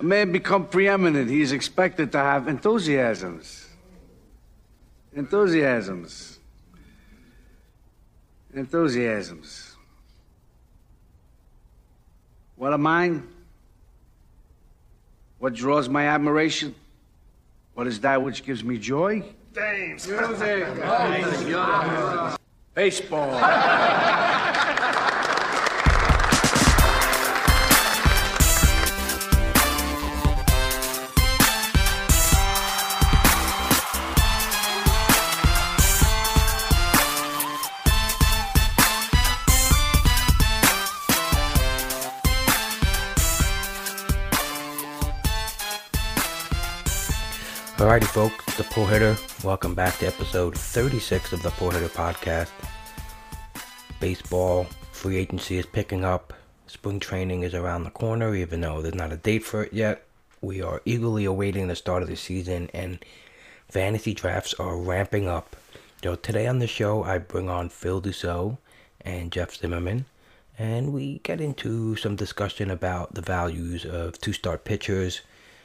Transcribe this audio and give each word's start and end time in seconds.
A 0.00 0.02
man 0.02 0.32
become 0.32 0.66
preeminent, 0.66 1.28
he 1.28 1.42
is 1.42 1.52
expected 1.52 2.10
to 2.12 2.18
have 2.18 2.48
enthusiasms. 2.48 3.68
Enthusiasms. 5.14 6.38
Enthusiasms. 8.54 9.76
What 12.56 12.72
are 12.72 12.78
mine? 12.78 13.28
What 15.38 15.52
draws 15.52 15.90
my 15.90 16.06
admiration? 16.06 16.74
What 17.74 17.86
is 17.86 18.00
that 18.00 18.22
which 18.22 18.42
gives 18.42 18.64
me 18.64 18.78
joy? 18.78 19.22
James. 19.54 20.08
Music. 20.08 20.66
Baseball. 22.74 24.16
Alrighty, 47.90 48.04
folks, 48.04 48.56
the 48.56 48.62
Pull 48.62 48.86
Hitter. 48.86 49.16
Welcome 49.42 49.74
back 49.74 49.98
to 49.98 50.06
episode 50.06 50.56
36 50.56 51.32
of 51.32 51.42
the 51.42 51.50
Pull 51.50 51.72
Hitter 51.72 51.88
podcast. 51.88 52.50
Baseball 53.98 54.68
free 54.92 55.16
agency 55.16 55.58
is 55.58 55.66
picking 55.66 56.04
up. 56.04 56.32
Spring 56.68 57.00
training 57.00 57.42
is 57.42 57.52
around 57.52 57.82
the 57.82 57.90
corner, 57.90 58.32
even 58.36 58.60
though 58.60 58.80
there's 58.80 58.94
not 58.94 59.10
a 59.10 59.16
date 59.16 59.42
for 59.42 59.64
it 59.64 59.72
yet. 59.72 60.06
We 60.40 60.62
are 60.62 60.80
eagerly 60.84 61.24
awaiting 61.24 61.66
the 61.66 61.74
start 61.74 62.04
of 62.04 62.08
the 62.08 62.14
season, 62.14 62.70
and 62.72 63.04
fantasy 63.68 64.14
drafts 64.14 64.54
are 64.54 64.76
ramping 64.76 65.26
up. 65.26 65.56
So 66.00 66.14
today 66.14 66.46
on 66.46 66.60
the 66.60 66.68
show, 66.68 67.02
I 67.02 67.18
bring 67.18 67.50
on 67.50 67.70
Phil 67.70 68.00
Dussault 68.00 68.58
and 69.00 69.32
Jeff 69.32 69.56
Zimmerman, 69.56 70.04
and 70.56 70.92
we 70.92 71.18
get 71.24 71.40
into 71.40 71.96
some 71.96 72.14
discussion 72.14 72.70
about 72.70 73.14
the 73.14 73.20
values 73.20 73.84
of 73.84 74.20
two-start 74.20 74.64
pitchers 74.64 75.22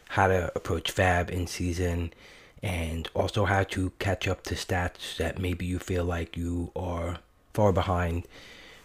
how 0.09 0.28
to 0.28 0.52
approach 0.56 0.94
FAAB 0.94 1.30
in 1.30 1.48
season 1.48 2.14
and 2.61 3.09
also 3.14 3.45
how 3.45 3.64
to 3.64 3.92
catch 4.00 4.28
up 4.28 4.44
to 4.44 4.56
stats 4.56 5.17
that 5.17 5.39
maybe 5.39 5.66
you 5.66 5.80
feel 5.80 6.03
like 6.03 6.38
you 6.38 6.72
are 6.75 7.20
far 7.53 7.72
behind 7.72 8.28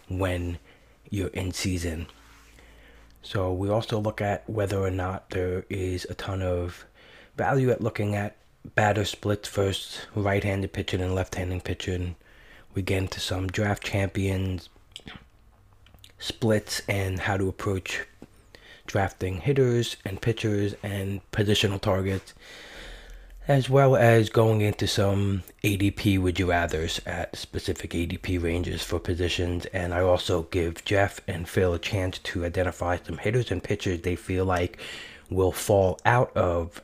when 0.07 0.59
you're 1.09 1.29
in 1.29 1.51
season. 1.51 2.07
So 3.23 3.53
we 3.53 3.69
also 3.69 3.99
look 3.99 4.21
at 4.21 4.49
whether 4.49 4.79
or 4.79 4.91
not 4.91 5.29
there 5.29 5.65
is 5.69 6.05
a 6.09 6.13
ton 6.13 6.41
of 6.41 6.85
value 7.37 7.69
at 7.69 7.81
looking 7.81 8.15
at 8.15 8.37
batter 8.75 9.05
splits 9.05 9.47
first, 9.47 10.07
right-handed 10.15 10.73
pitching 10.73 11.01
and 11.01 11.15
left-handed 11.15 11.63
pitching. 11.63 12.15
We 12.73 12.81
get 12.81 12.97
into 12.99 13.19
some 13.19 13.47
draft 13.47 13.83
champions 13.83 14.69
splits 16.19 16.81
and 16.87 17.19
how 17.19 17.35
to 17.35 17.49
approach 17.49 18.05
drafting 18.91 19.39
hitters 19.39 19.95
and 20.03 20.21
pitchers 20.21 20.75
and 20.83 21.21
positional 21.31 21.79
targets, 21.79 22.33
as 23.47 23.69
well 23.69 23.95
as 23.95 24.29
going 24.29 24.59
into 24.59 24.85
some 24.85 25.43
ADP 25.63 26.19
would 26.21 26.37
you 26.37 26.47
rathers 26.47 26.99
at 27.07 27.35
specific 27.37 27.91
ADP 27.91 28.43
ranges 28.43 28.83
for 28.83 28.99
positions. 28.99 29.65
And 29.67 29.93
I 29.93 30.01
also 30.01 30.43
give 30.43 30.83
Jeff 30.83 31.21
and 31.25 31.47
Phil 31.47 31.73
a 31.73 31.79
chance 31.79 32.19
to 32.19 32.45
identify 32.45 32.97
some 32.97 33.17
hitters 33.17 33.49
and 33.49 33.63
pitchers 33.63 34.01
they 34.01 34.17
feel 34.17 34.43
like 34.43 34.77
will 35.29 35.53
fall 35.53 35.97
out 36.05 36.35
of 36.35 36.81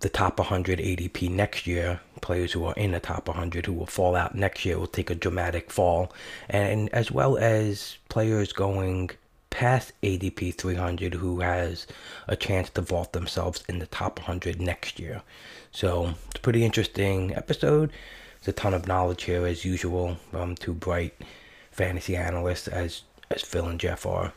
the 0.00 0.08
top 0.08 0.38
100 0.38 0.80
ADP 0.80 1.30
next 1.30 1.66
year. 1.66 2.00
Players 2.20 2.52
who 2.52 2.64
are 2.64 2.74
in 2.74 2.90
the 2.90 3.00
top 3.00 3.28
100 3.28 3.66
who 3.66 3.72
will 3.72 3.86
fall 3.86 4.16
out 4.16 4.34
next 4.34 4.64
year 4.64 4.78
will 4.78 4.88
take 4.88 5.10
a 5.10 5.14
dramatic 5.14 5.70
fall, 5.70 6.12
and 6.48 6.88
as 6.90 7.12
well 7.12 7.38
as 7.38 7.98
players 8.08 8.52
going 8.52 9.10
past 9.54 9.92
ADP 10.02 10.52
300 10.56 11.14
who 11.14 11.38
has 11.38 11.86
a 12.26 12.34
chance 12.34 12.68
to 12.70 12.80
vault 12.80 13.12
themselves 13.12 13.62
in 13.68 13.78
the 13.78 13.86
top 13.86 14.18
100 14.18 14.60
next 14.60 14.98
year. 14.98 15.22
So 15.70 16.14
it's 16.26 16.40
a 16.40 16.40
pretty 16.40 16.64
interesting 16.64 17.32
episode. 17.36 17.92
There's 18.40 18.48
a 18.48 18.52
ton 18.52 18.74
of 18.74 18.88
knowledge 18.88 19.22
here 19.22 19.46
as 19.46 19.64
usual 19.64 20.16
from 20.32 20.56
two 20.56 20.74
bright 20.74 21.14
fantasy 21.70 22.16
analysts 22.16 22.66
as 22.66 23.02
as 23.30 23.42
Phil 23.42 23.68
and 23.68 23.78
Jeff 23.78 24.04
are. 24.04 24.32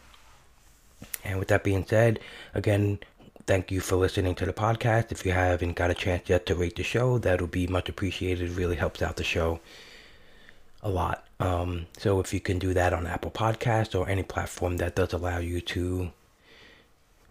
And 1.23 1.39
with 1.39 1.47
that 1.47 1.63
being 1.63 1.85
said, 1.85 2.19
again, 2.53 2.99
thank 3.47 3.72
you 3.72 3.79
for 3.81 3.95
listening 3.95 4.35
to 4.35 4.45
the 4.45 4.53
podcast. 4.53 5.11
If 5.11 5.25
you 5.25 5.31
haven't 5.31 5.75
got 5.75 5.89
a 5.89 5.95
chance 5.95 6.29
yet 6.29 6.45
to 6.45 6.55
rate 6.55 6.75
the 6.75 6.84
show, 6.84 7.17
that 7.17 7.41
would 7.41 7.51
be 7.51 7.66
much 7.66 7.89
appreciated. 7.89 8.51
It 8.51 8.55
really 8.55 8.75
helps 8.75 9.01
out 9.01 9.17
the 9.17 9.23
show 9.23 9.61
a 10.81 10.89
lot. 10.89 11.25
Um, 11.39 11.88
so 11.97 12.19
if 12.19 12.33
you 12.33 12.39
can 12.39 12.59
do 12.59 12.73
that 12.73 12.93
on 12.93 13.07
Apple 13.07 13.31
Podcast 13.31 13.97
or 13.97 14.09
any 14.09 14.23
platform 14.23 14.77
that 14.77 14.95
does 14.95 15.13
allow 15.13 15.38
you 15.38 15.61
to 15.61 16.11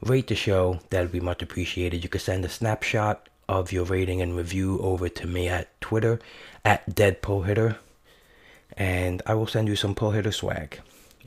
rate 0.02 0.28
the 0.28 0.34
show, 0.34 0.80
that 0.90 1.00
would 1.00 1.12
be 1.12 1.20
much 1.20 1.42
appreciated. 1.42 2.02
You 2.02 2.08
can 2.08 2.20
send 2.20 2.44
a 2.44 2.48
snapshot 2.48 3.28
of 3.48 3.72
your 3.72 3.84
rating 3.84 4.20
and 4.20 4.36
review 4.36 4.78
over 4.80 5.08
to 5.08 5.26
me 5.26 5.48
at 5.48 5.80
Twitter 5.80 6.20
at 6.64 6.94
Dead 6.94 7.22
Pull 7.22 7.42
Hitter, 7.42 7.78
and 8.76 9.22
I 9.26 9.34
will 9.34 9.46
send 9.46 9.68
you 9.68 9.76
some 9.76 9.94
Pull 9.94 10.10
Hitter 10.10 10.32
swag. 10.32 10.80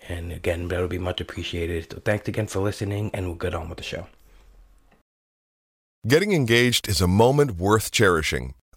And 0.08 0.31
again, 0.31 0.68
that 0.69 0.81
would 0.81 0.90
be 0.90 0.97
much 0.97 1.22
appreciated. 1.22 1.91
So 1.91 2.00
thanks 2.03 2.28
again 2.28 2.47
for 2.47 2.59
listening, 2.59 3.12
and 3.13 3.25
we'll 3.25 3.35
get 3.35 3.53
on 3.53 3.69
with 3.69 3.78
the 3.78 3.84
show. 3.84 4.08
Getting 6.08 6.31
engaged 6.31 6.88
is 6.88 7.02
a 7.02 7.08
moment 7.08 7.58
worth 7.58 7.91
cherishing. 7.91 8.53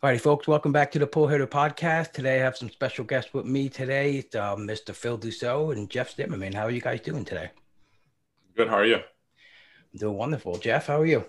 Alrighty, 0.00 0.20
folks, 0.20 0.46
welcome 0.46 0.70
back 0.70 0.92
to 0.92 1.00
the 1.00 1.08
Pull 1.08 1.26
Hitter 1.26 1.48
Podcast. 1.48 2.12
Today 2.12 2.36
I 2.36 2.44
have 2.44 2.56
some 2.56 2.70
special 2.70 3.04
guests 3.04 3.34
with 3.34 3.46
me 3.46 3.68
today. 3.68 4.18
It's 4.18 4.36
uh, 4.36 4.54
Mr. 4.54 4.94
Phil 4.94 5.18
Dussault 5.18 5.72
and 5.72 5.90
Jeff 5.90 6.14
Zimmerman. 6.14 6.52
How 6.52 6.66
are 6.66 6.70
you 6.70 6.80
guys 6.80 7.00
doing 7.00 7.24
today? 7.24 7.50
Good. 8.54 8.68
How 8.68 8.76
are 8.76 8.86
you? 8.86 8.94
I'm 8.94 9.98
doing 9.98 10.16
wonderful. 10.16 10.56
Jeff, 10.58 10.86
how 10.86 11.00
are 11.00 11.06
you? 11.06 11.24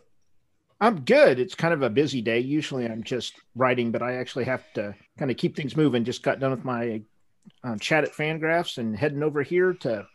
I'm 0.80 1.00
good. 1.00 1.40
It's 1.40 1.56
kind 1.56 1.74
of 1.74 1.82
a 1.82 1.90
busy 1.90 2.22
day. 2.22 2.42
Usually 2.42 2.86
I'm 2.86 3.02
just 3.02 3.34
writing, 3.56 3.92
but 3.92 4.04
I 4.04 4.18
actually 4.18 4.46
have 4.46 4.72
to 4.74 4.94
kind 5.18 5.32
of 5.32 5.38
keep 5.38 5.56
things 5.56 5.76
moving. 5.76 6.04
Just 6.04 6.22
got 6.22 6.40
done 6.40 6.52
with 6.52 6.64
my 6.64 7.02
uh, 7.64 7.76
chat 7.78 8.04
at 8.04 8.14
Fangraphs 8.14 8.78
and 8.78 8.96
heading 8.96 9.24
over 9.24 9.42
here 9.42 9.74
to 9.74 10.06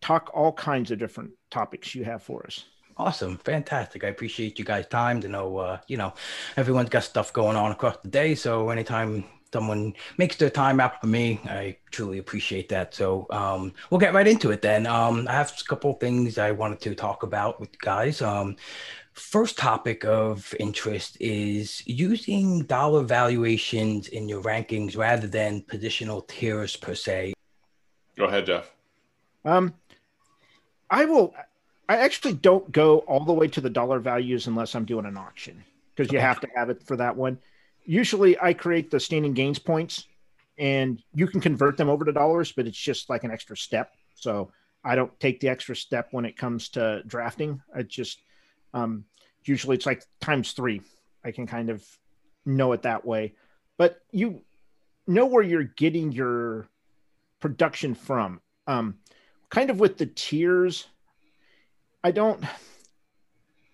talk 0.00 0.30
all 0.32 0.52
kinds 0.52 0.92
of 0.92 1.00
different 1.00 1.32
topics 1.50 1.96
you 1.96 2.04
have 2.04 2.22
for 2.22 2.46
us. 2.46 2.64
Awesome, 2.96 3.38
fantastic. 3.38 4.04
I 4.04 4.08
appreciate 4.08 4.58
you 4.58 4.64
guys' 4.64 4.86
time 4.86 5.20
to 5.22 5.28
know. 5.28 5.56
Uh, 5.56 5.78
you 5.88 5.96
know, 5.96 6.12
everyone's 6.56 6.90
got 6.90 7.04
stuff 7.04 7.32
going 7.32 7.56
on 7.56 7.72
across 7.72 7.96
the 8.02 8.08
day, 8.08 8.34
so 8.34 8.70
anytime 8.70 9.24
someone 9.52 9.94
makes 10.18 10.36
their 10.36 10.50
time 10.50 10.80
out 10.80 11.00
for 11.00 11.06
me, 11.06 11.40
I 11.44 11.76
truly 11.90 12.18
appreciate 12.18 12.68
that. 12.68 12.94
So 12.94 13.26
um, 13.30 13.72
we'll 13.90 14.00
get 14.00 14.14
right 14.14 14.26
into 14.26 14.50
it 14.50 14.62
then. 14.62 14.86
Um, 14.86 15.26
I 15.28 15.32
have 15.32 15.52
a 15.58 15.64
couple 15.64 15.92
things 15.94 16.38
I 16.38 16.50
wanted 16.52 16.80
to 16.82 16.94
talk 16.94 17.22
about 17.22 17.60
with 17.60 17.70
you 17.72 17.78
guys. 17.80 18.22
Um, 18.22 18.56
first 19.12 19.58
topic 19.58 20.04
of 20.04 20.54
interest 20.60 21.16
is 21.20 21.82
using 21.86 22.64
dollar 22.64 23.02
valuations 23.02 24.08
in 24.08 24.28
your 24.28 24.42
rankings 24.42 24.96
rather 24.96 25.26
than 25.26 25.62
positional 25.62 26.26
tiers 26.28 26.76
per 26.76 26.94
se. 26.94 27.34
Go 28.16 28.24
ahead, 28.24 28.46
Jeff. 28.46 28.70
Um, 29.44 29.74
I 30.90 31.04
will. 31.06 31.34
I 31.90 31.96
actually 31.96 32.34
don't 32.34 32.70
go 32.70 32.98
all 32.98 33.24
the 33.24 33.32
way 33.32 33.48
to 33.48 33.60
the 33.60 33.68
dollar 33.68 33.98
values 33.98 34.46
unless 34.46 34.76
I'm 34.76 34.84
doing 34.84 35.06
an 35.06 35.16
auction 35.16 35.64
because 35.92 36.12
you 36.12 36.20
have 36.20 36.38
to 36.38 36.48
have 36.54 36.70
it 36.70 36.84
for 36.84 36.96
that 36.96 37.16
one. 37.16 37.36
Usually 37.84 38.40
I 38.40 38.52
create 38.52 38.92
the 38.92 39.00
standing 39.00 39.34
gains 39.34 39.58
points 39.58 40.06
and 40.56 41.02
you 41.14 41.26
can 41.26 41.40
convert 41.40 41.76
them 41.76 41.88
over 41.88 42.04
to 42.04 42.12
dollars, 42.12 42.52
but 42.52 42.68
it's 42.68 42.78
just 42.78 43.10
like 43.10 43.24
an 43.24 43.32
extra 43.32 43.56
step. 43.56 43.90
So 44.14 44.52
I 44.84 44.94
don't 44.94 45.18
take 45.18 45.40
the 45.40 45.48
extra 45.48 45.74
step 45.74 46.06
when 46.12 46.24
it 46.24 46.36
comes 46.36 46.68
to 46.70 47.02
drafting. 47.08 47.60
I 47.74 47.82
just 47.82 48.22
um, 48.72 49.04
usually 49.42 49.74
it's 49.74 49.86
like 49.86 50.04
times 50.20 50.52
three. 50.52 50.82
I 51.24 51.32
can 51.32 51.48
kind 51.48 51.70
of 51.70 51.84
know 52.46 52.70
it 52.70 52.82
that 52.82 53.04
way, 53.04 53.34
but 53.78 54.00
you 54.12 54.42
know 55.08 55.26
where 55.26 55.42
you're 55.42 55.64
getting 55.64 56.12
your 56.12 56.68
production 57.40 57.96
from. 57.96 58.40
Um, 58.68 58.98
kind 59.48 59.70
of 59.70 59.80
with 59.80 59.98
the 59.98 60.06
tiers 60.06 60.86
I 62.02 62.10
don't 62.10 62.44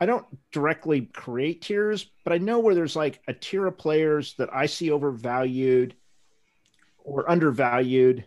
I 0.00 0.06
don't 0.06 0.26
directly 0.52 1.02
create 1.02 1.62
tiers, 1.62 2.11
but 2.25 2.32
I 2.32 2.38
know 2.38 2.58
where 2.58 2.75
there's 2.75 2.96
like 2.96 3.20
a 3.28 3.32
tier 3.32 3.67
of 3.67 3.78
players 3.78 4.34
that 4.34 4.50
I 4.52 4.67
see 4.67 4.90
overvalued 4.90 5.94
or 6.99 7.31
undervalued, 7.31 8.26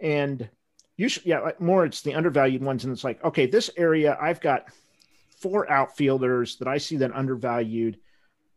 and 0.00 0.48
usually, 0.96 1.28
yeah, 1.28 1.40
like 1.40 1.60
more 1.60 1.84
it's 1.84 2.00
the 2.00 2.14
undervalued 2.14 2.62
ones, 2.62 2.84
and 2.84 2.92
it's 2.92 3.04
like, 3.04 3.22
okay, 3.24 3.46
this 3.46 3.68
area 3.76 4.16
I've 4.20 4.40
got 4.40 4.66
four 5.40 5.70
outfielders 5.70 6.56
that 6.56 6.68
I 6.68 6.78
see 6.78 6.96
that 6.98 7.14
undervalued. 7.14 7.98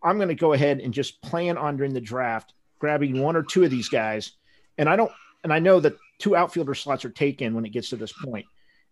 I'm 0.02 0.16
going 0.16 0.30
to 0.30 0.36
go 0.36 0.54
ahead 0.54 0.80
and 0.80 0.94
just 0.94 1.22
plan 1.22 1.58
on 1.58 1.76
during 1.76 1.94
the 1.94 2.00
draft 2.00 2.54
grabbing 2.78 3.20
one 3.20 3.36
or 3.36 3.44
two 3.44 3.66
of 3.66 3.72
these 3.72 3.90
guys, 3.90 4.32
and 4.78 4.88
I 4.88 4.96
don't, 4.96 5.12
and 5.44 5.52
I 5.52 5.60
know 5.60 5.82
that 5.82 5.98
two 6.20 6.38
outfielder 6.38 6.74
slots 6.74 7.04
are 7.04 7.10
taken 7.10 7.54
when 7.54 7.66
it 7.66 7.74
gets 7.74 7.90
to 7.90 7.98
this 7.98 8.14
point 8.14 8.46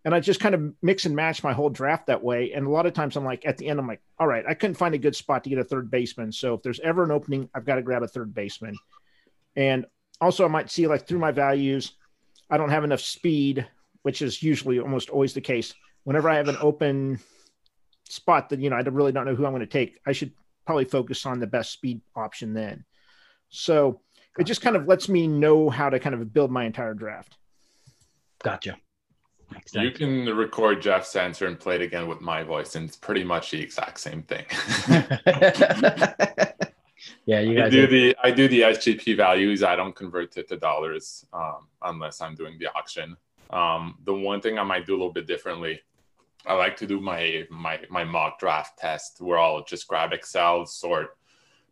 and 0.05 0.15
I 0.15 0.19
just 0.19 0.39
kind 0.39 0.55
of 0.55 0.73
mix 0.81 1.05
and 1.05 1.15
match 1.15 1.43
my 1.43 1.53
whole 1.53 1.69
draft 1.69 2.07
that 2.07 2.23
way. 2.23 2.53
And 2.53 2.65
a 2.65 2.69
lot 2.69 2.85
of 2.85 2.93
times 2.93 3.15
I'm 3.15 3.25
like, 3.25 3.45
at 3.45 3.57
the 3.57 3.67
end, 3.67 3.79
I'm 3.79 3.87
like, 3.87 4.01
all 4.19 4.27
right, 4.27 4.45
I 4.47 4.53
couldn't 4.53 4.75
find 4.75 4.95
a 4.95 4.99
good 4.99 5.15
spot 5.15 5.43
to 5.43 5.49
get 5.49 5.59
a 5.59 5.63
third 5.63 5.91
baseman. 5.91 6.31
So 6.31 6.53
if 6.53 6.61
there's 6.61 6.79
ever 6.79 7.03
an 7.03 7.11
opening, 7.11 7.49
I've 7.53 7.65
got 7.65 7.75
to 7.75 7.81
grab 7.81 8.03
a 8.03 8.07
third 8.07 8.33
baseman. 8.33 8.75
And 9.55 9.85
also, 10.21 10.45
I 10.45 10.47
might 10.47 10.69
see 10.69 10.87
like 10.87 11.07
through 11.07 11.19
my 11.19 11.31
values, 11.31 11.93
I 12.49 12.57
don't 12.57 12.69
have 12.69 12.83
enough 12.83 13.01
speed, 13.01 13.67
which 14.03 14.21
is 14.21 14.41
usually 14.41 14.79
almost 14.79 15.09
always 15.09 15.33
the 15.33 15.41
case. 15.41 15.73
Whenever 16.03 16.29
I 16.29 16.35
have 16.35 16.47
an 16.47 16.57
open 16.61 17.19
spot 18.05 18.49
that, 18.49 18.59
you 18.59 18.69
know, 18.69 18.77
I 18.77 18.81
really 18.81 19.11
don't 19.11 19.25
know 19.25 19.35
who 19.35 19.45
I'm 19.45 19.51
going 19.51 19.59
to 19.59 19.67
take, 19.67 19.99
I 20.05 20.13
should 20.13 20.31
probably 20.65 20.85
focus 20.85 21.25
on 21.25 21.39
the 21.39 21.47
best 21.47 21.73
speed 21.73 22.01
option 22.15 22.53
then. 22.53 22.85
So 23.49 24.01
it 24.39 24.45
just 24.45 24.61
kind 24.61 24.75
of 24.75 24.87
lets 24.87 25.09
me 25.09 25.27
know 25.27 25.69
how 25.69 25.89
to 25.89 25.99
kind 25.99 26.15
of 26.15 26.33
build 26.33 26.51
my 26.51 26.65
entire 26.65 26.93
draft. 26.93 27.37
Gotcha. 28.43 28.77
You 29.73 29.91
can 29.91 30.25
record 30.25 30.81
Jeff's 30.81 31.15
answer 31.15 31.45
and 31.45 31.59
play 31.59 31.75
it 31.75 31.81
again 31.81 32.07
with 32.07 32.21
my 32.21 32.43
voice, 32.43 32.75
and 32.75 32.87
it's 32.87 32.97
pretty 32.97 33.23
much 33.23 33.51
the 33.51 33.61
exact 33.61 33.99
same 33.99 34.23
thing. 34.23 34.45
yeah, 37.25 37.39
you 37.39 37.55
guys 37.55 37.67
I 37.67 37.69
do 37.69 37.83
are... 37.83 37.87
the 37.87 38.15
I 38.23 38.31
do 38.31 38.47
the 38.47 38.61
SGP 38.61 39.15
values. 39.15 39.63
I 39.63 39.75
don't 39.75 39.95
convert 39.95 40.35
it 40.37 40.47
to 40.49 40.57
dollars 40.57 41.25
um, 41.33 41.67
unless 41.81 42.21
I'm 42.21 42.35
doing 42.35 42.57
the 42.59 42.67
auction. 42.67 43.15
Um, 43.49 43.97
the 44.03 44.13
one 44.13 44.41
thing 44.41 44.59
I 44.59 44.63
might 44.63 44.85
do 44.85 44.93
a 44.93 44.97
little 44.97 45.13
bit 45.13 45.27
differently, 45.27 45.81
I 46.45 46.53
like 46.53 46.75
to 46.77 46.87
do 46.87 46.99
my 46.99 47.45
my 47.49 47.79
my 47.89 48.03
mock 48.03 48.39
draft 48.39 48.77
test 48.79 49.21
where 49.21 49.39
I'll 49.39 49.63
just 49.63 49.87
grab 49.87 50.11
Excel, 50.11 50.65
sort 50.65 51.17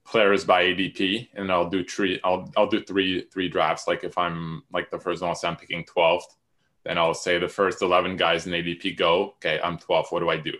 players 0.06 0.46
by 0.46 0.64
ADP, 0.66 1.30
and 1.34 1.52
I'll 1.52 1.70
do 1.70 1.84
three. 1.84 2.20
I'll 2.24 2.52
I'll 2.56 2.70
do 2.70 2.82
three 2.82 3.26
three 3.34 3.50
drafts. 3.50 3.88
Like 3.88 4.04
if 4.04 4.18
I'm 4.18 4.64
like 4.72 4.92
the 4.92 5.00
first 5.00 5.22
one, 5.22 5.30
I'll 5.30 5.36
say 5.36 5.48
I'm 5.48 5.58
picking 5.58 5.84
12th 5.84 6.36
then 6.86 6.98
I'll 6.98 7.14
say 7.14 7.40
the 7.40 7.48
first 7.48 7.82
11 7.82 8.16
guys 8.16 8.46
in 8.46 8.54
ADP 8.54 8.96
go. 8.96 9.32
Okay, 9.38 9.60
I'm 9.62 9.78
12. 9.78 10.08
What 10.12 10.20
do 10.20 10.30
I 10.30 10.38
do? 10.38 10.54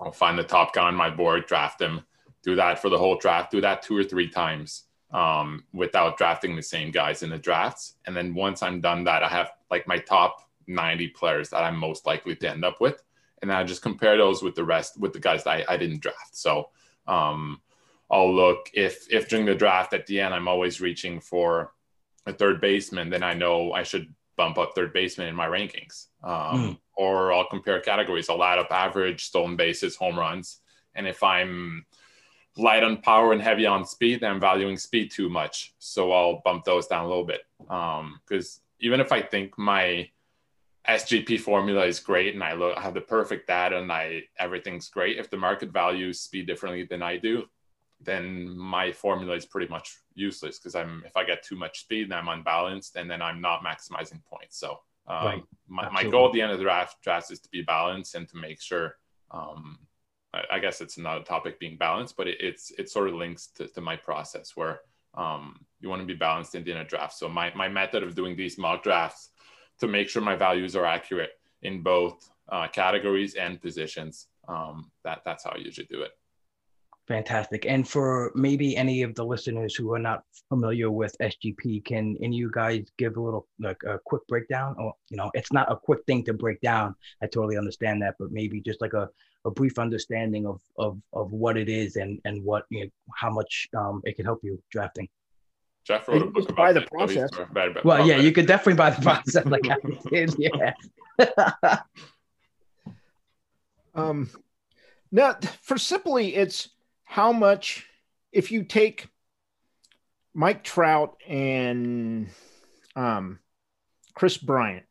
I'll 0.00 0.12
find 0.12 0.38
the 0.38 0.44
top 0.44 0.74
guy 0.74 0.88
on 0.88 0.94
my 0.94 1.08
board, 1.08 1.46
draft 1.46 1.80
him, 1.80 2.02
do 2.42 2.56
that 2.56 2.80
for 2.80 2.90
the 2.90 2.98
whole 2.98 3.16
draft, 3.16 3.52
do 3.52 3.60
that 3.60 3.82
two 3.82 3.96
or 3.96 4.04
three 4.04 4.28
times 4.28 4.84
um, 5.12 5.64
without 5.72 6.18
drafting 6.18 6.54
the 6.54 6.62
same 6.62 6.90
guys 6.90 7.22
in 7.22 7.30
the 7.30 7.38
drafts. 7.38 7.94
And 8.06 8.14
then 8.14 8.34
once 8.34 8.62
I'm 8.62 8.80
done 8.80 9.04
that, 9.04 9.22
I 9.22 9.28
have 9.28 9.52
like 9.70 9.86
my 9.86 9.98
top 9.98 10.36
90 10.66 11.08
players 11.08 11.48
that 11.50 11.62
I'm 11.62 11.76
most 11.76 12.06
likely 12.06 12.36
to 12.36 12.50
end 12.50 12.64
up 12.64 12.80
with. 12.80 13.02
And 13.40 13.50
then 13.50 13.56
I 13.56 13.64
just 13.64 13.82
compare 13.82 14.16
those 14.16 14.42
with 14.42 14.54
the 14.54 14.64
rest, 14.64 14.98
with 14.98 15.12
the 15.12 15.20
guys 15.20 15.44
that 15.44 15.50
I, 15.68 15.74
I 15.74 15.76
didn't 15.76 16.02
draft. 16.02 16.36
So 16.36 16.70
um, 17.06 17.60
I'll 18.10 18.34
look 18.34 18.68
if, 18.74 19.06
if 19.10 19.28
during 19.28 19.46
the 19.46 19.54
draft 19.54 19.92
at 19.94 20.06
the 20.06 20.20
end, 20.20 20.34
I'm 20.34 20.48
always 20.48 20.80
reaching 20.80 21.20
for 21.20 21.72
a 22.26 22.32
third 22.32 22.60
baseman, 22.60 23.08
then 23.08 23.22
I 23.22 23.34
know 23.34 23.72
I 23.72 23.84
should 23.84 24.12
bump 24.36 24.58
up 24.58 24.74
third 24.74 24.92
baseman 24.92 25.28
in 25.28 25.34
my 25.34 25.46
rankings. 25.46 26.06
Um, 26.22 26.32
mm. 26.32 26.78
Or 26.96 27.32
I'll 27.32 27.48
compare 27.48 27.80
categories. 27.80 28.28
I'll 28.28 28.42
add 28.42 28.58
up 28.58 28.70
average, 28.70 29.24
stolen 29.24 29.56
bases, 29.56 29.96
home 29.96 30.18
runs. 30.18 30.60
And 30.94 31.06
if 31.06 31.22
I'm 31.22 31.84
light 32.56 32.82
on 32.82 32.98
power 32.98 33.32
and 33.32 33.42
heavy 33.42 33.66
on 33.66 33.84
speed, 33.84 34.20
then 34.20 34.30
I'm 34.30 34.40
valuing 34.40 34.78
speed 34.78 35.10
too 35.10 35.28
much. 35.28 35.74
So 35.78 36.12
I'll 36.12 36.40
bump 36.44 36.64
those 36.64 36.86
down 36.86 37.04
a 37.04 37.08
little 37.08 37.24
bit. 37.24 37.42
Because 37.58 38.56
um, 38.56 38.62
even 38.80 39.00
if 39.00 39.12
I 39.12 39.22
think 39.22 39.58
my 39.58 40.08
SGP 40.88 41.40
formula 41.40 41.84
is 41.84 41.98
great 41.98 42.34
and 42.34 42.44
I 42.44 42.52
look 42.52 42.76
I 42.76 42.80
have 42.80 42.94
the 42.94 43.00
perfect 43.00 43.48
data 43.48 43.78
and 43.78 43.90
I 43.90 44.22
everything's 44.38 44.88
great, 44.88 45.18
if 45.18 45.30
the 45.30 45.36
market 45.36 45.70
values 45.70 46.20
speed 46.20 46.46
differently 46.46 46.84
than 46.84 47.02
I 47.02 47.16
do, 47.16 47.44
then 48.00 48.56
my 48.56 48.92
formula 48.92 49.34
is 49.34 49.46
pretty 49.46 49.68
much 49.68 49.98
useless 50.16 50.58
because 50.58 50.74
I'm 50.74 51.02
if 51.06 51.16
I 51.16 51.24
get 51.24 51.42
too 51.42 51.56
much 51.56 51.80
speed, 51.80 52.10
then 52.10 52.18
I'm 52.18 52.28
unbalanced, 52.28 52.96
and 52.96 53.10
then 53.10 53.22
I'm 53.22 53.40
not 53.40 53.62
maximizing 53.62 54.24
points. 54.24 54.58
So 54.58 54.80
um, 55.06 55.26
right. 55.26 55.42
my, 55.68 55.90
my 55.90 56.04
goal 56.04 56.26
at 56.26 56.32
the 56.32 56.42
end 56.42 56.52
of 56.52 56.58
the 56.58 56.64
draft 56.64 57.02
draft 57.02 57.30
is 57.30 57.40
to 57.40 57.48
be 57.50 57.62
balanced 57.62 58.14
and 58.14 58.28
to 58.28 58.36
make 58.36 58.60
sure. 58.60 58.96
Um, 59.30 59.78
I, 60.32 60.56
I, 60.56 60.58
guess 60.60 60.80
it's 60.80 60.98
not 60.98 61.20
a 61.20 61.24
topic 61.24 61.58
being 61.58 61.76
balanced, 61.76 62.16
but 62.16 62.28
it, 62.28 62.36
it's 62.40 62.70
it 62.78 62.88
sort 62.88 63.08
of 63.08 63.14
links 63.14 63.48
to, 63.56 63.66
to 63.68 63.80
my 63.80 63.96
process 63.96 64.52
where 64.54 64.80
um, 65.14 65.64
you 65.80 65.88
want 65.88 66.00
to 66.00 66.06
be 66.06 66.14
balanced 66.14 66.54
in 66.54 66.62
the 66.62 66.72
end 66.72 66.80
of 66.80 66.88
draft. 66.88 67.14
So 67.14 67.28
my 67.28 67.52
my 67.54 67.68
method 67.68 68.02
of 68.02 68.14
doing 68.14 68.36
these 68.36 68.58
mock 68.58 68.82
drafts 68.82 69.30
to 69.80 69.88
make 69.88 70.08
sure 70.08 70.22
my 70.22 70.36
values 70.36 70.76
are 70.76 70.86
accurate 70.86 71.32
in 71.62 71.82
both 71.82 72.30
uh, 72.48 72.68
categories 72.68 73.34
and 73.34 73.60
positions. 73.60 74.28
Um, 74.48 74.90
that 75.04 75.22
that's 75.24 75.44
how 75.44 75.50
I 75.50 75.58
usually 75.58 75.88
do 75.90 76.02
it. 76.02 76.12
Fantastic. 77.08 77.66
And 77.66 77.88
for 77.88 78.32
maybe 78.34 78.76
any 78.76 79.02
of 79.02 79.14
the 79.14 79.24
listeners 79.24 79.76
who 79.76 79.94
are 79.94 79.98
not 79.98 80.24
familiar 80.48 80.90
with 80.90 81.14
SGP, 81.22 81.84
can 81.84 82.16
any 82.20 82.36
you 82.36 82.50
guys 82.52 82.90
give 82.98 83.16
a 83.16 83.20
little 83.20 83.46
like 83.60 83.80
a 83.86 84.00
quick 84.04 84.26
breakdown? 84.26 84.74
Or 84.76 84.92
you 85.08 85.16
know, 85.16 85.30
it's 85.34 85.52
not 85.52 85.70
a 85.70 85.76
quick 85.76 86.00
thing 86.06 86.24
to 86.24 86.34
break 86.34 86.60
down. 86.60 86.96
I 87.22 87.26
totally 87.26 87.56
understand 87.56 88.02
that, 88.02 88.16
but 88.18 88.32
maybe 88.32 88.60
just 88.60 88.80
like 88.80 88.92
a, 88.92 89.08
a 89.44 89.52
brief 89.52 89.78
understanding 89.78 90.46
of 90.46 90.60
of 90.78 91.00
of 91.12 91.30
what 91.30 91.56
it 91.56 91.68
is 91.68 91.94
and 91.94 92.20
and 92.24 92.42
what 92.42 92.64
you 92.70 92.84
know, 92.84 92.90
how 93.14 93.30
much 93.30 93.68
um, 93.76 94.00
it 94.04 94.16
can 94.16 94.24
help 94.24 94.40
you 94.42 94.60
drafting. 94.72 95.08
Jeff 95.86 96.08
wrote 96.08 96.22
a 96.22 96.26
book 96.26 96.42
about 96.42 96.56
buy 96.56 96.72
the 96.72 96.82
process. 96.82 97.30
well, 97.84 98.04
yeah, 98.04 98.16
you 98.16 98.32
could 98.32 98.46
definitely 98.46 98.74
buy 98.74 98.90
the 98.90 99.00
process 99.00 99.46
like 99.46 99.68
I 99.70 99.76
did. 100.10 100.34
Yeah. 100.36 100.72
um, 103.94 104.28
now 105.12 105.36
for 105.62 105.78
simply, 105.78 106.34
it's 106.34 106.70
how 107.06 107.32
much 107.32 107.86
if 108.32 108.52
you 108.52 108.62
take 108.62 109.08
Mike 110.34 110.62
Trout 110.62 111.16
and 111.26 112.28
um, 112.94 113.38
Kris 114.14 114.36
Bryant, 114.36 114.84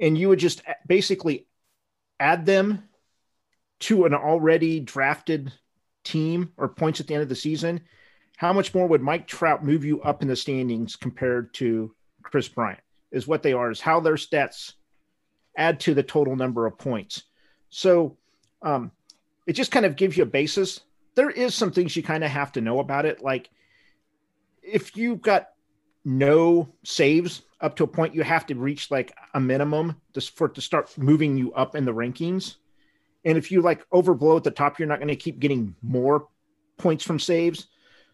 and 0.00 0.16
you 0.16 0.30
would 0.30 0.38
just 0.38 0.62
basically 0.86 1.46
add 2.18 2.46
them 2.46 2.88
to 3.80 4.06
an 4.06 4.14
already 4.14 4.80
drafted 4.80 5.52
team 6.04 6.52
or 6.56 6.68
points 6.68 7.00
at 7.00 7.06
the 7.06 7.14
end 7.14 7.22
of 7.22 7.28
the 7.28 7.34
season, 7.34 7.82
how 8.36 8.52
much 8.52 8.72
more 8.72 8.86
would 8.86 9.02
Mike 9.02 9.26
Trout 9.26 9.64
move 9.64 9.84
you 9.84 10.00
up 10.02 10.22
in 10.22 10.28
the 10.28 10.36
standings 10.36 10.96
compared 10.96 11.52
to 11.54 11.94
Kris 12.22 12.48
Bryant? 12.48 12.80
Is 13.10 13.26
what 13.26 13.42
they 13.42 13.52
are, 13.52 13.70
is 13.70 13.80
how 13.80 14.00
their 14.00 14.14
stats 14.14 14.72
add 15.56 15.80
to 15.80 15.92
the 15.92 16.02
total 16.02 16.34
number 16.34 16.64
of 16.64 16.78
points. 16.78 17.24
So 17.68 18.16
um, 18.62 18.90
it 19.46 19.52
just 19.52 19.70
kind 19.70 19.84
of 19.84 19.96
gives 19.96 20.16
you 20.16 20.22
a 20.22 20.26
basis 20.26 20.80
there 21.14 21.30
is 21.30 21.54
some 21.54 21.72
things 21.72 21.96
you 21.96 22.02
kind 22.02 22.24
of 22.24 22.30
have 22.30 22.52
to 22.52 22.60
know 22.60 22.80
about 22.80 23.06
it. 23.06 23.22
Like 23.22 23.50
if 24.62 24.96
you've 24.96 25.20
got 25.20 25.48
no 26.04 26.72
saves 26.84 27.42
up 27.60 27.76
to 27.76 27.84
a 27.84 27.88
point, 27.88 28.14
you 28.14 28.22
have 28.22 28.46
to 28.46 28.54
reach 28.54 28.90
like 28.90 29.12
a 29.34 29.40
minimum 29.40 30.00
just 30.14 30.36
for 30.36 30.46
it 30.46 30.54
to 30.54 30.60
start 30.60 30.96
moving 30.98 31.36
you 31.36 31.52
up 31.52 31.74
in 31.74 31.84
the 31.84 31.94
rankings. 31.94 32.56
And 33.24 33.38
if 33.38 33.52
you 33.52 33.60
like 33.62 33.88
overblow 33.90 34.36
at 34.36 34.44
the 34.44 34.50
top, 34.50 34.78
you're 34.78 34.88
not 34.88 34.98
going 34.98 35.08
to 35.08 35.16
keep 35.16 35.38
getting 35.38 35.74
more 35.82 36.26
points 36.76 37.04
from 37.04 37.18
saves. 37.18 37.68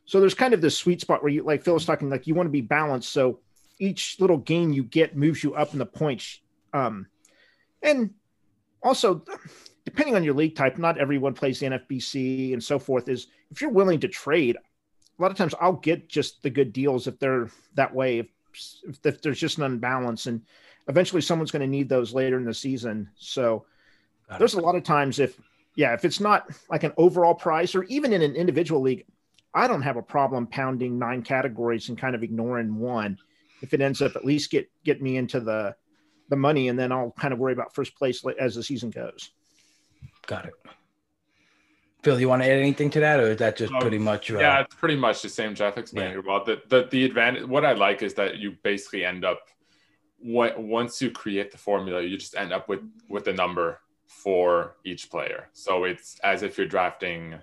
So 0.04 0.20
there's 0.20 0.34
kind 0.34 0.54
of 0.54 0.60
this 0.60 0.76
sweet 0.76 1.00
spot 1.00 1.22
where 1.22 1.32
you 1.32 1.42
like 1.42 1.62
Phil 1.62 1.74
was 1.74 1.86
talking, 1.86 2.10
like 2.10 2.26
you 2.26 2.34
want 2.34 2.46
to 2.46 2.52
be 2.52 2.60
balanced. 2.60 3.10
So 3.10 3.40
each 3.78 4.16
little 4.20 4.38
gain 4.38 4.72
you 4.72 4.82
get 4.82 5.16
moves 5.16 5.42
you 5.42 5.54
up 5.54 5.72
in 5.72 5.78
the 5.78 5.86
points. 5.86 6.40
Um, 6.72 7.06
and 7.82 8.14
also 8.82 9.24
depending 9.88 10.14
on 10.14 10.22
your 10.22 10.34
league 10.34 10.54
type, 10.54 10.76
not 10.76 10.98
everyone 10.98 11.32
plays 11.32 11.60
the 11.60 11.66
NFBC 11.66 12.52
and 12.52 12.62
so 12.62 12.78
forth. 12.78 13.08
Is 13.08 13.28
if 13.50 13.62
you're 13.62 13.70
willing 13.70 13.98
to 14.00 14.08
trade, 14.08 14.56
a 14.56 15.22
lot 15.22 15.30
of 15.30 15.36
times 15.38 15.54
I'll 15.58 15.72
get 15.72 16.10
just 16.10 16.42
the 16.42 16.50
good 16.50 16.74
deals 16.74 17.06
if 17.06 17.18
they're 17.18 17.48
that 17.74 17.94
way. 17.94 18.18
If, 18.18 18.26
if, 18.86 19.06
if 19.06 19.22
there's 19.22 19.40
just 19.40 19.56
an 19.56 19.64
unbalance, 19.64 20.26
and 20.26 20.42
eventually 20.88 21.22
someone's 21.22 21.50
going 21.50 21.62
to 21.62 21.66
need 21.66 21.88
those 21.88 22.12
later 22.12 22.36
in 22.36 22.44
the 22.44 22.52
season. 22.52 23.08
So 23.16 23.64
there's 24.38 24.54
a 24.54 24.60
lot 24.60 24.74
of 24.74 24.82
times 24.82 25.20
if 25.20 25.40
yeah, 25.74 25.94
if 25.94 26.04
it's 26.04 26.20
not 26.20 26.50
like 26.68 26.82
an 26.82 26.92
overall 26.98 27.34
price 27.34 27.74
or 27.74 27.84
even 27.84 28.12
in 28.12 28.20
an 28.20 28.34
individual 28.34 28.82
league, 28.82 29.06
I 29.54 29.66
don't 29.68 29.80
have 29.80 29.96
a 29.96 30.02
problem 30.02 30.46
pounding 30.48 30.98
nine 30.98 31.22
categories 31.22 31.88
and 31.88 31.96
kind 31.96 32.14
of 32.14 32.22
ignoring 32.22 32.76
one 32.76 33.16
if 33.62 33.72
it 33.72 33.80
ends 33.80 34.02
up 34.02 34.16
at 34.16 34.24
least 34.26 34.50
get 34.50 34.70
get 34.84 35.00
me 35.00 35.16
into 35.16 35.40
the 35.40 35.74
the 36.28 36.36
money, 36.36 36.68
and 36.68 36.78
then 36.78 36.92
I'll 36.92 37.14
kind 37.18 37.32
of 37.32 37.38
worry 37.38 37.54
about 37.54 37.74
first 37.74 37.96
place 37.96 38.22
as 38.38 38.54
the 38.54 38.62
season 38.62 38.90
goes. 38.90 39.30
Got 40.28 40.44
it. 40.44 40.54
Phil, 42.02 42.20
you 42.20 42.28
want 42.28 42.42
to 42.42 42.48
add 42.48 42.58
anything 42.58 42.90
to 42.90 43.00
that, 43.00 43.18
or 43.18 43.30
is 43.30 43.38
that 43.38 43.56
just 43.56 43.72
um, 43.72 43.80
pretty 43.80 43.98
much? 43.98 44.30
Uh... 44.30 44.38
Yeah, 44.38 44.60
it's 44.60 44.74
pretty 44.74 44.94
much 44.94 45.22
the 45.22 45.28
same. 45.28 45.54
Jeff 45.54 45.76
explained 45.78 46.14
yeah. 46.14 46.20
well. 46.24 46.44
The, 46.44 46.62
the 46.68 46.86
the 46.90 47.04
advantage, 47.04 47.44
what 47.44 47.64
I 47.64 47.72
like 47.72 48.02
is 48.02 48.14
that 48.14 48.36
you 48.36 48.56
basically 48.62 49.04
end 49.04 49.24
up, 49.24 49.40
what 50.20 50.60
once 50.60 51.02
you 51.02 51.10
create 51.10 51.50
the 51.50 51.58
formula, 51.58 52.02
you 52.02 52.16
just 52.16 52.36
end 52.36 52.52
up 52.52 52.68
with 52.68 52.80
with 53.08 53.26
a 53.26 53.32
number 53.32 53.80
for 54.06 54.76
each 54.84 55.10
player. 55.10 55.48
So 55.54 55.84
it's 55.84 56.20
as 56.20 56.42
if 56.42 56.56
you're 56.58 56.68
drafting 56.68 57.34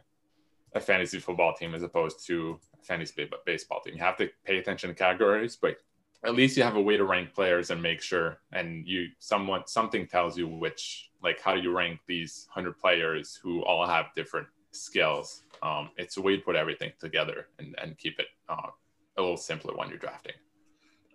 a 0.73 0.79
fantasy 0.79 1.19
football 1.19 1.53
team 1.53 1.73
as 1.73 1.83
opposed 1.83 2.25
to 2.27 2.59
a 2.79 2.85
fantasy 2.85 3.27
baseball 3.45 3.81
team. 3.81 3.95
You 3.95 4.03
have 4.03 4.17
to 4.17 4.29
pay 4.45 4.57
attention 4.57 4.89
to 4.89 4.95
categories, 4.95 5.57
but 5.59 5.77
at 6.25 6.35
least 6.35 6.57
you 6.57 6.63
have 6.63 6.75
a 6.75 6.81
way 6.81 6.97
to 6.97 7.03
rank 7.03 7.33
players 7.33 7.69
and 7.69 7.81
make 7.81 8.01
sure 8.01 8.39
and 8.51 8.87
you 8.87 9.07
someone 9.19 9.63
something 9.65 10.07
tells 10.07 10.37
you 10.37 10.47
which 10.47 11.09
like 11.23 11.39
how 11.41 11.55
do 11.55 11.61
you 11.61 11.75
rank 11.75 11.99
these 12.07 12.47
100 12.53 12.77
players 12.77 13.39
who 13.41 13.63
all 13.63 13.87
have 13.87 14.07
different 14.15 14.47
skills? 14.71 15.43
Um, 15.63 15.89
it's 15.97 16.17
a 16.17 16.21
way 16.21 16.35
to 16.35 16.41
put 16.41 16.55
everything 16.55 16.91
together 16.99 17.47
and, 17.59 17.75
and 17.81 17.97
keep 17.97 18.19
it 18.19 18.27
uh, 18.49 18.69
a 19.17 19.21
little 19.21 19.37
simpler 19.37 19.73
when 19.75 19.89
you're 19.89 19.97
drafting. 19.97 20.33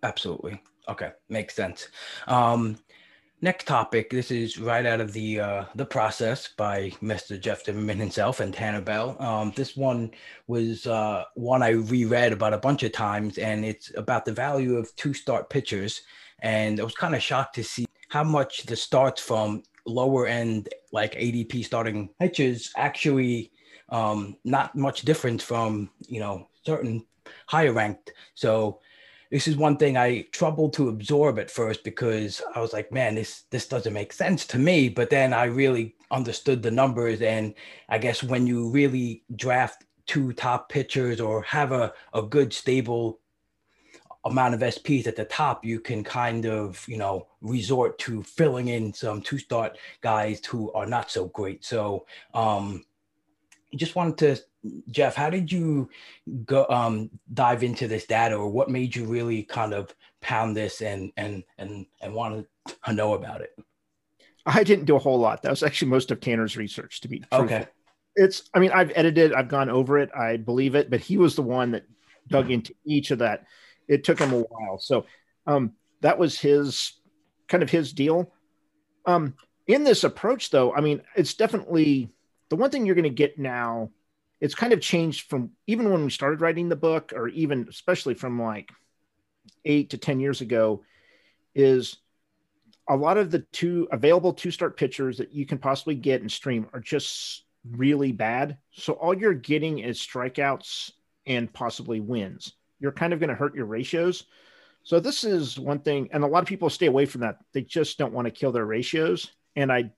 Absolutely. 0.02 0.60
Okay 0.88 1.10
makes 1.28 1.54
sense. 1.54 1.88
Um, 2.26 2.78
Next 3.42 3.66
topic. 3.66 4.10
This 4.10 4.30
is 4.30 4.58
right 4.58 4.84
out 4.84 5.00
of 5.00 5.14
the 5.14 5.40
uh, 5.40 5.64
the 5.74 5.86
process 5.86 6.48
by 6.48 6.90
Mr. 7.02 7.40
Jeff 7.40 7.64
Zimmerman 7.64 7.98
himself 7.98 8.38
and 8.40 8.52
Tanner 8.52 8.82
Bell. 8.82 9.16
Um, 9.18 9.50
this 9.56 9.74
one 9.74 10.10
was 10.46 10.86
uh, 10.86 11.24
one 11.36 11.62
I 11.62 11.70
reread 11.70 12.34
about 12.34 12.52
a 12.52 12.58
bunch 12.58 12.82
of 12.82 12.92
times, 12.92 13.38
and 13.38 13.64
it's 13.64 13.96
about 13.96 14.26
the 14.26 14.32
value 14.32 14.76
of 14.76 14.94
two 14.96 15.14
start 15.14 15.48
pitchers. 15.48 16.02
And 16.40 16.80
I 16.80 16.84
was 16.84 16.94
kind 16.94 17.14
of 17.14 17.22
shocked 17.22 17.54
to 17.54 17.64
see 17.64 17.86
how 18.10 18.24
much 18.24 18.64
the 18.64 18.76
starts 18.76 19.22
from 19.22 19.62
lower 19.86 20.26
end, 20.26 20.68
like 20.92 21.14
ADP 21.14 21.64
starting 21.64 22.10
pitchers, 22.20 22.70
actually 22.76 23.52
um, 23.88 24.36
not 24.44 24.76
much 24.76 25.00
different 25.00 25.40
from 25.40 25.88
you 26.08 26.20
know 26.20 26.46
certain 26.66 27.06
higher 27.46 27.72
ranked. 27.72 28.12
So 28.34 28.80
this 29.30 29.46
is 29.46 29.56
one 29.56 29.76
thing 29.76 29.96
I 29.96 30.22
troubled 30.32 30.72
to 30.74 30.88
absorb 30.88 31.38
at 31.38 31.50
first 31.50 31.84
because 31.84 32.42
I 32.54 32.60
was 32.60 32.72
like, 32.72 32.90
man, 32.90 33.14
this 33.14 33.44
this 33.50 33.68
doesn't 33.68 33.92
make 33.92 34.12
sense 34.12 34.46
to 34.48 34.58
me. 34.58 34.88
But 34.88 35.10
then 35.10 35.32
I 35.32 35.44
really 35.44 35.94
understood 36.10 36.62
the 36.62 36.70
numbers, 36.70 37.22
and 37.22 37.54
I 37.88 37.98
guess 37.98 38.22
when 38.22 38.46
you 38.46 38.70
really 38.70 39.22
draft 39.36 39.84
two 40.06 40.32
top 40.32 40.68
pitchers 40.68 41.20
or 41.20 41.42
have 41.42 41.70
a, 41.70 41.92
a 42.12 42.22
good 42.22 42.52
stable 42.52 43.20
amount 44.24 44.54
of 44.54 44.60
SPs 44.60 45.06
at 45.06 45.14
the 45.14 45.24
top, 45.24 45.64
you 45.64 45.78
can 45.78 46.02
kind 46.02 46.44
of, 46.46 46.84
you 46.88 46.96
know, 46.96 47.28
resort 47.40 47.98
to 48.00 48.22
filling 48.24 48.68
in 48.68 48.92
some 48.92 49.22
two 49.22 49.38
start 49.38 49.78
guys 50.00 50.44
who 50.44 50.72
are 50.72 50.86
not 50.86 51.10
so 51.10 51.26
great. 51.28 51.64
So 51.64 52.06
um 52.34 52.84
just 53.76 53.94
wanted 53.94 54.18
to 54.18 54.42
Jeff, 54.90 55.14
how 55.14 55.30
did 55.30 55.50
you 55.50 55.88
go 56.44 56.66
um, 56.68 57.10
dive 57.32 57.62
into 57.62 57.88
this 57.88 58.04
data, 58.04 58.36
or 58.36 58.48
what 58.48 58.68
made 58.68 58.94
you 58.94 59.04
really 59.04 59.42
kind 59.42 59.72
of 59.72 59.94
pound 60.20 60.56
this 60.56 60.82
and 60.82 61.12
and 61.16 61.44
and 61.58 61.86
and 62.00 62.14
want 62.14 62.46
to 62.84 62.92
know 62.92 63.14
about 63.14 63.40
it? 63.40 63.56
I 64.44 64.62
didn't 64.64 64.84
do 64.84 64.96
a 64.96 64.98
whole 64.98 65.18
lot. 65.18 65.42
That 65.42 65.50
was 65.50 65.62
actually 65.62 65.90
most 65.90 66.10
of 66.10 66.20
Tanner's 66.20 66.56
research. 66.56 67.00
To 67.00 67.08
be 67.08 67.20
truthful. 67.20 67.40
okay, 67.44 67.66
it's. 68.16 68.50
I 68.52 68.58
mean, 68.58 68.70
I've 68.72 68.92
edited, 68.94 69.32
I've 69.32 69.48
gone 69.48 69.70
over 69.70 69.98
it, 69.98 70.10
I 70.14 70.36
believe 70.36 70.74
it, 70.74 70.90
but 70.90 71.00
he 71.00 71.16
was 71.16 71.36
the 71.36 71.42
one 71.42 71.70
that 71.72 71.84
dug 72.28 72.50
into 72.50 72.74
each 72.84 73.10
of 73.10 73.20
that. 73.20 73.44
It 73.88 74.04
took 74.04 74.18
him 74.18 74.32
a 74.32 74.40
while, 74.40 74.78
so 74.78 75.06
um, 75.46 75.72
that 76.02 76.18
was 76.18 76.38
his 76.38 76.92
kind 77.48 77.62
of 77.62 77.70
his 77.70 77.92
deal. 77.92 78.32
Um, 79.06 79.34
in 79.66 79.84
this 79.84 80.04
approach, 80.04 80.50
though, 80.50 80.74
I 80.74 80.80
mean, 80.80 81.02
it's 81.16 81.34
definitely 81.34 82.10
the 82.50 82.56
one 82.56 82.70
thing 82.70 82.84
you're 82.84 82.94
going 82.94 83.04
to 83.04 83.10
get 83.10 83.38
now 83.38 83.90
it's 84.40 84.54
kind 84.54 84.72
of 84.72 84.80
changed 84.80 85.28
from 85.28 85.50
even 85.66 85.90
when 85.90 86.04
we 86.04 86.10
started 86.10 86.40
writing 86.40 86.68
the 86.68 86.76
book 86.76 87.12
or 87.14 87.28
even 87.28 87.66
especially 87.68 88.14
from 88.14 88.40
like 88.40 88.70
eight 89.64 89.90
to 89.90 89.98
10 89.98 90.20
years 90.20 90.40
ago 90.40 90.82
is 91.54 91.98
a 92.88 92.96
lot 92.96 93.18
of 93.18 93.30
the 93.30 93.40
two 93.52 93.86
available 93.92 94.32
two 94.32 94.50
start 94.50 94.76
pitchers 94.76 95.18
that 95.18 95.32
you 95.32 95.46
can 95.46 95.58
possibly 95.58 95.94
get 95.94 96.22
and 96.22 96.32
stream 96.32 96.66
are 96.72 96.80
just 96.80 97.44
really 97.70 98.12
bad. 98.12 98.58
So 98.72 98.94
all 98.94 99.14
you're 99.14 99.34
getting 99.34 99.78
is 99.80 99.98
strikeouts 99.98 100.92
and 101.26 101.52
possibly 101.52 102.00
wins. 102.00 102.54
You're 102.80 102.92
kind 102.92 103.12
of 103.12 103.20
going 103.20 103.28
to 103.28 103.36
hurt 103.36 103.54
your 103.54 103.66
ratios. 103.66 104.24
So 104.82 104.98
this 104.98 105.24
is 105.24 105.58
one 105.58 105.80
thing, 105.80 106.08
and 106.12 106.24
a 106.24 106.26
lot 106.26 106.42
of 106.42 106.48
people 106.48 106.70
stay 106.70 106.86
away 106.86 107.04
from 107.04 107.20
that. 107.20 107.38
They 107.52 107.60
just 107.62 107.98
don't 107.98 108.14
want 108.14 108.24
to 108.26 108.30
kill 108.30 108.50
their 108.50 108.64
ratios. 108.64 109.30
And 109.54 109.70
I 109.70 109.92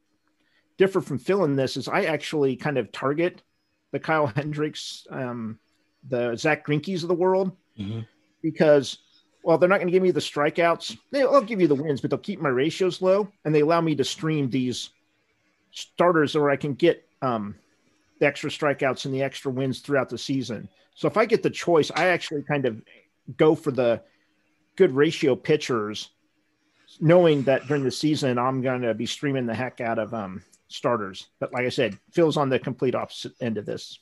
differ 0.76 1.00
from 1.00 1.18
Phil 1.18 1.44
in 1.44 1.54
this 1.54 1.76
is 1.76 1.86
I 1.86 2.02
actually 2.02 2.56
kind 2.56 2.78
of 2.78 2.90
target 2.90 3.42
the 3.92 4.00
Kyle 4.00 4.26
Hendricks, 4.36 5.06
um, 5.10 5.58
the 6.08 6.36
Zack 6.36 6.66
Greinke's 6.66 7.04
of 7.04 7.08
the 7.08 7.14
world, 7.14 7.52
mm-hmm. 7.78 8.00
because 8.42 8.98
well, 9.44 9.58
they're 9.58 9.68
not 9.68 9.78
going 9.78 9.88
to 9.88 9.92
give 9.92 10.02
me 10.02 10.12
the 10.12 10.20
strikeouts. 10.20 10.96
They'll 11.10 11.40
give 11.40 11.60
you 11.60 11.66
the 11.66 11.74
wins, 11.74 12.00
but 12.00 12.10
they'll 12.10 12.18
keep 12.18 12.40
my 12.40 12.48
ratios 12.48 13.02
low, 13.02 13.28
and 13.44 13.54
they 13.54 13.60
allow 13.60 13.80
me 13.80 13.94
to 13.96 14.04
stream 14.04 14.50
these 14.50 14.90
starters 15.72 16.34
where 16.34 16.50
I 16.50 16.56
can 16.56 16.74
get 16.74 17.04
um, 17.22 17.56
the 18.20 18.26
extra 18.26 18.50
strikeouts 18.50 19.04
and 19.04 19.14
the 19.14 19.22
extra 19.22 19.50
wins 19.50 19.80
throughout 19.80 20.08
the 20.08 20.18
season. 20.18 20.68
So 20.94 21.08
if 21.08 21.16
I 21.16 21.24
get 21.24 21.42
the 21.42 21.50
choice, 21.50 21.90
I 21.94 22.06
actually 22.06 22.42
kind 22.42 22.66
of 22.66 22.82
go 23.36 23.54
for 23.54 23.72
the 23.72 24.02
good 24.76 24.92
ratio 24.92 25.34
pitchers, 25.34 26.10
knowing 27.00 27.42
that 27.44 27.66
during 27.66 27.84
the 27.84 27.90
season 27.90 28.38
I'm 28.38 28.62
going 28.62 28.82
to 28.82 28.94
be 28.94 29.06
streaming 29.06 29.46
the 29.46 29.54
heck 29.54 29.80
out 29.80 29.98
of 29.98 30.14
um, 30.14 30.42
starters. 30.72 31.28
But 31.40 31.52
like 31.52 31.66
I 31.66 31.70
said, 31.70 31.98
Phil's 32.12 32.36
on 32.36 32.48
the 32.48 32.58
complete 32.58 32.94
opposite 32.94 33.32
end 33.40 33.58
of 33.58 33.66
this. 33.66 33.98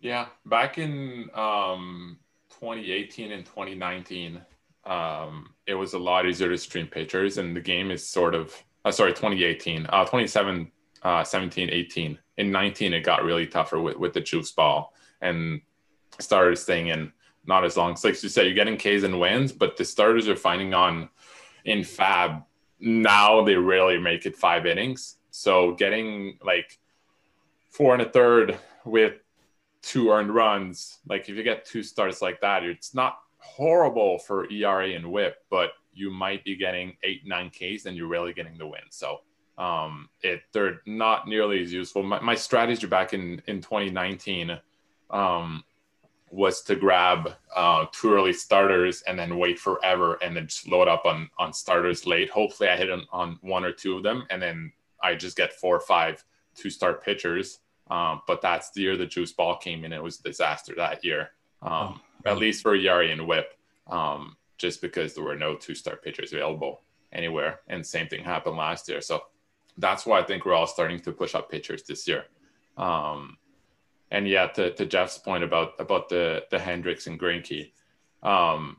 Yeah, 0.00 0.26
back 0.46 0.78
in 0.78 1.28
um, 1.34 2.18
2018 2.50 3.32
and 3.32 3.44
2019, 3.44 4.40
um, 4.84 5.54
it 5.66 5.74
was 5.74 5.94
a 5.94 5.98
lot 5.98 6.26
easier 6.26 6.48
to 6.48 6.56
stream 6.56 6.86
pitchers, 6.86 7.38
and 7.38 7.54
the 7.54 7.60
game 7.60 7.90
is 7.90 8.06
sort 8.06 8.34
of 8.34 8.54
uh, 8.84 8.92
sorry 8.92 9.12
2018, 9.12 9.86
uh, 9.88 10.04
27, 10.04 10.70
uh, 11.02 11.24
17, 11.24 11.68
18. 11.70 12.18
In 12.38 12.52
19, 12.52 12.92
it 12.94 13.00
got 13.00 13.24
really 13.24 13.46
tougher 13.46 13.80
with 13.80 13.96
with 13.96 14.12
the 14.12 14.20
juice 14.20 14.52
ball 14.52 14.94
and 15.20 15.60
started 16.20 16.56
staying 16.56 16.88
in 16.88 17.12
not 17.46 17.64
as 17.64 17.76
long. 17.76 17.96
So 17.96 18.08
like 18.08 18.22
you 18.22 18.28
said, 18.28 18.46
you're 18.46 18.54
getting 18.54 18.76
Ks 18.76 19.04
and 19.04 19.18
wins, 19.18 19.52
but 19.52 19.76
the 19.76 19.84
starters 19.84 20.28
are 20.28 20.36
finding 20.36 20.74
on 20.74 21.08
in 21.64 21.80
FAAB 21.80 22.44
now 22.80 23.42
they 23.44 23.56
rarely 23.56 23.98
make 23.98 24.26
it 24.26 24.36
five 24.36 24.66
innings. 24.66 25.16
So 25.30 25.72
getting 25.74 26.38
like 26.42 26.78
four 27.70 27.92
and 27.92 28.02
a 28.02 28.08
third 28.08 28.58
with 28.84 29.14
two 29.82 30.10
earned 30.10 30.34
runs, 30.34 30.98
like 31.06 31.28
if 31.28 31.36
you 31.36 31.42
get 31.42 31.64
two 31.64 31.82
starts 31.82 32.22
like 32.22 32.40
that, 32.40 32.64
it's 32.64 32.94
not 32.94 33.18
horrible 33.38 34.18
for 34.18 34.50
ERA 34.50 34.90
and 34.90 35.10
WHIP, 35.10 35.36
but 35.50 35.70
you 35.92 36.10
might 36.10 36.44
be 36.44 36.56
getting 36.56 36.96
eight 37.02 37.26
nine 37.26 37.50
Ks 37.50 37.86
and 37.86 37.96
you're 37.96 38.08
really 38.08 38.32
getting 38.32 38.56
the 38.58 38.66
win. 38.66 38.82
So 38.90 39.20
um, 39.58 40.08
it 40.22 40.42
they're 40.52 40.80
not 40.86 41.26
nearly 41.26 41.62
as 41.62 41.72
useful. 41.72 42.02
My, 42.02 42.20
my 42.20 42.34
strategy 42.34 42.86
back 42.86 43.12
in 43.12 43.42
in 43.46 43.60
2019 43.60 44.58
um, 45.10 45.64
was 46.30 46.62
to 46.62 46.76
grab 46.76 47.34
uh, 47.54 47.86
two 47.92 48.12
early 48.12 48.32
starters 48.32 49.02
and 49.06 49.18
then 49.18 49.38
wait 49.38 49.58
forever 49.58 50.18
and 50.22 50.36
then 50.36 50.46
just 50.46 50.68
load 50.68 50.88
up 50.88 51.06
on 51.06 51.28
on 51.38 51.52
starters 51.52 52.06
late. 52.06 52.30
Hopefully, 52.30 52.68
I 52.68 52.76
hit 52.76 52.90
on, 52.90 53.06
on 53.12 53.38
one 53.42 53.64
or 53.64 53.72
two 53.72 53.96
of 53.96 54.02
them 54.02 54.26
and 54.30 54.40
then 54.40 54.72
I 55.02 55.14
just 55.14 55.36
get 55.36 55.52
four 55.52 55.76
or 55.76 55.80
five 55.80 56.24
two 56.54 56.70
star 56.70 56.94
pitchers. 56.94 57.60
Um, 57.90 58.20
but 58.26 58.42
that's 58.42 58.70
the 58.70 58.82
year 58.82 58.96
the 58.96 59.06
juice 59.06 59.32
ball 59.32 59.56
came 59.56 59.84
in. 59.84 59.92
It 59.92 60.02
was 60.02 60.20
a 60.20 60.22
disaster 60.22 60.74
that 60.76 61.04
year, 61.04 61.30
um, 61.62 62.00
oh, 62.26 62.30
at 62.30 62.38
least 62.38 62.62
for 62.62 62.76
Yari 62.76 63.10
and 63.12 63.26
Whip, 63.26 63.54
um, 63.86 64.36
just 64.58 64.82
because 64.82 65.14
there 65.14 65.24
were 65.24 65.36
no 65.36 65.54
two 65.54 65.74
star 65.74 65.96
pitchers 65.96 66.32
available 66.32 66.82
anywhere. 67.12 67.60
And 67.68 67.86
same 67.86 68.08
thing 68.08 68.24
happened 68.24 68.56
last 68.56 68.88
year. 68.88 69.00
So 69.00 69.22
that's 69.78 70.04
why 70.04 70.20
I 70.20 70.22
think 70.24 70.44
we're 70.44 70.54
all 70.54 70.66
starting 70.66 71.00
to 71.00 71.12
push 71.12 71.34
up 71.34 71.50
pitchers 71.50 71.84
this 71.84 72.06
year. 72.06 72.26
Um, 72.76 73.38
and 74.10 74.26
yeah, 74.26 74.46
to, 74.48 74.72
to, 74.74 74.86
Jeff's 74.86 75.18
point 75.18 75.44
about 75.44 75.72
about 75.78 76.08
the 76.08 76.44
the 76.50 76.58
Hendricks 76.58 77.06
and 77.06 77.20
Greinke, 77.20 77.72
um, 78.22 78.78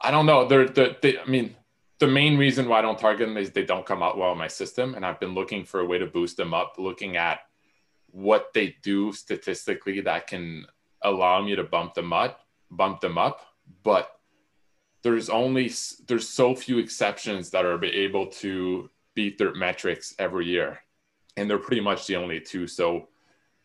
I 0.00 0.10
don't 0.10 0.26
know. 0.26 0.46
They're, 0.46 0.68
they're 0.68 0.96
they, 1.00 1.18
I 1.18 1.26
mean, 1.26 1.54
the 1.98 2.06
main 2.06 2.36
reason 2.36 2.68
why 2.68 2.80
I 2.80 2.82
don't 2.82 2.98
target 2.98 3.28
them 3.28 3.36
is 3.36 3.50
they 3.50 3.64
don't 3.64 3.86
come 3.86 4.02
out 4.02 4.18
well 4.18 4.32
in 4.32 4.38
my 4.38 4.48
system. 4.48 4.94
And 4.94 5.06
I've 5.06 5.20
been 5.20 5.34
looking 5.34 5.64
for 5.64 5.80
a 5.80 5.86
way 5.86 5.98
to 5.98 6.06
boost 6.06 6.36
them 6.36 6.52
up, 6.52 6.74
looking 6.78 7.16
at 7.16 7.40
what 8.10 8.52
they 8.52 8.76
do 8.82 9.12
statistically 9.12 10.00
that 10.02 10.26
can 10.26 10.66
allow 11.02 11.42
me 11.42 11.56
to 11.56 11.64
bump 11.64 11.94
them 11.94 12.12
up, 12.12 12.40
bump 12.70 13.00
them 13.00 13.16
up. 13.16 13.40
But 13.82 14.10
there's 15.02 15.30
only 15.30 15.72
there's 16.06 16.28
so 16.28 16.54
few 16.54 16.78
exceptions 16.78 17.50
that 17.50 17.64
are 17.64 17.82
able 17.84 18.26
to 18.26 18.90
beat 19.14 19.38
their 19.38 19.54
metrics 19.54 20.14
every 20.18 20.46
year. 20.46 20.80
And 21.36 21.48
they're 21.48 21.58
pretty 21.58 21.82
much 21.82 22.06
the 22.06 22.16
only 22.16 22.40
two. 22.40 22.66
So 22.66 23.08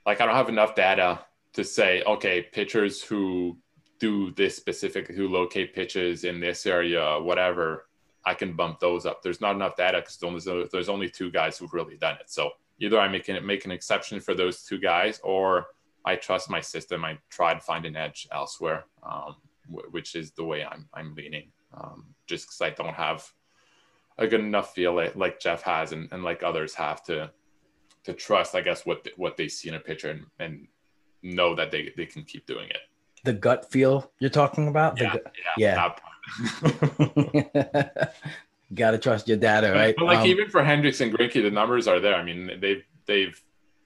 like 0.10 0.22
I 0.22 0.26
don't 0.26 0.34
have 0.34 0.50
enough 0.50 0.74
data 0.74 1.20
to 1.54 1.64
say, 1.64 2.02
okay, 2.02 2.42
pitchers 2.42 3.04
who 3.04 3.56
do 4.00 4.32
this 4.32 4.56
specifically, 4.56 5.16
who 5.16 5.28
locate 5.28 5.76
pitches 5.76 6.24
in 6.24 6.40
this 6.40 6.66
area, 6.66 7.20
whatever, 7.20 7.86
I 8.26 8.34
can 8.34 8.56
bump 8.56 8.80
those 8.80 9.06
up. 9.06 9.22
There's 9.22 9.40
not 9.40 9.54
enough 9.54 9.76
data 9.76 10.02
because 10.02 10.46
there's 10.72 10.90
only 10.90 11.10
two 11.12 11.30
guys 11.30 11.60
who've 11.60 11.72
really 11.72 11.96
done 11.96 12.16
it. 12.16 12.28
So 12.32 12.50
either 12.80 13.00
I 13.00 13.08
make 13.08 13.30
an, 13.30 13.46
make 13.46 13.66
an 13.66 13.72
exception 13.72 14.20
for 14.20 14.34
those 14.34 14.64
two 14.64 14.80
guys, 14.80 15.20
or 15.24 15.68
I 16.04 16.16
trust 16.16 16.50
my 16.50 16.60
system. 16.60 17.06
I 17.06 17.20
try 17.30 17.54
to 17.54 17.60
find 17.60 17.86
an 17.86 17.96
edge 17.96 18.28
elsewhere, 18.32 18.86
um, 19.04 19.36
w- 19.70 19.92
which 19.92 20.16
is 20.16 20.32
the 20.32 20.44
way 20.44 20.66
I'm 20.66 20.88
I'm 20.92 21.14
leaning. 21.14 21.52
Um, 21.72 22.16
just 22.26 22.48
because 22.48 22.62
I 22.62 22.72
don't 22.72 22.96
have 22.96 23.32
a 24.18 24.26
good 24.26 24.42
enough 24.42 24.74
feel 24.74 24.96
like, 24.96 25.16
like 25.16 25.40
Jeff 25.40 25.62
has 25.62 25.92
and, 25.92 26.12
and 26.12 26.24
like 26.24 26.42
others 26.42 26.74
have 26.74 27.04
to 27.04 27.30
to 28.10 28.16
trust, 28.16 28.56
I 28.56 28.62
guess, 28.62 28.86
what 28.86 29.08
what 29.16 29.38
they 29.38 29.48
see 29.48 29.70
in 29.70 29.76
a 29.76 29.80
pitcher 29.80 30.10
and, 30.10 30.26
and 30.40 30.68
know 31.22 31.56
that 31.56 31.72
they, 31.72 31.94
they 31.96 32.06
can 32.06 32.24
keep 32.24 32.46
doing 32.46 32.70
it. 32.70 32.82
The 33.24 33.34
gut 33.34 33.70
feel 33.72 34.12
you're 34.20 34.30
talking 34.30 34.68
about? 34.68 35.00
Yeah, 35.00 35.14
The 35.14 35.22
yeah. 35.58 35.94
yeah. 37.96 38.06
Gotta 38.74 38.98
trust 38.98 39.28
your 39.28 39.38
data, 39.38 39.72
right? 39.72 39.96
But 39.98 40.06
like 40.06 40.20
Um, 40.20 40.28
even 40.28 40.50
for 40.50 40.64
Hendricks 40.64 41.02
and 41.02 41.12
Greinke, 41.12 41.42
the 41.42 41.50
numbers 41.50 41.88
are 41.88 42.00
there. 42.00 42.16
I 42.16 42.24
mean, 42.24 42.60
they've 42.60 42.84
they've 43.06 43.42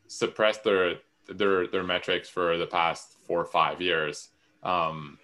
suppressed 0.08 0.63
their 0.63 0.96
their 1.27 1.68
their 1.68 1.84
metrics 1.84 2.27
for 2.27 2.58
the 2.58 2.68
past 2.68 3.15
four 3.25 3.39
or 3.39 3.46
five 3.46 3.82
years. 3.82 4.30
Um, 4.62 5.20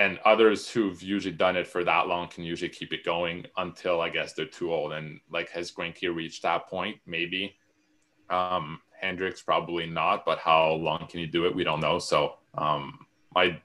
and 0.00 0.18
others 0.24 0.66
who've 0.66 1.02
usually 1.02 1.34
done 1.34 1.58
it 1.58 1.66
for 1.66 1.84
that 1.84 2.08
long 2.08 2.26
can 2.26 2.42
usually 2.42 2.70
keep 2.70 2.94
it 2.94 3.04
going 3.04 3.44
until 3.58 4.00
I 4.00 4.08
guess 4.08 4.32
they're 4.32 4.46
too 4.46 4.72
old. 4.72 4.94
And 4.94 5.20
like 5.30 5.50
has 5.50 5.70
Greinke 5.70 6.14
reached 6.14 6.42
that 6.42 6.68
point? 6.68 6.96
Maybe. 7.04 7.54
Um, 8.30 8.80
Hendricks 8.98 9.42
probably 9.42 9.84
not, 9.84 10.24
but 10.24 10.38
how 10.38 10.72
long 10.72 11.06
can 11.06 11.20
you 11.20 11.26
do 11.26 11.44
it? 11.44 11.54
We 11.54 11.64
don't 11.64 11.80
know. 11.80 11.98
So 11.98 12.36
um, 12.56 13.00
I 13.36 13.60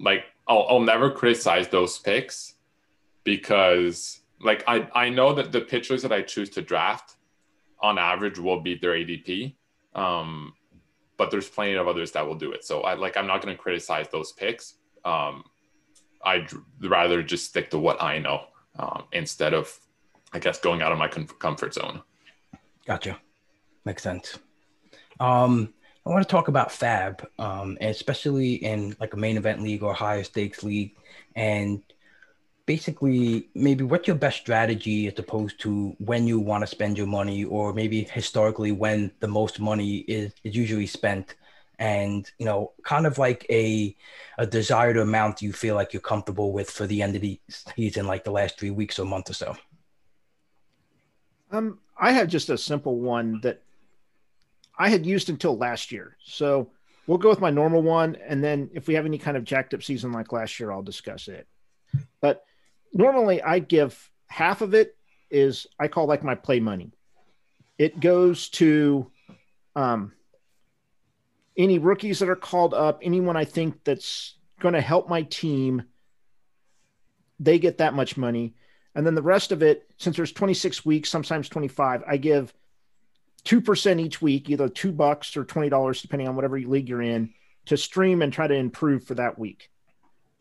like 0.00 0.24
I'll, 0.48 0.66
I'll 0.68 0.80
never 0.80 1.08
criticize 1.08 1.68
those 1.68 2.00
picks 2.00 2.54
because 3.22 4.22
like 4.40 4.64
I, 4.66 4.88
I 4.92 5.08
know 5.08 5.34
that 5.34 5.52
the 5.52 5.60
pitchers 5.60 6.02
that 6.02 6.12
I 6.12 6.22
choose 6.22 6.50
to 6.50 6.62
draft 6.62 7.14
on 7.80 7.96
average 7.96 8.40
will 8.40 8.60
beat 8.60 8.80
their 8.80 8.94
ADP. 8.94 9.54
Um, 9.94 10.54
but 11.16 11.30
there's 11.30 11.48
plenty 11.48 11.74
of 11.74 11.86
others 11.86 12.10
that 12.10 12.26
will 12.26 12.34
do 12.34 12.50
it. 12.50 12.64
So 12.64 12.80
I 12.80 12.94
like 12.94 13.16
I'm 13.16 13.28
not 13.28 13.40
going 13.40 13.54
to 13.56 13.62
criticize 13.62 14.08
those 14.08 14.32
picks. 14.32 14.78
Um, 15.04 15.44
I'd 16.24 16.50
rather 16.80 17.22
just 17.22 17.46
stick 17.46 17.70
to 17.70 17.78
what 17.78 18.02
I 18.02 18.18
know 18.18 18.44
um, 18.78 19.04
instead 19.12 19.54
of 19.54 19.78
I 20.32 20.40
guess 20.40 20.58
going 20.58 20.82
out 20.82 20.90
of 20.90 20.98
my 20.98 21.08
com- 21.08 21.26
comfort 21.26 21.74
zone. 21.74 22.02
Gotcha. 22.86 23.18
Makes 23.84 24.02
sense. 24.02 24.38
Um, 25.20 25.72
I 26.04 26.10
want 26.10 26.26
to 26.26 26.30
talk 26.30 26.48
about 26.48 26.68
FAAB, 26.68 27.24
um, 27.38 27.78
especially 27.80 28.54
in 28.54 28.96
like 29.00 29.14
a 29.14 29.16
main 29.16 29.36
event 29.36 29.62
league 29.62 29.82
or 29.82 29.94
higher 29.94 30.24
stakes 30.24 30.62
league, 30.62 30.96
and 31.36 31.82
basically 32.66 33.48
maybe 33.54 33.84
what's 33.84 34.08
your 34.08 34.16
best 34.16 34.38
strategy 34.38 35.06
as 35.06 35.18
opposed 35.18 35.60
to 35.60 35.94
when 35.98 36.26
you 36.26 36.40
want 36.40 36.62
to 36.62 36.66
spend 36.66 36.98
your 36.98 37.06
money, 37.06 37.44
or 37.44 37.72
maybe 37.72 38.02
historically 38.02 38.72
when 38.72 39.12
the 39.20 39.28
most 39.28 39.60
money 39.60 39.98
is, 39.98 40.32
is 40.42 40.56
usually 40.56 40.86
spent, 40.86 41.36
and 41.78 42.30
you 42.38 42.46
know, 42.46 42.72
kind 42.84 43.06
of 43.06 43.18
like 43.18 43.46
a 43.50 43.96
a 44.38 44.46
desired 44.46 44.96
amount 44.96 45.42
you 45.42 45.52
feel 45.52 45.74
like 45.74 45.92
you're 45.92 46.00
comfortable 46.02 46.52
with 46.52 46.70
for 46.70 46.86
the 46.86 47.02
end 47.02 47.16
of 47.16 47.22
the 47.22 47.40
season, 47.48 48.06
like 48.06 48.24
the 48.24 48.30
last 48.30 48.58
three 48.58 48.70
weeks 48.70 48.98
or 48.98 49.06
month 49.06 49.30
or 49.30 49.34
so. 49.34 49.56
Um, 51.50 51.78
I 51.98 52.12
have 52.12 52.28
just 52.28 52.50
a 52.50 52.58
simple 52.58 52.98
one 52.98 53.40
that 53.42 53.62
I 54.78 54.88
had 54.88 55.06
used 55.06 55.30
until 55.30 55.56
last 55.56 55.92
year. 55.92 56.16
So 56.24 56.70
we'll 57.06 57.18
go 57.18 57.28
with 57.28 57.40
my 57.40 57.50
normal 57.50 57.82
one. 57.82 58.16
And 58.26 58.42
then 58.42 58.70
if 58.74 58.88
we 58.88 58.94
have 58.94 59.06
any 59.06 59.18
kind 59.18 59.36
of 59.36 59.44
jacked 59.44 59.74
up 59.74 59.82
season 59.82 60.12
like 60.12 60.32
last 60.32 60.58
year, 60.58 60.72
I'll 60.72 60.82
discuss 60.82 61.28
it. 61.28 61.46
But 62.20 62.44
normally 62.92 63.42
I 63.42 63.60
give 63.60 64.10
half 64.26 64.62
of 64.62 64.74
it 64.74 64.96
is 65.30 65.66
I 65.78 65.88
call 65.88 66.06
like 66.06 66.24
my 66.24 66.34
play 66.34 66.60
money. 66.60 66.92
It 67.78 68.00
goes 68.00 68.48
to 68.50 69.10
um, 69.76 70.12
any 71.56 71.78
rookies 71.78 72.18
that 72.18 72.28
are 72.28 72.36
called 72.36 72.74
up, 72.74 73.00
anyone 73.02 73.36
I 73.36 73.44
think 73.44 73.84
that's 73.84 74.36
going 74.60 74.74
to 74.74 74.80
help 74.80 75.08
my 75.08 75.22
team. 75.22 75.84
They 77.40 77.58
get 77.58 77.78
that 77.78 77.94
much 77.94 78.16
money. 78.16 78.54
And 78.94 79.06
then 79.06 79.14
the 79.14 79.22
rest 79.22 79.52
of 79.52 79.62
it, 79.62 79.88
since 79.98 80.16
there's 80.16 80.32
26 80.32 80.84
weeks, 80.84 81.10
sometimes 81.10 81.48
25, 81.48 82.02
I 82.06 82.16
give 82.16 82.54
2% 83.44 84.00
each 84.00 84.22
week, 84.22 84.48
either 84.48 84.68
two 84.68 84.92
bucks 84.92 85.36
or 85.36 85.44
$20, 85.44 86.02
depending 86.02 86.28
on 86.28 86.36
whatever 86.36 86.58
league 86.58 86.88
you're 86.88 87.02
in, 87.02 87.34
to 87.66 87.76
stream 87.76 88.22
and 88.22 88.32
try 88.32 88.46
to 88.46 88.54
improve 88.54 89.04
for 89.04 89.14
that 89.14 89.38
week. 89.38 89.70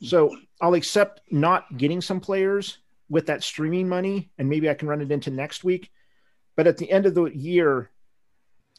So 0.01 0.35
I'll 0.61 0.73
accept 0.73 1.21
not 1.31 1.77
getting 1.77 2.01
some 2.01 2.19
players 2.19 2.77
with 3.09 3.27
that 3.27 3.43
streaming 3.43 3.87
money, 3.87 4.31
and 4.37 4.49
maybe 4.49 4.69
I 4.69 4.73
can 4.73 4.87
run 4.87 5.01
it 5.01 5.11
into 5.11 5.31
next 5.31 5.63
week. 5.63 5.91
But 6.55 6.67
at 6.67 6.77
the 6.77 6.89
end 6.91 7.05
of 7.05 7.15
the 7.15 7.25
year, 7.25 7.89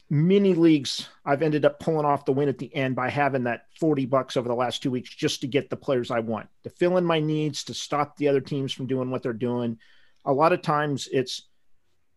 many 0.09 0.53
leagues 0.53 1.09
I've 1.25 1.41
ended 1.41 1.65
up 1.65 1.79
pulling 1.79 2.05
off 2.05 2.25
the 2.25 2.31
win 2.31 2.49
at 2.49 2.57
the 2.57 2.73
end 2.75 2.95
by 2.95 3.09
having 3.09 3.45
that 3.45 3.65
40 3.79 4.05
bucks 4.05 4.37
over 4.37 4.47
the 4.47 4.55
last 4.55 4.83
two 4.83 4.91
weeks 4.91 5.09
just 5.09 5.41
to 5.41 5.47
get 5.47 5.69
the 5.69 5.75
players 5.75 6.11
I 6.11 6.19
want, 6.19 6.47
to 6.63 6.69
fill 6.69 6.97
in 6.97 7.05
my 7.05 7.19
needs, 7.19 7.63
to 7.65 7.73
stop 7.73 8.17
the 8.17 8.27
other 8.27 8.41
teams 8.41 8.71
from 8.71 8.87
doing 8.87 9.09
what 9.09 9.23
they're 9.23 9.33
doing. 9.33 9.79
A 10.25 10.33
lot 10.33 10.53
of 10.53 10.61
times 10.61 11.07
it's 11.11 11.43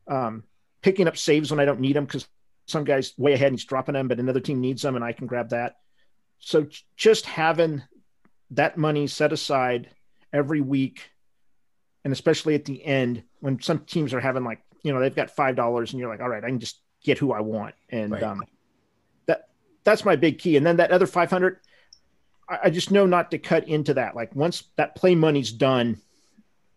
um, 0.06 0.44
picking 0.82 1.08
up 1.08 1.16
saves 1.16 1.50
when 1.50 1.60
I 1.60 1.64
don't 1.64 1.80
need 1.80 1.96
them 1.96 2.04
because 2.04 2.26
some 2.66 2.84
guy's 2.84 3.14
way 3.16 3.32
ahead 3.32 3.48
and 3.48 3.58
he's 3.58 3.64
dropping 3.64 3.94
them, 3.94 4.08
but 4.08 4.20
another 4.20 4.40
team 4.40 4.60
needs 4.60 4.82
them 4.82 4.94
and 4.94 5.04
I 5.04 5.12
can 5.12 5.26
grab 5.26 5.50
that. 5.50 5.76
So 6.40 6.66
just 6.96 7.24
having 7.24 7.82
that 8.50 8.76
money 8.76 9.06
set 9.06 9.32
aside 9.32 9.88
every 10.32 10.60
week, 10.60 11.10
and 12.04 12.12
especially 12.12 12.54
at 12.54 12.66
the 12.66 12.84
end 12.84 13.22
when 13.40 13.60
some 13.60 13.80
teams 13.80 14.12
are 14.12 14.20
having 14.20 14.44
like, 14.44 14.60
you 14.82 14.92
know, 14.92 15.00
they've 15.00 15.14
got 15.14 15.34
$5 15.34 15.90
and 15.90 15.98
you're 15.98 16.08
like, 16.08 16.20
all 16.20 16.28
right, 16.28 16.44
I 16.44 16.48
can 16.48 16.60
just 16.60 16.80
get 17.04 17.18
who 17.18 17.32
I 17.32 17.40
want. 17.40 17.74
And 17.90 18.12
Right. 18.12 18.22
um, 18.22 18.44
that 19.26 19.48
that's 19.84 20.04
my 20.04 20.16
big 20.16 20.38
key. 20.38 20.56
And 20.56 20.66
then 20.66 20.76
that 20.76 20.90
other 20.90 21.06
500, 21.06 21.58
I, 22.48 22.58
I 22.64 22.70
just 22.70 22.90
know 22.90 23.06
not 23.06 23.30
to 23.30 23.38
cut 23.38 23.68
into 23.68 23.94
that. 23.94 24.14
Like 24.16 24.34
once 24.34 24.64
that 24.76 24.94
play 24.94 25.14
money's 25.14 25.52
done, 25.52 26.00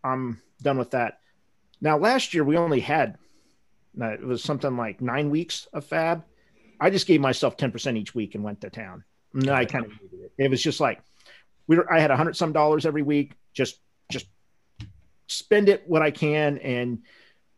I'm 0.04 0.42
done 0.62 0.78
with 0.78 0.92
that. 0.92 1.20
Now, 1.82 1.98
last 1.98 2.34
year 2.34 2.44
we 2.44 2.58
only 2.58 2.80
had, 2.80 3.18
uh, 4.00 4.12
it 4.12 4.24
was 4.24 4.44
something 4.44 4.78
like 4.78 5.02
nine 5.02 5.30
weeks 5.30 5.68
of 5.74 5.86
FAAB. 5.88 6.24
I 6.80 6.90
just 6.90 7.08
gave 7.08 7.22
myself 7.22 7.58
10% 7.58 7.98
each 7.98 8.16
week 8.16 8.36
and 8.36 8.44
went 8.44 8.62
to 8.62 8.70
town. 8.70 9.04
And 9.34 9.50
I 9.50 9.66
kind 9.66 9.86
of 9.86 9.92
needed 9.92 10.26
it. 10.26 10.34
It 10.38 10.50
was 10.50 10.62
just 10.62 10.80
like, 10.80 11.02
we 11.68 11.78
were, 11.78 11.92
I 11.92 12.00
had 12.00 12.12
a 12.12 12.18
hundred 12.18 12.36
some 12.36 12.54
dollars 12.54 12.86
every 12.86 13.02
week. 13.02 13.34
Just, 13.54 13.80
just 14.12 14.28
spend 15.28 15.70
it 15.70 15.84
what 15.88 16.02
I 16.02 16.12
can 16.12 16.58
and 16.60 17.04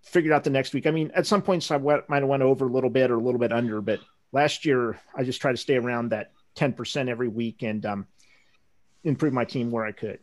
figured 0.04 0.34
out 0.34 0.44
the 0.44 0.50
next 0.50 0.74
week. 0.74 0.86
I 0.86 0.92
mean, 0.92 1.12
at 1.16 1.26
some 1.26 1.42
points 1.42 1.72
I 1.72 1.78
went, 1.78 2.08
might 2.10 2.22
have 2.22 2.30
went 2.30 2.44
over 2.44 2.66
a 2.66 2.72
little 2.72 2.90
bit 2.90 3.10
or 3.10 3.16
a 3.16 3.22
little 3.22 3.40
bit 3.40 3.52
under, 3.52 3.82
but 3.82 4.00
last 4.32 4.66
year 4.66 5.00
I 5.16 5.24
just 5.24 5.42
tried 5.42 5.54
to 5.54 5.58
stay 5.58 5.76
around 5.76 6.10
that 6.10 6.32
10% 6.56 7.08
every 7.10 7.30
week 7.30 7.64
and 7.64 7.86
um, 7.86 8.08
improve 9.04 9.34
my 9.34 9.46
team 9.46 9.72
where 9.72 9.86
I 9.86 9.92
could. 9.92 10.20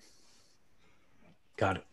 Got 1.57 1.77
it. 1.77 1.85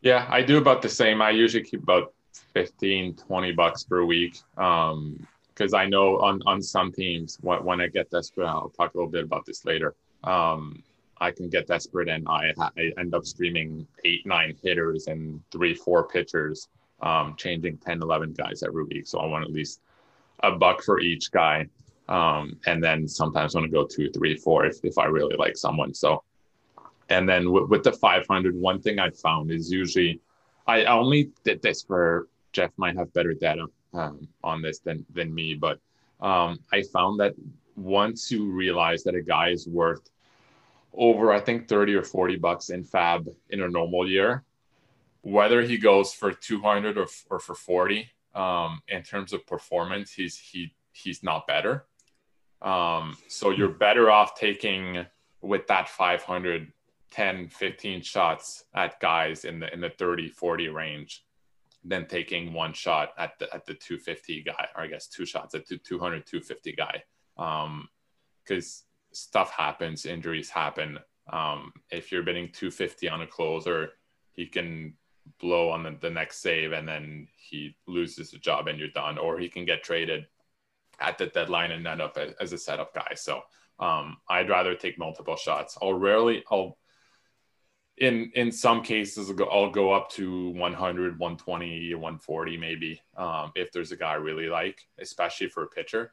Yeah, 0.00 0.26
I 0.28 0.42
do 0.42 0.58
about 0.58 0.82
the 0.82 0.88
same. 0.88 1.22
I 1.22 1.30
usually 1.30 1.64
keep 1.64 1.82
about 1.82 2.12
15, 2.54 3.14
20 3.14 3.52
bucks 3.52 3.84
per 3.84 4.04
week. 4.04 4.38
Um, 4.56 5.26
because 5.48 5.72
I 5.72 5.86
know 5.86 6.18
on, 6.20 6.42
on 6.44 6.60
some 6.60 6.92
teams, 6.92 7.38
when, 7.40 7.64
when 7.64 7.80
I 7.80 7.86
get 7.86 8.10
desperate, 8.10 8.46
I'll 8.46 8.68
talk 8.68 8.92
a 8.92 8.98
little 8.98 9.10
bit 9.10 9.24
about 9.24 9.46
this 9.46 9.64
later. 9.64 9.94
Um, 10.22 10.82
I 11.18 11.30
can 11.30 11.48
get 11.48 11.66
desperate 11.66 12.08
and 12.08 12.28
I, 12.28 12.52
I 12.58 12.92
end 12.98 13.14
up 13.14 13.24
streaming 13.24 13.86
eight, 14.04 14.26
nine 14.26 14.54
hitters 14.62 15.06
and 15.06 15.40
three, 15.50 15.72
four 15.72 16.06
pitchers, 16.08 16.68
um, 17.00 17.34
changing 17.36 17.78
10, 17.78 18.02
11 18.02 18.32
guys 18.32 18.62
every 18.62 18.84
week. 18.84 19.06
So 19.06 19.18
I 19.18 19.26
want 19.26 19.44
at 19.44 19.52
least 19.52 19.80
a 20.40 20.52
buck 20.52 20.82
for 20.82 21.00
each 21.00 21.30
guy. 21.30 21.66
Um, 22.08 22.58
and 22.66 22.82
then 22.82 23.08
sometimes 23.08 23.54
I 23.54 23.58
want 23.58 23.70
to 23.70 23.76
go 23.76 23.84
two, 23.86 24.10
three, 24.10 24.36
four 24.36 24.64
if, 24.64 24.84
if 24.84 24.98
I 24.98 25.06
really 25.06 25.36
like 25.36 25.56
someone. 25.56 25.92
So, 25.92 26.22
and 27.08 27.28
then 27.28 27.50
with, 27.50 27.68
with 27.68 27.82
the 27.82 27.92
500, 27.92 28.54
one 28.54 28.80
thing 28.80 28.98
I 28.98 29.10
found 29.10 29.50
is 29.50 29.70
usually 29.70 30.20
I 30.66 30.84
only 30.86 31.30
did 31.44 31.62
this 31.62 31.82
for 31.82 32.28
Jeff 32.52 32.70
might 32.76 32.96
have 32.96 33.12
better 33.12 33.34
data 33.34 33.66
um, 33.94 34.26
on 34.42 34.62
this 34.62 34.80
than 34.80 35.04
than 35.12 35.34
me, 35.34 35.54
but 35.54 35.78
um, 36.20 36.58
I 36.72 36.82
found 36.82 37.20
that 37.20 37.34
once 37.76 38.32
you 38.32 38.50
realize 38.50 39.04
that 39.04 39.14
a 39.14 39.22
guy 39.22 39.50
is 39.50 39.68
worth 39.68 40.10
over, 40.94 41.32
I 41.32 41.40
think 41.40 41.68
30 41.68 41.94
or 41.94 42.02
40 42.02 42.36
bucks 42.36 42.70
in 42.70 42.82
FAAB 42.82 43.34
in 43.50 43.62
a 43.62 43.68
normal 43.68 44.08
year, 44.08 44.42
whether 45.26 45.62
he 45.62 45.76
goes 45.76 46.12
for 46.12 46.30
200 46.30 46.96
or, 46.96 47.08
or 47.30 47.40
for 47.40 47.56
40, 47.56 48.08
um, 48.36 48.80
in 48.86 49.02
terms 49.02 49.32
of 49.32 49.44
performance, 49.44 50.12
he's 50.12 50.38
he 50.38 50.72
he's 50.92 51.20
not 51.24 51.48
better. 51.48 51.86
Um, 52.62 53.16
so 53.26 53.50
you're 53.50 53.68
better 53.68 54.08
off 54.08 54.38
taking 54.38 55.04
with 55.42 55.66
that 55.66 55.88
500 55.88 56.72
10 57.10 57.48
15 57.48 58.02
shots 58.02 58.64
at 58.74 59.00
guys 59.00 59.44
in 59.44 59.58
the 59.58 59.72
in 59.72 59.80
the 59.80 59.90
30 59.90 60.28
40 60.28 60.68
range 60.68 61.24
than 61.84 62.06
taking 62.06 62.52
one 62.52 62.72
shot 62.72 63.10
at 63.18 63.38
the 63.38 63.52
at 63.54 63.64
the 63.64 63.74
250 63.74 64.42
guy 64.42 64.66
or 64.74 64.82
i 64.82 64.86
guess 64.88 65.06
two 65.06 65.24
shots 65.24 65.54
at 65.54 65.64
the 65.68 65.78
200 65.78 66.26
250 66.26 66.72
guy 66.72 67.02
um 67.38 67.88
because 68.42 68.84
stuff 69.12 69.52
happens 69.52 70.04
injuries 70.04 70.50
happen 70.50 70.98
um 71.32 71.72
if 71.92 72.10
you're 72.10 72.24
bidding 72.24 72.48
250 72.52 73.08
on 73.08 73.22
a 73.22 73.26
closer 73.26 73.90
he 74.32 74.46
can 74.46 74.92
blow 75.40 75.70
on 75.70 75.82
the, 75.82 75.96
the 76.00 76.10
next 76.10 76.40
save 76.40 76.72
and 76.72 76.88
then 76.88 77.26
he 77.36 77.76
loses 77.86 78.30
the 78.30 78.38
job 78.38 78.68
and 78.68 78.78
you're 78.78 78.88
done 78.88 79.18
or 79.18 79.38
he 79.38 79.48
can 79.48 79.64
get 79.64 79.82
traded 79.82 80.26
at 81.00 81.18
the 81.18 81.26
deadline 81.26 81.72
and 81.72 81.86
end 81.86 82.00
up 82.00 82.18
as, 82.40 82.52
a 82.52 82.58
setup 82.58 82.94
guy 82.94 83.12
so 83.14 83.40
um 83.80 84.16
i'd 84.30 84.48
rather 84.48 84.74
take 84.74 84.98
multiple 84.98 85.36
shots 85.36 85.76
i'll 85.82 85.94
rarely 85.94 86.42
i'll 86.50 86.78
in 87.98 88.30
in 88.34 88.52
some 88.52 88.82
cases, 88.82 89.32
I'll 89.50 89.70
go 89.70 89.92
up 89.92 90.10
to 90.10 90.50
100, 90.50 91.18
120, 91.18 91.94
140 91.94 92.56
maybe 92.56 93.00
um, 93.16 93.52
if 93.54 93.72
there's 93.72 93.92
a 93.92 93.96
guy 93.96 94.12
I 94.12 94.16
really 94.16 94.48
like, 94.48 94.82
especially 94.98 95.48
for 95.48 95.62
a 95.62 95.68
pitcher. 95.68 96.12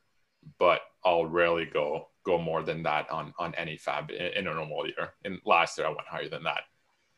But 0.59 0.81
I'll 1.03 1.25
rarely 1.25 1.65
go 1.65 2.09
go 2.25 2.37
more 2.37 2.63
than 2.63 2.83
that 2.83 3.09
on 3.09 3.33
on 3.37 3.53
any 3.55 3.77
FAAB 3.77 4.11
in, 4.11 4.45
in 4.45 4.47
a 4.47 4.53
normal 4.53 4.87
year. 4.87 5.13
And 5.25 5.39
last 5.45 5.77
year 5.77 5.87
I 5.87 5.89
went 5.89 6.07
higher 6.07 6.29
than 6.29 6.43
that 6.43 6.61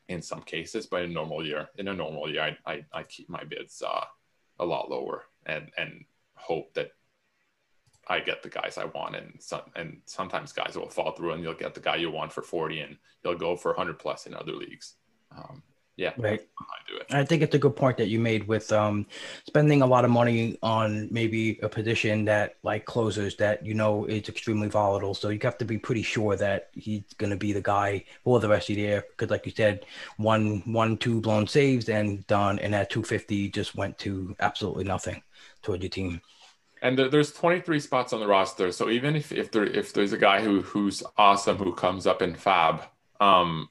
in 0.08 0.22
some 0.22 0.42
cases, 0.42 0.86
but 0.86 1.04
in 1.04 1.12
a 1.12 1.14
normal 1.14 1.46
year, 1.46 1.70
in 1.78 1.88
a 1.88 1.94
normal 1.94 2.30
year, 2.30 2.42
I 2.42 2.72
I, 2.72 2.86
I 2.94 3.04
keep 3.04 3.30
my 3.30 3.44
bids 3.44 3.82
uh, 3.82 4.06
a 4.60 4.66
lot 4.66 4.90
lower 4.90 5.26
and 5.46 5.72
and 5.78 6.06
hope 6.36 6.74
that 6.74 6.92
I 8.08 8.20
get 8.20 8.44
the 8.44 8.50
guys 8.50 8.78
I 8.78 8.86
want, 8.86 9.16
and 9.16 9.34
some, 9.40 9.62
and 9.76 10.02
sometimes 10.06 10.54
guys 10.54 10.78
will 10.78 10.90
fall 10.90 11.14
through, 11.14 11.32
and 11.32 11.44
you'll 11.44 11.56
get 11.56 11.74
the 11.74 11.80
guy 11.80 11.96
you 11.96 12.12
want 12.12 12.32
for 12.32 12.44
forty, 12.44 12.82
and 12.82 12.98
you'll 13.24 13.36
go 13.36 13.56
for 13.56 13.74
hundred 13.74 14.00
plus 14.00 14.28
in 14.28 14.36
other 14.36 14.54
leagues. 14.54 14.96
Um, 15.36 15.64
yeah, 15.98 16.12
right. 16.18 16.42
I 16.60 16.90
do 16.90 16.98
it. 16.98 17.14
I 17.14 17.24
think 17.24 17.42
it's 17.42 17.56
a 17.56 17.60
good 17.60 17.76
point 17.76 17.98
that 17.98 18.08
you 18.08 18.20
made 18.20 18.48
with 18.48 18.72
um, 18.74 19.06
spending 19.48 19.82
a 19.82 19.86
lot 19.86 20.04
of 20.04 20.12
money 20.12 20.58
on 20.62 21.08
maybe 21.10 21.58
a 21.64 21.70
position 21.70 22.26
that, 22.26 22.56
like 22.64 22.86
closers, 22.86 23.38
that 23.38 23.66
you 23.66 23.74
know 23.74 24.06
is 24.06 24.28
extremely 24.28 24.68
volatile. 24.68 25.14
So 25.14 25.30
you 25.30 25.40
have 25.44 25.58
to 25.60 25.66
be 25.66 25.78
pretty 25.78 26.02
sure 26.02 26.36
that 26.36 26.70
he's 26.74 27.04
going 27.18 27.30
to 27.30 27.38
be 27.38 27.54
the 27.54 27.62
guy 27.62 28.04
for 28.26 28.42
the 28.42 28.50
rest 28.50 28.70
of 28.70 28.76
the 28.76 28.82
year. 28.82 29.06
Because, 29.10 29.30
like 29.30 29.46
you 29.46 29.54
said, 29.56 29.86
one, 30.18 30.64
one, 30.66 30.98
two 30.98 31.22
blown 31.22 31.48
saves 31.48 31.88
and 31.88 32.28
done, 32.28 32.60
and 32.60 32.74
that 32.74 32.90
250 32.90 33.50
just 33.50 33.76
went 33.76 33.98
to 34.00 34.36
absolutely 34.42 34.84
nothing 34.84 35.24
toward 35.62 35.82
your 35.82 35.90
team 35.90 36.22
and 36.82 37.00
there's 37.00 37.32
23 37.32 37.80
spots 37.80 38.14
on 38.14 38.20
the 38.20 38.28
roster. 38.28 38.72
So 38.72 38.90
even 38.90 39.16
if, 39.16 39.32
if 39.32 39.50
there 39.50 39.64
if 39.64 39.92
there's 39.94 40.14
a 40.14 40.20
guy 40.20 40.44
who 40.44 40.62
who's 40.62 41.02
awesome 41.18 41.58
who 41.58 41.74
comes 41.74 42.06
up 42.06 42.22
in 42.22 42.36
FAAB, 42.36 42.84
um, 43.20 43.70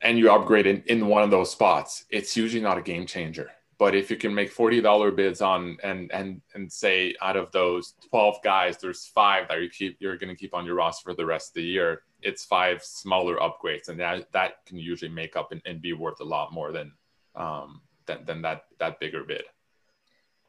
and 0.00 0.18
you 0.18 0.30
upgrade 0.30 0.66
in, 0.66 0.82
in 0.86 1.06
one 1.06 1.22
of 1.22 1.30
those 1.30 1.50
spots, 1.50 2.04
it's 2.10 2.36
usually 2.36 2.62
not 2.62 2.78
a 2.78 2.82
game 2.82 3.06
changer. 3.06 3.50
But 3.78 3.94
if 3.94 4.10
you 4.10 4.16
can 4.16 4.34
make 4.34 4.50
forty 4.50 4.80
dollar 4.80 5.12
bids 5.12 5.40
on 5.40 5.78
and 5.84 6.10
and 6.10 6.40
and 6.54 6.72
say 6.72 7.14
out 7.22 7.36
of 7.36 7.52
those 7.52 7.94
12 8.10 8.42
guys, 8.42 8.76
there's 8.78 9.06
five 9.06 9.46
that 9.48 9.60
you 9.60 9.70
keep 9.70 9.98
you're 10.00 10.16
going 10.16 10.34
to 10.34 10.40
keep 10.40 10.52
on 10.52 10.66
your 10.66 10.74
roster 10.74 11.10
for 11.10 11.14
the 11.14 11.24
rest 11.24 11.50
of 11.50 11.54
the 11.54 11.62
year. 11.62 12.02
It's 12.20 12.44
five 12.44 12.82
smaller 12.82 13.36
upgrades, 13.36 13.88
and 13.88 14.00
that 14.00 14.32
that 14.32 14.66
can 14.66 14.78
usually 14.78 15.12
make 15.12 15.36
up 15.36 15.52
and, 15.52 15.62
and 15.64 15.80
be 15.80 15.92
worth 15.92 16.18
a 16.20 16.24
lot 16.24 16.52
more 16.52 16.72
than 16.72 16.92
um 17.36 17.82
than, 18.06 18.24
than 18.24 18.42
that 18.42 18.64
that 18.80 18.98
bigger 18.98 19.22
bid. 19.22 19.44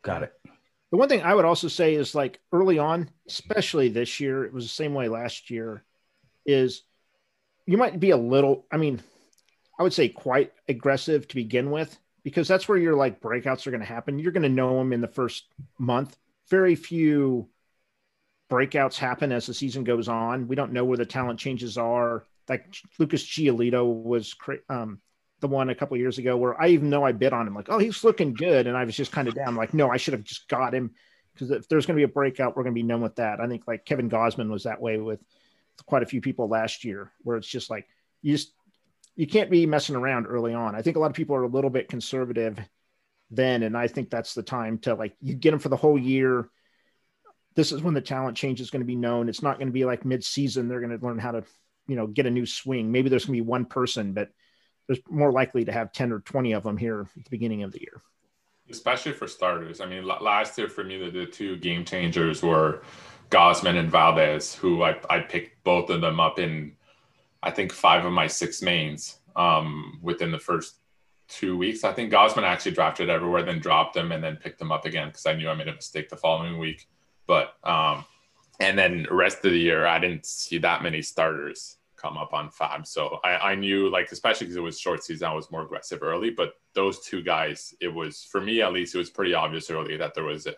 Got 0.01 0.23
it. 0.23 0.33
The 0.91 0.97
one 0.97 1.07
thing 1.07 1.21
I 1.21 1.35
would 1.35 1.45
also 1.45 1.67
say 1.67 1.93
is 1.93 2.15
like 2.15 2.39
early 2.51 2.79
on, 2.79 3.11
especially 3.27 3.89
this 3.89 4.19
year, 4.19 4.43
it 4.43 4.53
was 4.53 4.65
the 4.65 4.69
same 4.69 4.95
way 4.95 5.07
last 5.07 5.51
year, 5.51 5.83
is 6.45 6.83
you 7.67 7.77
might 7.77 7.99
be 7.99 8.09
a 8.09 8.17
little, 8.17 8.65
I 8.71 8.77
mean, 8.77 9.01
I 9.79 9.83
would 9.83 9.93
say 9.93 10.09
quite 10.09 10.51
aggressive 10.67 11.27
to 11.29 11.35
begin 11.35 11.71
with, 11.71 11.97
because 12.23 12.47
that's 12.47 12.67
where 12.67 12.77
your 12.77 12.95
like 12.95 13.21
breakouts 13.21 13.65
are 13.65 13.71
going 13.71 13.79
to 13.79 13.87
happen. 13.87 14.19
You're 14.19 14.33
going 14.33 14.43
to 14.43 14.49
know 14.49 14.77
them 14.77 14.91
in 14.91 14.99
the 14.99 15.07
first 15.07 15.45
month. 15.77 16.17
Very 16.49 16.75
few 16.75 17.47
breakouts 18.51 18.97
happen 18.97 19.31
as 19.31 19.45
the 19.45 19.53
season 19.53 19.83
goes 19.83 20.09
on. 20.09 20.47
We 20.47 20.55
don't 20.55 20.73
know 20.73 20.83
where 20.83 20.97
the 20.97 21.05
talent 21.05 21.39
changes 21.39 21.77
are. 21.77 22.25
Like 22.49 22.75
Lucas 22.97 23.23
Giolito 23.23 23.85
was 23.85 24.35
um, 24.69 24.99
the 25.39 25.47
one 25.47 25.69
a 25.69 25.75
couple 25.75 25.95
years 25.95 26.17
ago 26.17 26.35
where 26.35 26.59
I 26.59 26.69
even 26.69 26.89
know 26.89 27.05
I 27.05 27.13
bid 27.13 27.31
on 27.31 27.47
him, 27.47 27.55
like, 27.55 27.69
oh, 27.69 27.77
he's 27.77 28.03
looking 28.03 28.33
good. 28.33 28.67
And 28.67 28.75
I 28.75 28.83
was 28.83 28.97
just 28.97 29.11
kind 29.11 29.27
of 29.27 29.35
down, 29.35 29.55
like, 29.55 29.73
no, 29.73 29.89
I 29.89 29.97
should 29.97 30.13
have 30.13 30.23
just 30.23 30.49
got 30.49 30.73
him. 30.73 30.91
Because 31.33 31.51
if 31.51 31.69
there's 31.69 31.85
going 31.85 31.95
to 31.95 31.99
be 31.99 32.11
a 32.11 32.13
breakout, 32.13 32.57
we're 32.57 32.63
going 32.63 32.75
to 32.75 32.81
be 32.81 32.83
known 32.83 33.01
with 33.01 33.15
that. 33.15 33.39
I 33.39 33.47
think 33.47 33.63
like 33.65 33.85
Kevin 33.85 34.09
Gausman 34.09 34.49
was 34.49 34.63
that 34.63 34.81
way 34.81 34.97
with 34.97 35.21
quite 35.85 36.03
a 36.03 36.07
few 36.07 36.19
people 36.19 36.49
last 36.49 36.83
year, 36.83 37.13
where 37.21 37.37
it's 37.37 37.47
just 37.47 37.69
like, 37.69 37.87
you 38.21 38.33
just, 38.33 38.51
you 39.19 39.27
can't 39.27 39.51
be 39.51 39.65
messing 39.65 39.97
around 39.97 40.27
early 40.27 40.53
on. 40.53 40.75
I 40.75 40.81
think 40.81 40.95
a 40.95 40.99
lot 41.01 41.09
of 41.09 41.13
people 41.13 41.35
are 41.35 41.43
a 41.43 41.49
little 41.49 41.69
bit 41.69 41.89
conservative 41.89 42.57
then. 43.29 43.63
And 43.63 43.77
I 43.77 43.87
think 43.87 44.09
that's 44.09 44.33
the 44.33 44.41
time 44.41 44.77
to 44.79 44.93
like, 44.93 45.13
you 45.21 45.33
get 45.33 45.51
them 45.51 45.59
for 45.59 45.67
the 45.67 45.75
whole 45.75 45.99
year. 45.99 46.47
This 47.53 47.73
is 47.73 47.81
when 47.81 47.93
the 47.93 47.99
talent 47.99 48.37
change 48.37 48.61
is 48.61 48.69
going 48.69 48.79
to 48.79 48.85
be 48.85 48.95
known. 48.95 49.27
It's 49.27 49.41
not 49.41 49.57
going 49.57 49.67
to 49.67 49.73
be 49.73 49.83
like 49.83 50.05
mid 50.05 50.23
season. 50.23 50.69
They're 50.69 50.79
going 50.79 50.97
to 50.97 51.05
learn 51.05 51.19
how 51.19 51.31
to, 51.31 51.43
you 51.85 51.97
know, 51.97 52.07
get 52.07 52.27
a 52.27 52.31
new 52.31 52.45
swing. 52.45 52.93
Maybe 52.93 53.09
there's 53.09 53.25
going 53.25 53.37
to 53.37 53.43
be 53.43 53.49
one 53.49 53.65
person, 53.65 54.13
but 54.13 54.29
there's 54.87 55.01
more 55.09 55.33
likely 55.33 55.65
to 55.65 55.71
have 55.73 55.91
10 55.91 56.13
or 56.13 56.21
20 56.21 56.53
of 56.53 56.63
them 56.63 56.77
here 56.77 57.01
at 57.01 57.25
the 57.25 57.29
beginning 57.29 57.63
of 57.63 57.73
the 57.73 57.81
year. 57.81 58.01
Especially 58.71 59.11
for 59.11 59.27
starters. 59.27 59.81
I 59.81 59.85
mean, 59.85 60.05
last 60.05 60.57
year 60.57 60.69
for 60.69 60.85
me, 60.85 60.97
the, 60.97 61.11
the 61.11 61.25
two 61.25 61.57
game 61.57 61.83
changers 61.83 62.41
were 62.41 62.83
Gausman 63.31 63.77
and 63.77 63.91
Valdez, 63.91 64.55
who 64.55 64.81
I, 64.81 64.97
I 65.09 65.19
picked 65.19 65.61
both 65.65 65.89
of 65.89 65.99
them 65.99 66.21
up 66.21 66.39
in, 66.39 66.77
I 67.41 67.51
think, 67.51 67.71
five 67.71 68.05
of 68.05 68.11
my 68.11 68.27
six 68.27 68.61
mains 68.61 69.19
um, 69.35 69.99
within 70.01 70.31
the 70.31 70.39
first 70.39 70.79
two 71.27 71.57
weeks. 71.57 71.83
I 71.83 71.93
think 71.93 72.11
Gausman 72.11 72.43
actually 72.43 72.71
drafted 72.71 73.09
everywhere, 73.09 73.43
then 73.43 73.59
dropped 73.59 73.93
them 73.93 74.11
and 74.11 74.23
then 74.23 74.35
picked 74.35 74.59
them 74.59 74.71
up 74.71 74.85
again 74.85 75.09
because 75.09 75.25
I 75.25 75.33
knew 75.33 75.49
I 75.49 75.53
made 75.53 75.67
a 75.67 75.75
mistake 75.75 76.09
the 76.09 76.17
following 76.17 76.57
week. 76.57 76.87
But, 77.27 77.53
um, 77.63 78.03
and 78.59 78.77
then 78.77 79.03
the 79.03 79.15
rest 79.15 79.45
of 79.45 79.51
the 79.51 79.59
year, 79.59 79.85
I 79.85 79.99
didn't 79.99 80.25
see 80.25 80.57
that 80.57 80.83
many 80.83 81.01
starters 81.01 81.77
come 81.95 82.17
up 82.17 82.33
on 82.33 82.49
FAAB. 82.49 82.87
So 82.87 83.19
I, 83.23 83.51
I 83.51 83.55
knew, 83.55 83.89
like, 83.89 84.11
especially 84.11 84.47
because 84.47 84.57
it 84.57 84.61
was 84.61 84.79
short 84.79 85.03
season, 85.03 85.27
I 85.27 85.33
was 85.33 85.51
more 85.51 85.61
aggressive 85.61 85.99
early. 86.01 86.31
But 86.31 86.53
those 86.73 86.99
two 87.05 87.21
guys, 87.21 87.73
it 87.79 87.93
was 87.93 88.23
for 88.23 88.41
me 88.41 88.61
at 88.61 88.73
least, 88.73 88.95
it 88.95 88.97
was 88.97 89.09
pretty 89.09 89.33
obvious 89.33 89.69
early 89.69 89.97
that 89.97 90.15
there 90.15 90.23
was 90.23 90.47
a, 90.47 90.55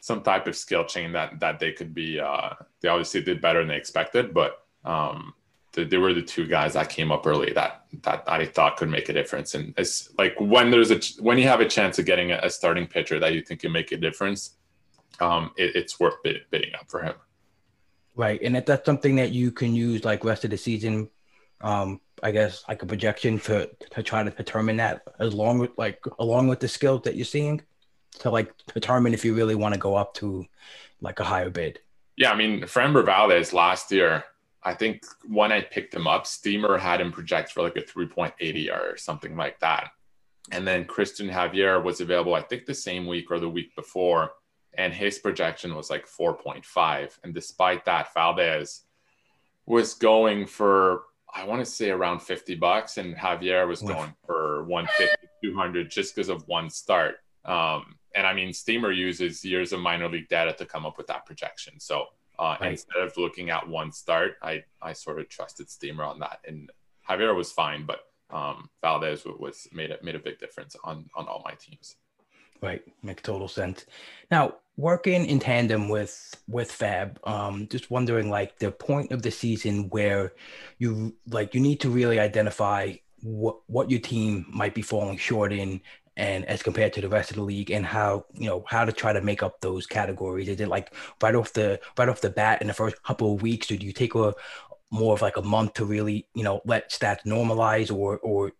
some 0.00 0.22
type 0.22 0.46
of 0.46 0.56
skill 0.56 0.84
chain 0.84 1.12
that 1.12 1.40
that 1.40 1.58
they 1.58 1.72
could 1.72 1.94
be. 1.94 2.20
Uh, 2.20 2.50
they 2.80 2.88
obviously 2.88 3.22
did 3.22 3.40
better 3.40 3.60
than 3.60 3.68
they 3.68 3.76
expected, 3.76 4.34
but 4.34 4.64
um, 4.84 5.34
they, 5.74 5.98
were 5.98 6.14
the 6.14 6.22
two 6.22 6.46
guys 6.46 6.74
that 6.74 6.88
came 6.88 7.10
up 7.10 7.26
early 7.26 7.52
that 7.52 7.84
that 8.02 8.24
I 8.26 8.44
thought 8.46 8.76
could 8.76 8.88
make 8.88 9.08
a 9.08 9.12
difference. 9.12 9.54
And 9.54 9.74
it's 9.76 10.10
like 10.18 10.34
when 10.40 10.70
there's 10.70 10.90
a 10.90 11.00
when 11.22 11.38
you 11.38 11.48
have 11.48 11.60
a 11.60 11.68
chance 11.68 11.98
of 11.98 12.06
getting 12.06 12.32
a, 12.32 12.48
starting 12.50 12.86
pitcher 12.86 13.18
that 13.20 13.34
you 13.34 13.42
think 13.42 13.60
can 13.60 13.72
make 13.72 13.92
a 13.92 13.96
difference, 13.96 14.56
um, 15.20 15.50
it, 15.56 15.76
it's 15.76 15.98
worth 15.98 16.22
bid, 16.22 16.42
bidding 16.50 16.74
up 16.74 16.90
for 16.90 17.02
him. 17.02 17.14
Right, 18.16 18.40
and 18.42 18.56
if 18.56 18.66
that's 18.66 18.86
something 18.86 19.16
that 19.16 19.32
you 19.32 19.50
can 19.50 19.74
use 19.74 20.04
like 20.04 20.24
rest 20.24 20.44
of 20.44 20.50
the 20.50 20.56
season, 20.56 21.10
um, 21.60 22.00
I 22.22 22.30
guess 22.30 22.62
like 22.68 22.82
a 22.82 22.86
projection 22.86 23.38
for 23.38 23.66
to 23.90 24.02
try 24.02 24.22
to 24.22 24.30
determine 24.30 24.76
that 24.76 25.02
as 25.18 25.34
long 25.34 25.58
with 25.58 25.72
like 25.76 26.04
along 26.18 26.48
with 26.48 26.60
the 26.60 26.68
skills 26.68 27.02
that 27.02 27.16
you're 27.16 27.24
seeing 27.24 27.60
to 28.20 28.30
like 28.30 28.52
determine 28.72 29.14
if 29.14 29.24
you 29.24 29.34
really 29.34 29.54
want 29.54 29.74
to 29.74 29.80
go 29.80 29.96
up 29.96 30.14
to 30.14 30.46
like 31.00 31.20
a 31.20 31.24
higher 31.24 31.50
bid. 31.50 31.80
Yeah, 32.16 32.30
I 32.30 32.36
mean, 32.36 32.62
Framber 32.62 33.04
Valdez 33.04 33.52
last 33.52 33.90
year, 33.90 34.24
I 34.64 34.74
think 34.74 35.04
when 35.26 35.52
I 35.52 35.60
picked 35.60 35.94
him 35.94 36.06
up, 36.06 36.26
Steamer 36.26 36.78
had 36.78 37.00
him 37.00 37.12
project 37.12 37.52
for 37.52 37.62
like 37.62 37.76
a 37.76 37.82
3.80 37.82 38.70
or 38.74 38.96
something 38.96 39.36
like 39.36 39.60
that. 39.60 39.90
And 40.52 40.66
then 40.66 40.84
Cristian 40.84 41.30
Javier 41.30 41.82
was 41.82 42.00
available, 42.00 42.34
I 42.34 42.42
think 42.42 42.66
the 42.66 42.74
same 42.74 43.06
week 43.06 43.30
or 43.30 43.38
the 43.38 43.48
week 43.48 43.74
before 43.76 44.32
and 44.76 44.92
his 44.92 45.18
projection 45.18 45.74
was 45.74 45.90
like 45.90 46.06
4.5. 46.06 47.18
And 47.22 47.34
despite 47.34 47.84
that, 47.84 48.12
Valdez 48.14 48.82
was 49.66 49.94
going 49.94 50.46
for 50.46 51.02
I 51.36 51.44
want 51.44 51.64
to 51.64 51.68
say 51.68 51.90
around 51.90 52.20
50 52.20 52.54
bucks, 52.54 52.96
and 52.96 53.16
Javier 53.16 53.66
was 53.66 53.82
going 53.82 54.14
for 54.24 54.62
150, 54.66 55.16
200 55.42 55.90
just 55.90 56.14
because 56.14 56.28
of 56.28 56.46
one 56.46 56.70
start. 56.70 57.16
Um, 57.44 57.96
and 58.14 58.24
I 58.24 58.32
mean, 58.32 58.52
Steamer 58.52 58.92
uses 58.92 59.44
years 59.44 59.72
of 59.72 59.80
minor 59.80 60.08
league 60.08 60.28
data 60.28 60.52
to 60.52 60.64
come 60.64 60.86
up 60.86 60.96
with 60.96 61.08
that 61.08 61.26
projection. 61.26 61.80
So 61.80 62.06
uh, 62.38 62.56
right. 62.60 62.72
instead 62.72 63.02
of 63.02 63.16
looking 63.16 63.50
at 63.50 63.68
one 63.68 63.92
start, 63.92 64.36
I 64.42 64.64
I 64.82 64.92
sort 64.92 65.20
of 65.20 65.28
trusted 65.28 65.70
Steamer 65.70 66.04
on 66.04 66.18
that, 66.20 66.40
and 66.46 66.70
Javier 67.08 67.34
was 67.34 67.52
fine, 67.52 67.86
but 67.86 68.00
um, 68.30 68.68
Valdez 68.82 69.24
was 69.24 69.68
made 69.72 69.90
a, 69.90 69.98
made 70.02 70.14
a 70.14 70.20
big 70.20 70.38
difference 70.38 70.76
on 70.84 71.08
on 71.14 71.26
all 71.26 71.42
my 71.44 71.54
teams. 71.54 71.96
Right, 72.62 72.82
makes 73.02 73.22
total 73.22 73.48
sense. 73.48 73.84
Now, 74.30 74.54
working 74.76 75.26
in 75.26 75.38
tandem 75.38 75.88
with 75.88 76.34
with 76.48 76.70
FAAB, 76.72 77.16
um, 77.28 77.68
just 77.68 77.90
wondering 77.90 78.30
like 78.30 78.58
the 78.58 78.70
point 78.70 79.12
of 79.12 79.22
the 79.22 79.30
season 79.30 79.88
where 79.90 80.32
you 80.78 81.14
like 81.28 81.54
you 81.54 81.60
need 81.60 81.80
to 81.80 81.90
really 81.90 82.18
identify 82.18 82.94
what 83.22 83.58
what 83.66 83.90
your 83.90 84.00
team 84.00 84.46
might 84.48 84.74
be 84.74 84.82
falling 84.82 85.16
short 85.16 85.52
in 85.52 85.80
and 86.16 86.44
as 86.44 86.62
compared 86.62 86.92
to 86.92 87.00
the 87.00 87.08
rest 87.08 87.30
of 87.30 87.36
the 87.36 87.42
league 87.42 87.70
and 87.70 87.84
how 87.84 88.24
you 88.34 88.48
know 88.48 88.64
how 88.68 88.84
to 88.84 88.92
try 88.92 89.12
to 89.12 89.20
make 89.20 89.42
up 89.42 89.60
those 89.60 89.86
categories 89.86 90.48
is 90.48 90.60
it 90.60 90.68
like 90.68 90.94
right 91.22 91.34
off 91.34 91.52
the 91.52 91.80
right 91.98 92.08
off 92.08 92.20
the 92.20 92.30
bat 92.30 92.60
in 92.60 92.68
the 92.68 92.74
first 92.74 93.02
couple 93.02 93.34
of 93.34 93.42
weeks 93.42 93.70
or 93.70 93.76
do 93.76 93.86
you 93.86 93.92
take 93.92 94.14
a 94.14 94.32
more 94.90 95.14
of 95.14 95.22
like 95.22 95.36
a 95.36 95.42
month 95.42 95.74
to 95.74 95.84
really 95.84 96.26
you 96.34 96.44
know 96.44 96.60
let 96.64 96.90
stats 96.90 97.24
normalize 97.26 97.92
or 97.92 98.18
or 98.18 98.52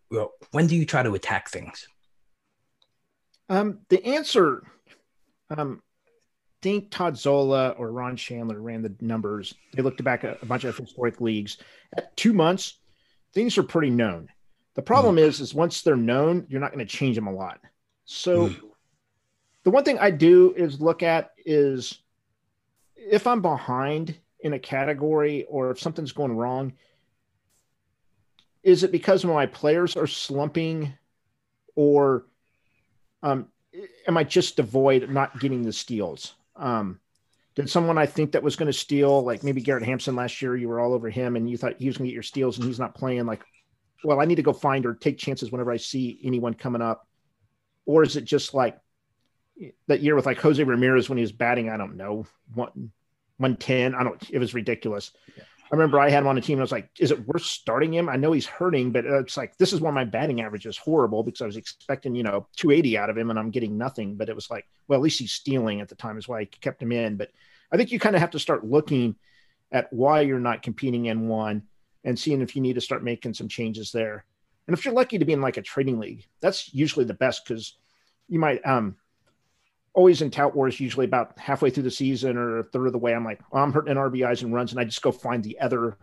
when 0.51 0.67
do 0.67 0.75
you 0.75 0.85
try 0.85 1.03
to 1.03 1.15
attack 1.15 1.49
things 1.49 1.87
um, 3.49 3.81
the 3.89 4.05
answer, 4.05 4.63
um, 5.51 5.83
I 6.07 6.11
think 6.63 6.91
Todd 6.91 7.17
Zola 7.17 7.71
or 7.71 7.93
Ron 7.93 8.17
Shandler 8.17 8.61
ran 8.61 8.83
the 8.83 8.95
numbers. 9.01 9.55
They 9.75 9.83
looked 9.83 10.03
back 10.03 10.25
at 10.25 10.43
a 10.43 10.47
bunch 10.47 10.65
of 10.65 10.77
historic 10.77 11.21
leagues. 11.21 11.59
At 11.97 12.17
two 12.17 12.33
months, 12.33 12.79
things 13.35 13.59
are 13.59 13.63
pretty 13.63 13.91
known. 13.91 14.29
The 14.75 14.83
problem 14.83 15.17
mm. 15.17 15.21
is, 15.21 15.41
is 15.41 15.55
once 15.55 15.83
they're 15.83 15.97
known, 15.97 16.47
you're 16.49 16.61
not 16.61 16.73
going 16.73 16.85
to 16.85 16.93
change 16.93 17.17
them 17.17 17.27
a 17.27 17.33
lot. 17.33 17.61
So, 18.05 18.49
mm. 18.49 18.61
the 19.63 19.71
one 19.71 19.85
thing 19.85 19.99
I 19.99 20.11
do 20.11 20.53
is 20.57 20.81
look 20.81 21.03
at 21.03 21.33
is 21.45 22.01
if 22.97 23.27
I'm 23.27 23.43
behind 23.43 24.17
in 24.41 24.53
a 24.53 24.59
category 24.59 25.45
or 25.45 25.71
if 25.71 25.81
something's 25.81 26.13
going 26.13 26.37
wrong, 26.37 26.73
is 28.63 28.83
it 28.83 28.93
because 28.93 29.25
my 29.25 29.47
players 29.47 29.97
are 29.97 30.07
slumping 30.07 30.93
or 31.77 32.27
um, 33.23 33.49
am 34.07 34.17
I 34.17 34.25
just 34.25 34.57
devoid 34.57 35.09
not 35.11 35.39
getting 35.41 35.63
the 35.63 35.73
steals? 35.73 36.35
Um, 36.57 37.01
did 37.55 37.71
someone 37.71 37.99
I 37.99 38.07
think 38.07 38.33
that 38.33 38.43
was 38.43 38.57
going 38.57 38.67
to 38.67 38.79
steal, 38.79 39.23
like 39.23 39.45
maybe 39.45 39.61
Garrett 39.61 39.85
Hampson 39.85 40.17
last 40.17 40.43
year, 40.43 40.57
you 40.57 40.69
were 40.69 40.81
all 40.81 40.93
over 40.93 41.09
him 41.09 41.37
and 41.37 41.49
you 41.49 41.57
thought 41.57 41.77
he 41.79 41.87
was 41.87 41.97
going 41.97 42.07
to 42.07 42.11
get 42.11 42.15
your 42.15 42.23
steals 42.23 42.59
and 42.59 42.67
he's 42.67 42.81
not 42.81 42.95
playing 42.95 43.27
like, 43.27 43.43
well, 44.05 44.21
I 44.21 44.25
need 44.25 44.37
to 44.37 44.43
go 44.43 44.53
find 44.53 44.87
or 44.87 44.95
take 44.95 45.19
chances 45.19 45.51
whenever 45.51 45.73
I 45.73 45.79
see 45.79 46.21
anyone 46.23 46.55
coming 46.55 46.83
up. 46.83 47.07
Or 47.87 48.03
is 48.03 48.17
it 48.17 48.25
just 48.25 48.55
like 48.55 48.79
that 49.89 50.01
year 50.01 50.15
with 50.15 50.27
like 50.27 50.39
Jose 50.41 50.63
Ramirez 50.63 51.09
when 51.09 51.19
he 51.19 51.23
was 51.23 51.33
batting, 51.33 51.71
I 51.71 51.77
don't 51.77 51.97
know, 51.97 52.27
one, 52.55 52.93
110. 53.39 53.95
I 53.95 54.03
don't, 54.03 54.31
it 54.31 54.39
was 54.39 54.55
ridiculous. 54.55 55.13
Yeah. 55.37 55.45
I 55.73 55.77
remember 55.77 55.99
I 55.99 56.11
had 56.11 56.23
him 56.23 56.29
on 56.29 56.39
a 56.39 56.41
team 56.41 56.55
and 56.55 56.61
I 56.61 56.65
was 56.65 56.73
like, 56.73 56.91
is 56.99 57.11
it 57.11 57.27
worth 57.27 57.43
starting 57.43 57.93
him? 57.93 58.09
I 58.09 58.17
know 58.17 58.33
he's 58.33 58.47
hurting, 58.47 58.93
but 58.93 59.07
it's 59.07 59.37
like, 59.37 59.57
this 59.57 59.73
is 59.73 59.81
why 59.81 59.91
my 59.91 60.05
batting 60.05 60.41
average 60.41 60.67
is 60.67 60.77
horrible 60.77 61.23
because 61.23 61.41
I 61.41 61.47
was 61.47 61.57
expecting, 61.57 62.15
you 62.15 62.23
know, 62.23 62.47
280 62.57 62.99
out 62.99 63.11
of 63.11 63.17
him 63.17 63.31
and 63.31 63.39
I'm 63.39 63.51
getting 63.51 63.79
nothing. 63.79 64.17
But 64.17 64.29
it 64.29 64.35
was 64.35 64.51
like, 64.51 64.67
well, 64.87 64.99
at 64.99 65.03
least 65.03 65.19
he's 65.19 65.33
stealing 65.33 65.81
at 65.81 65.89
the 65.89 65.95
time 65.95 66.19
is 66.19 66.29
why 66.29 66.41
I 66.41 66.45
kept 66.45 66.83
him 66.83 66.93
in. 66.93 67.17
But 67.17 67.31
I 67.73 67.77
think 67.77 67.93
you 67.93 67.99
kind 67.99 68.15
of 68.15 68.21
have 68.21 68.33
to 68.33 68.39
start 68.39 68.65
looking 68.65 69.17
at 69.73 69.93
why 69.93 70.21
you're 70.21 70.39
not 70.39 70.63
competing 70.63 71.07
in 71.07 71.29
one 71.29 71.63
and 72.05 72.19
seeing 72.19 72.41
if 72.41 72.55
you 72.55 72.63
need 72.63 72.75
to 72.75 72.81
start 72.81 73.03
making 73.03 73.35
some 73.35 73.49
changes 73.49 73.93
there. 73.93 74.25
And 74.67 74.77
if 74.77 74.85
you're 74.85 74.95
lucky 74.95 75.19
to 75.19 75.25
be 75.25 75.33
in 75.33 75.41
like 75.41 75.57
a 75.57 75.63
trading 75.63 75.99
league, 75.99 76.27
that's 76.41 76.73
usually 76.73 77.05
the 77.05 77.15
best 77.15 77.45
because 77.45 77.77
you 78.29 78.39
might 78.39 78.65
um 78.67 78.97
always 79.95 80.21
in 80.21 80.31
tout 80.31 80.55
wars, 80.55 80.81
usually 80.81 81.07
about 81.07 81.39
halfway 81.39 81.71
through 81.71 81.85
the 81.85 81.91
season 81.91 82.37
or 82.37 82.59
a 82.59 82.65
third 82.65 82.87
of 82.87 82.93
the 82.93 82.99
way, 82.99 83.15
I'm 83.15 83.25
like, 83.25 83.41
well, 83.51 83.63
I'm 83.63 83.73
hurting 83.73 83.93
in 83.93 83.97
RBIs 83.97 84.43
and 84.43 84.53
runs, 84.53 84.73
and 84.73 84.81
I 84.81 84.85
just 84.85 85.03
go 85.03 85.13
find 85.13 85.43
the 85.43 85.59
other. 85.61 85.97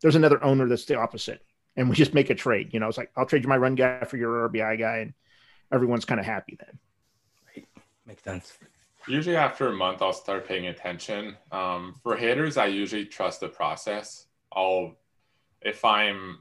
There's 0.00 0.16
another 0.16 0.42
owner 0.42 0.66
that's 0.68 0.86
the 0.86 0.98
opposite, 0.98 1.42
and 1.76 1.88
we 1.88 1.94
just 1.94 2.14
make 2.14 2.30
a 2.30 2.34
trade. 2.34 2.72
You 2.72 2.80
know, 2.80 2.88
it's 2.88 2.98
like 2.98 3.10
I'll 3.16 3.26
trade 3.26 3.42
you 3.42 3.48
my 3.48 3.56
run 3.56 3.74
guy 3.74 4.04
for 4.04 4.16
your 4.16 4.48
RBI 4.48 4.78
guy, 4.78 4.98
and 4.98 5.14
everyone's 5.72 6.04
kind 6.04 6.18
of 6.18 6.26
happy 6.26 6.58
then. 6.58 6.78
Right. 7.54 7.68
Makes 8.06 8.24
sense. 8.24 8.58
Usually 9.06 9.36
after 9.36 9.68
a 9.68 9.72
month, 9.72 10.02
I'll 10.02 10.12
start 10.12 10.48
paying 10.48 10.66
attention. 10.66 11.36
Um, 11.52 11.94
for 12.02 12.16
hitters, 12.16 12.56
I 12.56 12.66
usually 12.66 13.04
trust 13.04 13.40
the 13.40 13.48
process. 13.48 14.26
I'll, 14.52 14.96
if 15.66 15.84
I'm, 15.84 16.38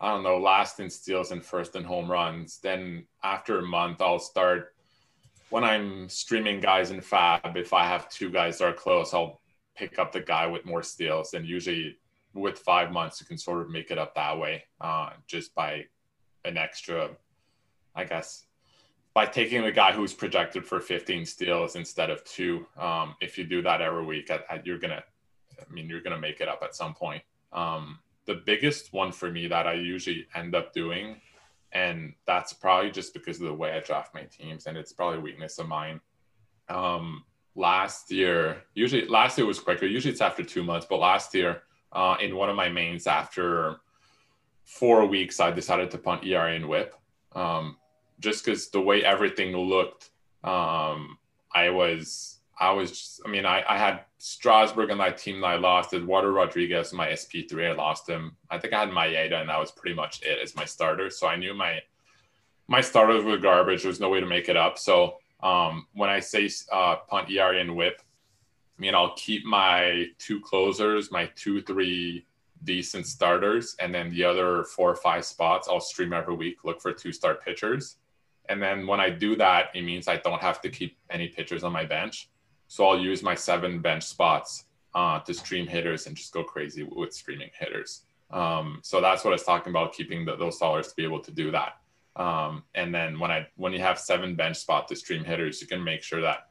I 0.00 0.08
don't 0.10 0.22
know, 0.22 0.38
last 0.38 0.80
in 0.80 0.88
steals 0.88 1.30
and 1.30 1.44
first 1.44 1.76
in 1.76 1.84
home 1.84 2.10
runs, 2.10 2.58
then 2.58 3.06
after 3.22 3.58
a 3.58 3.62
month, 3.62 4.00
I'll 4.00 4.18
start 4.18 4.74
when 5.50 5.62
I'm 5.62 6.08
streaming 6.08 6.58
guys 6.58 6.90
in 6.90 7.00
FAAB, 7.00 7.56
if 7.56 7.72
I 7.72 7.86
have 7.86 8.08
two 8.08 8.30
guys 8.30 8.58
that 8.58 8.64
are 8.64 8.72
close, 8.72 9.14
I'll 9.14 9.40
pick 9.76 9.98
up 9.98 10.10
the 10.10 10.20
guy 10.20 10.46
with 10.46 10.64
more 10.64 10.82
steals. 10.82 11.34
And 11.34 11.46
usually 11.46 11.98
with 12.32 12.58
five 12.58 12.90
months, 12.90 13.20
you 13.20 13.26
can 13.26 13.38
sort 13.38 13.60
of 13.60 13.70
make 13.70 13.90
it 13.90 13.98
up 13.98 14.14
that 14.14 14.38
way 14.38 14.64
uh, 14.80 15.10
just 15.26 15.54
by 15.54 15.84
an 16.44 16.56
extra, 16.56 17.10
I 17.94 18.04
guess, 18.04 18.46
by 19.14 19.26
taking 19.26 19.62
the 19.62 19.70
guy 19.70 19.92
who's 19.92 20.12
projected 20.12 20.66
for 20.66 20.80
15 20.80 21.24
steals 21.24 21.76
instead 21.76 22.10
of 22.10 22.24
two. 22.24 22.66
Um, 22.76 23.14
if 23.20 23.38
you 23.38 23.44
do 23.44 23.62
that 23.62 23.80
every 23.80 24.04
week, 24.04 24.30
I, 24.30 24.40
I, 24.50 24.60
you're 24.64 24.78
to, 24.78 24.96
I 24.96 25.72
mean, 25.72 25.88
you're 25.88 26.00
to 26.00 26.18
make 26.18 26.40
it 26.40 26.48
up 26.48 26.62
at 26.64 26.74
some 26.74 26.94
point. 26.94 27.22
Um, 27.52 28.00
the 28.26 28.42
biggest 28.46 28.92
one 28.92 29.12
for 29.12 29.30
me 29.30 29.46
that 29.48 29.66
I 29.66 29.74
usually 29.74 30.26
end 30.34 30.54
up 30.54 30.72
doing 30.72 31.20
and 31.74 32.14
that's 32.24 32.52
probably 32.52 32.90
just 32.90 33.12
because 33.12 33.40
of 33.40 33.48
the 33.48 33.54
way 33.54 33.72
I 33.72 33.80
draft 33.80 34.14
my 34.14 34.22
teams, 34.22 34.66
and 34.66 34.76
it's 34.78 34.92
probably 34.92 35.18
a 35.18 35.20
weakness 35.20 35.58
of 35.58 35.66
mine. 35.66 36.00
Um, 36.68 37.24
last 37.56 38.12
year, 38.12 38.62
usually 38.74 39.06
last 39.08 39.36
year 39.36 39.46
was 39.46 39.58
quicker. 39.58 39.84
Usually 39.84 40.12
it's 40.12 40.20
after 40.20 40.44
two 40.44 40.62
months, 40.62 40.86
but 40.88 41.00
last 41.00 41.34
year, 41.34 41.62
uh, 41.92 42.16
in 42.20 42.36
one 42.36 42.48
of 42.48 42.54
my 42.54 42.68
mains, 42.68 43.08
after 43.08 43.80
four 44.64 45.04
weeks, 45.04 45.40
I 45.40 45.50
decided 45.50 45.90
to 45.90 45.98
punt 45.98 46.24
ERA 46.24 46.54
and 46.54 46.68
WHIP, 46.68 46.94
um, 47.32 47.76
just 48.20 48.44
because 48.44 48.70
the 48.70 48.80
way 48.80 49.04
everything 49.04 49.54
looked, 49.56 50.10
um, 50.44 51.18
I 51.52 51.70
was 51.70 52.38
I 52.58 52.70
was, 52.70 52.90
just, 52.90 53.20
I 53.26 53.28
mean, 53.28 53.44
I, 53.44 53.64
I 53.68 53.78
had 53.78 54.00
Strasburg 54.18 54.90
on 54.90 54.98
that 54.98 55.18
team 55.18 55.40
that 55.40 55.46
I 55.46 55.56
lost. 55.56 55.92
Eduardo 55.92 56.28
Rodriguez, 56.28 56.92
my 56.92 57.08
SP3, 57.08 57.70
I 57.70 57.74
lost 57.74 58.08
him. 58.08 58.36
I 58.50 58.58
think 58.58 58.72
I 58.72 58.80
had 58.80 58.90
Maeda, 58.90 59.40
and 59.40 59.48
that 59.48 59.58
was 59.58 59.72
pretty 59.72 59.94
much 59.94 60.22
it 60.22 60.38
as 60.42 60.54
my 60.54 60.64
starter. 60.64 61.10
So 61.10 61.26
I 61.26 61.36
knew 61.36 61.54
my 61.54 61.80
my 62.66 62.80
starters 62.80 63.24
were 63.24 63.36
garbage. 63.36 63.82
There 63.82 63.90
was 63.90 64.00
no 64.00 64.08
way 64.08 64.20
to 64.20 64.26
make 64.26 64.48
it 64.48 64.56
up. 64.56 64.78
So 64.78 65.18
um, 65.42 65.86
when 65.92 66.08
I 66.08 66.20
say 66.20 66.48
uh, 66.72 66.96
punt 67.08 67.30
ERA 67.30 67.60
and 67.60 67.76
whip, 67.76 68.00
I 68.78 68.80
mean, 68.80 68.94
I'll 68.94 69.14
keep 69.14 69.44
my 69.44 70.06
two 70.18 70.40
closers, 70.40 71.12
my 71.12 71.30
two, 71.36 71.60
three 71.60 72.26
decent 72.64 73.06
starters, 73.06 73.76
and 73.78 73.94
then 73.94 74.10
the 74.10 74.24
other 74.24 74.64
four 74.64 74.90
or 74.90 74.96
five 74.96 75.24
spots 75.24 75.68
I'll 75.68 75.80
stream 75.80 76.12
every 76.12 76.34
week, 76.34 76.64
look 76.64 76.80
for 76.80 76.92
two 76.92 77.12
start 77.12 77.44
pitchers. 77.44 77.96
And 78.48 78.62
then 78.62 78.86
when 78.86 79.00
I 79.00 79.10
do 79.10 79.36
that, 79.36 79.66
it 79.74 79.82
means 79.82 80.08
I 80.08 80.16
don't 80.16 80.40
have 80.40 80.60
to 80.62 80.70
keep 80.70 80.96
any 81.10 81.28
pitchers 81.28 81.64
on 81.64 81.72
my 81.72 81.84
bench. 81.84 82.30
So 82.74 82.88
I'll 82.88 82.98
use 82.98 83.22
my 83.22 83.36
seven 83.36 83.78
bench 83.78 84.02
spots 84.02 84.64
uh, 84.96 85.20
to 85.20 85.32
stream 85.32 85.68
hitters 85.68 86.08
and 86.08 86.16
just 86.16 86.32
go 86.32 86.42
crazy 86.42 86.82
with 86.82 87.12
streaming 87.12 87.50
hitters. 87.56 88.02
Um, 88.32 88.80
so 88.82 89.00
that's 89.00 89.22
what 89.22 89.30
I 89.30 89.34
was 89.34 89.44
talking 89.44 89.70
about, 89.70 89.92
keeping 89.92 90.24
the, 90.24 90.34
those 90.34 90.58
dollars 90.58 90.88
to 90.88 90.96
be 90.96 91.04
able 91.04 91.20
to 91.20 91.30
do 91.30 91.52
that. 91.52 91.74
Um, 92.16 92.64
and 92.74 92.92
then 92.92 93.20
when 93.20 93.30
I 93.30 93.46
when 93.54 93.72
you 93.72 93.78
have 93.78 93.96
seven 93.96 94.34
bench 94.34 94.56
spot 94.56 94.88
to 94.88 94.96
stream 94.96 95.22
hitters, 95.22 95.60
you 95.60 95.68
can 95.68 95.84
make 95.84 96.02
sure 96.02 96.20
that 96.22 96.48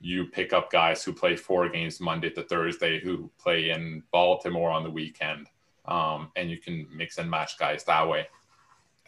you 0.00 0.24
pick 0.24 0.54
up 0.54 0.72
guys 0.72 1.04
who 1.04 1.12
play 1.12 1.36
four 1.36 1.68
games 1.68 2.00
Monday 2.00 2.30
to 2.30 2.42
Thursday, 2.42 2.98
who 2.98 3.30
play 3.38 3.68
in 3.68 4.02
Baltimore 4.12 4.70
on 4.70 4.82
the 4.82 4.90
weekend, 4.90 5.46
um, 5.84 6.32
and 6.36 6.50
you 6.50 6.56
can 6.56 6.86
mix 6.90 7.18
and 7.18 7.30
match 7.30 7.58
guys 7.58 7.84
that 7.84 8.08
way. 8.08 8.26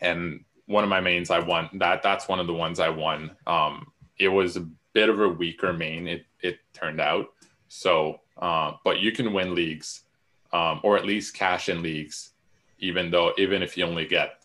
And 0.03 0.45
one 0.67 0.85
of 0.85 0.91
my 0.91 1.01
mains 1.01 1.31
I 1.31 1.39
won 1.39 1.71
that 1.79 2.03
that's 2.03 2.29
one 2.29 2.41
of 2.41 2.47
the 2.47 2.53
ones 2.53 2.79
I 2.79 2.91
won. 2.91 3.31
Um, 3.47 3.87
it 4.19 4.29
was 4.29 4.59
a 4.59 4.69
bit 4.93 5.09
of 5.09 5.21
a 5.21 5.29
weaker 5.29 5.73
main. 5.73 6.07
It 6.07 6.25
it 6.41 6.59
turned 6.73 7.01
out. 7.01 7.33
So, 7.69 8.21
uh, 8.39 8.73
but 8.85 9.01
you 9.01 9.13
can 9.13 9.33
win 9.33 9.55
leagues, 9.55 10.03
um, 10.53 10.81
or 10.83 10.97
at 10.97 11.07
least 11.07 11.35
cash 11.35 11.69
in 11.69 11.83
leagues, 11.83 12.31
even 12.79 13.11
though 13.11 13.33
even 13.39 13.63
if 13.63 13.77
you 13.77 13.85
only 13.85 14.07
get 14.07 14.43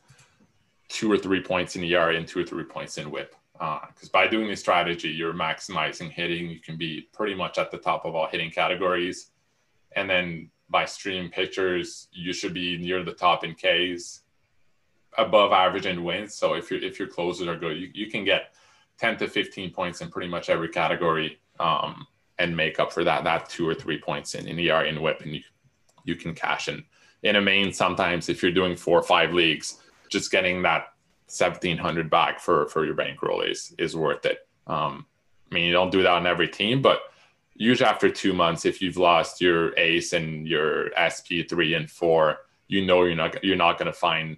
two 0.90 1.12
or 1.12 1.18
three 1.18 1.42
points 1.42 1.76
in 1.76 1.84
ERA 1.84 2.16
and 2.16 2.28
two 2.28 2.40
or 2.40 2.46
three 2.46 2.64
points 2.64 2.98
in 2.98 3.12
WHIP. 3.12 3.36
Because 3.54 4.10
uh, 4.10 4.14
by 4.14 4.28
doing 4.28 4.48
this 4.48 4.60
strategy, 4.60 5.10
you're 5.10 5.34
maximizing 5.34 6.12
hitting. 6.12 6.50
You 6.50 6.60
can 6.60 6.78
be 6.78 7.10
pretty 7.12 7.34
much 7.36 7.58
at 7.58 7.72
the 7.72 7.78
top 7.78 8.06
of 8.06 8.16
all 8.16 8.28
hitting 8.28 8.52
categories, 8.52 9.32
and 9.96 10.10
then 10.10 10.50
by 10.70 10.86
stream 10.86 11.30
pitchers, 11.30 12.08
you 12.12 12.34
should 12.34 12.54
be 12.54 12.78
near 12.78 13.04
the 13.04 13.14
top 13.14 13.44
in 13.44 13.56
Ks, 13.56 14.22
above 15.18 15.52
average 15.52 15.86
in 15.86 16.04
wins. 16.04 16.36
So 16.36 16.54
if 16.54 16.70
your 16.70 16.82
if 16.82 17.00
your 17.00 17.08
closers 17.08 17.48
are 17.48 17.58
good, 17.58 17.78
you, 17.78 17.90
you 17.94 18.08
can 18.08 18.24
get 18.24 18.54
10 19.00 19.18
to 19.18 19.28
15 19.28 19.72
points 19.72 20.02
in 20.02 20.10
pretty 20.10 20.30
much 20.30 20.50
every 20.50 20.70
category 20.70 21.40
um, 21.60 22.08
and 22.40 22.56
make 22.56 22.80
up 22.80 22.92
for 22.92 23.04
that 23.04 23.24
that 23.24 23.50
two 23.50 23.68
or 23.68 23.74
three 23.74 24.00
points 24.00 24.36
in, 24.36 24.48
in 24.48 24.70
ER 24.70 24.86
in 24.86 25.02
whip 25.02 25.22
and 25.22 25.34
you 25.34 25.42
you 26.04 26.16
can 26.16 26.34
cash 26.34 26.70
in. 26.70 26.84
In 27.24 27.36
a 27.36 27.42
main 27.42 27.74
sometimes 27.74 28.30
if 28.30 28.42
you're 28.42 28.52
doing 28.52 28.76
four 28.76 29.00
or 29.00 29.04
five 29.04 29.34
leagues 29.34 29.80
just 30.10 30.32
getting 30.32 30.62
that 30.62 30.94
1700 31.28 32.10
back 32.10 32.40
for 32.40 32.68
for 32.68 32.86
your 32.86 32.96
bankroll 32.96 33.42
is 33.42 33.74
is 33.78 33.96
worth 33.96 34.26
it. 34.26 34.48
Um, 34.68 35.06
I 35.52 35.56
mean 35.56 35.66
you 35.66 35.74
don't 35.74 35.92
do 35.92 36.04
that 36.04 36.12
on 36.12 36.28
every 36.28 36.48
team 36.48 36.82
but 36.82 37.02
usually 37.56 37.90
after 37.90 38.10
two 38.10 38.34
months 38.34 38.66
if 38.66 38.82
you've 38.82 38.98
lost 38.98 39.42
your 39.42 39.78
ace 39.78 40.14
and 40.14 40.48
your 40.48 40.92
SP 40.96 41.42
three 41.50 41.74
and 41.74 41.90
four 41.90 42.38
you 42.68 42.86
know 42.86 43.04
you're 43.04 43.16
not 43.16 43.44
you're 43.44 43.56
not 43.56 43.78
going 43.78 43.92
to 43.92 43.98
find 43.98 44.38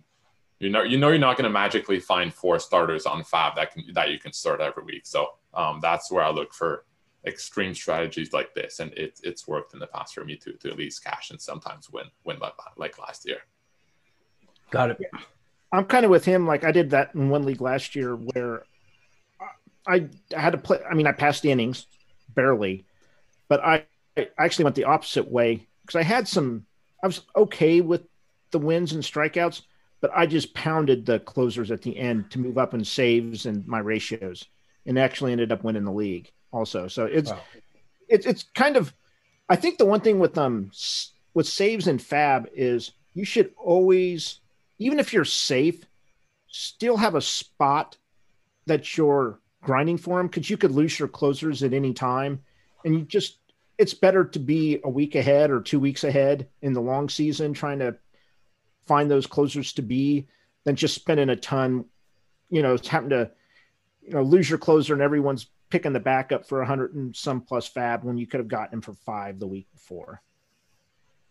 you 0.60 0.70
know 0.70 0.84
you 0.84 0.98
know 0.98 1.10
you're 1.10 1.18
not 1.18 1.38
going 1.38 1.46
to 1.46 1.50
magically 1.50 2.00
find 2.00 2.34
four 2.34 2.60
starters 2.60 3.06
on 3.06 3.24
FAAB 3.24 3.56
that 3.56 3.74
can 3.74 3.84
that 3.94 4.12
you 4.12 4.20
can 4.20 4.34
start 4.34 4.62
every 4.62 4.84
week. 4.84 5.06
So 5.06 5.28
um, 5.54 5.80
that's 5.82 6.12
where 6.12 6.24
I 6.24 6.30
look 6.30 6.54
for 6.54 6.86
extreme 7.26 7.74
strategies 7.74 8.34
like 8.34 8.54
this, 8.54 8.80
and 8.80 8.92
it, 8.94 9.20
it's 9.24 9.48
worked 9.48 9.74
in 9.74 9.80
the 9.80 9.88
past 9.88 10.14
for 10.14 10.24
me 10.24 10.36
to 10.38 10.54
to 10.54 10.70
at 10.70 10.78
least 10.78 11.04
cash 11.04 11.32
and 11.32 11.42
sometimes 11.42 11.90
win 11.90 12.06
win 12.26 12.40
like, 12.40 12.54
like 12.78 13.00
last 13.00 13.26
year. 13.28 13.40
Got 14.70 14.92
it. 14.92 15.00
I'm 15.72 15.86
kind 15.86 16.06
of 16.06 16.12
with 16.12 16.26
him. 16.26 16.46
Like 16.48 16.64
I 16.64 16.72
did 16.72 16.92
that 16.92 17.16
in 17.16 17.30
one 17.30 17.46
league 17.46 17.62
last 17.62 17.96
year 17.96 18.16
where 18.16 18.64
I, 19.88 20.08
I 20.36 20.40
had 20.40 20.52
to 20.52 20.58
play. 20.58 20.80
I 20.90 20.94
mean, 20.94 21.08
I 21.08 21.12
passed 21.12 21.42
the 21.42 21.52
innings 21.52 21.86
barely, 22.36 22.86
but 23.48 23.64
I, 23.64 23.86
I 24.18 24.28
actually 24.38 24.66
went 24.66 24.76
the 24.76 24.86
opposite 24.86 25.32
way 25.32 25.68
because 25.82 25.96
I 25.96 26.04
had 26.04 26.28
some. 26.28 26.66
I 27.04 27.08
was 27.08 27.22
okay 27.36 27.82
with 27.82 28.04
the 28.52 28.60
wins 28.60 28.92
and 28.92 29.04
strikeouts, 29.04 29.62
but 30.02 30.12
I 30.16 30.26
just 30.26 30.54
pounded 30.54 31.06
the 31.06 31.20
closers 31.20 31.72
at 31.72 31.82
the 31.82 31.98
end 31.98 32.32
to 32.32 32.40
move 32.40 32.58
up 32.58 32.74
in 32.74 32.84
saves 32.84 33.46
and 33.46 33.68
my 33.68 33.80
ratios, 33.80 34.46
and 34.86 34.98
actually 34.98 35.32
ended 35.32 35.52
up 35.52 35.64
winning 35.64 35.86
the 35.86 35.92
league 35.92 36.32
also. 36.52 36.88
So 36.88 37.06
it's 37.06 37.32
wow. 37.32 37.42
it's 38.08 38.26
it's 38.26 38.44
kind 38.56 38.78
of 38.78 38.94
I 39.50 39.56
think 39.56 39.78
the 39.78 39.86
one 39.86 40.02
thing 40.02 40.20
with 40.20 40.38
um 40.38 40.72
with 41.34 41.48
saves 41.48 41.88
and 41.88 42.00
FAAB 42.00 42.48
is 42.54 42.92
you 43.14 43.26
should 43.26 43.54
always 43.58 44.40
even 44.78 45.00
if 45.00 45.14
you're 45.14 45.26
safe 45.26 45.86
still 46.48 46.98
have 46.98 47.16
a 47.16 47.22
spot 47.22 47.98
that 48.66 48.98
you're 48.98 49.40
grinding 49.62 49.98
for 49.98 50.18
them 50.18 50.28
because 50.28 50.50
you 50.50 50.58
could 50.58 50.72
lose 50.72 50.98
your 50.98 51.08
closers 51.08 51.64
at 51.64 51.74
any 51.74 51.94
time 51.94 52.42
and 52.86 52.96
you 52.96 53.02
just 53.02 53.38
it's 53.78 53.94
better 53.94 54.26
to 54.26 54.40
be 54.40 54.80
a 54.84 54.90
week 54.90 55.16
ahead 55.16 55.52
or 55.52 55.62
two 55.62 55.80
weeks 55.80 56.04
ahead 56.04 56.48
in 56.62 56.74
the 56.74 56.82
long 56.82 57.10
season 57.10 57.54
trying 57.54 57.80
to 57.80 57.96
find 58.90 59.10
those 59.10 59.28
closers 59.28 59.74
to 59.74 59.84
be 59.84 60.28
than 60.66 60.76
just 60.76 60.96
spending 60.96 61.30
a 61.30 61.36
ton. 61.36 61.86
You 62.50 62.64
know, 62.64 62.76
having 62.90 63.12
to 63.12 63.30
you 64.02 64.14
know 64.14 64.24
lose 64.24 64.50
your 64.50 64.58
closer 64.58 64.94
and 64.94 65.02
everyone's 65.02 65.48
picking 65.70 65.94
the 65.94 66.00
backup 66.00 66.48
for 66.48 66.62
a 66.62 66.66
hundred 66.66 66.96
and 66.96 67.16
some 67.16 67.42
plus 67.42 67.70
FAAB 67.70 68.04
when 68.04 68.18
you 68.18 68.26
could 68.26 68.40
have 68.40 68.48
gotten 68.48 68.74
him 68.74 68.82
for 68.82 68.94
five 68.94 69.40
the 69.40 69.46
week 69.46 69.68
before. 69.72 70.24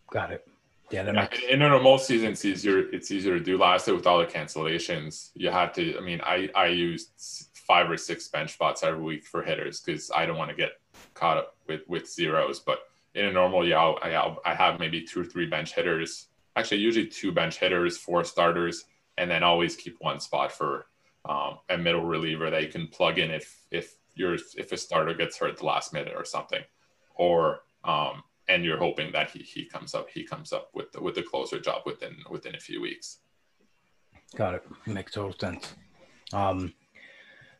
Got 0.09 0.31
it. 0.31 0.47
Yeah, 0.89 1.03
that 1.03 1.13
Yeah, 1.13 1.21
makes 1.21 1.43
in 1.43 1.61
a 1.61 1.69
normal 1.69 1.97
season, 1.97 2.31
it's 2.31 2.45
easier. 2.45 2.89
It's 2.95 3.11
easier 3.11 3.37
to 3.37 3.43
do. 3.43 3.57
Last 3.57 3.85
year 3.85 3.95
with 3.97 4.07
all 4.07 4.19
the 4.19 4.25
cancellations, 4.25 5.31
you 5.35 5.51
had 5.51 5.73
to. 5.73 5.97
I 5.97 6.01
mean, 6.01 6.21
I 6.23 6.49
I 6.55 6.67
used 6.67 7.09
five 7.53 7.91
or 7.91 7.97
six 7.97 8.29
bench 8.29 8.53
spots 8.53 8.81
every 8.83 9.03
week 9.03 9.25
for 9.25 9.43
hitters 9.43 9.81
because 9.81 10.09
I 10.15 10.25
don't 10.25 10.37
want 10.37 10.49
to 10.49 10.55
get 10.55 10.71
caught 11.13 11.37
up 11.37 11.57
with 11.67 11.81
with 11.87 12.09
zeros. 12.09 12.61
But 12.61 12.79
in 13.13 13.25
a 13.25 13.31
normal 13.31 13.67
year, 13.67 13.77
I'll, 13.77 13.97
I'll, 14.01 14.39
I 14.45 14.55
have 14.55 14.79
maybe 14.79 15.01
two 15.01 15.21
or 15.21 15.25
three 15.25 15.45
bench 15.45 15.73
hitters. 15.73 16.28
Actually, 16.59 16.81
usually 16.81 17.07
two 17.07 17.31
bench 17.31 17.57
hitters, 17.57 17.97
four 17.97 18.25
starters, 18.25 18.83
and 19.17 19.31
then 19.31 19.43
always 19.43 19.77
keep 19.77 19.95
one 20.01 20.19
spot 20.19 20.51
for 20.51 20.87
um, 21.23 21.59
a 21.69 21.77
middle 21.77 22.03
reliever 22.03 22.49
that 22.49 22.61
you 22.61 22.67
can 22.67 22.87
plug 22.87 23.17
in 23.17 23.31
if 23.31 23.63
if 23.71 23.95
you're 24.15 24.33
if 24.33 24.73
a 24.73 24.77
starter 24.77 25.13
gets 25.13 25.37
hurt 25.37 25.57
the 25.57 25.65
last 25.65 25.93
minute 25.93 26.13
or 26.17 26.25
something, 26.25 26.61
or 27.15 27.61
um, 27.85 28.23
and 28.49 28.65
you're 28.65 28.77
hoping 28.77 29.09
that 29.13 29.29
he, 29.29 29.39
he 29.39 29.63
comes 29.63 29.95
up 29.95 30.09
he 30.09 30.25
comes 30.25 30.51
up 30.51 30.69
with 30.73 30.91
the, 30.91 31.01
with 31.01 31.15
the 31.15 31.23
closer 31.23 31.61
job 31.61 31.83
within 31.85 32.17
within 32.29 32.55
a 32.55 32.59
few 32.59 32.81
weeks. 32.81 33.19
Got 34.35 34.55
it. 34.55 34.63
Makes 34.85 35.13
total 35.13 35.33
sense. 35.39 35.75
Um, 36.33 36.73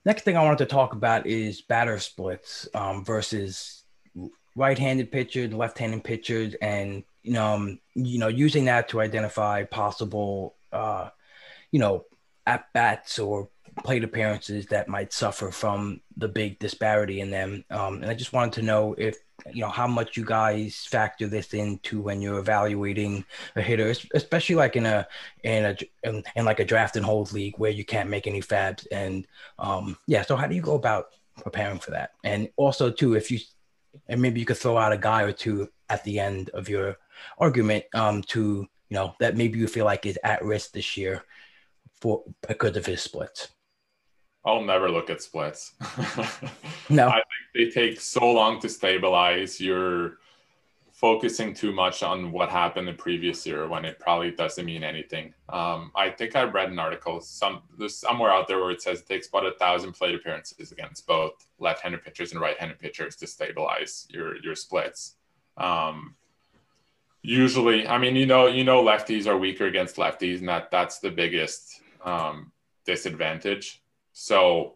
next 0.03 0.23
thing 0.23 0.35
I 0.35 0.43
wanted 0.43 0.59
to 0.59 0.65
talk 0.65 0.91
about 0.91 1.25
is 1.25 1.62
batter 1.62 1.99
splits 1.99 2.67
um, 2.75 3.05
versus 3.05 3.78
right-handed 4.55 5.12
pitchers, 5.12 5.53
left-handed 5.53 6.03
pitchers, 6.03 6.55
and 6.62 7.03
you 7.23 7.33
know, 7.33 7.45
um, 7.45 7.79
you 7.95 8.19
know, 8.19 8.27
using 8.27 8.65
that 8.65 8.89
to 8.89 9.01
identify 9.01 9.63
possible, 9.63 10.55
uh, 10.71 11.09
you 11.71 11.79
know, 11.79 12.05
at 12.45 12.71
bats 12.73 13.19
or 13.19 13.49
plate 13.83 14.03
appearances 14.03 14.65
that 14.67 14.88
might 14.88 15.13
suffer 15.13 15.51
from 15.51 16.01
the 16.17 16.27
big 16.27 16.59
disparity 16.59 17.21
in 17.21 17.29
them. 17.29 17.63
Um, 17.69 18.01
and 18.01 18.07
I 18.07 18.13
just 18.13 18.33
wanted 18.33 18.53
to 18.53 18.62
know 18.62 18.95
if 18.97 19.17
you 19.53 19.62
know 19.62 19.69
how 19.69 19.88
much 19.88 20.17
you 20.17 20.25
guys 20.25 20.85
factor 20.89 21.27
this 21.27 21.53
into 21.53 22.01
when 22.01 22.21
you're 22.21 22.39
evaluating 22.39 23.23
a 23.55 23.62
hitter, 23.62 23.93
especially 24.13 24.55
like 24.55 24.75
in 24.75 24.85
a 24.85 25.07
in 25.43 25.65
a 25.65 25.77
in, 26.03 26.23
in 26.35 26.45
like 26.45 26.59
a 26.59 26.65
draft 26.65 26.95
and 26.95 27.05
hold 27.05 27.31
league 27.31 27.57
where 27.57 27.71
you 27.71 27.85
can't 27.85 28.09
make 28.09 28.27
any 28.27 28.41
FAABs. 28.41 28.88
And 28.91 29.25
um, 29.57 29.97
yeah, 30.07 30.23
so 30.23 30.35
how 30.35 30.47
do 30.47 30.55
you 30.55 30.62
go 30.62 30.75
about 30.75 31.07
preparing 31.41 31.79
for 31.79 31.91
that? 31.91 32.12
And 32.23 32.49
also 32.57 32.91
too, 32.91 33.15
if 33.15 33.31
you 33.31 33.39
and 34.08 34.21
maybe 34.21 34.39
you 34.39 34.45
could 34.45 34.58
throw 34.58 34.78
out 34.78 34.93
a 34.93 34.97
guy 34.97 35.23
or 35.23 35.32
two 35.32 35.69
at 35.89 36.04
the 36.04 36.19
end 36.19 36.49
of 36.52 36.69
your 36.69 36.97
argument 37.38 37.84
um, 37.93 38.21
to 38.23 38.67
you 38.89 38.95
know 38.95 39.15
that 39.19 39.38
maybe 39.38 39.60
you 39.60 39.67
feel 39.67 39.86
like 39.86 40.06
is 40.06 40.19
at 40.23 40.43
risk 40.43 40.71
this 40.71 40.97
year 40.97 41.23
for 42.02 42.23
because 42.47 42.75
of 42.78 42.86
his 42.86 43.02
splits. 43.02 43.49
I'll 44.45 44.62
never 44.62 44.89
look 44.89 45.10
at 45.10 45.21
splits. 45.21 45.73
No. 46.91 47.08
I 47.08 47.21
think 47.54 47.73
they 47.73 47.82
take 47.82 48.02
so 48.02 48.32
long 48.32 48.60
to 48.62 48.67
stabilize. 48.67 49.62
You're 49.62 50.17
focusing 50.99 51.53
too 51.53 51.71
much 51.71 52.03
on 52.03 52.29
what 52.29 52.49
happened 52.49 52.85
the 52.85 52.93
previous 52.93 53.45
year 53.45 53.69
when 53.69 53.85
it 53.85 53.97
probably 53.99 54.31
doesn't 54.31 54.65
mean 54.65 54.83
anything. 54.83 55.33
Um, 55.47 55.91
I 55.95 56.09
think 56.09 56.35
I 56.35 56.43
read 56.43 56.69
an 56.69 56.77
article 56.77 57.21
some 57.21 57.62
there's 57.77 57.95
somewhere 57.95 58.31
out 58.31 58.49
there 58.49 58.59
where 58.59 58.71
it 58.71 58.81
says 58.81 58.99
it 58.99 59.07
takes 59.07 59.29
about 59.29 59.45
a 59.45 59.53
thousand 59.53 59.93
plate 59.93 60.13
appearances 60.13 60.73
against 60.73 61.07
both 61.07 61.45
left-handed 61.57 62.03
pitchers 62.03 62.33
and 62.33 62.41
right-handed 62.41 62.79
pitchers 62.79 63.15
to 63.17 63.27
stabilize 63.27 64.07
your 64.09 64.35
your 64.43 64.55
splits. 64.55 65.15
Um, 65.55 66.15
usually, 67.21 67.88
I 67.88 67.97
mean, 67.97 68.17
you 68.17 68.25
know, 68.25 68.47
you 68.47 68.65
know, 68.65 68.83
lefties 68.83 69.25
are 69.25 69.38
weaker 69.38 69.67
against 69.67 69.95
lefties, 69.95 70.39
and 70.39 70.49
that 70.49 70.69
that's 70.69 70.99
the 70.99 71.12
biggest 71.12 71.81
um, 72.03 72.51
disadvantage. 72.85 73.81
So, 74.12 74.75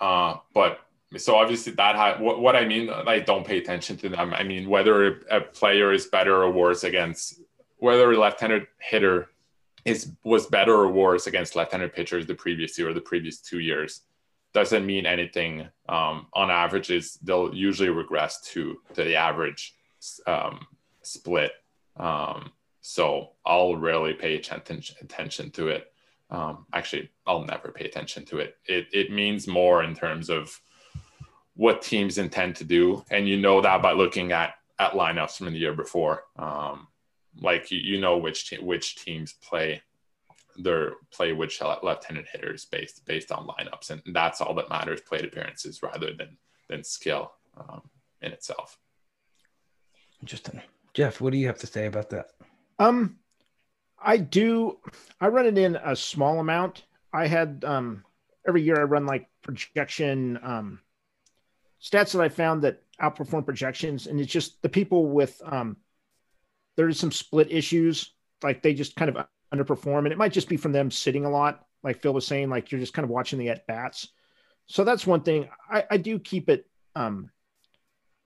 uh, 0.00 0.36
but 0.54 0.83
so 1.16 1.36
obviously 1.36 1.72
that 1.74 1.96
ha- 1.96 2.18
what, 2.18 2.40
what 2.40 2.56
I 2.56 2.64
mean, 2.64 2.90
I 2.90 3.18
don't 3.20 3.46
pay 3.46 3.58
attention 3.58 3.96
to 3.98 4.08
them. 4.08 4.34
I 4.34 4.42
mean, 4.42 4.68
whether 4.68 5.20
a 5.30 5.40
player 5.40 5.92
is 5.92 6.06
better 6.06 6.42
or 6.42 6.50
worse 6.50 6.84
against 6.84 7.40
whether 7.78 8.10
a 8.10 8.18
left-handed 8.18 8.66
hitter 8.78 9.28
is 9.84 10.12
was 10.24 10.46
better 10.46 10.72
or 10.72 10.88
worse 10.88 11.26
against 11.26 11.56
left-handed 11.56 11.92
pitchers 11.92 12.26
the 12.26 12.34
previous 12.34 12.78
year 12.78 12.88
or 12.88 12.94
the 12.94 13.00
previous 13.00 13.38
two 13.40 13.58
years 13.58 14.02
doesn't 14.54 14.86
mean 14.86 15.04
anything. 15.04 15.68
Um, 15.88 16.28
on 16.32 16.50
averages, 16.50 17.18
they'll 17.22 17.54
usually 17.54 17.90
regress 17.90 18.40
to 18.52 18.78
to 18.94 19.04
the 19.04 19.16
average 19.16 19.74
um, 20.26 20.66
split. 21.02 21.52
Um, 21.96 22.52
so 22.80 23.30
I'll 23.44 23.76
rarely 23.76 24.14
pay 24.14 24.36
attention 24.36 24.96
attention 25.00 25.50
to 25.52 25.68
it. 25.68 25.92
Um, 26.30 26.66
actually, 26.72 27.10
I'll 27.26 27.44
never 27.44 27.70
pay 27.70 27.84
attention 27.84 28.24
to 28.26 28.38
it. 28.38 28.56
It 28.66 28.86
it 28.92 29.12
means 29.12 29.46
more 29.46 29.82
in 29.82 29.94
terms 29.94 30.30
of 30.30 30.58
what 31.56 31.82
teams 31.82 32.18
intend 32.18 32.56
to 32.56 32.64
do, 32.64 33.04
and 33.10 33.28
you 33.28 33.36
know 33.36 33.60
that 33.60 33.82
by 33.82 33.92
looking 33.92 34.32
at 34.32 34.54
at 34.78 34.92
lineups 34.92 35.36
from 35.36 35.52
the 35.52 35.58
year 35.58 35.74
before. 35.74 36.24
Um, 36.36 36.88
like 37.40 37.70
you, 37.70 37.78
you 37.78 38.00
know 38.00 38.18
which 38.18 38.50
te- 38.50 38.58
which 38.58 38.96
teams 38.96 39.34
play 39.34 39.82
their 40.56 40.92
play 41.12 41.32
which 41.32 41.60
left-handed 41.60 42.26
hitters 42.30 42.64
based 42.64 43.04
based 43.06 43.32
on 43.32 43.46
lineups, 43.46 43.90
and 43.90 44.02
that's 44.14 44.40
all 44.40 44.54
that 44.54 44.68
matters. 44.68 45.00
Plate 45.00 45.24
appearances 45.24 45.82
rather 45.82 46.12
than 46.12 46.36
than 46.68 46.84
skill 46.84 47.32
um, 47.56 47.82
in 48.22 48.32
itself. 48.32 48.78
Interesting, 50.20 50.60
Jeff. 50.92 51.20
What 51.20 51.32
do 51.32 51.38
you 51.38 51.46
have 51.46 51.58
to 51.58 51.66
say 51.66 51.86
about 51.86 52.10
that? 52.10 52.30
Um, 52.78 53.16
I 54.00 54.16
do. 54.16 54.78
I 55.20 55.28
run 55.28 55.46
it 55.46 55.58
in 55.58 55.76
a 55.76 55.94
small 55.96 56.40
amount. 56.40 56.84
I 57.12 57.26
had 57.26 57.64
um 57.66 58.04
every 58.46 58.62
year 58.62 58.80
I 58.80 58.84
run 58.84 59.06
like 59.06 59.28
projection 59.42 60.38
um 60.42 60.80
stats 61.84 62.12
that 62.12 62.22
I 62.22 62.28
found 62.28 62.62
that 62.62 62.82
outperform 63.00 63.44
projections, 63.44 64.06
and 64.06 64.18
it's 64.18 64.32
just 64.32 64.62
the 64.62 64.68
people 64.68 65.06
with 65.06 65.40
um 65.44 65.76
there's 66.76 66.98
some 66.98 67.12
split 67.12 67.52
issues, 67.52 68.12
like 68.42 68.62
they 68.62 68.74
just 68.74 68.96
kind 68.96 69.14
of 69.14 69.26
underperform, 69.52 70.00
and 70.00 70.12
it 70.12 70.18
might 70.18 70.32
just 70.32 70.48
be 70.48 70.56
from 70.56 70.72
them 70.72 70.90
sitting 70.90 71.24
a 71.24 71.30
lot, 71.30 71.66
like 71.82 72.00
Phil 72.00 72.14
was 72.14 72.26
saying, 72.26 72.50
like 72.50 72.72
you're 72.72 72.80
just 72.80 72.94
kind 72.94 73.04
of 73.04 73.10
watching 73.10 73.38
the 73.38 73.50
at 73.50 73.66
bats. 73.66 74.08
So 74.66 74.82
that's 74.82 75.06
one 75.06 75.20
thing. 75.20 75.48
I, 75.70 75.84
I 75.90 75.96
do 75.98 76.18
keep 76.18 76.48
it 76.48 76.66
um 76.96 77.30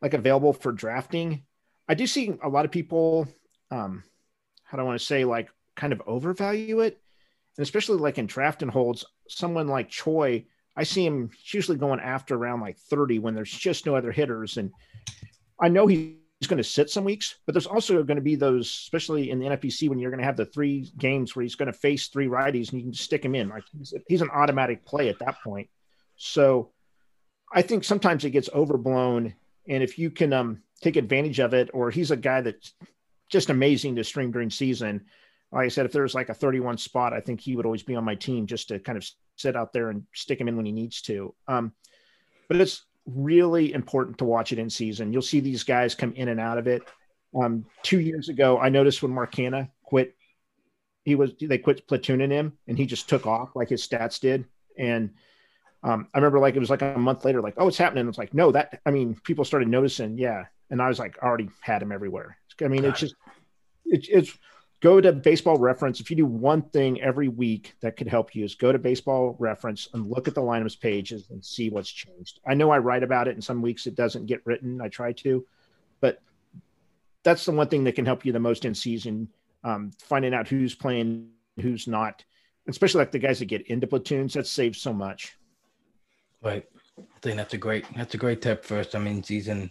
like 0.00 0.14
available 0.14 0.52
for 0.52 0.72
drafting. 0.72 1.44
I 1.88 1.94
do 1.94 2.06
see 2.06 2.38
a 2.42 2.48
lot 2.48 2.64
of 2.64 2.70
people 2.70 3.26
um 3.70 4.04
how 4.64 4.76
do 4.76 4.82
I 4.82 4.86
want 4.86 5.00
to 5.00 5.06
say 5.06 5.24
like 5.24 5.48
kind 5.74 5.92
of 5.92 6.02
overvalue 6.06 6.80
it. 6.80 7.00
And 7.56 7.62
especially 7.62 7.98
like 7.98 8.18
in 8.18 8.26
draft 8.26 8.62
and 8.62 8.70
holds, 8.70 9.04
someone 9.28 9.66
like 9.66 9.88
Choi, 9.88 10.46
I 10.78 10.84
see 10.84 11.04
him 11.04 11.30
usually 11.50 11.76
going 11.76 11.98
after 11.98 12.36
around 12.36 12.60
like 12.60 12.78
30 12.78 13.18
when 13.18 13.34
there's 13.34 13.50
just 13.50 13.84
no 13.84 13.96
other 13.96 14.12
hitters. 14.12 14.58
And 14.58 14.70
I 15.60 15.68
know 15.68 15.88
he's 15.88 16.14
going 16.46 16.58
to 16.58 16.64
sit 16.64 16.88
some 16.88 17.02
weeks, 17.02 17.34
but 17.44 17.52
there's 17.52 17.66
also 17.66 18.00
going 18.04 18.16
to 18.16 18.22
be 18.22 18.36
those, 18.36 18.66
especially 18.68 19.30
in 19.30 19.40
the 19.40 19.46
NFBC, 19.46 19.88
when 19.88 19.98
you're 19.98 20.12
going 20.12 20.20
to 20.20 20.24
have 20.24 20.36
the 20.36 20.46
three 20.46 20.88
games 20.96 21.34
where 21.34 21.42
he's 21.42 21.56
going 21.56 21.66
to 21.66 21.76
face 21.76 22.06
three 22.06 22.28
righties 22.28 22.70
and 22.70 22.80
you 22.80 22.86
can 22.86 22.94
stick 22.94 23.24
him 23.24 23.34
in. 23.34 23.48
Like 23.48 23.64
he's, 23.76 23.92
he's 24.06 24.22
an 24.22 24.30
automatic 24.32 24.86
play 24.86 25.08
at 25.08 25.18
that 25.18 25.42
point. 25.42 25.68
So 26.14 26.70
I 27.52 27.62
think 27.62 27.82
sometimes 27.82 28.24
it 28.24 28.30
gets 28.30 28.48
overblown. 28.54 29.34
And 29.68 29.82
if 29.82 29.98
you 29.98 30.12
can 30.12 30.32
um, 30.32 30.62
take 30.80 30.94
advantage 30.94 31.40
of 31.40 31.54
it, 31.54 31.70
or 31.74 31.90
he's 31.90 32.12
a 32.12 32.16
guy 32.16 32.40
that's 32.40 32.72
just 33.28 33.50
amazing 33.50 33.96
to 33.96 34.04
stream 34.04 34.30
during 34.30 34.48
season. 34.48 35.06
Like 35.50 35.64
I 35.64 35.68
said, 35.68 35.86
if 35.86 35.92
there's 35.92 36.14
like 36.14 36.28
a 36.28 36.34
31 36.34 36.78
spot, 36.78 37.12
I 37.12 37.20
think 37.20 37.40
he 37.40 37.56
would 37.56 37.66
always 37.66 37.82
be 37.82 37.96
on 37.96 38.04
my 38.04 38.14
team 38.14 38.46
just 38.46 38.68
to 38.68 38.78
kind 38.78 38.96
of 38.96 39.04
sit 39.38 39.56
out 39.56 39.72
there 39.72 39.90
and 39.90 40.04
stick 40.14 40.40
him 40.40 40.48
in 40.48 40.56
when 40.56 40.66
he 40.66 40.72
needs 40.72 41.00
to. 41.02 41.34
Um, 41.46 41.72
but 42.48 42.60
it's 42.60 42.84
really 43.06 43.72
important 43.72 44.18
to 44.18 44.24
watch 44.24 44.52
it 44.52 44.58
in 44.58 44.68
season. 44.68 45.12
You'll 45.12 45.22
see 45.22 45.40
these 45.40 45.64
guys 45.64 45.94
come 45.94 46.12
in 46.14 46.28
and 46.28 46.40
out 46.40 46.58
of 46.58 46.66
it. 46.66 46.82
Um, 47.34 47.64
two 47.82 48.00
years 48.00 48.28
ago, 48.28 48.58
I 48.58 48.68
noticed 48.68 49.02
when 49.02 49.12
Marcana 49.12 49.70
quit, 49.82 50.14
he 51.04 51.14
was 51.14 51.32
they 51.40 51.58
quit 51.58 51.86
platooning 51.88 52.30
him 52.30 52.58
and 52.66 52.76
he 52.76 52.84
just 52.84 53.08
took 53.08 53.26
off 53.26 53.54
like 53.54 53.68
his 53.68 53.86
stats 53.86 54.20
did. 54.20 54.44
And 54.78 55.10
um, 55.82 56.08
I 56.12 56.18
remember 56.18 56.38
like 56.38 56.56
it 56.56 56.60
was 56.60 56.70
like 56.70 56.82
a 56.82 56.98
month 56.98 57.24
later, 57.24 57.40
like, 57.40 57.54
oh, 57.56 57.68
it's 57.68 57.78
happening. 57.78 58.08
It's 58.08 58.18
like, 58.18 58.34
no, 58.34 58.52
that 58.52 58.80
I 58.84 58.90
mean, 58.90 59.16
people 59.24 59.44
started 59.44 59.68
noticing, 59.68 60.18
yeah. 60.18 60.44
And 60.70 60.82
I 60.82 60.88
was 60.88 60.98
like, 60.98 61.16
I 61.22 61.26
already 61.26 61.48
had 61.60 61.82
him 61.82 61.92
everywhere. 61.92 62.36
I 62.60 62.68
mean, 62.68 62.84
it's 62.84 63.00
just 63.00 63.14
it, 63.86 64.06
it's 64.08 64.36
go 64.80 65.00
to 65.00 65.12
baseball 65.12 65.56
reference. 65.56 66.00
If 66.00 66.10
you 66.10 66.16
do 66.16 66.26
one 66.26 66.62
thing 66.62 67.00
every 67.00 67.28
week 67.28 67.74
that 67.80 67.96
could 67.96 68.08
help 68.08 68.34
you 68.34 68.44
is 68.44 68.54
go 68.54 68.70
to 68.70 68.78
baseball 68.78 69.36
reference 69.38 69.88
and 69.92 70.08
look 70.08 70.28
at 70.28 70.34
the 70.34 70.42
lineups 70.42 70.80
pages 70.80 71.28
and 71.30 71.44
see 71.44 71.68
what's 71.70 71.90
changed. 71.90 72.40
I 72.46 72.54
know 72.54 72.70
I 72.70 72.78
write 72.78 73.02
about 73.02 73.28
it 73.28 73.34
and 73.34 73.42
some 73.42 73.60
weeks 73.60 73.86
it 73.86 73.96
doesn't 73.96 74.26
get 74.26 74.44
written. 74.44 74.80
I 74.80 74.88
try 74.88 75.12
to, 75.12 75.44
but 76.00 76.22
that's 77.24 77.44
the 77.44 77.52
one 77.52 77.68
thing 77.68 77.84
that 77.84 77.96
can 77.96 78.06
help 78.06 78.24
you 78.24 78.32
the 78.32 78.38
most 78.38 78.64
in 78.64 78.74
season. 78.74 79.28
Um, 79.64 79.90
finding 79.98 80.34
out 80.34 80.46
who's 80.46 80.74
playing, 80.74 81.30
who's 81.60 81.88
not, 81.88 82.24
especially 82.68 83.00
like 83.00 83.10
the 83.10 83.18
guys 83.18 83.40
that 83.40 83.46
get 83.46 83.66
into 83.66 83.88
platoons, 83.88 84.34
that 84.34 84.46
saves 84.46 84.80
so 84.80 84.92
much. 84.92 85.36
Right. 86.40 86.64
I 86.98 87.20
think 87.20 87.36
that's 87.36 87.54
a 87.54 87.58
great 87.58 87.84
that's 87.96 88.14
a 88.14 88.18
great 88.18 88.42
tip 88.42 88.64
first 88.64 88.96
i 88.96 88.98
mean 88.98 89.22
season 89.22 89.70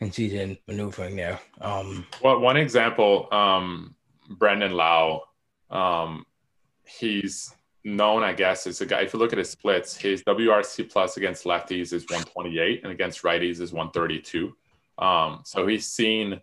in 0.00 0.10
season 0.10 0.58
maneuvering 0.66 1.16
there. 1.16 1.40
Um 1.60 2.06
well 2.22 2.40
one 2.40 2.56
example, 2.56 3.28
um 3.32 3.94
Brandon 4.28 4.72
Lowe. 4.72 5.22
Um, 5.70 6.24
he's 6.84 7.54
known, 7.84 8.22
I 8.22 8.32
guess, 8.32 8.66
as 8.66 8.80
a 8.80 8.86
guy. 8.86 9.00
If 9.00 9.12
you 9.12 9.18
look 9.18 9.32
at 9.32 9.38
his 9.38 9.50
splits, 9.50 9.96
his 9.96 10.22
WRC 10.24 10.90
plus 10.90 11.16
against 11.16 11.44
lefties 11.44 11.92
is 11.92 12.04
128 12.04 12.82
and 12.82 12.92
against 12.92 13.22
righties 13.22 13.60
is 13.60 13.72
132. 13.72 14.56
Um, 14.98 15.40
so 15.44 15.66
he's 15.66 15.86
seen 15.86 16.40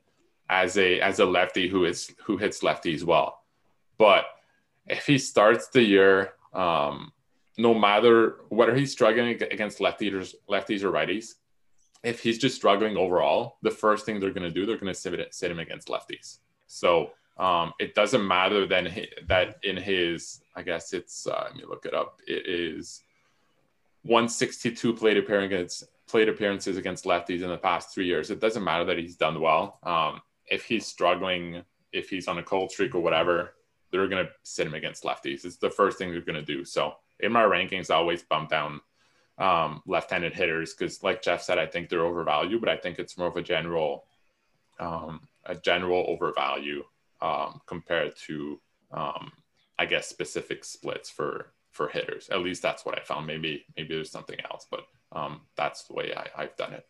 as 0.50 0.78
a 0.78 1.00
as 1.00 1.20
a 1.20 1.26
lefty 1.26 1.70
who 1.70 1.86
is 1.86 2.14
who 2.24 2.38
hits 2.38 2.62
lefties 2.62 3.04
well. 3.04 3.44
But 3.98 4.26
if 4.88 5.06
he 5.06 5.18
starts 5.18 5.68
the 5.70 5.82
year, 5.82 6.34
um, 6.54 7.12
no 7.58 7.74
matter 7.74 8.38
whether 8.50 8.76
he's 8.76 8.92
struggling 8.92 9.30
against 9.30 9.80
lefties 9.80 10.36
lefties 10.50 10.84
or 10.84 10.92
righties, 10.92 11.36
if 12.04 12.22
he's 12.22 12.38
just 12.38 12.56
struggling 12.56 12.98
overall, 12.98 13.58
the 13.62 13.72
first 13.72 14.06
thing 14.06 14.20
they're 14.20 14.34
going 14.34 14.48
to 14.48 14.54
do, 14.54 14.66
they're 14.66 14.78
going 14.78 14.94
to 14.94 15.00
sit, 15.00 15.34
sit 15.34 15.52
him 15.52 15.60
against 15.60 15.88
lefties. 15.88 16.40
So 16.68 17.12
um, 17.38 17.74
it 17.80 17.96
doesn't 17.96 18.26
matter 18.26 18.66
then 18.66 19.06
that 19.28 19.58
in 19.64 19.78
his, 19.78 20.42
I 20.56 20.62
guess 20.62 20.94
it's, 20.94 21.28
uh, 21.28 21.46
let 21.46 21.56
me 21.56 21.64
look 21.68 21.86
it 21.86 21.94
up. 21.94 22.20
It 22.28 22.48
is 22.48 23.02
162 24.04 24.94
plate 24.94 25.18
appearances, 25.18 25.88
plate 26.08 26.30
appearances 26.30 26.78
against 26.78 27.06
lefties 27.06 27.42
in 27.42 27.50
the 27.50 27.58
past 27.58 27.94
three 27.94 28.06
years. 28.06 28.32
It 28.32 28.40
doesn't 28.40 28.64
matter 28.64 28.86
that 28.86 28.98
he's 28.98 29.16
done 29.16 29.40
well. 29.40 29.80
Um, 29.84 30.22
if 30.48 30.66
he's 30.66 30.86
struggling, 30.86 31.64
if 31.94 32.10
he's 32.10 32.28
on 32.28 32.38
a 32.38 32.44
cold 32.44 32.72
streak 32.72 32.94
or 32.94 33.00
whatever, 33.00 33.54
they're 33.92 34.08
going 34.08 34.26
to 34.26 34.32
sit 34.44 34.68
him 34.68 34.74
against 34.74 35.04
lefties. 35.04 35.46
It's 35.46 35.58
the 35.58 35.70
first 35.70 35.98
thing 35.98 36.12
they're 36.12 36.22
going 36.22 36.36
to 36.36 36.42
do. 36.42 36.66
So 36.66 36.96
in 37.20 37.32
my 37.32 37.44
rankings, 37.44 37.90
I 37.90 37.96
always 37.96 38.24
bump 38.24 38.50
down 38.50 38.82
um, 39.38 39.82
left-handed 39.86 40.34
hitters 40.34 40.74
because, 40.74 41.02
like 41.04 41.22
Jeff 41.22 41.42
said, 41.42 41.58
I 41.58 41.66
think 41.66 41.90
they're 41.90 42.06
overvalued, 42.06 42.62
but 42.62 42.70
I 42.70 42.78
think 42.78 43.00
it's 43.00 43.18
more 43.18 43.28
of 43.28 43.38
a 43.38 43.42
general, 43.42 44.06
um, 44.80 45.22
a 45.46 45.56
general 45.56 46.06
overvalue 46.08 46.84
um, 47.22 47.62
compared 47.68 48.16
to, 48.28 48.60
um, 48.92 49.32
I 49.78 49.86
guess, 49.86 50.08
specific 50.08 50.64
splits 50.64 51.10
for 51.10 51.54
for 51.72 51.88
hitters. 51.88 52.30
At 52.30 52.40
least 52.40 52.62
that's 52.62 52.86
what 52.86 52.98
I 52.98 53.02
found. 53.04 53.28
Maybe 53.28 53.66
maybe 53.78 53.96
there's 53.96 54.12
something 54.12 54.40
else, 54.52 54.66
but 54.70 54.82
um, 55.12 55.42
that's 55.56 55.84
the 55.84 55.94
way 55.94 56.14
I, 56.16 56.44
I've 56.44 56.56
done 56.58 56.74
it. 56.74 56.86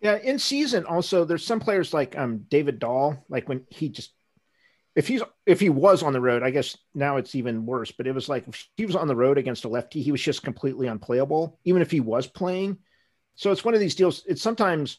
Yeah, 0.00 0.16
in 0.16 0.38
season 0.38 0.84
also, 0.84 1.24
there's 1.24 1.46
some 1.46 1.60
players 1.60 1.94
like 1.94 2.18
um, 2.18 2.44
David 2.48 2.80
Dahl, 2.80 3.24
like 3.28 3.48
when 3.48 3.64
he 3.70 3.88
just 3.88 4.12
if 4.94 5.08
he's 5.08 5.22
if 5.46 5.60
he 5.60 5.70
was 5.70 6.02
on 6.02 6.12
the 6.12 6.20
road, 6.20 6.42
I 6.42 6.50
guess 6.50 6.76
now 6.94 7.16
it's 7.16 7.34
even 7.34 7.66
worse. 7.66 7.92
But 7.92 8.06
it 8.06 8.14
was 8.14 8.28
like 8.28 8.46
if 8.48 8.68
he 8.76 8.84
was 8.84 8.96
on 8.96 9.08
the 9.08 9.16
road 9.16 9.38
against 9.38 9.64
a 9.64 9.68
lefty, 9.68 10.02
he 10.02 10.12
was 10.12 10.20
just 10.20 10.42
completely 10.42 10.88
unplayable, 10.88 11.58
even 11.64 11.82
if 11.82 11.90
he 11.90 12.00
was 12.00 12.26
playing. 12.26 12.78
So 13.34 13.50
it's 13.50 13.64
one 13.64 13.74
of 13.74 13.80
these 13.80 13.94
deals. 13.94 14.24
It's 14.26 14.42
sometimes 14.42 14.98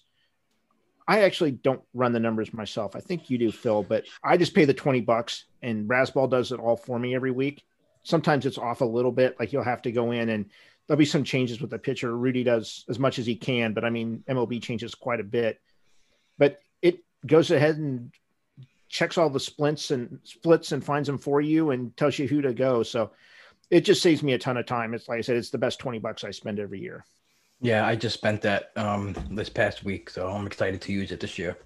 I 1.08 1.22
actually 1.22 1.52
don't 1.52 1.82
run 1.94 2.14
the 2.14 2.20
numbers 2.20 2.54
myself. 2.54 2.96
I 2.96 3.00
think 3.00 3.30
you 3.30 3.38
do, 3.38 3.52
Phil, 3.52 3.84
but 3.84 4.06
I 4.24 4.38
just 4.38 4.54
pay 4.54 4.66
the 4.66 4.74
20 4.74 5.02
bucks 5.02 5.46
and 5.62 5.90
Razzball 5.90 6.30
does 6.30 6.52
it 6.52 6.60
all 6.60 6.78
for 6.78 6.98
me 6.98 7.16
every 7.16 7.32
week. 7.32 7.64
Sometimes 8.04 8.46
it's 8.46 8.58
off 8.58 8.82
a 8.82 8.86
little 8.86 9.12
bit, 9.12 9.38
like 9.40 9.54
you'll 9.54 9.64
have 9.64 9.82
to 9.84 9.92
go 9.92 10.12
in 10.12 10.30
and 10.30 10.50
there'll 10.88 10.98
be 10.98 11.06
some 11.06 11.24
changes 11.24 11.62
with 11.62 11.70
the 11.70 11.80
pitcher. 11.80 12.16
Rudy 12.16 12.44
does 12.44 12.86
as 12.90 13.00
much 13.00 13.20
as 13.20 13.26
he 13.26 13.36
can, 13.36 13.74
but 13.74 13.86
I 13.86 13.90
mean, 13.90 14.24
MLB 14.30 14.62
changes 14.62 14.96
quite 14.96 15.20
a 15.20 15.24
bit. 15.24 15.60
But 16.38 16.60
it 16.82 17.00
goes 17.26 17.52
ahead 17.52 17.78
and 17.78 18.12
checks 18.90 19.18
all 19.18 19.30
the 19.30 19.40
splints 19.40 19.92
and 19.92 20.20
splits 20.24 20.72
and 20.72 20.84
finds 20.84 21.08
them 21.08 21.18
for 21.18 21.42
you 21.42 21.72
and 21.72 21.96
tells 21.98 22.20
you 22.20 22.28
who 22.28 22.42
to 22.42 22.54
go. 22.54 22.84
So 22.84 23.12
it 23.70 23.82
just 23.82 24.02
saves 24.02 24.22
me 24.22 24.34
a 24.34 24.40
ton 24.40 24.58
of 24.58 24.66
time. 24.66 24.94
It's 24.94 25.08
like 25.08 25.20
I 25.20 25.22
said, 25.22 25.38
it's 25.38 25.50
the 25.50 25.58
best 25.58 25.80
20 25.80 26.00
bucks 26.00 26.24
I 26.24 26.32
spend 26.32 26.60
every 26.60 26.80
year. 26.80 27.06
Yeah, 27.64 27.88
I 27.88 27.96
just 27.96 28.14
spent 28.14 28.42
that 28.42 28.72
um, 28.76 29.16
this 29.32 29.48
past 29.48 29.86
week, 29.86 30.10
so 30.10 30.28
I'm 30.28 30.46
excited 30.46 30.82
to 30.82 30.92
use 30.92 31.14
it 31.14 31.22
this 31.22 31.40
year. 31.40 31.58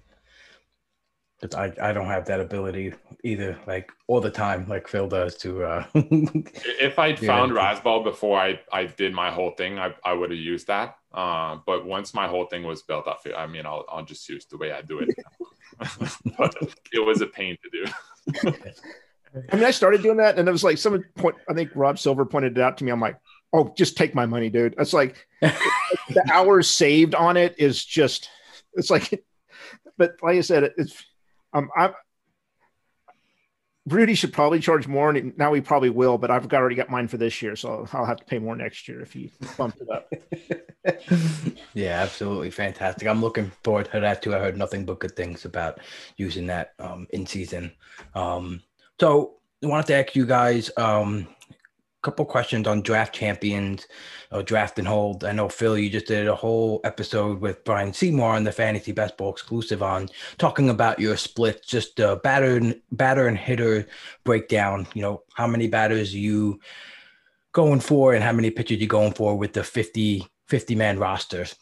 But 1.40 1.56
I, 1.56 1.72
I 1.82 1.92
don't 1.92 2.06
have 2.06 2.24
that 2.26 2.40
ability 2.40 2.94
either, 3.24 3.58
like 3.66 3.90
all 4.06 4.20
the 4.20 4.30
time, 4.30 4.68
like 4.68 4.86
Phil 4.86 5.08
does. 5.08 5.36
To 5.38 5.64
uh, 5.64 5.84
if 5.94 7.00
I'd 7.00 7.18
found 7.18 7.50
Razzball 7.50 8.04
before 8.04 8.38
I, 8.38 8.60
I 8.72 8.84
did 8.86 9.12
my 9.12 9.32
whole 9.32 9.50
thing, 9.50 9.80
I, 9.80 9.92
I 10.04 10.12
would 10.12 10.30
have 10.30 10.38
used 10.38 10.68
that. 10.68 10.96
Uh, 11.12 11.58
but 11.66 11.84
once 11.84 12.14
my 12.14 12.28
whole 12.28 12.46
thing 12.46 12.62
was 12.62 12.82
built 12.82 13.08
up, 13.08 13.20
I 13.36 13.48
mean, 13.48 13.66
I'll 13.66 13.84
I'll 13.88 14.04
just 14.04 14.28
use 14.28 14.46
the 14.46 14.56
way 14.56 14.70
I 14.70 14.82
do 14.82 15.00
it. 15.00 15.08
but 16.38 16.54
it 16.92 17.04
was 17.04 17.22
a 17.22 17.26
pain 17.26 17.56
to 17.62 17.70
do. 17.70 18.52
I 19.52 19.56
mean, 19.56 19.64
I 19.64 19.72
started 19.72 20.02
doing 20.02 20.18
that, 20.18 20.38
and 20.38 20.48
it 20.48 20.52
was 20.52 20.62
like 20.62 20.78
someone 20.78 21.04
point. 21.16 21.36
I 21.48 21.54
think 21.54 21.70
Rob 21.74 21.98
Silver 21.98 22.24
pointed 22.24 22.56
it 22.56 22.60
out 22.60 22.78
to 22.78 22.84
me. 22.84 22.92
I'm 22.92 23.00
like, 23.00 23.16
oh, 23.52 23.72
just 23.76 23.96
take 23.96 24.14
my 24.14 24.26
money, 24.26 24.48
dude. 24.48 24.74
It's 24.78 24.92
like 24.92 25.26
the 26.08 26.28
hours 26.32 26.68
saved 26.68 27.14
on 27.14 27.36
it 27.36 27.54
is 27.58 27.84
just, 27.84 28.30
it's 28.74 28.90
like, 28.90 29.24
but 29.96 30.16
like 30.22 30.36
I 30.36 30.40
said, 30.40 30.72
it's, 30.76 31.04
um, 31.52 31.70
I'm, 31.76 31.92
Rudy 33.88 34.14
should 34.14 34.32
probably 34.32 34.60
charge 34.60 34.86
more, 34.86 35.10
and 35.10 35.36
now 35.38 35.52
he 35.52 35.60
probably 35.60 35.90
will. 35.90 36.18
But 36.18 36.30
I've 36.30 36.52
already 36.52 36.76
got 36.76 36.90
mine 36.90 37.08
for 37.08 37.16
this 37.16 37.40
year, 37.40 37.56
so 37.56 37.86
I'll 37.92 38.04
have 38.04 38.18
to 38.18 38.24
pay 38.24 38.38
more 38.38 38.54
next 38.54 38.86
year 38.86 39.00
if 39.00 39.12
he 39.12 39.32
bumped 39.56 39.80
it 39.80 39.88
up. 39.88 40.12
yeah, 41.74 42.02
absolutely 42.02 42.50
fantastic. 42.50 43.08
I'm 43.08 43.22
looking 43.22 43.50
forward 43.64 43.90
to 43.92 44.00
that 44.00 44.22
too. 44.22 44.34
I 44.34 44.38
heard 44.38 44.56
nothing 44.56 44.84
but 44.84 44.98
good 44.98 45.16
things 45.16 45.44
about 45.44 45.80
using 46.16 46.46
that 46.48 46.72
um, 46.78 47.06
in 47.10 47.26
season. 47.26 47.72
Um, 48.14 48.62
so 49.00 49.36
I 49.62 49.68
wanted 49.68 49.86
to 49.86 49.94
ask 49.94 50.14
you 50.14 50.26
guys. 50.26 50.70
Um, 50.76 51.26
couple 52.02 52.24
questions 52.24 52.66
on 52.66 52.82
draft 52.82 53.14
champions 53.14 53.86
or 54.30 54.42
draft 54.42 54.78
and 54.78 54.86
hold. 54.86 55.24
I 55.24 55.32
know 55.32 55.48
Phil, 55.48 55.78
you 55.78 55.90
just 55.90 56.06
did 56.06 56.28
a 56.28 56.34
whole 56.34 56.80
episode 56.84 57.40
with 57.40 57.64
Brian 57.64 57.92
Seymour 57.92 58.34
on 58.34 58.44
the 58.44 58.52
Fantasy 58.52 58.92
Best 58.92 59.16
Ball 59.16 59.32
exclusive 59.32 59.82
on 59.82 60.08
talking 60.38 60.70
about 60.70 61.00
your 61.00 61.16
splits, 61.16 61.66
just 61.66 62.00
uh, 62.00 62.16
batter 62.16 62.56
and 62.56 62.80
batter 62.92 63.26
and 63.26 63.36
hitter 63.36 63.86
breakdown. 64.24 64.86
You 64.94 65.02
know 65.02 65.22
how 65.34 65.46
many 65.46 65.66
batters 65.66 66.14
you 66.14 66.60
going 67.52 67.80
for 67.80 68.14
and 68.14 68.22
how 68.22 68.32
many 68.32 68.50
pitchers 68.50 68.80
you 68.80 68.86
going 68.86 69.12
for 69.12 69.36
with 69.36 69.52
the 69.52 69.64
50 69.64 70.26
50 70.46 70.74
man 70.74 70.98
rosters. 70.98 71.54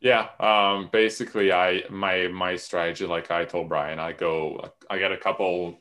Yeah, 0.00 0.28
um, 0.40 0.90
basically, 0.92 1.52
I 1.52 1.84
my 1.88 2.26
my 2.26 2.56
strategy, 2.56 3.06
like 3.06 3.30
I 3.30 3.44
told 3.44 3.68
Brian, 3.68 4.00
I 4.00 4.12
go, 4.12 4.72
I 4.90 4.98
get 4.98 5.12
a 5.12 5.16
couple. 5.16 5.78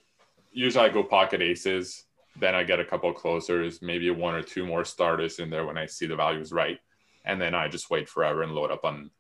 Usually, 0.51 0.85
I 0.85 0.89
go 0.89 1.03
pocket 1.03 1.41
aces 1.41 2.05
then 2.39 2.55
I 2.55 2.63
get 2.63 2.79
a 2.79 2.85
couple 2.85 3.11
closers, 3.13 3.81
maybe 3.81 4.09
one 4.09 4.35
or 4.35 4.41
two 4.41 4.65
more 4.65 4.85
starters 4.85 5.39
in 5.39 5.49
there 5.49 5.65
when 5.65 5.77
I 5.77 5.85
see 5.85 6.05
the 6.05 6.15
values 6.15 6.51
right. 6.51 6.79
And 7.25 7.39
then 7.39 7.53
I 7.53 7.67
just 7.67 7.89
wait 7.89 8.09
forever 8.09 8.43
and 8.43 8.53
load 8.53 8.71
up 8.71 8.85
on 8.85 9.11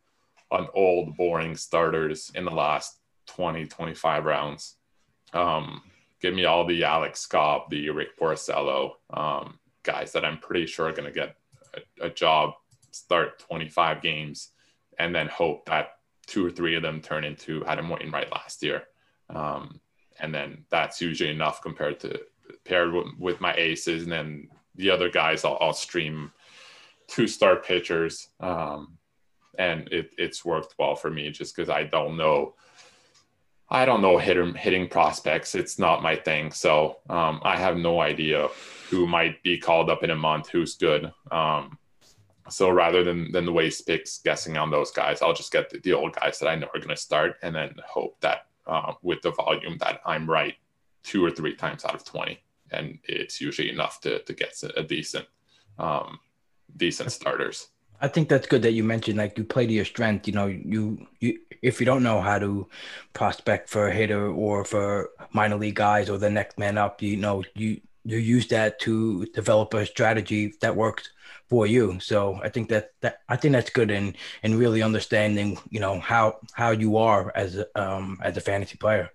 on 0.51 0.67
old 0.73 1.15
boring 1.15 1.55
starters 1.55 2.29
in 2.35 2.43
the 2.43 2.51
last 2.51 2.99
20, 3.27 3.67
25 3.67 4.25
rounds. 4.25 4.75
Um, 5.33 5.81
give 6.21 6.33
me 6.33 6.45
all 6.45 6.65
the 6.65 6.83
Alex 6.83 7.25
Cobb, 7.25 7.69
the 7.69 7.89
Rick 7.89 8.19
Porcello, 8.19 8.95
um, 9.11 9.59
guys 9.83 10.11
that 10.11 10.25
I'm 10.25 10.37
pretty 10.37 10.65
sure 10.65 10.87
are 10.87 10.91
going 10.91 11.11
to 11.11 11.17
get 11.17 11.37
a, 11.73 12.07
a, 12.07 12.09
job, 12.09 12.51
start 12.91 13.39
25 13.39 14.01
games, 14.01 14.49
and 14.99 15.15
then 15.15 15.27
hope 15.27 15.65
that 15.67 15.91
two 16.27 16.45
or 16.45 16.51
three 16.51 16.75
of 16.75 16.81
them 16.81 17.01
turn 17.01 17.23
into 17.23 17.65
Adam 17.65 17.89
Wainwright 17.89 18.31
last 18.31 18.61
year. 18.61 18.83
Um, 19.29 19.79
and 20.19 20.35
then 20.35 20.65
that's 20.69 21.01
usually 21.01 21.31
enough 21.31 21.61
compared 21.61 21.99
to 22.01 22.19
paired 22.63 22.93
with, 22.93 23.07
with 23.19 23.41
my 23.41 23.53
aces, 23.55 24.03
and 24.03 24.11
then 24.11 24.47
the 24.75 24.89
other 24.89 25.09
guys 25.09 25.45
I'll, 25.45 25.57
I'll 25.61 25.73
stream 25.73 26.31
two 27.07 27.27
star 27.27 27.57
pitchers, 27.57 28.29
um, 28.39 28.97
and 29.57 29.87
it, 29.91 30.11
it's 30.17 30.45
worked 30.45 30.75
well 30.79 30.95
for 30.95 31.09
me 31.09 31.29
just 31.29 31.55
because 31.55 31.69
I 31.69 31.83
don't 31.83 32.17
know. 32.17 32.55
I 33.69 33.85
don't 33.85 34.01
know 34.01 34.17
hitting 34.17 34.53
hitting 34.53 34.89
prospects. 34.89 35.55
It's 35.55 35.79
not 35.79 36.03
my 36.03 36.15
thing. 36.15 36.51
So 36.51 36.97
um, 37.09 37.39
I 37.43 37.57
have 37.57 37.77
no 37.77 38.01
idea 38.01 38.49
who 38.89 39.07
might 39.07 39.41
be 39.43 39.57
called 39.57 39.89
up 39.89 40.03
in 40.03 40.09
a 40.09 40.15
month, 40.15 40.49
who's 40.49 40.75
good. 40.75 41.11
Um, 41.31 41.77
so 42.49 42.69
rather 42.69 43.03
than 43.03 43.31
than 43.31 43.45
the 43.45 43.53
waste 43.53 43.87
picks 43.87 44.17
guessing 44.19 44.57
on 44.57 44.71
those 44.71 44.91
guys, 44.91 45.21
I'll 45.21 45.33
just 45.33 45.53
get 45.53 45.69
the, 45.69 45.79
the 45.79 45.93
old 45.93 46.13
guys 46.15 46.39
that 46.39 46.49
I 46.49 46.55
know 46.55 46.67
are 46.73 46.79
going 46.79 46.89
to 46.89 46.97
start, 46.97 47.37
and 47.43 47.55
then 47.55 47.75
hope 47.87 48.19
that 48.21 48.47
uh, 48.67 48.93
with 49.01 49.21
the 49.21 49.31
volume 49.31 49.77
that 49.79 50.01
I'm 50.05 50.29
right 50.29 50.55
two 51.03 51.25
or 51.25 51.31
three 51.31 51.55
times 51.55 51.85
out 51.85 51.95
of 51.95 52.05
20 52.05 52.39
and 52.71 52.99
it's 53.03 53.41
usually 53.41 53.69
enough 53.69 53.99
to, 54.01 54.19
to 54.23 54.33
get 54.33 54.55
a 54.75 54.83
decent 54.83 55.25
um, 55.79 56.19
decent 56.77 57.11
starters. 57.11 57.67
I 58.01 58.07
think 58.07 58.29
that's 58.29 58.47
good 58.47 58.63
that 58.63 58.71
you 58.71 58.83
mentioned 58.83 59.17
like 59.17 59.37
you 59.37 59.43
play 59.43 59.67
to 59.67 59.73
your 59.73 59.85
strength 59.85 60.27
you 60.27 60.33
know 60.33 60.47
you 60.47 61.05
you 61.19 61.39
if 61.61 61.79
you 61.79 61.85
don't 61.85 62.01
know 62.01 62.19
how 62.19 62.39
to 62.39 62.67
prospect 63.13 63.69
for 63.69 63.87
a 63.87 63.93
hitter 63.93 64.27
or 64.27 64.65
for 64.65 65.09
minor 65.33 65.57
league 65.57 65.75
guys 65.75 66.09
or 66.09 66.17
the 66.17 66.29
next 66.29 66.57
man 66.57 66.77
up 66.77 67.01
you 67.01 67.15
know 67.15 67.43
you 67.53 67.79
you 68.03 68.17
use 68.17 68.47
that 68.47 68.79
to 68.79 69.27
develop 69.27 69.75
a 69.75 69.85
strategy 69.85 70.53
that 70.61 70.75
works 70.75 71.09
for 71.47 71.67
you. 71.67 71.99
So 71.99 72.39
i 72.43 72.49
think 72.49 72.69
that 72.69 72.91
that 73.01 73.19
i 73.29 73.35
think 73.35 73.51
that's 73.51 73.69
good 73.69 73.91
in 73.91 74.15
in 74.41 74.57
really 74.57 74.81
understanding 74.81 75.59
you 75.69 75.79
know 75.79 75.99
how 75.99 76.39
how 76.53 76.71
you 76.71 76.97
are 76.97 77.31
as 77.35 77.63
um 77.75 78.19
as 78.23 78.35
a 78.37 78.41
fantasy 78.41 78.77
player 78.77 79.11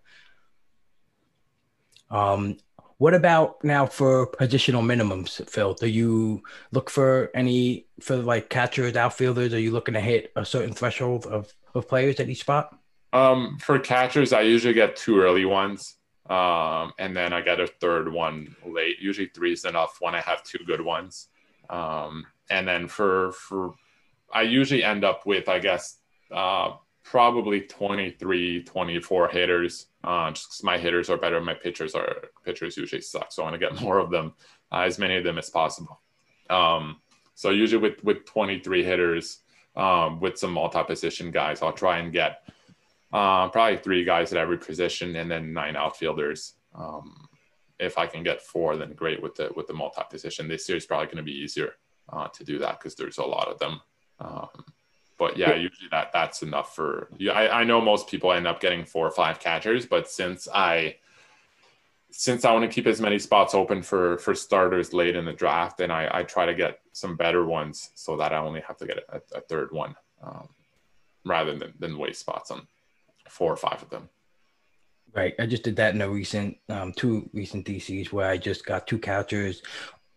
um, 2.10 2.56
what 2.98 3.14
about 3.14 3.62
now 3.62 3.84
for 3.86 4.26
positional 4.26 4.82
minimums, 4.82 5.46
Phil? 5.48 5.74
Do 5.74 5.86
you 5.86 6.42
look 6.72 6.88
for 6.88 7.30
any 7.34 7.86
for 8.00 8.16
like 8.16 8.48
catchers, 8.48 8.96
outfielders? 8.96 9.52
Are 9.52 9.60
you 9.60 9.70
looking 9.70 9.94
to 9.94 10.00
hit 10.00 10.32
a 10.34 10.44
certain 10.44 10.72
threshold 10.72 11.26
of, 11.26 11.52
of 11.74 11.88
players 11.88 12.20
at 12.20 12.28
each 12.28 12.40
spot? 12.40 12.78
Um, 13.12 13.58
for 13.60 13.78
catchers, 13.78 14.32
I 14.32 14.42
usually 14.42 14.74
get 14.74 14.96
two 14.96 15.20
early 15.20 15.44
ones. 15.44 15.96
Um, 16.28 16.92
and 16.98 17.16
then 17.16 17.32
I 17.32 17.40
get 17.40 17.60
a 17.60 17.66
third 17.66 18.12
one 18.12 18.56
late. 18.64 18.98
Usually 18.98 19.28
three 19.28 19.52
is 19.52 19.64
enough 19.64 19.98
when 20.00 20.14
I 20.14 20.20
have 20.20 20.42
two 20.42 20.58
good 20.66 20.80
ones. 20.80 21.28
Um, 21.70 22.24
and 22.50 22.66
then 22.66 22.88
for 22.88 23.32
for 23.32 23.74
I 24.32 24.42
usually 24.42 24.82
end 24.82 25.04
up 25.04 25.26
with 25.26 25.48
I 25.48 25.58
guess 25.58 25.98
uh, 26.32 26.72
probably 27.06 27.60
23, 27.60 28.64
24 28.64 29.28
hitters. 29.28 29.86
Uh, 30.02 30.32
just 30.32 30.64
my 30.64 30.76
hitters 30.76 31.08
are 31.08 31.16
better. 31.16 31.40
My 31.40 31.54
pitchers 31.54 31.94
are 31.94 32.16
pitchers 32.44 32.76
usually 32.76 33.00
suck, 33.00 33.30
so 33.30 33.42
I 33.42 33.50
want 33.50 33.60
to 33.60 33.64
get 33.64 33.80
more 33.80 33.98
of 33.98 34.10
them, 34.10 34.34
uh, 34.72 34.80
as 34.80 34.98
many 34.98 35.16
of 35.16 35.22
them 35.22 35.38
as 35.38 35.48
possible. 35.48 36.00
Um, 36.50 37.00
so 37.34 37.50
usually 37.50 37.80
with 37.80 38.02
with 38.02 38.24
23 38.26 38.82
hitters, 38.82 39.38
um, 39.76 40.20
with 40.20 40.36
some 40.36 40.52
multi-position 40.52 41.30
guys, 41.30 41.62
I'll 41.62 41.72
try 41.72 41.98
and 41.98 42.12
get 42.12 42.42
uh, 43.12 43.48
probably 43.50 43.78
three 43.78 44.04
guys 44.04 44.32
at 44.32 44.38
every 44.38 44.58
position, 44.58 45.14
and 45.14 45.30
then 45.30 45.52
nine 45.52 45.76
outfielders. 45.76 46.54
Um, 46.74 47.28
if 47.78 47.98
I 47.98 48.06
can 48.06 48.24
get 48.24 48.42
four, 48.42 48.76
then 48.76 48.94
great 48.94 49.22
with 49.22 49.36
the 49.36 49.50
with 49.54 49.68
the 49.68 49.74
multi-position. 49.74 50.48
This 50.48 50.68
year 50.68 50.76
is 50.76 50.86
probably 50.86 51.06
going 51.06 51.18
to 51.18 51.22
be 51.22 51.38
easier 51.38 51.74
uh, 52.12 52.26
to 52.28 52.42
do 52.42 52.58
that 52.58 52.80
because 52.80 52.96
there's 52.96 53.18
a 53.18 53.24
lot 53.24 53.46
of 53.46 53.60
them. 53.60 53.80
Um, 54.18 54.64
but 55.18 55.36
yeah, 55.36 55.54
usually 55.54 55.88
that 55.90 56.12
that's 56.12 56.42
enough 56.42 56.74
for 56.74 57.08
yeah. 57.18 57.32
I, 57.32 57.60
I 57.60 57.64
know 57.64 57.80
most 57.80 58.08
people 58.08 58.32
end 58.32 58.46
up 58.46 58.60
getting 58.60 58.84
four 58.84 59.06
or 59.06 59.10
five 59.10 59.40
catchers, 59.40 59.86
but 59.86 60.08
since 60.08 60.48
I 60.52 60.96
since 62.10 62.44
I 62.44 62.52
want 62.52 62.64
to 62.64 62.74
keep 62.74 62.86
as 62.86 63.00
many 63.00 63.18
spots 63.18 63.54
open 63.54 63.82
for 63.82 64.18
for 64.18 64.34
starters 64.34 64.92
late 64.92 65.16
in 65.16 65.24
the 65.24 65.32
draft, 65.32 65.78
then 65.78 65.90
I, 65.90 66.18
I 66.18 66.22
try 66.22 66.46
to 66.46 66.54
get 66.54 66.80
some 66.92 67.16
better 67.16 67.44
ones 67.44 67.90
so 67.94 68.16
that 68.16 68.32
I 68.32 68.38
only 68.38 68.60
have 68.60 68.76
to 68.78 68.86
get 68.86 68.98
a, 69.08 69.20
a 69.34 69.40
third 69.40 69.72
one 69.72 69.94
um, 70.22 70.48
rather 71.24 71.56
than, 71.56 71.74
than 71.78 71.98
waste 71.98 72.20
spots 72.20 72.50
on 72.50 72.66
four 73.28 73.52
or 73.52 73.56
five 73.56 73.82
of 73.82 73.90
them. 73.90 74.08
Right. 75.12 75.34
I 75.38 75.46
just 75.46 75.62
did 75.62 75.76
that 75.76 75.94
in 75.94 76.02
a 76.02 76.08
recent, 76.08 76.58
um, 76.68 76.92
two 76.92 77.28
recent 77.32 77.66
DCs 77.66 78.12
where 78.12 78.28
I 78.28 78.36
just 78.36 78.66
got 78.66 78.86
two 78.86 78.98
catchers 78.98 79.62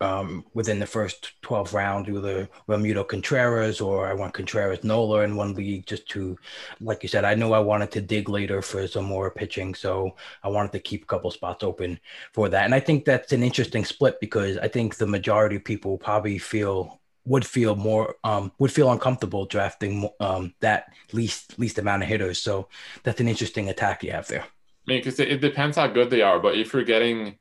um, 0.00 0.44
within 0.54 0.78
the 0.78 0.86
first 0.86 1.32
12 1.42 1.74
rounds, 1.74 2.08
either 2.08 2.48
Realmuto 2.68 3.06
Contreras 3.06 3.80
or 3.80 4.06
I 4.06 4.14
want 4.14 4.34
Contreras 4.34 4.82
Nola 4.82 5.22
in 5.22 5.36
one 5.36 5.54
league 5.54 5.86
just 5.86 6.08
to, 6.10 6.38
like 6.80 7.02
you 7.02 7.08
said, 7.08 7.24
I 7.24 7.34
know 7.34 7.52
I 7.52 7.58
wanted 7.58 7.90
to 7.92 8.00
dig 8.00 8.28
later 8.28 8.62
for 8.62 8.86
some 8.86 9.04
more 9.04 9.30
pitching. 9.30 9.74
So 9.74 10.16
I 10.42 10.48
wanted 10.48 10.72
to 10.72 10.80
keep 10.80 11.02
a 11.02 11.06
couple 11.06 11.30
spots 11.30 11.62
open 11.62 12.00
for 12.32 12.48
that. 12.48 12.64
And 12.64 12.74
I 12.74 12.80
think 12.80 13.04
that's 13.04 13.32
an 13.32 13.42
interesting 13.42 13.84
split 13.84 14.20
because 14.20 14.56
I 14.58 14.68
think 14.68 14.96
the 14.96 15.06
majority 15.06 15.56
of 15.56 15.64
people 15.64 15.98
probably 15.98 16.38
feel 16.38 17.00
would 17.26 17.44
feel 17.44 17.76
more 17.76 18.16
um, 18.24 18.50
would 18.58 18.72
feel 18.72 18.90
uncomfortable 18.90 19.44
drafting 19.44 20.08
um, 20.20 20.54
that 20.60 20.92
least 21.12 21.58
least 21.58 21.78
amount 21.78 22.02
of 22.02 22.08
hitters. 22.08 22.40
So 22.40 22.68
that's 23.02 23.20
an 23.20 23.28
interesting 23.28 23.68
attack 23.68 24.02
you 24.02 24.12
have 24.12 24.26
there. 24.28 24.42
I 24.42 24.46
mean, 24.86 25.00
because 25.00 25.20
it, 25.20 25.30
it 25.30 25.40
depends 25.42 25.76
how 25.76 25.86
good 25.86 26.08
they 26.08 26.22
are, 26.22 26.40
but 26.40 26.56
if 26.56 26.72
you're 26.72 26.82
getting 26.82 27.36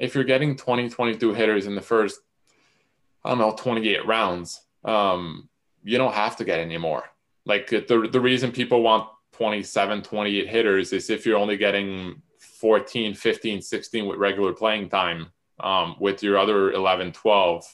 if 0.00 0.14
you're 0.14 0.24
getting 0.24 0.56
20, 0.56 0.88
22 0.88 1.34
hitters 1.34 1.66
in 1.66 1.74
the 1.74 1.82
first, 1.82 2.18
I 3.22 3.28
don't 3.28 3.38
know, 3.38 3.54
28 3.54 4.06
rounds, 4.06 4.62
um, 4.82 5.48
you 5.84 5.98
don't 5.98 6.14
have 6.14 6.36
to 6.36 6.44
get 6.44 6.58
any 6.58 6.78
more. 6.78 7.04
Like 7.44 7.68
the, 7.68 8.08
the 8.10 8.20
reason 8.20 8.50
people 8.50 8.82
want 8.82 9.08
27, 9.34 10.02
28 10.02 10.48
hitters 10.48 10.92
is 10.94 11.10
if 11.10 11.26
you're 11.26 11.38
only 11.38 11.58
getting 11.58 12.22
14, 12.38 13.14
15, 13.14 13.60
16 13.60 14.06
with 14.06 14.18
regular 14.18 14.54
playing 14.54 14.88
time, 14.88 15.26
um, 15.60 15.96
with 16.00 16.22
your 16.22 16.38
other 16.38 16.72
11, 16.72 17.12
12, 17.12 17.64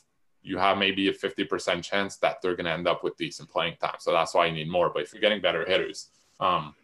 you 0.43 0.59
have 0.59 0.79
maybe 0.79 1.09
a 1.09 1.13
50% 1.13 1.83
chance 1.85 2.17
that 2.17 2.43
they're 2.43 2.57
going 2.57 2.67
to 2.67 2.73
end 2.73 2.89
up 2.89 3.05
with 3.05 3.17
decent 3.17 3.49
playing 3.49 3.77
time. 3.81 3.97
So 4.01 4.11
that's 4.11 4.35
why 4.35 4.47
you 4.47 4.53
need 4.53 4.69
more. 4.69 4.91
But 4.93 5.03
if 5.03 5.13
you're 5.13 5.21
getting 5.21 5.41
better 5.41 5.65
hitters, 5.65 6.09
um, 6.41 6.75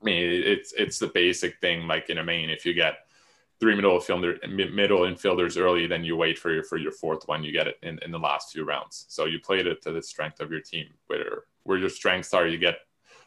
I 0.00 0.04
mean, 0.04 0.42
it's, 0.44 0.72
it's 0.72 0.98
the 0.98 1.08
basic 1.08 1.60
thing. 1.60 1.86
Like 1.86 2.10
in 2.10 2.18
a 2.18 2.24
main, 2.24 2.50
if 2.50 2.66
you 2.66 2.74
get 2.74 2.94
three 3.60 3.74
middle 3.74 3.98
infielder, 3.98 4.72
middle 4.72 5.00
infielders 5.00 5.60
early, 5.60 5.86
then 5.86 6.02
you 6.02 6.16
wait 6.16 6.38
for 6.38 6.52
your 6.52 6.64
for 6.64 6.78
your 6.78 6.92
fourth 6.92 7.28
one. 7.28 7.44
You 7.44 7.52
get 7.52 7.68
it 7.68 7.76
in, 7.82 7.98
in 8.02 8.10
the 8.10 8.18
last 8.18 8.52
few 8.52 8.64
rounds. 8.64 9.04
So 9.08 9.26
you 9.26 9.38
played 9.38 9.66
it 9.66 9.82
to 9.82 9.92
the 9.92 10.02
strength 10.02 10.40
of 10.40 10.50
your 10.50 10.60
team. 10.60 10.86
Where 11.06 11.44
where 11.64 11.78
your 11.78 11.90
strengths 11.90 12.32
are, 12.32 12.46
you 12.46 12.58
get 12.58 12.78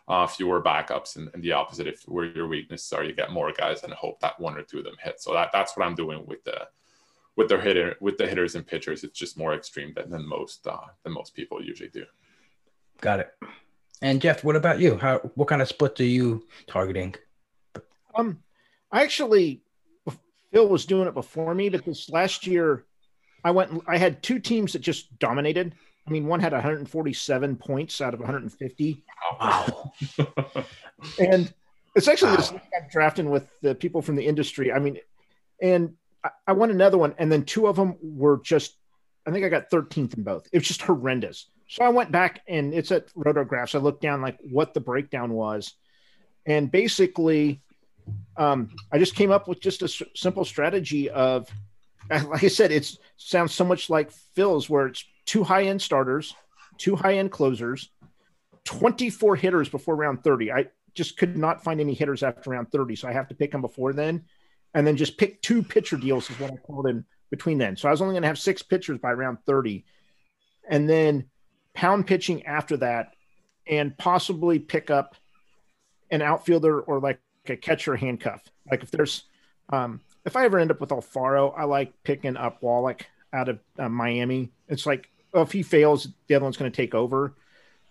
uh, 0.07 0.27
fewer 0.27 0.61
backups, 0.61 1.15
and, 1.15 1.29
and, 1.33 1.41
the 1.41 1.53
opposite. 1.53 1.87
If 1.87 2.03
where 2.03 2.25
your 2.25 2.47
weaknesses 2.47 2.91
are, 2.91 3.03
you 3.03 3.13
get 3.13 3.31
more 3.31 3.53
guys 3.53 3.83
and 3.83 3.93
hope 3.93 4.19
that 4.19 4.39
one 4.39 4.57
or 4.57 4.63
two 4.63 4.79
of 4.79 4.83
them 4.83 4.95
hit. 5.01 5.21
So 5.21 5.33
that 5.33 5.51
that's 5.53 5.77
what 5.77 5.85
I'm 5.85 5.95
doing 5.95 6.25
with 6.25 6.43
the 6.43 6.67
with 7.35 7.47
the 7.47 7.59
hitter 7.59 7.95
with 8.01 8.17
the 8.17 8.27
hitters 8.27 8.55
and 8.55 8.65
pitchers. 8.65 9.03
It's 9.03 9.17
just 9.17 9.37
more 9.37 9.53
extreme 9.53 9.93
than, 9.95 10.09
than 10.09 10.27
most 10.27 10.65
uh, 10.67 10.87
than 11.03 11.13
most 11.13 11.35
people 11.35 11.63
usually 11.63 11.89
do. 11.89 12.05
Got 13.01 13.19
it. 13.19 13.31
And 14.01 14.21
Jeff, 14.21 14.43
what 14.43 14.55
about 14.55 14.79
you? 14.79 14.97
How 14.97 15.19
what 15.35 15.47
kind 15.47 15.61
of 15.61 15.67
split 15.67 15.99
are 16.01 16.05
you 16.05 16.45
targeting? 16.67 17.15
Um, 18.15 18.39
I 18.91 19.03
actually 19.03 19.61
Phil 20.53 20.69
was 20.69 20.85
doing 20.85 21.07
it 21.07 21.15
before 21.15 21.53
me 21.55 21.67
because 21.69 22.09
last 22.09 22.45
year 22.45 22.85
I 23.43 23.51
went 23.51 23.83
I 23.87 23.97
had 23.97 24.21
two 24.21 24.39
teams 24.39 24.73
that 24.73 24.79
just 24.79 25.17
dominated. 25.19 25.73
I 26.07 26.11
mean, 26.11 26.27
one 26.27 26.39
had 26.39 26.53
147 26.53 27.55
points 27.55 28.01
out 28.01 28.13
of 28.13 28.19
150. 28.19 29.03
Wow. 29.39 29.91
and 31.19 31.51
it's 31.95 32.07
actually 32.07 32.31
wow. 32.31 32.37
this 32.37 32.51
I'm 32.51 32.89
drafting 32.91 33.29
with 33.29 33.47
the 33.61 33.73
people 33.73 34.01
from 34.01 34.15
the 34.15 34.25
industry. 34.25 34.71
I 34.71 34.79
mean, 34.79 34.99
and 35.61 35.95
I, 36.23 36.29
I 36.47 36.53
won 36.53 36.69
another 36.69 36.97
one, 36.97 37.15
and 37.17 37.31
then 37.31 37.45
two 37.45 37.67
of 37.67 37.75
them 37.75 37.97
were 38.01 38.39
just 38.43 38.77
I 39.25 39.31
think 39.31 39.45
I 39.45 39.49
got 39.49 39.71
13th 39.71 40.17
in 40.17 40.23
both. 40.23 40.47
It 40.51 40.59
was 40.59 40.67
just 40.67 40.81
horrendous. 40.81 41.47
So 41.67 41.83
I 41.83 41.89
went 41.89 42.11
back 42.11 42.41
and 42.47 42.73
it's 42.73 42.91
at 42.91 43.11
Rotographs. 43.15 43.73
I 43.73 43.79
looked 43.79 44.01
down 44.01 44.21
like 44.21 44.37
what 44.51 44.73
the 44.73 44.81
breakdown 44.81 45.33
was. 45.33 45.73
And 46.45 46.69
basically 46.69 47.61
um, 48.37 48.69
I 48.91 48.97
just 48.97 49.15
came 49.15 49.31
up 49.31 49.47
with 49.47 49.59
just 49.59 49.81
a 49.81 49.85
s- 49.85 50.01
simple 50.15 50.45
strategy 50.45 51.09
of, 51.09 51.49
like 52.09 52.43
I 52.43 52.47
said, 52.47 52.71
it 52.71 52.91
sounds 53.17 53.53
so 53.53 53.63
much 53.63 53.89
like 53.89 54.11
Phil's, 54.11 54.69
where 54.69 54.87
it's 54.87 55.05
two 55.25 55.43
high 55.43 55.63
end 55.63 55.81
starters, 55.81 56.35
two 56.77 56.95
high 56.95 57.17
end 57.17 57.31
closers, 57.31 57.89
24 58.65 59.35
hitters 59.35 59.69
before 59.69 59.95
round 59.95 60.23
30. 60.23 60.51
I 60.51 60.67
just 60.93 61.17
could 61.17 61.37
not 61.37 61.63
find 61.63 61.79
any 61.79 61.93
hitters 61.93 62.23
after 62.23 62.49
round 62.49 62.71
30. 62.71 62.95
So 62.95 63.07
I 63.07 63.13
have 63.13 63.27
to 63.29 63.35
pick 63.35 63.51
them 63.51 63.61
before 63.61 63.93
then. 63.93 64.23
And 64.73 64.85
then 64.87 64.97
just 64.97 65.17
pick 65.17 65.41
two 65.41 65.61
pitcher 65.61 65.97
deals 65.97 66.29
is 66.29 66.39
what 66.39 66.51
I 66.51 66.55
called 66.55 66.87
in 66.87 67.05
between 67.29 67.57
then. 67.57 67.77
So 67.77 67.87
I 67.87 67.91
was 67.91 68.01
only 68.01 68.13
going 68.13 68.23
to 68.23 68.27
have 68.27 68.39
six 68.39 68.63
pitchers 68.63 68.97
by 68.97 69.13
round 69.13 69.39
30. 69.45 69.85
And 70.67 70.89
then 70.89 71.25
pound 71.73 72.07
pitching 72.07 72.45
after 72.45 72.77
that 72.77 73.13
and 73.67 73.97
possibly 73.97 74.59
pick 74.59 74.89
up 74.89 75.15
an 76.09 76.21
outfielder 76.21 76.79
or 76.81 76.99
like 76.99 77.19
a 77.49 77.55
catcher 77.55 77.95
handcuff. 77.95 78.43
Like 78.69 78.83
if 78.83 78.91
there's, 78.91 79.23
um, 79.69 80.01
if 80.25 80.35
I 80.35 80.45
ever 80.45 80.59
end 80.59 80.71
up 80.71 80.79
with 80.79 80.89
Alfaro, 80.89 81.53
I 81.57 81.65
like 81.65 81.91
picking 82.03 82.37
up 82.37 82.61
Wallach 82.61 83.05
out 83.33 83.49
of 83.49 83.59
uh, 83.77 83.89
Miami. 83.89 84.51
It's 84.67 84.85
like, 84.85 85.09
if 85.33 85.51
he 85.51 85.63
fails, 85.63 86.07
the 86.27 86.35
other 86.35 86.43
one's 86.43 86.57
going 86.57 86.71
to 86.71 86.75
take 86.75 86.93
over. 86.93 87.33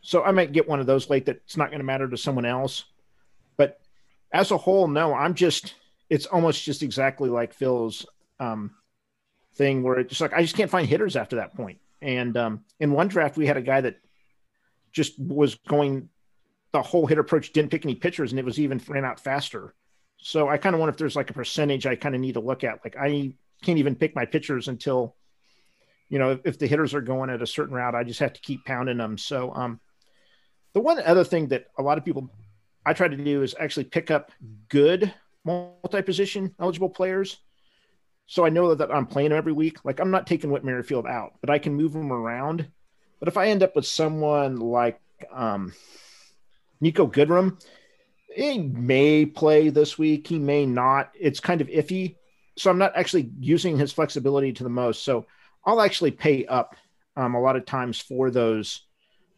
So 0.00 0.22
I 0.22 0.30
might 0.30 0.52
get 0.52 0.68
one 0.68 0.80
of 0.80 0.86
those 0.86 1.10
late 1.10 1.26
that's 1.26 1.56
not 1.56 1.68
going 1.68 1.80
to 1.80 1.84
matter 1.84 2.08
to 2.08 2.16
someone 2.16 2.44
else. 2.44 2.84
But 3.56 3.80
as 4.32 4.50
a 4.50 4.56
whole, 4.56 4.88
no, 4.88 5.12
I'm 5.12 5.34
just, 5.34 5.74
it's 6.08 6.26
almost 6.26 6.64
just 6.64 6.82
exactly 6.82 7.28
like 7.28 7.52
Phil's 7.52 8.06
um, 8.40 8.72
thing 9.54 9.82
where 9.82 9.98
it's 9.98 10.08
just 10.08 10.20
like, 10.20 10.32
I 10.32 10.42
just 10.42 10.56
can't 10.56 10.70
find 10.70 10.88
hitters 10.88 11.16
after 11.16 11.36
that 11.36 11.54
point. 11.54 11.78
And 12.00 12.36
um, 12.36 12.64
in 12.80 12.92
one 12.92 13.08
draft, 13.08 13.36
we 13.36 13.46
had 13.46 13.56
a 13.56 13.62
guy 13.62 13.80
that 13.80 13.98
just 14.92 15.18
was 15.18 15.54
going 15.54 16.08
the 16.72 16.82
whole 16.82 17.06
hit 17.06 17.18
approach 17.18 17.52
didn't 17.52 17.70
pick 17.70 17.84
any 17.84 17.94
pitchers 17.94 18.32
and 18.32 18.38
it 18.38 18.44
was 18.44 18.58
even 18.58 18.80
ran 18.88 19.04
out 19.04 19.20
faster. 19.20 19.74
So 20.18 20.48
I 20.48 20.56
kind 20.56 20.74
of 20.74 20.80
wonder 20.80 20.92
if 20.92 20.98
there's 20.98 21.16
like 21.16 21.30
a 21.30 21.34
percentage 21.34 21.86
I 21.86 21.96
kind 21.96 22.14
of 22.14 22.20
need 22.20 22.34
to 22.34 22.40
look 22.40 22.64
at. 22.64 22.80
Like 22.84 22.96
I 22.96 23.34
can't 23.62 23.78
even 23.78 23.96
pick 23.96 24.14
my 24.14 24.24
pitchers 24.24 24.68
until, 24.68 25.16
you 26.08 26.18
know, 26.18 26.32
if, 26.32 26.40
if, 26.44 26.58
the 26.58 26.66
hitters 26.66 26.94
are 26.94 27.00
going 27.00 27.28
at 27.28 27.42
a 27.42 27.46
certain 27.46 27.74
route, 27.74 27.94
I 27.94 28.04
just 28.04 28.20
have 28.20 28.32
to 28.32 28.40
keep 28.40 28.64
pounding 28.64 28.98
them. 28.98 29.18
So 29.18 29.52
um, 29.54 29.80
the 30.72 30.80
one 30.80 31.00
other 31.00 31.24
thing 31.24 31.48
that 31.48 31.66
a 31.78 31.82
lot 31.82 31.98
of 31.98 32.04
people 32.04 32.30
I 32.86 32.92
try 32.92 33.08
to 33.08 33.16
do 33.16 33.42
is 33.42 33.54
actually 33.58 33.84
pick 33.84 34.10
up 34.10 34.32
good 34.68 35.12
multi-position 35.44 36.54
eligible 36.60 36.90
players. 36.90 37.38
So 38.26 38.46
I 38.46 38.48
know 38.48 38.74
that 38.74 38.94
I'm 38.94 39.06
playing 39.06 39.30
them 39.30 39.38
every 39.38 39.52
week. 39.52 39.84
Like 39.84 40.00
I'm 40.00 40.10
not 40.10 40.26
taking 40.26 40.50
Whit 40.50 40.64
Merrifield 40.64 41.06
out, 41.06 41.34
but 41.40 41.50
I 41.50 41.58
can 41.58 41.74
move 41.74 41.92
them 41.92 42.12
around. 42.12 42.68
But 43.18 43.28
if 43.28 43.36
I 43.36 43.48
end 43.48 43.62
up 43.62 43.76
with 43.76 43.86
someone 43.86 44.56
like 44.56 45.00
um, 45.32 45.72
Niko 46.82 47.10
Goodrum, 47.10 47.62
he 48.34 48.58
may 48.58 49.26
play 49.26 49.68
this 49.68 49.98
week. 49.98 50.26
He 50.26 50.38
may 50.38 50.66
not. 50.66 51.10
It's 51.18 51.40
kind 51.40 51.60
of 51.60 51.68
iffy. 51.68 52.16
So 52.58 52.70
I'm 52.70 52.78
not 52.78 52.96
actually 52.96 53.30
using 53.38 53.78
his 53.78 53.92
flexibility 53.92 54.52
to 54.52 54.64
the 54.64 54.70
most. 54.70 55.04
So 55.04 55.26
I'll 55.64 55.80
actually 55.80 56.10
pay 56.10 56.44
up 56.46 56.76
um, 57.16 57.34
a 57.34 57.40
lot 57.40 57.56
of 57.56 57.66
times 57.66 58.00
for 58.00 58.30
those 58.30 58.82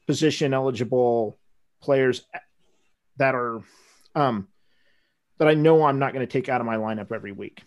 position 0.07 0.55
eligible 0.55 1.39
players 1.81 2.25
that 3.17 3.35
are 3.35 3.63
um, 4.15 4.49
that 5.39 5.49
I 5.49 5.55
know 5.55 5.85
I'm 5.85 5.99
not 5.99 6.13
going 6.13 6.27
to 6.27 6.33
take 6.33 6.49
out 6.49 6.61
of 6.61 6.67
my 6.67 6.77
lineup 6.77 7.13
every 7.13 7.33
week. 7.33 7.63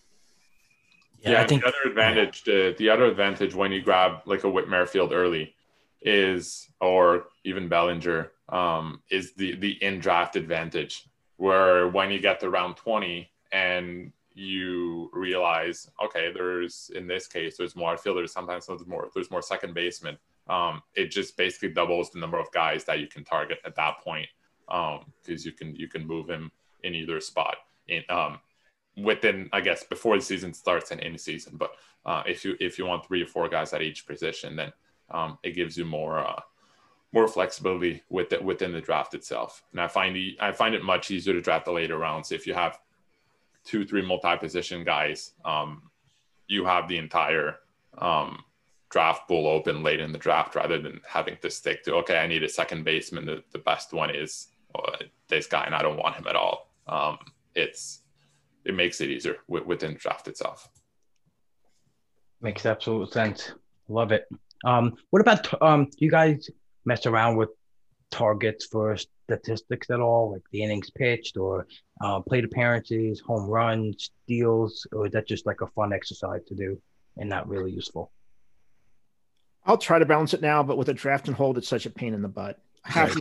Yeah, 1.20 1.32
yeah 1.32 1.42
I 1.42 1.48
think 1.48 1.62
the 1.62 1.68
other 1.68 1.90
advantage, 1.90 2.44
the, 2.44 2.76
the 2.78 2.90
other 2.90 3.06
advantage 3.06 3.54
when 3.54 3.72
you 3.72 3.82
grab 3.82 4.22
like 4.26 4.44
a 4.44 4.50
Whit 4.50 4.70
Merrifield 4.70 5.12
early 5.12 5.56
is, 6.02 6.70
or 6.80 7.26
even 7.44 7.68
Bellinger, 7.68 8.32
um, 8.50 9.02
is 9.10 9.34
the 9.34 9.56
the 9.56 9.72
in 9.84 10.00
draft 10.00 10.36
advantage. 10.36 11.06
Where 11.38 11.88
when 11.88 12.12
you 12.12 12.20
get 12.20 12.40
to 12.40 12.50
round 12.50 12.78
twenty 12.78 13.32
and 13.52 14.12
you 14.38 15.10
realize, 15.14 15.90
okay, 16.04 16.32
there's 16.32 16.92
in 16.96 17.08
this 17.08 17.28
case, 17.28 17.58
there's 17.58 17.76
more 17.76 17.94
outfielders. 17.94 18.32
Sometimes 18.32 18.68
there's 18.68 18.86
more, 18.86 19.10
there's 19.14 19.32
more 19.32 19.42
second 19.42 19.74
baseman. 19.74 20.18
Um, 20.48 20.82
it 20.96 21.12
just 21.12 21.36
basically 21.36 21.70
doubles 21.70 22.12
the 22.12 22.20
number 22.20 22.40
of 22.40 22.52
guys 22.52 22.86
that 22.86 23.00
you 23.00 23.08
can 23.08 23.24
target 23.24 23.58
at 23.66 23.76
that 23.76 23.96
point 24.04 24.28
because 24.68 25.02
um, 25.02 25.46
you 25.46 25.52
can 25.52 25.76
you 25.76 25.88
can 25.88 26.06
move 26.06 26.30
him 26.30 26.52
in 26.84 26.94
either 26.94 27.20
spot 27.20 27.58
in 27.88 28.04
um, 28.10 28.40
within 28.96 29.50
I 29.54 29.62
guess 29.62 29.84
before 29.84 30.16
the 30.16 30.24
season 30.24 30.54
starts 30.54 30.92
and 30.92 31.02
in 31.02 31.18
season. 31.18 31.58
But 31.58 31.72
uh, 32.06 32.24
if 32.26 32.46
you 32.46 32.56
if 32.60 32.78
you 32.78 32.86
want 32.86 33.06
three 33.06 33.24
or 33.24 33.28
four 33.28 33.50
guys 33.50 33.74
at 33.74 33.82
each 33.82 34.06
position, 34.06 34.56
then 34.56 34.72
um, 35.10 35.40
it 35.44 35.52
gives 35.52 35.78
you 35.78 35.86
more 35.86 36.20
uh, 36.20 36.40
more 37.14 37.28
flexibility 37.28 38.04
with 38.10 38.34
it 38.34 38.44
within 38.44 38.72
the 38.72 38.82
draft 38.82 39.14
itself. 39.14 39.64
And 39.72 39.82
I 39.82 39.88
find 39.88 40.16
the 40.16 40.38
I 40.40 40.52
find 40.52 40.76
it 40.76 40.84
much 40.84 41.12
easier 41.12 41.34
to 41.34 41.42
draft 41.42 41.66
the 41.66 41.72
later 41.72 41.98
rounds 41.98 42.32
if 42.32 42.46
you 42.46 42.54
have 42.54 42.80
two 43.64 43.86
three 43.86 44.06
multi 44.06 44.36
position 44.38 44.84
guys. 44.84 45.34
Um, 45.46 45.84
you 46.48 46.66
have 46.66 46.88
the 46.88 46.98
entire 46.98 47.58
um, 47.98 48.44
draft 48.90 49.28
pool 49.28 49.48
open 49.48 49.84
late 49.84 50.00
in 50.00 50.12
the 50.12 50.18
draft 50.18 50.56
rather 50.56 50.80
than 50.80 51.02
having 51.08 51.38
to 51.42 51.50
stick 51.50 51.84
to 51.84 51.96
okay 51.96 52.18
I 52.18 52.28
need 52.28 52.44
a 52.44 52.50
second 52.50 52.84
baseman. 52.84 53.26
The, 53.26 53.44
the 53.52 53.60
best 53.60 53.94
one 53.94 54.14
is 54.14 54.48
uh, 54.76 54.98
this 55.28 55.48
guy 55.48 55.64
and 55.66 55.76
I 55.76 55.82
don't 55.82 55.98
want 55.98 56.16
him 56.16 56.28
at 56.28 56.36
all. 56.36 56.72
Um, 56.88 57.18
it's 57.56 58.02
it 58.66 58.76
makes 58.76 59.00
it 59.00 59.10
easier 59.10 59.38
within 59.48 59.94
the 59.94 60.00
draft 60.00 60.28
itself. 60.28 60.70
Makes 62.42 62.66
absolute 62.66 63.12
sense. 63.12 63.54
Love 63.88 64.12
it. 64.12 64.28
Um, 64.66 64.98
what 65.12 65.22
about 65.22 65.62
um, 65.62 65.90
you 65.98 66.12
guys 66.12 66.50
mess 66.88 67.06
around 67.06 67.36
with 67.36 67.50
targets 68.10 68.66
for 68.66 68.96
statistics 68.98 69.90
at 69.90 70.00
all, 70.00 70.32
like 70.32 70.42
the 70.52 70.64
innings 70.64 70.90
pitched 70.90 71.38
or 71.38 71.68
uh, 72.02 72.22
plate 72.22 72.46
appearances, 72.46 73.20
home 73.20 73.46
runs, 73.48 74.10
steals, 74.24 74.88
or 74.94 75.08
is 75.08 75.12
that 75.12 75.28
just 75.28 75.46
like 75.46 75.62
a 75.62 75.68
fun 75.68 75.92
exercise 75.92 76.42
to 76.48 76.56
do 76.56 76.82
and 77.18 77.30
not 77.30 77.48
really 77.50 77.72
useful? 77.72 78.12
I'll 79.66 79.78
try 79.78 80.00
to 80.00 80.06
balance 80.06 80.34
it 80.34 80.42
now, 80.42 80.64
but 80.64 80.78
with 80.78 80.88
a 80.88 80.94
draft 80.94 81.28
and 81.28 81.36
hold, 81.36 81.58
it's 81.58 81.68
such 81.68 81.86
a 81.86 81.90
pain 81.90 82.14
in 82.14 82.22
the 82.22 82.30
butt. 82.30 82.58
Right. 82.96 83.14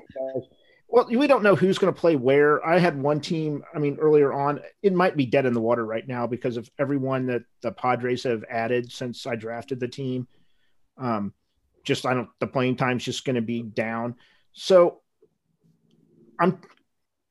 Well, 0.89 1.09
we 1.11 1.27
don't 1.27 1.43
know 1.43 1.57
who's 1.57 1.79
going 1.79 1.93
to 1.93 2.01
play 2.01 2.14
where. 2.14 2.64
I 2.64 2.79
had 2.79 2.97
one 3.03 3.21
team, 3.21 3.64
I 3.75 3.81
mean, 3.81 3.97
earlier 4.01 4.33
on, 4.33 4.61
it 4.83 4.93
might 4.93 5.17
be 5.17 5.27
dead 5.27 5.45
in 5.45 5.53
the 5.53 5.61
water 5.61 5.85
right 5.85 6.07
now 6.07 6.29
because 6.29 6.57
of 6.57 6.71
everyone 6.79 7.27
that 7.27 7.43
the 7.62 7.73
Padres 7.73 8.23
have 8.23 8.45
added 8.49 8.93
since 8.93 9.27
I 9.27 9.35
drafted 9.35 9.81
the 9.81 9.89
team. 9.89 10.29
Um, 10.97 11.35
just, 11.87 12.05
I 12.05 12.12
don't, 12.12 12.28
the 12.41 12.47
playing 12.47 12.76
time's 12.76 13.05
just 13.05 13.24
going 13.24 13.37
to 13.37 13.43
be 13.43 13.62
down. 13.62 14.16
So 14.53 15.01
I'm 16.39 16.61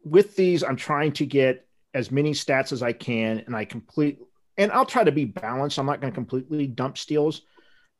with 0.03 0.35
these, 0.35 0.63
I'm 0.63 0.75
trying 0.75 1.11
to 1.13 1.25
get 1.25 1.67
as 1.93 2.11
many 2.11 2.31
stats 2.31 2.71
as 2.71 2.81
I 2.81 2.93
can, 2.93 3.43
and 3.45 3.55
I 3.55 3.65
complete, 3.65 4.19
and 4.57 4.71
I'll 4.71 4.85
try 4.85 5.03
to 5.03 5.11
be 5.11 5.25
balanced. 5.25 5.77
I'm 5.77 5.85
not 5.85 6.01
going 6.01 6.11
to 6.11 6.15
completely 6.15 6.65
dump 6.65 6.97
steals, 6.97 7.43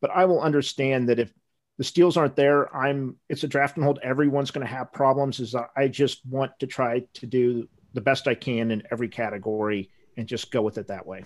but 0.02 0.10
I 0.12 0.26
will 0.26 0.42
understand 0.42 1.10
that 1.10 1.20
if 1.20 1.32
the 1.78 1.84
steals 1.84 2.18
aren't 2.18 2.36
there. 2.36 2.74
I'm 2.76 3.18
it's 3.30 3.44
a 3.44 3.48
draft 3.48 3.76
and 3.76 3.84
hold. 3.84 4.00
Everyone's 4.02 4.52
going 4.52 4.66
to 4.66 4.74
have 4.74 4.94
problems. 4.94 5.40
Is 5.40 5.56
I 5.76 5.88
just 5.88 6.26
want 6.26 6.52
to 6.60 6.68
try 6.68 7.04
to 7.16 7.26
do 7.26 7.68
the 7.94 8.02
best 8.02 8.28
I 8.28 8.36
can 8.36 8.72
in 8.72 8.84
every 8.92 9.10
category 9.10 9.90
and 10.18 10.28
just 10.28 10.52
go 10.52 10.62
with 10.62 10.78
it 10.78 10.88
that 10.88 11.06
way. 11.06 11.26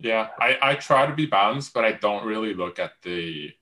Yeah, 0.00 0.28
I, 0.40 0.58
I 0.62 0.74
try 0.74 1.06
to 1.06 1.14
be 1.14 1.26
balanced, 1.26 1.74
but 1.74 1.84
I 1.84 1.92
don't 1.92 2.26
really 2.26 2.54
look 2.54 2.78
at 2.78 2.92
the 3.02 3.52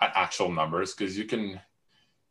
actual 0.00 0.50
numbers 0.50 0.94
because 0.94 1.16
you 1.16 1.24
can 1.24 1.60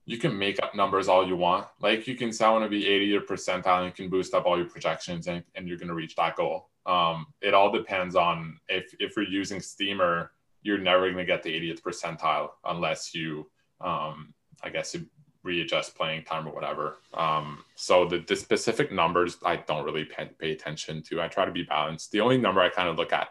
you 0.05 0.17
can 0.17 0.37
make 0.37 0.61
up 0.61 0.75
numbers 0.75 1.07
all 1.07 1.25
you 1.25 1.37
want. 1.37 1.67
Like 1.79 2.07
you 2.07 2.15
can 2.15 2.33
say 2.33 2.43
I 2.43 2.49
want 2.49 2.65
to 2.65 2.69
be 2.69 2.87
80 2.87 3.15
or 3.15 3.21
percentile 3.21 3.85
and 3.85 3.95
can 3.95 4.09
boost 4.09 4.33
up 4.33 4.45
all 4.45 4.57
your 4.57 4.67
projections 4.67 5.27
and, 5.27 5.43
and 5.55 5.67
you're 5.67 5.77
to 5.87 5.93
reach 5.93 6.15
that 6.15 6.35
goal. 6.35 6.69
Um, 6.85 7.27
it 7.41 7.53
all 7.53 7.71
depends 7.71 8.15
on 8.15 8.59
if 8.67 8.93
if 8.99 9.15
you're 9.15 9.25
using 9.25 9.61
Steamer 9.61 10.31
you're 10.63 10.77
never 10.77 11.11
to 11.11 11.25
get 11.25 11.43
the 11.43 11.49
80th 11.49 11.81
percentile 11.81 12.49
unless 12.65 13.13
you, 13.13 13.49
um, 13.79 14.33
I 14.63 14.69
guess, 14.69 14.93
you 14.93 15.07
readjust 15.43 15.95
playing 15.95 16.23
time 16.23 16.47
or 16.47 16.53
whatever. 16.53 16.97
Um, 17.13 17.63
so 17.75 18.05
the, 18.05 18.19
the 18.19 18.35
specific 18.35 18.91
numbers 18.91 19.37
I 19.43 19.57
don't 19.57 19.85
really 19.85 20.05
pay, 20.05 20.29
pay, 20.39 20.51
attention 20.51 21.01
to. 21.03 21.21
I 21.21 21.27
try 21.27 21.45
to 21.45 21.51
be 21.51 21.63
balanced. 21.63 22.11
The 22.11 22.21
only 22.21 22.37
number 22.37 22.61
I 22.61 22.69
kind 22.69 22.89
of 22.89 22.97
look 22.97 23.13
at 23.13 23.29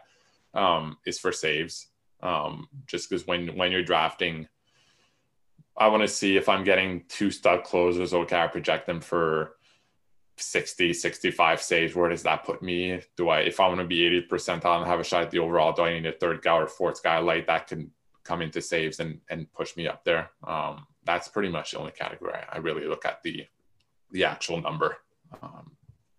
um, 0.53 0.97
is 1.05 1.19
for 1.19 1.31
saves, 1.31 1.87
um, 2.21 2.67
just 2.87 3.09
because 3.09 3.25
when 3.25 3.55
when 3.55 3.71
you're 3.71 3.83
drafting, 3.83 4.47
I 5.77 5.87
want 5.87 6.03
to 6.03 6.07
see 6.07 6.37
if 6.37 6.49
I'm 6.49 6.63
getting 6.63 7.03
two 7.07 7.31
stud 7.31 7.63
closers. 7.63 8.13
Okay, 8.13 8.39
I 8.39 8.47
project 8.47 8.87
them 8.87 8.99
for 8.99 9.55
60, 10.41 10.93
65 10.93 11.61
saves, 11.61 11.95
where 11.95 12.09
does 12.09 12.23
that 12.23 12.43
put 12.43 12.61
me? 12.61 12.99
Do 13.15 13.29
I, 13.29 13.41
if 13.41 13.59
I 13.59 13.67
want 13.67 13.79
to 13.79 13.85
be 13.85 14.05
80 14.05 14.27
percentile 14.27 14.77
and 14.77 14.87
have 14.87 14.99
a 14.99 15.03
shot 15.03 15.23
at 15.23 15.31
the 15.31 15.39
overall, 15.39 15.73
do 15.73 15.83
I 15.83 15.93
need 15.93 16.05
a 16.05 16.11
third 16.11 16.41
guy 16.41 16.57
or 16.57 16.67
fourth 16.67 17.03
guy 17.03 17.19
like 17.19 17.47
that 17.47 17.67
can 17.67 17.91
come 18.23 18.41
into 18.41 18.61
saves 18.61 18.99
and, 18.99 19.19
and 19.29 19.51
push 19.53 19.75
me 19.77 19.87
up 19.87 20.03
there? 20.03 20.31
Um, 20.45 20.85
that's 21.05 21.27
pretty 21.27 21.49
much 21.49 21.71
the 21.71 21.79
only 21.79 21.91
category 21.91 22.33
I 22.51 22.57
really 22.57 22.85
look 22.85 23.05
at 23.05 23.21
the 23.23 23.45
the 24.11 24.25
actual 24.25 24.61
number. 24.61 24.97
Um, 25.41 25.71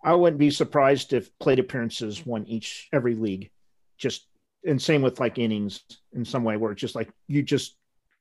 I 0.04 0.14
wouldn't 0.14 0.38
be 0.38 0.50
surprised 0.50 1.12
if 1.12 1.36
plate 1.38 1.58
appearances 1.58 2.26
won 2.26 2.46
each 2.46 2.88
every 2.92 3.14
league. 3.14 3.50
Just 3.98 4.26
and 4.64 4.80
same 4.80 5.02
with 5.02 5.20
like 5.20 5.38
innings 5.38 5.82
in 6.12 6.24
some 6.24 6.44
way, 6.44 6.56
where 6.56 6.72
it's 6.72 6.80
just 6.80 6.94
like 6.94 7.10
you 7.28 7.42
just 7.42 7.76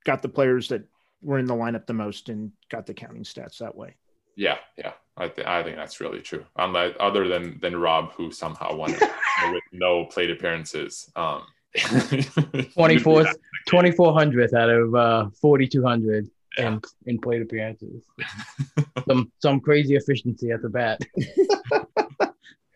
got 0.05 0.21
the 0.21 0.29
players 0.29 0.67
that 0.69 0.83
were 1.21 1.39
in 1.39 1.45
the 1.45 1.53
lineup 1.53 1.85
the 1.85 1.93
most 1.93 2.29
and 2.29 2.51
got 2.69 2.85
the 2.85 2.93
counting 2.93 3.23
stats 3.23 3.57
that 3.59 3.75
way. 3.75 3.95
Yeah, 4.35 4.57
yeah, 4.77 4.93
I, 5.17 5.27
th- 5.27 5.47
I 5.47 5.61
think 5.61 5.75
that's 5.75 5.99
really 5.99 6.21
true. 6.21 6.45
Unlike 6.55 6.97
other 6.99 7.27
than 7.27 7.59
than 7.61 7.79
Rob, 7.79 8.11
who 8.13 8.31
somehow 8.31 8.75
won 8.75 8.91
with 9.51 9.63
no 9.71 10.05
plate 10.05 10.31
appearances. 10.31 11.11
Um, 11.15 11.43
24th, 11.77 13.33
2400th 13.69 14.53
out 14.57 14.69
of 14.69 14.95
uh, 14.95 15.29
4200 15.39 16.29
yeah. 16.57 16.67
in 16.67 16.81
in 17.05 17.19
plate 17.19 17.41
appearances. 17.41 18.05
some 19.07 19.31
some 19.39 19.59
crazy 19.59 19.95
efficiency 19.95 20.51
at 20.51 20.61
the 20.61 20.69
bat. 20.69 21.01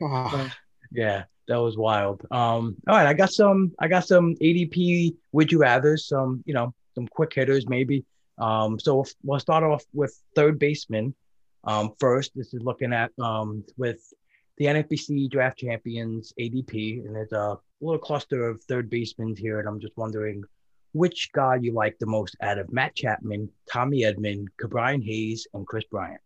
oh. 0.01 0.51
Yeah, 0.91 1.25
that 1.49 1.57
was 1.57 1.77
wild. 1.77 2.21
Um, 2.31 2.77
all 2.87 2.95
right, 2.95 3.07
I 3.07 3.13
got 3.13 3.31
some 3.31 3.73
I 3.79 3.89
got 3.89 4.07
some 4.07 4.35
ADP 4.35 5.15
would 5.33 5.51
you 5.51 5.59
rather, 5.59 5.97
some, 5.97 6.41
you 6.45 6.53
know, 6.53 6.73
some 6.93 7.07
quick 7.07 7.33
hitters 7.33 7.67
maybe. 7.67 8.05
Um, 8.37 8.79
so 8.79 9.03
we'll 9.23 9.39
start 9.39 9.63
off 9.63 9.83
with 9.93 10.17
third 10.35 10.57
baseman. 10.57 11.13
Um, 11.65 11.93
first, 11.99 12.31
this 12.35 12.53
is 12.53 12.61
looking 12.61 12.93
at 12.93 13.11
um, 13.19 13.65
with 13.77 14.01
the 14.57 14.65
NFBC 14.65 15.29
draft 15.29 15.57
champions 15.57 16.33
ADP, 16.39 17.05
and 17.05 17.15
there's 17.15 17.33
a 17.33 17.57
little 17.81 17.99
cluster 17.99 18.47
of 18.47 18.63
third 18.63 18.89
basemen 18.89 19.35
here, 19.35 19.59
and 19.59 19.67
I'm 19.67 19.79
just 19.79 19.97
wondering 19.97 20.43
which 20.95 21.29
guy 21.33 21.57
you 21.61 21.73
like 21.73 21.99
the 21.99 22.05
most 22.05 22.37
out 22.41 22.57
of 22.57 22.71
Matt 22.71 22.95
Chapman, 22.95 23.49
Tommy 23.69 24.03
Edman, 24.03 24.45
Ke'Bryan 24.61 25.03
Hayes, 25.03 25.45
and 25.53 25.67
Kris 25.67 25.83
Bryant. 25.91 26.21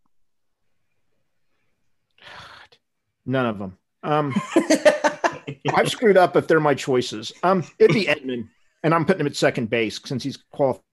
None 3.26 3.45
of 3.47 3.57
them. 3.57 3.78
Um, 4.03 4.36
I've 5.74 5.89
screwed 5.89 6.17
up 6.17 6.36
if 6.36 6.47
they're 6.47 6.59
my 6.59 6.76
choices. 6.76 7.34
Um, 7.41 7.63
it'd 7.80 7.95
be 7.95 8.05
Edman, 8.05 8.47
and 8.84 8.93
I'm 8.93 9.05
putting 9.05 9.22
him 9.22 9.28
at 9.28 9.36
second 9.36 9.70
base 9.72 9.99
since 10.05 10.24
he's 10.24 10.38
qualified 10.51 10.84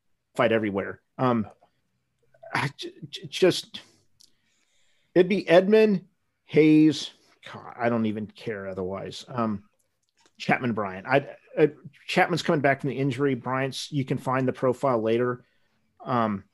everywhere. 0.52 1.00
Um, 1.18 1.46
I 2.54 2.70
j- 2.78 2.92
just 3.28 3.82
It'd 5.14 5.28
be 5.28 5.44
Edman, 5.44 6.04
Hayes. 6.46 7.10
God, 7.52 7.74
I 7.78 7.88
don't 7.88 8.06
even 8.06 8.26
care 8.26 8.68
otherwise. 8.68 9.24
Um, 9.28 9.64
Chapman, 10.38 10.72
Bryant. 10.72 11.06
I, 11.06 11.26
uh, 11.58 11.68
Chapman's 12.06 12.42
coming 12.42 12.60
back 12.60 12.80
from 12.80 12.90
the 12.90 12.98
injury. 12.98 13.34
Bryant's. 13.34 13.90
You 13.90 14.04
can 14.04 14.18
find 14.18 14.46
the 14.46 14.52
profile 14.52 15.00
later. 15.00 15.44
Um, 16.04 16.44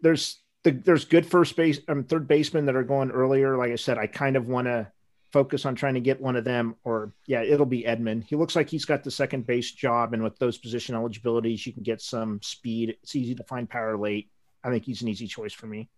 there's 0.00 0.38
the, 0.64 0.72
there's 0.72 1.04
good 1.04 1.26
first 1.26 1.56
base, 1.56 1.80
um, 1.88 2.04
third 2.04 2.28
basemen 2.28 2.66
that 2.66 2.76
are 2.76 2.82
going 2.82 3.10
earlier. 3.10 3.56
Like 3.56 3.72
I 3.72 3.76
said, 3.76 3.98
I 3.98 4.06
kind 4.06 4.36
of 4.36 4.46
want 4.46 4.66
to 4.66 4.90
focus 5.32 5.66
on 5.66 5.74
trying 5.74 5.94
to 5.94 6.00
get 6.00 6.20
one 6.20 6.36
of 6.36 6.44
them. 6.44 6.76
Or 6.84 7.12
yeah, 7.26 7.42
it'll 7.42 7.66
be 7.66 7.84
Edman. 7.84 8.24
He 8.24 8.36
looks 8.36 8.56
like 8.56 8.68
he's 8.68 8.84
got 8.84 9.04
the 9.04 9.10
second 9.10 9.46
base 9.46 9.72
job, 9.72 10.14
and 10.14 10.22
with 10.22 10.38
those 10.38 10.58
position 10.58 10.94
eligibilities, 10.94 11.66
you 11.66 11.72
can 11.72 11.82
get 11.82 12.00
some 12.00 12.40
speed. 12.42 12.96
It's 13.02 13.16
easy 13.16 13.34
to 13.34 13.44
find 13.44 13.68
power 13.68 13.96
late. 13.96 14.30
I 14.64 14.70
think 14.70 14.84
he's 14.84 15.02
an 15.02 15.08
easy 15.08 15.26
choice 15.26 15.52
for 15.52 15.66
me. 15.66 15.88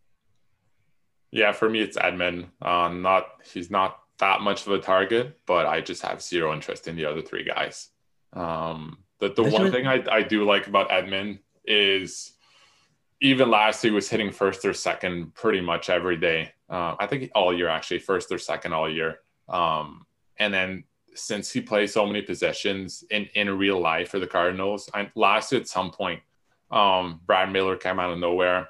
Yeah, 1.31 1.53
for 1.53 1.69
me, 1.69 1.81
it's 1.81 1.97
Edman. 1.97 2.49
Uh, 2.61 2.89
not 2.89 3.27
he's 3.53 3.71
not 3.71 3.99
that 4.19 4.41
much 4.41 4.67
of 4.67 4.73
a 4.73 4.79
target, 4.79 5.39
but 5.47 5.67
I 5.67 5.81
just 5.81 6.03
have 6.03 6.23
zero 6.23 6.53
interest 6.53 6.89
in 6.89 6.97
the 6.97 7.07
other 7.07 7.23
three 7.23 7.45
guys. 7.45 7.89
Um, 8.33 8.99
the 9.19 9.31
the 9.31 9.43
one 9.43 9.71
thing 9.71 9.87
I, 9.87 10.05
I 10.11 10.23
do 10.23 10.45
like 10.45 10.67
about 10.67 10.91
Edman 10.91 11.41
is 11.65 12.33
even 13.21 13.51
last 13.51 13.85
year 13.85 13.93
he 13.93 13.95
was 13.95 14.09
hitting 14.09 14.33
first 14.33 14.65
or 14.65 14.73
second 14.73 15.35
pretty 15.35 15.61
much 15.61 15.91
every 15.91 16.17
day. 16.17 16.53
Uh, 16.69 16.97
I 16.99 17.07
think 17.07 17.31
all 17.35 17.53
year 17.57 17.69
actually, 17.69 17.99
first 17.99 18.33
or 18.33 18.39
second 18.39 18.73
all 18.73 18.89
year. 18.89 19.21
Um, 19.49 20.07
and 20.39 20.55
then 20.55 20.85
since 21.15 21.51
he 21.51 21.61
plays 21.61 21.93
so 21.93 22.07
many 22.07 22.23
positions 22.23 23.05
in, 23.11 23.29
in 23.35 23.59
real 23.59 23.81
life 23.81 24.11
for 24.11 24.19
the 24.21 24.27
Cardinals, 24.27 24.89
I, 24.95 25.11
last 25.17 25.53
year 25.53 25.61
at 25.61 25.69
some 25.69 25.91
point, 25.91 26.21
um, 26.71 27.21
Brad 27.27 27.53
Miller 27.53 27.77
came 27.77 27.99
out 27.99 28.13
of 28.13 28.19
nowhere 28.19 28.69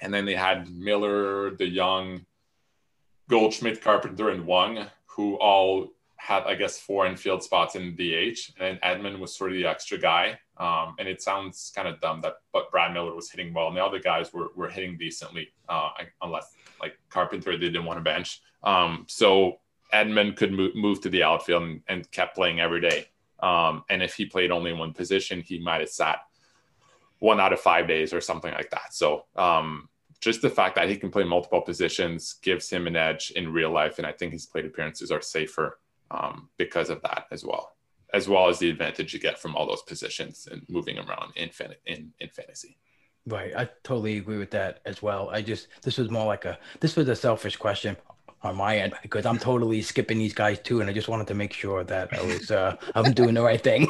and 0.00 0.12
then 0.12 0.24
they 0.24 0.34
had 0.34 0.70
Miller, 0.70 1.50
DeJong 1.52 2.24
Goldschmidt, 3.28 3.82
Carpenter, 3.82 4.30
and 4.30 4.46
Wong, 4.46 4.86
who 5.06 5.34
all 5.36 5.88
had, 6.16 6.44
I 6.44 6.54
guess, 6.54 6.78
four 6.78 7.06
infield 7.06 7.42
spots 7.42 7.74
in 7.74 7.94
DH, 7.94 8.52
and 8.58 8.80
Edman 8.80 9.18
was 9.18 9.36
sort 9.36 9.52
of 9.52 9.56
the 9.56 9.66
extra 9.66 9.98
guy. 9.98 10.38
Um, 10.58 10.94
and 10.98 11.06
it 11.06 11.20
sounds 11.20 11.70
kind 11.74 11.86
of 11.86 12.00
dumb 12.00 12.22
that, 12.22 12.36
but 12.52 12.70
Brad 12.70 12.92
Miller 12.92 13.14
was 13.14 13.30
hitting 13.30 13.52
well, 13.52 13.68
and 13.68 13.76
the 13.76 13.84
other 13.84 14.00
guys 14.00 14.32
were 14.32 14.48
were 14.56 14.68
hitting 14.68 14.96
decently, 14.96 15.48
uh, 15.68 15.90
unless 16.22 16.54
like 16.80 16.98
Carpenter 17.10 17.52
they 17.52 17.66
didn't 17.66 17.84
want 17.84 17.98
to 17.98 18.04
bench. 18.04 18.40
Um, 18.62 19.04
so 19.08 19.60
Edman 19.92 20.34
could 20.34 20.52
move, 20.52 20.74
move 20.74 21.00
to 21.02 21.10
the 21.10 21.22
outfield 21.22 21.62
and, 21.62 21.82
and 21.88 22.10
kept 22.10 22.34
playing 22.34 22.60
every 22.60 22.80
day. 22.80 23.06
Um, 23.40 23.84
and 23.90 24.02
if 24.02 24.14
he 24.14 24.24
played 24.24 24.50
only 24.50 24.72
one 24.72 24.92
position, 24.92 25.40
he 25.40 25.58
might 25.58 25.80
have 25.80 25.90
sat 25.90 26.20
one 27.18 27.40
out 27.40 27.52
of 27.52 27.60
five 27.60 27.86
days 27.86 28.12
or 28.12 28.20
something 28.20 28.52
like 28.52 28.70
that. 28.70 28.94
So 28.94 29.26
um, 29.36 29.88
just 30.20 30.42
the 30.42 30.50
fact 30.50 30.76
that 30.76 30.88
he 30.88 30.96
can 30.96 31.10
play 31.10 31.24
multiple 31.24 31.60
positions 31.60 32.36
gives 32.42 32.68
him 32.68 32.86
an 32.86 32.96
edge 32.96 33.30
in 33.36 33.52
real 33.52 33.70
life, 33.70 33.98
and 33.98 34.06
I 34.06 34.12
think 34.12 34.32
his 34.32 34.46
plate 34.46 34.64
appearances 34.64 35.10
are 35.10 35.20
safer 35.20 35.78
um, 36.10 36.48
because 36.56 36.90
of 36.90 37.02
that 37.02 37.26
as 37.30 37.44
well, 37.44 37.76
as 38.12 38.28
well 38.28 38.48
as 38.48 38.58
the 38.58 38.70
advantage 38.70 39.12
you 39.12 39.20
get 39.20 39.38
from 39.38 39.56
all 39.56 39.66
those 39.66 39.82
positions 39.82 40.48
and 40.50 40.62
moving 40.68 40.98
around 40.98 41.32
in 41.36 41.50
in 41.86 42.12
in 42.20 42.28
fantasy. 42.28 42.78
Right, 43.26 43.52
I 43.56 43.68
totally 43.82 44.18
agree 44.18 44.38
with 44.38 44.52
that 44.52 44.80
as 44.84 45.02
well. 45.02 45.30
I 45.30 45.42
just 45.42 45.68
this 45.82 45.98
was 45.98 46.10
more 46.10 46.26
like 46.26 46.44
a 46.44 46.58
this 46.80 46.94
was 46.94 47.08
a 47.08 47.16
selfish 47.16 47.56
question 47.56 47.96
on 48.42 48.56
my 48.56 48.78
end 48.78 48.94
because 49.02 49.26
I'm 49.26 49.38
totally 49.38 49.82
skipping 49.82 50.18
these 50.18 50.34
guys 50.34 50.60
too, 50.60 50.80
and 50.80 50.88
I 50.88 50.92
just 50.92 51.08
wanted 51.08 51.26
to 51.28 51.34
make 51.34 51.52
sure 51.52 51.82
that 51.84 52.12
I 52.12 52.22
was 52.22 52.50
uh, 52.50 52.76
I'm 52.94 53.12
doing 53.12 53.34
the 53.34 53.42
right 53.42 53.60
thing. 53.60 53.88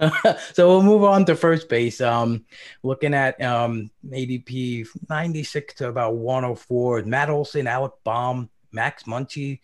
so 0.52 0.68
we'll 0.68 0.82
move 0.82 1.04
on 1.04 1.24
to 1.24 1.36
first 1.36 1.68
base. 1.68 2.00
Um, 2.00 2.44
looking 2.82 3.14
at 3.14 3.40
um, 3.42 3.90
ADP 4.08 4.86
96 5.08 5.74
to 5.74 5.88
about 5.88 6.16
104. 6.16 7.02
Matt 7.02 7.30
Olson, 7.30 7.66
Alec 7.66 7.92
Bohm, 8.02 8.50
Max 8.72 9.04
Muncy, 9.04 9.60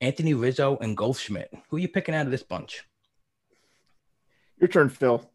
Anthony 0.00 0.34
Rizzo, 0.34 0.78
and 0.80 0.96
Goldschmidt. 0.96 1.52
Who 1.68 1.76
are 1.76 1.80
you 1.80 1.88
picking 1.88 2.14
out 2.14 2.26
of 2.26 2.30
this 2.30 2.42
bunch? 2.42 2.84
Your 4.58 4.68
turn, 4.68 4.88
Phil. 4.88 5.28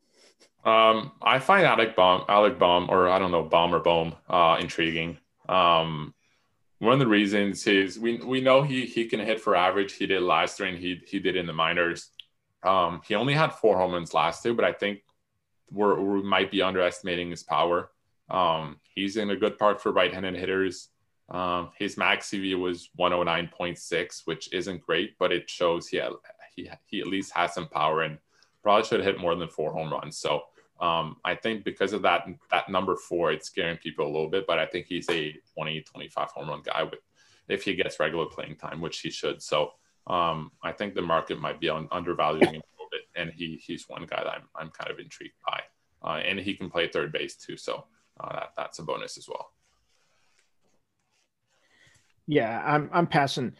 Um, 0.66 1.12
I 1.22 1.40
find 1.40 1.66
Alec 1.66 1.96
Bohm, 1.96 2.24
Alec 2.30 2.58
Bohm, 2.58 2.90
or 2.90 3.10
I 3.10 3.20
don't 3.20 3.32
know, 3.32 3.44
Bomb 3.44 3.76
or 3.76 3.80
Bohm, 3.80 4.16
uh, 4.30 4.58
intriguing. 4.60 5.18
Um, 5.50 6.14
one 6.80 6.94
of 6.94 7.00
the 7.00 7.08
reasons 7.08 7.66
is 7.68 8.00
we 8.00 8.18
we 8.18 8.42
know 8.42 8.62
he 8.62 8.86
he 8.86 9.06
can 9.06 9.20
hit 9.20 9.42
for 9.42 9.56
average. 9.56 9.94
He 9.94 10.08
did 10.08 10.22
last 10.22 10.60
year, 10.60 10.70
and 10.70 10.78
he 10.78 11.02
he 11.06 11.20
did 11.20 11.36
in 11.36 11.48
the 11.48 11.54
minors. 11.54 12.10
Um, 12.64 13.02
he 13.06 13.16
only 13.16 13.34
had 13.34 13.54
four 13.54 13.78
home 13.78 13.92
runs 13.92 14.14
last 14.14 14.44
year, 14.46 14.54
but 14.54 14.66
I 14.66 14.72
think 14.72 15.02
we're, 15.70 16.00
we 16.00 16.24
might 16.24 16.52
be 16.52 16.62
underestimating 16.62 17.30
his 17.30 17.44
power. 17.44 17.90
Um, 18.30 18.80
he's 18.96 19.18
in 19.18 19.30
a 19.30 19.36
good 19.36 19.58
part 19.58 19.82
for 19.82 19.92
right-handed 19.92 20.36
hitters. 20.36 20.88
Um, 21.30 21.72
his 21.78 21.98
max 21.98 22.34
EV 22.34 22.60
was 22.60 22.90
109.6, 23.00 24.22
which 24.26 24.54
isn't 24.54 24.82
great, 24.82 25.18
but 25.18 25.32
it 25.32 25.50
shows 25.50 25.88
he, 25.88 25.98
had, 25.98 26.12
he, 26.56 26.70
he 26.86 27.00
at 27.02 27.08
least 27.08 27.34
has 27.34 27.54
some 27.54 27.68
power 27.68 28.02
and 28.02 28.18
probably 28.62 28.86
should 28.86 29.04
hit 29.04 29.20
more 29.20 29.36
than 29.36 29.48
four 29.48 29.72
home 29.72 29.92
runs. 29.92 30.18
So 30.18 30.44
um, 30.80 31.18
I 31.24 31.36
think 31.36 31.64
because 31.64 31.94
of 31.94 32.02
that, 32.02 32.28
that 32.52 32.70
number 32.70 32.96
four, 32.96 33.32
it's 33.32 33.48
scaring 33.48 33.78
people 33.78 34.06
a 34.06 34.12
little 34.12 34.30
bit, 34.30 34.46
but 34.46 34.60
I 34.60 34.66
think 34.66 34.88
he's 34.88 35.10
a 35.10 35.36
20, 35.54 35.82
25 35.82 36.30
home 36.30 36.50
run 36.50 36.62
guy 36.64 36.84
with, 36.84 37.00
if 37.48 37.64
he 37.64 37.76
gets 37.76 38.00
regular 38.00 38.26
playing 38.26 38.56
time, 38.58 38.82
which 38.82 39.00
he 39.00 39.10
should. 39.10 39.42
So 39.42 39.72
um, 40.08 40.52
I 40.62 40.72
think 40.72 40.96
the 40.96 41.02
market 41.02 41.40
might 41.40 41.60
be 41.60 41.70
undervaluing 41.70 42.54
him 42.54 42.62
a 42.62 42.74
little 42.76 42.90
bit, 42.92 43.02
and 43.16 43.32
he 43.32 43.62
he's 43.66 43.88
one 43.88 44.06
guy 44.06 44.24
that 44.24 44.34
I'm 44.34 44.44
I'm 44.56 44.70
kind 44.70 44.92
of 44.92 45.00
intrigued 45.00 45.36
by, 45.46 45.62
uh, 46.04 46.18
and 46.18 46.40
he 46.40 46.56
can 46.56 46.70
play 46.70 46.88
third 46.88 47.12
base 47.12 47.36
too, 47.36 47.56
so 47.56 47.86
uh, 48.20 48.34
that 48.34 48.52
that's 48.58 48.80
a 48.80 48.84
bonus 48.84 49.18
as 49.18 49.30
well. 49.30 49.54
Yeah, 52.28 52.62
I'm 52.66 52.90
I'm 52.94 53.08
passing. 53.08 53.54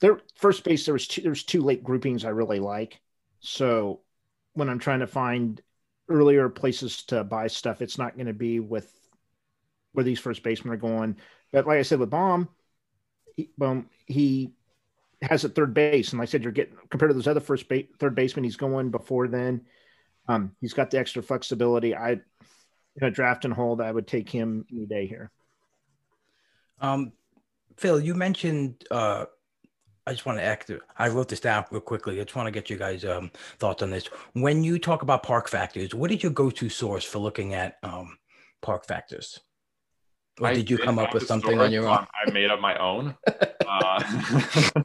There, 0.00 0.20
first 0.36 0.64
base. 0.64 0.84
There 0.84 0.94
was 0.94 1.06
two, 1.06 1.22
there's 1.22 1.44
two 1.44 1.62
late 1.62 1.84
groupings 1.84 2.24
I 2.24 2.30
really 2.30 2.58
like. 2.60 3.00
So 3.40 4.00
when 4.54 4.68
I'm 4.68 4.78
trying 4.78 5.00
to 5.00 5.06
find 5.06 5.60
earlier 6.08 6.48
places 6.48 7.04
to 7.04 7.24
buy 7.24 7.46
stuff, 7.46 7.80
it's 7.82 7.98
not 7.98 8.16
going 8.16 8.26
to 8.26 8.32
be 8.34 8.60
with 8.60 8.92
where 9.92 10.04
these 10.04 10.18
first 10.20 10.42
basemen 10.42 10.74
are 10.74 10.78
going. 10.78 11.16
But 11.52 11.66
like 11.66 11.78
I 11.78 11.82
said 11.82 12.00
with 12.00 12.10
Bohm, 12.10 12.48
he, 13.36 13.50
he 14.06 14.52
has 15.22 15.44
at 15.44 15.54
third 15.54 15.72
base, 15.72 16.10
and 16.10 16.18
like 16.18 16.28
I 16.28 16.30
said, 16.30 16.42
you're 16.42 16.52
getting 16.52 16.76
compared 16.90 17.10
to 17.10 17.14
those 17.14 17.28
other 17.28 17.40
first 17.40 17.68
base, 17.68 17.86
third 17.98 18.14
baseman 18.14 18.44
he's 18.44 18.56
going 18.56 18.90
before 18.90 19.28
then. 19.28 19.62
Um, 20.28 20.56
he's 20.60 20.74
got 20.74 20.90
the 20.90 20.98
extra 20.98 21.22
flexibility. 21.22 21.94
I 21.94 22.20
in 22.96 23.02
a 23.02 23.10
draft 23.10 23.44
and 23.44 23.54
hold, 23.54 23.80
I 23.80 23.90
would 23.90 24.06
take 24.06 24.28
him 24.28 24.66
any 24.70 24.86
day 24.86 25.06
here. 25.06 25.30
Um, 26.80 27.12
Phil, 27.76 28.00
you 28.00 28.14
mentioned. 28.14 28.84
Uh, 28.90 29.26
I 30.06 30.12
just 30.12 30.26
want 30.26 30.38
to 30.38 30.44
act. 30.44 30.70
I 30.98 31.08
wrote 31.08 31.28
this 31.28 31.40
down 31.40 31.64
real 31.70 31.80
quickly. 31.80 32.20
I 32.20 32.24
just 32.24 32.36
want 32.36 32.46
to 32.46 32.52
get 32.52 32.68
you 32.68 32.76
guys' 32.76 33.04
um, 33.06 33.30
thoughts 33.58 33.82
on 33.82 33.90
this. 33.90 34.06
When 34.34 34.62
you 34.62 34.78
talk 34.78 35.00
about 35.02 35.22
park 35.22 35.48
factors, 35.48 35.94
what 35.94 36.12
is 36.12 36.22
your 36.22 36.32
go-to 36.32 36.68
source 36.68 37.04
for 37.04 37.20
looking 37.20 37.54
at 37.54 37.78
um, 37.82 38.18
park 38.60 38.86
factors? 38.86 39.40
Or 40.40 40.52
did 40.52 40.68
you 40.68 40.78
come 40.78 40.98
up 40.98 41.14
with 41.14 41.26
something 41.26 41.60
on 41.60 41.70
your 41.70 41.86
own? 41.88 42.06
I 42.26 42.30
made 42.30 42.50
up 42.50 42.60
my 42.60 42.76
own. 42.78 43.14
Uh, 43.66 44.00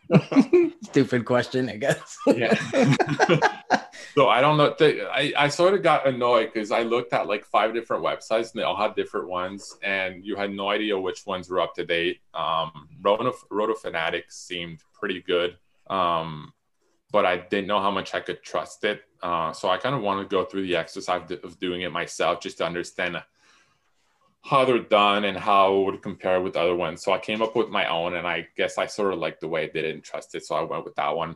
Stupid 0.84 1.24
question, 1.26 1.70
I 1.70 1.76
guess. 1.76 2.18
yeah. 2.26 2.54
so 4.16 4.30
I 4.30 4.41
don't 4.41 4.58
know. 4.58 4.74
I, 5.12 5.32
I 5.38 5.47
sort 5.50 5.76
of 5.76 5.84
got 5.84 6.08
annoyed 6.08 6.52
because 6.52 6.72
I 6.72 6.82
looked 6.82 7.14
at 7.14 7.28
like 7.28 7.45
five 7.45 7.74
different 7.74 8.04
websites 8.04 8.52
and 8.52 8.60
they 8.60 8.64
all 8.64 8.78
had 8.78 8.95
different 8.95 9.28
ones, 9.28 9.78
and 9.84 10.26
you 10.26 10.36
had 10.36 10.52
no 10.52 10.70
idea 10.70 10.97
which 10.97 11.28
ones 11.28 11.50
were 11.50 11.60
up 11.60 11.76
to 11.76 11.86
date. 11.86 12.22
Um, 12.34 12.88
Roto, 13.02 13.34
Roto 13.52 13.76
Fanatics 13.76 14.38
seemed 14.38 14.80
pretty 14.93 15.22
good, 15.22 15.58
um, 15.88 16.52
but 17.12 17.26
I 17.26 17.38
didn't 17.38 17.68
know 17.68 17.82
how 17.82 17.91
much 17.91 18.16
I 18.16 18.22
could 18.22 18.41
trust 18.41 18.86
it. 18.86 19.02
Uh, 19.22 19.52
so 19.52 19.70
I 19.70 19.78
kind 19.78 19.93
of 19.93 20.02
wanted 20.02 20.24
to 20.24 20.30
go 20.30 20.45
through 20.45 20.66
the 20.66 20.78
exercise 20.78 21.30
of 21.43 21.60
doing 21.60 21.82
it 21.82 21.91
myself 21.91 22.39
just 22.41 22.58
to 22.60 22.66
understand 22.66 23.22
how 24.41 24.65
they're 24.65 24.79
done 24.79 25.25
and 25.25 25.37
how 25.37 25.75
it 25.75 25.85
would 25.85 26.01
compare 26.01 26.41
with 26.41 26.55
other 26.55 26.75
ones. 26.75 27.03
So 27.03 27.11
I 27.11 27.19
came 27.19 27.41
up 27.41 27.55
with 27.55 27.69
my 27.69 27.87
own, 27.89 28.15
and 28.15 28.25
I 28.25 28.47
guess 28.55 28.77
I 28.77 28.85
sort 28.85 29.13
of 29.13 29.19
liked 29.19 29.41
the 29.41 29.47
way 29.47 29.69
they 29.73 29.81
didn't 29.81 30.03
trust 30.03 30.35
it, 30.35 30.45
so 30.45 30.55
I 30.55 30.61
went 30.61 30.85
with 30.85 30.95
that 30.95 31.15
one. 31.15 31.35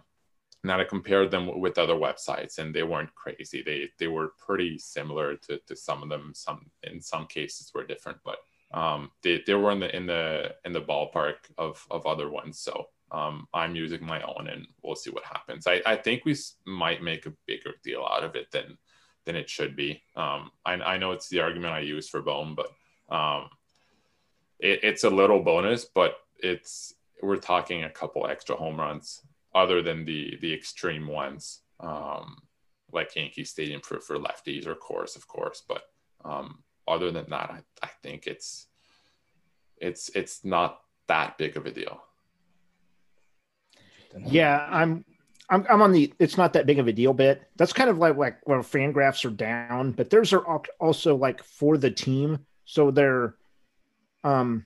And 0.63 0.69
then 0.69 0.79
I 0.79 0.85
compared 0.85 1.29
them 1.29 1.59
with 1.59 1.77
other 1.77 1.95
websites, 1.95 2.57
and 2.57 2.73
they 2.73 2.83
weren't 2.83 3.13
crazy. 3.15 3.61
They 3.61 3.89
they 3.99 4.07
were 4.07 4.33
pretty 4.37 4.77
similar 4.79 5.35
to, 5.35 5.59
to 5.67 5.75
some 5.75 6.01
of 6.01 6.09
them. 6.09 6.31
Some 6.33 6.71
in 6.83 7.01
some 7.01 7.27
cases 7.27 7.71
were 7.75 7.85
different, 7.85 8.19
but 8.23 8.37
um, 8.73 9.11
they, 9.21 9.43
they 9.45 9.53
were 9.55 9.71
in 9.71 9.81
the 9.81 9.93
in 9.93 10.05
the 10.05 10.55
in 10.63 10.71
the 10.71 10.81
ballpark 10.81 11.35
of 11.57 11.85
of 11.91 12.05
other 12.05 12.29
ones. 12.29 12.59
So 12.59 12.87
um, 13.11 13.47
I'm 13.53 13.75
using 13.75 14.05
my 14.05 14.21
own, 14.21 14.47
and 14.47 14.65
we'll 14.81 14.95
see 14.95 15.11
what 15.11 15.25
happens. 15.25 15.67
I, 15.67 15.81
I 15.85 15.97
think 15.97 16.23
we 16.23 16.35
might 16.65 17.03
make 17.03 17.25
a 17.25 17.33
bigger 17.45 17.73
deal 17.83 18.07
out 18.09 18.23
of 18.23 18.35
it 18.35 18.49
than 18.51 18.77
than 19.25 19.35
it 19.35 19.49
should 19.49 19.75
be. 19.75 20.01
Um, 20.15 20.51
I, 20.65 20.73
I 20.73 20.97
know 20.97 21.11
it's 21.11 21.29
the 21.29 21.41
argument 21.41 21.73
I 21.73 21.79
use 21.79 22.07
for 22.07 22.21
Bohm, 22.21 22.55
but 22.55 22.67
um, 23.09 23.49
it, 24.59 24.79
it's 24.83 25.03
a 25.03 25.09
little 25.09 25.41
bonus, 25.41 25.85
but 25.85 26.15
it's 26.37 26.93
we're 27.21 27.37
talking 27.37 27.83
a 27.83 27.89
couple 27.89 28.27
extra 28.27 28.55
home 28.55 28.79
runs 28.79 29.21
other 29.55 29.81
than 29.81 30.05
the 30.05 30.37
the 30.41 30.53
extreme 30.53 31.07
ones, 31.07 31.61
um, 31.79 32.37
like 32.91 33.15
Yankee 33.15 33.43
Stadium 33.43 33.81
for 33.81 33.99
for 33.99 34.17
lefties 34.17 34.67
or 34.67 34.75
course, 34.75 35.15
of 35.15 35.27
course. 35.27 35.63
But 35.67 35.83
um, 36.25 36.63
other 36.87 37.11
than 37.11 37.29
that, 37.29 37.49
I, 37.51 37.59
I 37.81 37.89
think 38.01 38.27
it's 38.27 38.67
it's 39.77 40.09
it's 40.09 40.43
not 40.43 40.81
that 41.07 41.37
big 41.37 41.57
of 41.57 41.65
a 41.65 41.71
deal. 41.71 42.01
Yeah, 44.25 44.67
I'm 44.69 45.05
I'm, 45.49 45.65
I'm 45.69 45.81
on 45.81 45.91
the 45.91 46.13
it's 46.19 46.37
not 46.37 46.53
that 46.53 46.65
big 46.65 46.79
of 46.79 46.87
a 46.87 46.93
deal 46.93 47.13
bit. 47.13 47.43
That's 47.55 47.73
kind 47.73 47.89
of 47.89 47.97
like 47.97 48.15
like 48.15 48.37
where 48.47 48.59
Fangraphs 48.59 49.25
are 49.25 49.29
down, 49.29 49.91
but 49.91 50.09
theirs 50.09 50.33
are 50.33 50.61
also 50.79 51.15
like 51.15 51.43
for 51.43 51.77
the 51.77 51.91
team. 51.91 52.45
So 52.65 52.91
they're 52.91 53.35
um 54.23 54.65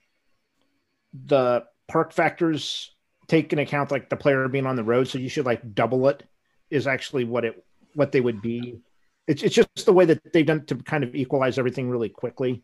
the 1.13 1.65
park 1.87 2.13
factors 2.13 2.91
take 3.27 3.51
into 3.51 3.63
account 3.63 3.91
like 3.91 4.09
the 4.09 4.15
player 4.15 4.47
being 4.47 4.65
on 4.65 4.75
the 4.75 4.83
road, 4.83 5.07
so 5.07 5.17
you 5.17 5.29
should 5.29 5.45
like 5.45 5.73
double 5.75 6.07
it 6.07 6.23
is 6.69 6.87
actually 6.87 7.23
what 7.23 7.45
it 7.45 7.63
what 7.93 8.11
they 8.11 8.21
would 8.21 8.41
be. 8.41 8.79
It's 9.27 9.43
it's 9.43 9.55
just 9.55 9.85
the 9.85 9.93
way 9.93 10.05
that 10.05 10.33
they've 10.33 10.45
done 10.45 10.65
to 10.65 10.75
kind 10.75 11.03
of 11.03 11.15
equalize 11.15 11.57
everything 11.57 11.89
really 11.89 12.09
quickly. 12.09 12.63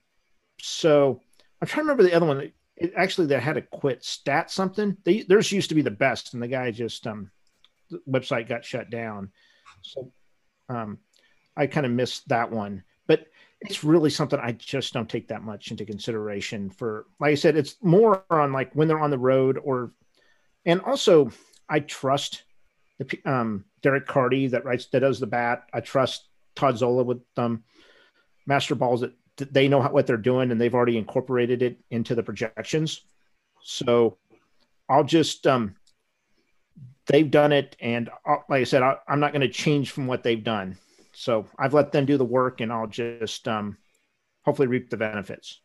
So 0.62 1.22
I'm 1.62 1.68
trying 1.68 1.86
to 1.86 1.92
remember 1.92 2.04
the 2.04 2.16
other 2.16 2.26
one. 2.26 2.52
It 2.76 2.94
actually 2.96 3.28
they 3.28 3.40
had 3.40 3.56
to 3.56 3.62
quit 3.62 4.04
stat 4.04 4.52
something. 4.52 4.98
They 5.04 5.24
theirs 5.24 5.52
used 5.52 5.70
to 5.70 5.76
be 5.76 5.82
the 5.82 5.92
best, 5.92 6.34
and 6.34 6.42
the 6.42 6.48
guy 6.48 6.72
just 6.72 7.06
um 7.08 7.32
the 7.90 8.02
website 8.10 8.48
got 8.48 8.66
shut 8.66 8.90
down. 8.90 9.32
So 9.82 10.12
um 10.70 11.00
I 11.56 11.68
kind 11.68 11.86
of 11.86 11.92
missed 11.92 12.30
that 12.30 12.52
one. 12.52 12.84
It's 13.64 13.84
really 13.84 14.09
something 14.09 14.39
I 14.39 14.53
just 14.53 14.93
don't 14.93 15.09
take 15.09 15.28
that 15.30 15.43
much 15.43 15.72
into 15.72 15.86
consideration 15.86 16.70
for 16.70 17.05
like 17.20 17.32
I 17.32 17.36
said, 17.36 17.55
it's 17.55 17.78
more 17.82 18.24
on 18.30 18.51
like 18.51 18.74
when 18.74 18.88
they're 18.88 18.99
on 18.99 19.11
the 19.11 19.18
road 19.18 19.57
or 19.64 19.91
and 20.66 20.82
also 20.82 21.32
I 21.70 21.80
trust 21.80 22.43
the 22.99 23.20
um 23.26 23.66
Derek 23.82 24.05
Carty 24.05 24.47
that 24.47 24.66
writes 24.66 24.88
that 24.88 24.99
does 24.99 25.20
the 25.20 25.28
bat. 25.28 25.64
I 25.74 25.80
trust 25.80 26.28
Todd 26.55 26.78
Zola 26.78 27.03
with 27.03 27.22
um 27.38 27.64
Mastersball 28.49 28.99
that, 28.99 29.14
they 29.51 29.68
know 29.68 29.82
what 29.82 30.05
they're 30.05 30.18
doing 30.18 30.51
and 30.51 30.61
they've 30.61 30.76
already 30.76 30.97
incorporated 30.97 31.61
it 31.64 31.80
into 31.89 32.14
the 32.14 32.24
projections. 32.24 33.01
So 33.64 34.18
I'll 34.89 35.05
just 35.05 35.47
um 35.47 35.76
they've 37.05 37.30
done 37.30 37.51
it, 37.51 37.76
and 37.80 38.09
uh, 38.26 38.38
like 38.49 38.61
I 38.61 38.64
said, 38.64 38.82
I, 38.82 38.97
am 39.07 39.20
not 39.20 39.34
going 39.34 39.41
to 39.41 39.49
change 39.49 39.91
from 39.91 40.07
what 40.07 40.24
they've 40.24 40.43
done. 40.43 40.78
So 41.14 41.45
I've 41.57 41.74
let 41.74 41.91
them 41.91 42.05
do 42.05 42.18
the 42.18 42.26
work, 42.26 42.61
and 42.61 42.72
I'll 42.72 42.88
just 42.88 43.47
um, 43.47 43.78
hopefully 44.43 44.68
reap 44.68 44.89
the 44.89 44.97
benefits. 44.97 45.59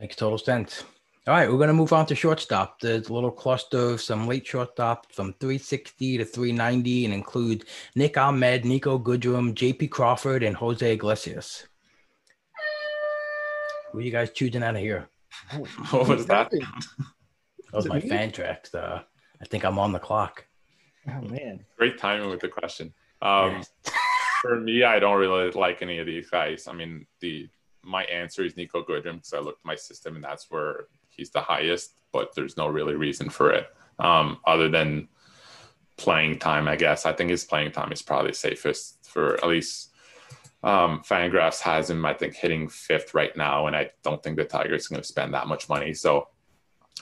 Makes 0.00 0.16
total 0.16 0.38
sense. 0.38 0.84
All 1.28 1.34
right, 1.34 1.48
we're 1.48 1.56
going 1.56 1.68
to 1.68 1.74
move 1.74 1.92
on 1.92 2.06
to 2.06 2.16
shortstop. 2.16 2.80
There's 2.80 3.08
a 3.08 3.12
little 3.12 3.30
cluster 3.30 3.90
of 3.90 4.00
some 4.00 4.26
late 4.26 4.44
shortstop 4.44 5.12
from 5.12 5.34
360 5.34 6.18
to 6.18 6.24
390 6.24 7.04
and 7.04 7.14
include 7.14 7.66
Nick 7.94 8.18
Ahmed, 8.18 8.64
Niko 8.64 9.00
Goodrum, 9.00 9.54
JP 9.54 9.90
Crawford, 9.90 10.42
and 10.42 10.56
Jose 10.56 10.92
Iglesias. 10.92 11.68
Who 13.92 13.98
are 13.98 14.02
you 14.02 14.10
guys 14.10 14.30
choosing 14.30 14.64
out 14.64 14.74
of 14.74 14.80
here? 14.80 15.08
What 15.90 16.08
was 16.08 16.26
that? 16.26 16.50
That 16.50 16.66
was 17.72 17.86
my 17.86 18.00
Fantrax. 18.00 18.74
Uh, 18.74 19.02
I 19.40 19.44
think 19.44 19.64
I'm 19.64 19.78
on 19.78 19.92
the 19.92 19.98
clock. 19.98 20.44
Oh 21.08 21.20
man, 21.22 21.64
great 21.78 21.98
timing 21.98 22.30
with 22.30 22.40
the 22.40 22.48
question. 22.48 22.92
Um, 23.22 23.62
for 24.42 24.58
me, 24.58 24.82
I 24.82 24.98
don't 24.98 25.20
really 25.20 25.52
like 25.52 25.82
any 25.82 26.00
of 26.00 26.06
these 26.06 26.28
guys. 26.28 26.66
I 26.66 26.72
mean, 26.72 27.06
the 27.20 27.48
my 27.84 28.02
answer 28.04 28.44
is 28.44 28.54
Niko 28.54 28.84
Goodrum 28.84 29.14
because 29.14 29.32
I 29.32 29.38
looked 29.38 29.60
at 29.60 29.66
my 29.66 29.76
system 29.76 30.16
and 30.16 30.24
that's 30.24 30.50
where 30.50 30.86
he's 31.08 31.30
the 31.30 31.40
highest. 31.40 31.94
But 32.12 32.34
there's 32.34 32.56
no 32.56 32.66
really 32.66 32.96
reason 32.96 33.30
for 33.30 33.52
it 33.52 33.68
um, 34.00 34.38
other 34.44 34.68
than 34.68 35.08
playing 35.96 36.40
time. 36.40 36.66
I 36.66 36.74
guess 36.74 37.06
I 37.06 37.12
think 37.12 37.30
his 37.30 37.44
playing 37.44 37.70
time 37.70 37.92
is 37.92 38.02
probably 38.02 38.32
safest 38.32 39.06
for 39.06 39.34
at 39.34 39.46
least 39.46 39.92
um, 40.64 41.02
Fangraphs 41.08 41.60
has 41.60 41.88
him, 41.88 42.04
I 42.04 42.12
think, 42.12 42.34
hitting 42.34 42.68
fifth 42.68 43.14
right 43.14 43.36
now, 43.36 43.66
and 43.68 43.76
I 43.76 43.90
don't 44.02 44.22
think 44.22 44.36
the 44.36 44.44
Tigers 44.44 44.86
are 44.86 44.94
going 44.94 45.02
to 45.02 45.08
spend 45.08 45.34
that 45.34 45.46
much 45.46 45.68
money. 45.68 45.94
So 45.94 46.28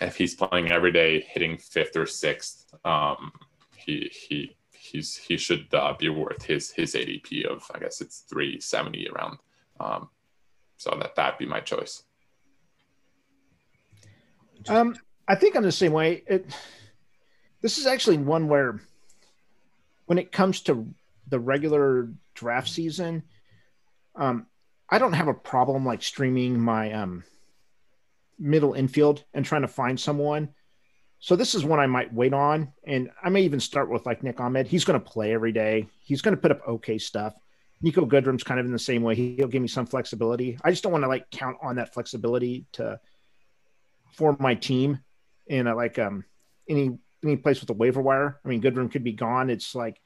if 0.00 0.16
he's 0.16 0.34
playing 0.34 0.70
every 0.70 0.92
day, 0.92 1.20
hitting 1.20 1.56
fifth 1.56 1.96
or 1.96 2.06
sixth, 2.06 2.72
um, 2.84 3.32
he 3.76 4.10
he 4.12 4.56
he's 4.90 5.16
he 5.16 5.36
should 5.36 5.66
uh, 5.72 5.94
be 5.98 6.08
worth 6.08 6.44
his 6.44 6.70
his 6.70 6.94
ADP 6.94 7.46
of 7.46 7.70
I 7.74 7.78
guess 7.78 8.00
it's 8.00 8.20
three 8.20 8.60
seventy 8.60 9.08
around. 9.08 9.38
Um, 9.78 10.08
so 10.76 10.96
that 11.00 11.14
that'd 11.14 11.38
be 11.38 11.46
my 11.46 11.60
choice. 11.60 12.02
Um, 14.68 14.96
I 15.26 15.34
think 15.34 15.56
I'm 15.56 15.62
the 15.62 15.72
same 15.72 15.92
way. 15.92 16.22
It 16.26 16.46
this 17.62 17.78
is 17.78 17.86
actually 17.86 18.18
one 18.18 18.48
where 18.48 18.80
when 20.06 20.18
it 20.18 20.32
comes 20.32 20.60
to 20.62 20.86
the 21.28 21.38
regular 21.38 22.08
draft 22.34 22.68
season 22.68 23.22
um, 24.14 24.46
I 24.88 24.98
don't 24.98 25.12
have 25.12 25.28
a 25.28 25.34
problem 25.34 25.86
like 25.86 26.02
streaming 26.02 26.60
my 26.60 26.92
um, 26.92 27.24
middle 28.38 28.74
infield 28.74 29.24
and 29.32 29.44
trying 29.44 29.62
to 29.62 29.68
find 29.68 29.98
someone. 29.98 30.50
So 31.20 31.36
this 31.36 31.54
is 31.54 31.64
one 31.64 31.78
I 31.78 31.86
might 31.86 32.12
wait 32.12 32.32
on, 32.32 32.72
and 32.84 33.10
I 33.22 33.28
may 33.28 33.42
even 33.42 33.60
start 33.60 33.90
with 33.90 34.06
like 34.06 34.22
Nick 34.22 34.40
Ahmed. 34.40 34.66
He's 34.66 34.84
going 34.84 34.98
to 34.98 35.04
play 35.06 35.34
every 35.34 35.52
day. 35.52 35.86
He's 36.00 36.22
going 36.22 36.34
to 36.34 36.40
put 36.40 36.50
up 36.50 36.66
okay 36.66 36.96
stuff. 36.96 37.34
Niko 37.84 38.08
Goodrum's 38.08 38.42
kind 38.42 38.58
of 38.58 38.66
in 38.66 38.72
the 38.72 38.78
same 38.78 39.02
way. 39.02 39.14
He'll 39.14 39.48
give 39.48 39.62
me 39.62 39.68
some 39.68 39.86
flexibility. 39.86 40.58
I 40.64 40.70
just 40.70 40.82
don't 40.82 40.92
want 40.92 41.04
to 41.04 41.08
like 41.08 41.30
count 41.30 41.58
on 41.62 41.76
that 41.76 41.92
flexibility 41.92 42.66
to 42.72 43.00
form 44.12 44.36
my 44.40 44.54
team 44.54 45.00
in 45.46 45.66
a, 45.66 45.74
like 45.74 45.98
um 45.98 46.24
any 46.68 46.98
any 47.22 47.36
place 47.36 47.60
with 47.60 47.70
a 47.70 47.74
waiver 47.74 48.00
wire. 48.00 48.38
I 48.44 48.48
mean, 48.48 48.62
Goodrum 48.62 48.90
could 48.90 49.04
be 49.04 49.12
gone. 49.12 49.50
It's 49.50 49.74
like 49.74 50.00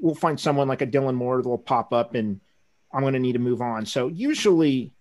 we'll 0.00 0.14
find 0.14 0.38
someone 0.38 0.68
like 0.68 0.82
a 0.82 0.86
Dylan 0.86 1.14
Moore 1.14 1.42
that 1.42 1.48
will 1.48 1.58
pop 1.58 1.92
up 1.92 2.14
and 2.14 2.40
I'm 2.92 3.02
going 3.02 3.14
to 3.14 3.18
need 3.18 3.32
to 3.32 3.38
move 3.40 3.60
on. 3.60 3.86
So 3.86 4.08
usually 4.08 4.92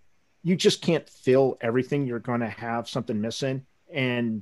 you 0.44 0.56
just 0.56 0.82
can't 0.82 1.08
fill 1.08 1.58
everything. 1.62 2.08
You're 2.08 2.20
going 2.20 2.40
to 2.42 2.50
have 2.50 2.90
something 2.90 3.22
missing. 3.22 3.66
And 3.94 4.42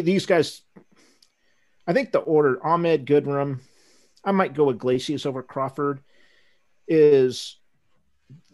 these 0.00 0.26
guys, 0.26 0.62
I 1.86 1.92
think 1.92 2.12
the 2.12 2.18
order 2.18 2.64
Ahmed 2.64 3.06
Goodrum, 3.06 3.60
I 4.24 4.32
might 4.32 4.54
go 4.54 4.70
Iglesias 4.70 5.26
over 5.26 5.42
Crawford 5.42 6.00
is 6.88 7.56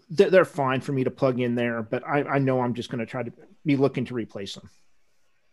they're 0.08 0.44
fine 0.44 0.80
for 0.80 0.92
me 0.92 1.04
to 1.04 1.10
plug 1.10 1.40
in 1.40 1.54
there, 1.54 1.82
but 1.82 2.06
I, 2.06 2.22
I 2.22 2.38
know 2.38 2.60
I'm 2.60 2.74
just 2.74 2.90
going 2.90 2.98
to 2.98 3.06
try 3.06 3.22
to 3.22 3.32
be 3.64 3.76
looking 3.76 4.04
to 4.06 4.14
replace 4.14 4.54
them. 4.54 4.68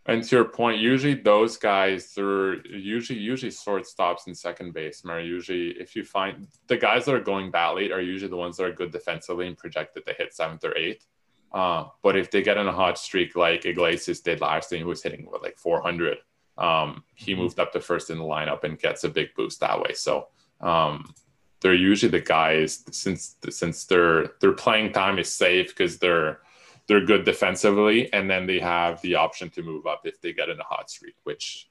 And 0.08 0.24
to 0.24 0.36
your 0.38 0.46
point, 0.46 0.80
usually 0.80 1.16
those 1.16 1.58
guys, 1.58 2.14
they're 2.14 2.66
usually 2.66 3.20
usually 3.20 3.52
shortstops 3.52 4.26
and 4.26 4.38
second 4.38 4.74
base. 4.74 5.04
Are 5.06 5.20
usually, 5.20 5.72
if 5.72 5.98
you 5.98 6.06
find 6.06 6.48
the 6.68 6.78
guys 6.78 7.06
that 7.06 7.14
are 7.14 7.20
going 7.20 7.52
that 7.52 7.76
late, 7.76 7.92
are 7.92 8.02
usually 8.02 8.30
the 8.30 8.38
ones 8.38 8.56
that 8.58 8.64
are 8.64 8.72
good 8.72 8.92
defensively 8.92 9.48
and 9.48 9.58
projected 9.58 10.06
to 10.06 10.14
hit 10.14 10.34
seventh 10.34 10.64
or 10.64 10.76
eighth. 10.78 11.06
Uh, 11.52 11.86
but 12.04 12.18
if 12.18 12.30
they 12.30 12.42
get 12.42 12.58
on 12.58 12.68
a 12.68 12.72
hot 12.72 12.98
streak 12.98 13.36
like 13.36 13.66
Iglesias 13.66 14.20
did 14.22 14.42
last 14.42 14.72
year, 14.72 14.82
who 14.82 14.88
was 14.88 15.04
hitting 15.04 15.26
what, 15.26 15.42
like 15.42 15.58
400, 15.58 16.18
um, 16.58 17.04
he 17.16 17.32
mm-hmm. 17.32 17.42
moved 17.42 17.60
up 17.60 17.72
to 17.74 17.80
first 17.80 18.10
in 18.10 18.18
the 18.18 18.24
lineup 18.24 18.64
and 18.64 18.80
gets 18.80 19.04
a 19.04 19.10
big 19.10 19.34
boost 19.36 19.60
that 19.60 19.80
way. 19.80 19.94
So 19.94 20.28
um, 20.62 21.14
they're 21.62 21.74
usually 21.74 22.12
the 22.12 22.22
guys 22.22 22.84
since 22.92 23.36
since 23.50 23.86
their 23.86 24.34
their 24.42 24.54
playing 24.54 24.94
time 24.94 25.20
is 25.20 25.34
safe 25.34 25.70
because 25.70 25.98
they're 25.98 26.40
they're 26.88 27.06
good 27.06 27.26
defensively, 27.26 28.12
and 28.14 28.30
then 28.30 28.46
they 28.46 28.60
have 28.60 29.02
the 29.02 29.16
option 29.16 29.50
to 29.52 29.62
move 29.62 29.86
up 29.86 30.02
if 30.06 30.22
they 30.22 30.32
get 30.34 30.50
in 30.50 30.60
a 30.60 30.64
hot 30.64 30.90
streak, 30.90 31.16
which 31.24 31.70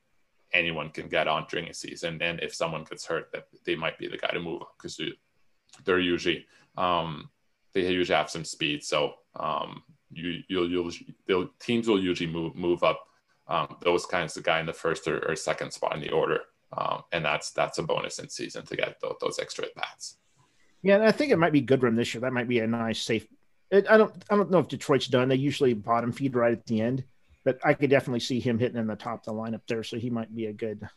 anyone 0.53 0.91
can 0.91 1.09
get 1.09 1.27
on 1.27 1.47
during 1.51 1.69
a 1.69 1.75
season. 1.75 2.21
And 2.21 2.41
if 2.41 2.55
someone 2.55 2.85
gets 2.85 3.07
hurt, 3.07 3.33
that 3.33 3.47
they 3.65 3.77
might 3.77 3.99
be 3.99 4.09
the 4.09 4.19
guy 4.19 4.29
to 4.29 4.41
move 4.41 4.63
up 4.63 4.75
because 4.77 5.01
they're 5.85 5.99
usually 5.99 6.47
um, 6.77 7.31
they 7.83 7.93
usually 7.93 8.17
have 8.17 8.31
some 8.31 8.45
speed. 8.45 8.85
So 8.85 9.15
um, 9.39 9.83
you 10.11 10.43
you'll 10.49 10.93
you'll 11.27 11.51
teams 11.61 11.89
will 11.89 12.01
usually 12.01 12.31
move 12.31 12.55
move 12.55 12.83
up 12.83 13.01
um, 13.49 13.77
those 13.83 14.07
kinds 14.07 14.37
of 14.37 14.43
guy 14.43 14.61
in 14.61 14.67
the 14.67 14.73
first 14.73 15.07
or, 15.07 15.19
or 15.29 15.37
second 15.37 15.73
spot 15.73 15.95
in 15.95 16.01
the 16.01 16.11
order, 16.11 16.41
um, 16.77 17.03
and 17.13 17.25
that's 17.25 17.51
that's 17.51 17.79
a 17.79 17.83
bonus 17.83 18.19
in 18.19 18.29
season 18.29 18.65
to 18.67 18.77
get 18.77 19.01
those, 19.01 19.17
those 19.21 19.39
extra 19.39 19.65
at 19.65 19.75
bats. 19.75 20.17
Yeah, 20.83 21.03
I 21.03 21.13
think 21.13 21.33
it 21.33 21.39
might 21.39 21.53
be 21.53 21.63
Goodrum 21.63 21.97
this 21.97 22.15
year. 22.15 22.21
That 22.21 22.33
might 22.33 22.49
be 22.49 22.61
a 22.61 22.67
nice 22.67 23.01
safe 23.01 23.27
it, 23.71 23.87
I 23.91 23.97
don't 23.97 24.15
I 24.31 24.37
don't 24.37 24.51
know 24.51 24.59
if 24.59 24.69
Detroit's 24.69 25.09
done. 25.09 25.29
They 25.29 25.37
usually 25.37 25.75
bottom 25.75 26.13
feed 26.13 26.35
right 26.35 26.53
at 26.53 26.67
the 26.67 26.81
end, 26.81 27.05
but 27.45 27.59
I 27.65 27.75
could 27.75 27.91
definitely 27.91 28.21
see 28.21 28.41
him 28.41 28.59
hitting 28.59 28.79
in 28.79 28.87
the 28.87 28.97
top 28.97 29.21
of 29.21 29.25
the 29.25 29.33
lineup 29.33 29.63
there. 29.67 29.83
So 29.83 29.97
he 29.97 30.11
might 30.11 30.35
be 30.35 30.47
a 30.47 30.53
good, 30.53 30.89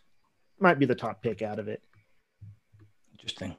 might 0.60 0.80
be 0.80 0.86
the 0.86 0.96
top 0.96 1.22
pick 1.22 1.42
out 1.42 1.60
of 1.60 1.68
it. 1.68 1.82
Interesting. 3.12 3.56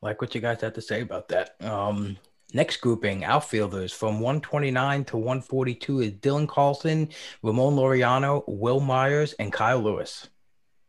Like 0.00 0.20
what 0.20 0.34
you 0.34 0.40
guys 0.40 0.60
have 0.62 0.72
to 0.74 0.82
say 0.82 1.02
about 1.02 1.28
that. 1.28 1.54
Um, 1.60 2.16
next 2.54 2.78
grouping, 2.78 3.24
outfielders 3.24 3.92
from 3.92 4.20
129 4.20 5.04
to 5.06 5.16
142 5.16 6.00
is 6.00 6.12
Dylan 6.12 6.48
Carlson, 6.48 7.08
Ramon 7.42 7.74
Laureano, 7.74 8.44
Wil 8.46 8.80
Myers, 8.80 9.34
and 9.34 9.52
Kyle 9.52 9.80
Lewis. 9.80 10.28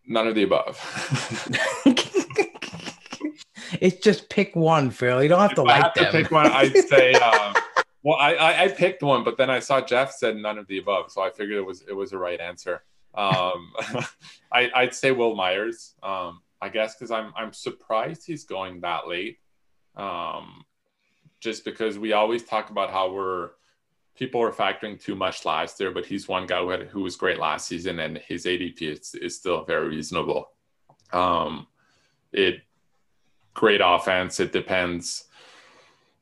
None 0.06 0.28
of 0.28 0.36
the 0.36 0.44
above. 0.44 0.80
It's 3.84 3.98
just 3.98 4.30
pick 4.30 4.56
one, 4.56 4.92
Phil. 4.92 5.24
You 5.24 5.30
don't 5.30 5.42
have 5.42 5.56
to 5.56 5.62
if 5.62 5.68
like 5.68 5.82
I 5.82 5.86
have 5.88 5.94
them. 5.94 6.06
To 6.06 6.12
pick 6.12 6.32
one. 6.32 6.48
I'd 6.48 6.76
say. 6.88 7.14
Um, 7.14 7.54
well, 8.04 8.18
I, 8.18 8.34
I, 8.36 8.64
I 8.64 8.68
picked 8.70 9.04
one, 9.04 9.24
but 9.24 9.38
then 9.38 9.50
I 9.50 9.60
saw 9.60 9.82
Jeff 9.82 10.14
said 10.14 10.36
none 10.38 10.58
of 10.58 10.68
the 10.68 10.78
above, 10.78 11.12
so 11.12 11.22
I 11.22 11.30
figured 11.32 11.58
it 11.58 11.66
was 11.66 11.84
it 11.88 11.94
was 11.94 12.12
the 12.12 12.18
right 12.18 12.40
answer. 12.40 12.84
Um, 13.14 13.74
I, 14.52 14.72
I'd 14.74 14.94
say 14.96 15.12
Wil 15.12 15.36
Myers. 15.36 15.96
Um, 16.02 16.42
I 16.62 16.70
guess 16.70 16.96
because 16.96 17.12
I'm 17.12 17.34
I'm 17.36 17.54
surprised 17.54 18.26
he's 18.26 18.46
going 18.46 18.82
that 18.82 19.08
late. 19.08 19.40
Um, 19.96 20.64
just 21.44 21.66
because 21.66 22.00
we 22.00 22.14
always 22.14 22.44
talk 22.44 22.70
about 22.70 22.90
how 22.90 23.12
we're 23.12 23.52
people 24.16 24.42
are 24.42 24.52
factoring 24.52 25.00
too 25.02 25.16
much 25.16 25.44
last 25.44 25.80
year, 25.80 25.92
but 25.92 26.06
he's 26.06 26.28
one 26.28 26.46
guy 26.46 26.60
who, 26.60 26.70
had, 26.70 26.84
who 26.84 27.02
was 27.02 27.16
great 27.16 27.40
last 27.40 27.68
season, 27.68 28.00
and 28.00 28.18
his 28.20 28.46
ADP 28.46 28.82
is, 28.82 29.16
is 29.16 29.36
still 29.36 29.64
very 29.64 29.90
reasonable. 29.90 30.52
Um, 31.12 31.68
it 32.32 32.62
great 33.54 33.82
offense. 33.84 34.40
It 34.40 34.52
depends. 34.52 35.26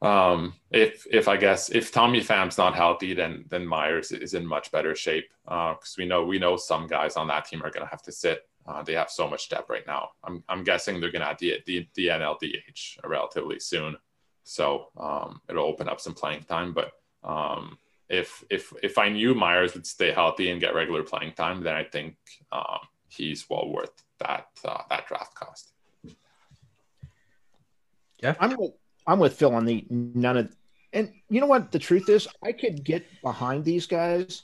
Um, 0.01 0.55
if 0.71 1.05
if 1.11 1.27
I 1.27 1.37
guess 1.37 1.69
if 1.69 1.91
Tommy 1.91 2.21
Pham's 2.21 2.57
not 2.57 2.75
healthy, 2.75 3.13
then 3.13 3.45
then 3.49 3.67
Myers 3.67 4.11
is 4.11 4.33
in 4.33 4.45
much 4.45 4.71
better 4.71 4.95
shape 4.95 5.29
because 5.43 5.95
uh, 5.95 5.99
we 5.99 6.05
know 6.05 6.25
we 6.25 6.39
know 6.39 6.57
some 6.57 6.87
guys 6.87 7.17
on 7.17 7.27
that 7.27 7.45
team 7.45 7.61
are 7.61 7.69
going 7.69 7.85
to 7.85 7.91
have 7.91 8.01
to 8.03 8.11
sit. 8.11 8.47
Uh, 8.65 8.81
they 8.83 8.93
have 8.93 9.09
so 9.09 9.27
much 9.27 9.49
depth 9.49 9.69
right 9.69 9.85
now. 9.85 10.09
I'm 10.23 10.43
I'm 10.49 10.63
guessing 10.63 10.99
they're 10.99 11.11
going 11.11 11.21
to 11.21 11.29
add 11.29 11.39
the, 11.39 11.61
the 11.67 11.87
the 11.93 12.07
NLDH 12.07 12.97
relatively 13.05 13.59
soon, 13.59 13.95
so 14.43 14.87
um, 14.97 15.41
it'll 15.49 15.65
open 15.65 15.89
up 15.89 16.01
some 16.01 16.13
playing 16.13 16.43
time. 16.43 16.73
But 16.73 16.91
um, 17.23 17.77
if 18.09 18.43
if 18.49 18.73
if 18.83 18.97
I 18.97 19.09
knew 19.09 19.33
Myers 19.33 19.73
would 19.73 19.87
stay 19.87 20.11
healthy 20.11 20.51
and 20.51 20.59
get 20.59 20.75
regular 20.75 21.03
playing 21.03 21.33
time, 21.33 21.63
then 21.63 21.75
I 21.75 21.83
think 21.83 22.15
um, 22.51 22.79
he's 23.09 23.49
well 23.49 23.69
worth 23.69 24.03
that 24.19 24.47
uh, 24.65 24.81
that 24.89 25.07
draft 25.07 25.35
cost. 25.35 25.71
Yeah, 28.21 28.35
I'm 28.39 28.55
with, 28.55 28.71
I'm 29.07 29.19
with 29.19 29.33
Phil 29.33 29.55
on 29.55 29.65
the 29.65 29.85
none 29.89 30.37
of, 30.37 30.55
and 30.93 31.11
you 31.29 31.41
know 31.41 31.47
what 31.47 31.71
the 31.71 31.79
truth 31.79 32.09
is, 32.09 32.27
I 32.43 32.51
could 32.51 32.83
get 32.83 33.05
behind 33.23 33.65
these 33.65 33.87
guys 33.87 34.43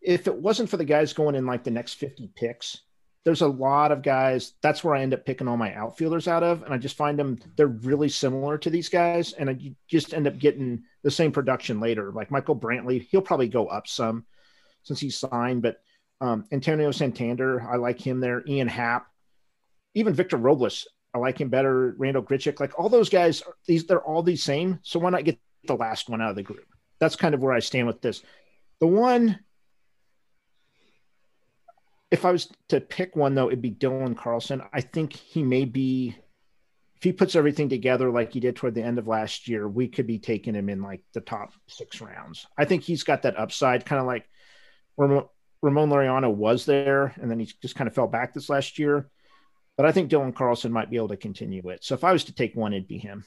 if 0.00 0.26
it 0.26 0.34
wasn't 0.34 0.70
for 0.70 0.76
the 0.76 0.84
guys 0.84 1.12
going 1.12 1.34
in 1.34 1.46
like 1.46 1.64
the 1.64 1.70
next 1.70 1.94
50 1.94 2.30
picks. 2.34 2.80
There's 3.24 3.42
a 3.42 3.48
lot 3.48 3.92
of 3.92 4.02
guys. 4.02 4.54
That's 4.62 4.82
where 4.82 4.94
I 4.94 5.02
end 5.02 5.14
up 5.14 5.26
picking 5.26 5.48
all 5.48 5.56
my 5.56 5.74
outfielders 5.74 6.26
out 6.26 6.42
of, 6.42 6.62
and 6.62 6.72
I 6.72 6.78
just 6.78 6.96
find 6.96 7.18
them 7.18 7.38
they're 7.56 7.66
really 7.66 8.08
similar 8.08 8.56
to 8.58 8.70
these 8.70 8.88
guys, 8.88 9.32
and 9.32 9.50
I 9.50 9.74
just 9.88 10.14
end 10.14 10.26
up 10.26 10.38
getting 10.38 10.84
the 11.02 11.10
same 11.10 11.32
production 11.32 11.80
later. 11.80 12.12
Like 12.12 12.30
Michael 12.30 12.56
Brantley, 12.56 13.06
he'll 13.10 13.20
probably 13.22 13.48
go 13.48 13.66
up 13.66 13.86
some 13.88 14.24
since 14.82 15.00
he's 15.00 15.18
signed, 15.18 15.62
but 15.62 15.80
Um, 16.22 16.44
Antonio 16.52 16.90
Santander, 16.92 17.62
I 17.62 17.76
like 17.76 17.98
him 17.98 18.20
there. 18.20 18.42
Ian 18.46 18.68
Happ, 18.68 19.06
even 19.94 20.12
Victor 20.12 20.36
Robles, 20.36 20.86
I 21.14 21.18
like 21.18 21.40
him 21.40 21.48
better. 21.48 21.94
Randall 21.96 22.22
Grichuk, 22.22 22.60
like 22.60 22.78
all 22.78 22.90
those 22.90 23.08
guys, 23.08 23.42
these 23.66 23.86
they're 23.86 24.04
all 24.04 24.22
the 24.22 24.36
same. 24.36 24.80
So 24.82 25.00
why 25.00 25.08
not 25.10 25.24
get 25.24 25.38
the 25.64 25.76
last 25.76 26.10
one 26.10 26.20
out 26.20 26.28
of 26.30 26.36
the 26.36 26.42
group? 26.42 26.66
That's 26.98 27.16
kind 27.16 27.34
of 27.34 27.40
where 27.40 27.54
I 27.54 27.60
stand 27.60 27.86
with 27.86 28.02
this. 28.02 28.22
The 28.80 28.86
one, 28.86 29.40
if 32.10 32.24
I 32.24 32.32
was 32.32 32.48
to 32.68 32.80
pick 32.80 33.14
one 33.14 33.34
though, 33.34 33.48
it'd 33.48 33.62
be 33.62 33.70
Dylan 33.70 34.16
Carlson. 34.16 34.62
I 34.72 34.80
think 34.80 35.12
he 35.12 35.42
may 35.42 35.64
be, 35.64 36.16
if 36.96 37.02
he 37.02 37.12
puts 37.12 37.36
everything 37.36 37.68
together 37.68 38.10
like 38.10 38.32
he 38.32 38.40
did 38.40 38.56
toward 38.56 38.74
the 38.74 38.82
end 38.82 38.98
of 38.98 39.08
last 39.08 39.48
year, 39.48 39.68
we 39.68 39.88
could 39.88 40.06
be 40.06 40.18
taking 40.18 40.54
him 40.54 40.68
in 40.68 40.82
like 40.82 41.02
the 41.14 41.20
top 41.20 41.52
six 41.68 42.00
rounds. 42.00 42.46
I 42.58 42.64
think 42.64 42.82
he's 42.82 43.04
got 43.04 43.22
that 43.22 43.38
upside, 43.38 43.86
kind 43.86 44.00
of 44.00 44.06
like 44.06 44.28
Ramon, 44.96 45.24
Ramon 45.62 46.38
was 46.38 46.66
there, 46.66 47.14
and 47.20 47.30
then 47.30 47.38
he 47.38 47.52
just 47.62 47.76
kind 47.76 47.88
of 47.88 47.94
fell 47.94 48.08
back 48.08 48.34
this 48.34 48.50
last 48.50 48.78
year. 48.78 49.08
But 49.76 49.86
I 49.86 49.92
think 49.92 50.10
Dylan 50.10 50.34
Carlson 50.34 50.72
might 50.72 50.90
be 50.90 50.96
able 50.96 51.08
to 51.08 51.16
continue 51.16 51.66
it. 51.70 51.84
So 51.84 51.94
if 51.94 52.04
I 52.04 52.12
was 52.12 52.24
to 52.24 52.34
take 52.34 52.54
one, 52.54 52.74
it'd 52.74 52.88
be 52.88 52.98
him. 52.98 53.24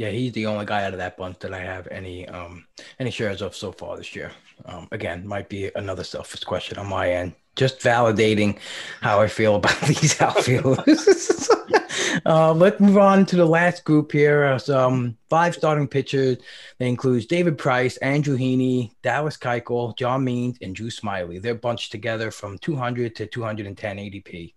Yeah, 0.00 0.08
he's 0.08 0.32
the 0.32 0.46
only 0.46 0.64
guy 0.64 0.84
out 0.84 0.94
of 0.94 0.98
that 0.98 1.18
bunch 1.18 1.40
that 1.40 1.52
I 1.52 1.58
have 1.58 1.86
any 1.88 2.26
um 2.26 2.64
any 2.98 3.10
shares 3.10 3.42
of 3.42 3.54
so 3.54 3.70
far 3.70 3.98
this 3.98 4.16
year. 4.16 4.32
Um, 4.64 4.88
again, 4.92 5.26
might 5.26 5.50
be 5.50 5.70
another 5.76 6.04
selfish 6.04 6.42
question 6.42 6.78
on 6.78 6.88
my 6.88 7.12
end, 7.12 7.34
just 7.54 7.80
validating 7.80 8.58
how 9.02 9.20
I 9.20 9.28
feel 9.28 9.56
about 9.56 9.78
these 9.86 10.18
outfielders. 10.22 11.50
uh, 12.24 12.54
let's 12.54 12.80
move 12.80 12.96
on 12.96 13.26
to 13.26 13.36
the 13.36 13.44
last 13.44 13.84
group 13.84 14.10
here. 14.12 14.58
Some 14.58 15.18
five 15.28 15.54
starting 15.54 15.86
pitchers. 15.86 16.38
That 16.78 16.86
includes 16.86 17.26
David 17.26 17.58
Price, 17.58 17.98
Andrew 17.98 18.38
Heaney, 18.38 18.92
Dallas 19.02 19.36
Keuchel, 19.36 19.98
John 19.98 20.24
Means, 20.24 20.56
and 20.62 20.74
Drew 20.74 20.88
Smyly. 20.88 21.42
They're 21.42 21.54
bunched 21.54 21.92
together 21.92 22.30
from 22.30 22.56
200 22.56 23.14
to 23.16 23.26
210 23.26 23.96
ADP. 23.98 24.54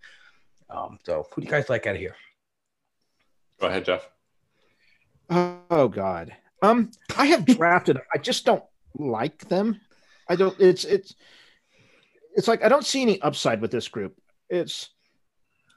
Um, 0.69 0.99
so, 1.05 1.27
who 1.33 1.41
do 1.41 1.47
you 1.47 1.51
guys 1.51 1.69
like 1.69 1.85
out 1.85 1.95
of 1.95 1.99
here? 1.99 2.15
Go 3.59 3.67
ahead, 3.67 3.83
Jeff. 3.83 4.07
Oh 5.29 5.87
God. 5.87 6.33
Um, 6.61 6.91
I 7.17 7.25
have 7.27 7.45
drafted. 7.45 7.99
I 8.13 8.17
just 8.17 8.45
don't 8.45 8.63
like 8.95 9.47
them. 9.49 9.81
I 10.29 10.35
don't. 10.35 10.59
It's 10.59 10.85
it's 10.85 11.15
it's 12.35 12.47
like 12.47 12.63
I 12.63 12.69
don't 12.69 12.85
see 12.85 13.01
any 13.01 13.21
upside 13.21 13.61
with 13.61 13.71
this 13.71 13.87
group. 13.87 14.17
It's 14.49 14.89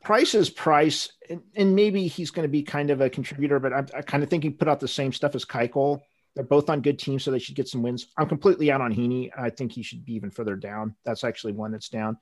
price 0.04 0.34
is 0.34 0.48
price, 0.48 1.10
and, 1.28 1.42
and 1.56 1.74
maybe 1.74 2.06
he's 2.06 2.30
going 2.30 2.44
to 2.44 2.48
be 2.48 2.62
kind 2.62 2.90
of 2.90 3.00
a 3.00 3.10
contributor. 3.10 3.58
But 3.58 3.72
I'm, 3.72 3.86
I 3.96 4.02
kind 4.02 4.22
of 4.22 4.30
think 4.30 4.44
he 4.44 4.50
put 4.50 4.68
out 4.68 4.80
the 4.80 4.88
same 4.88 5.12
stuff 5.12 5.34
as 5.34 5.44
Keuchel. 5.44 6.00
They're 6.34 6.44
both 6.44 6.70
on 6.70 6.82
good 6.82 6.98
teams, 6.98 7.24
so 7.24 7.30
they 7.30 7.38
should 7.38 7.56
get 7.56 7.68
some 7.68 7.82
wins. 7.82 8.06
I'm 8.16 8.28
completely 8.28 8.70
out 8.70 8.80
on 8.80 8.94
Heaney. 8.94 9.30
I 9.36 9.50
think 9.50 9.72
he 9.72 9.82
should 9.82 10.04
be 10.04 10.14
even 10.14 10.30
further 10.30 10.54
down. 10.54 10.94
That's 11.04 11.24
actually 11.24 11.54
one 11.54 11.72
that's 11.72 11.88
down. 11.88 12.18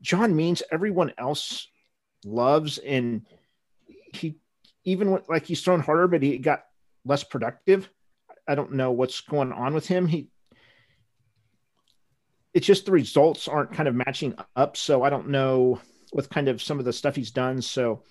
John 0.00 0.34
Means 0.34 0.62
everyone 0.70 1.12
else 1.18 1.68
loves, 2.24 2.78
and 2.78 3.26
he 4.14 4.36
even 4.84 5.18
like 5.28 5.46
he's 5.46 5.62
thrown 5.62 5.80
harder, 5.80 6.08
but 6.08 6.22
he 6.22 6.38
got 6.38 6.64
less 7.04 7.24
productive. 7.24 7.88
I 8.46 8.54
don't 8.54 8.72
know 8.72 8.90
what's 8.92 9.20
going 9.20 9.52
on 9.52 9.74
with 9.74 9.86
him. 9.86 10.06
He, 10.06 10.28
it's 12.54 12.66
just 12.66 12.86
the 12.86 12.92
results 12.92 13.48
aren't 13.48 13.72
kind 13.72 13.88
of 13.88 13.94
matching 13.94 14.34
up. 14.56 14.76
So 14.76 15.02
I 15.02 15.10
don't 15.10 15.28
know 15.28 15.80
with 16.12 16.28
kind 16.28 16.48
of 16.48 16.60
some 16.60 16.78
of 16.78 16.84
the 16.84 16.92
stuff 16.92 17.16
he's 17.16 17.30
done. 17.30 17.62
So 17.62 18.02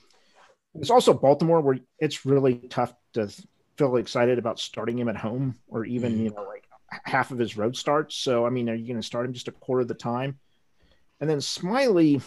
it's 0.76 0.90
also 0.90 1.14
Baltimore 1.14 1.62
where 1.62 1.80
it's 2.00 2.26
really 2.26 2.56
tough 2.56 2.94
to 3.14 3.30
feel 3.78 3.98
excited 3.98 4.40
about 4.40 4.60
starting 4.60 4.98
him 4.98 5.10
at 5.10 5.18
home 5.18 5.56
or 5.68 5.86
even, 5.86 6.14
mm-hmm. 6.14 6.24
you 6.26 6.30
know, 6.32 6.44
like 6.44 6.66
half 7.04 7.32
of 7.32 7.38
his 7.38 7.58
road 7.58 7.76
starts. 7.76 8.16
So, 8.16 8.46
I 8.46 8.50
mean, 8.50 8.70
are 8.70 8.76
you 8.76 8.88
going 8.88 9.00
to 9.00 9.06
start 9.06 9.26
him 9.26 9.34
just 9.34 9.48
a 9.48 9.52
quarter 9.52 9.82
of 9.82 9.88
the 9.88 9.94
time? 9.94 10.40
And 11.20 11.30
then 11.30 11.40
Smyly, 11.40 12.18
I 12.18 12.22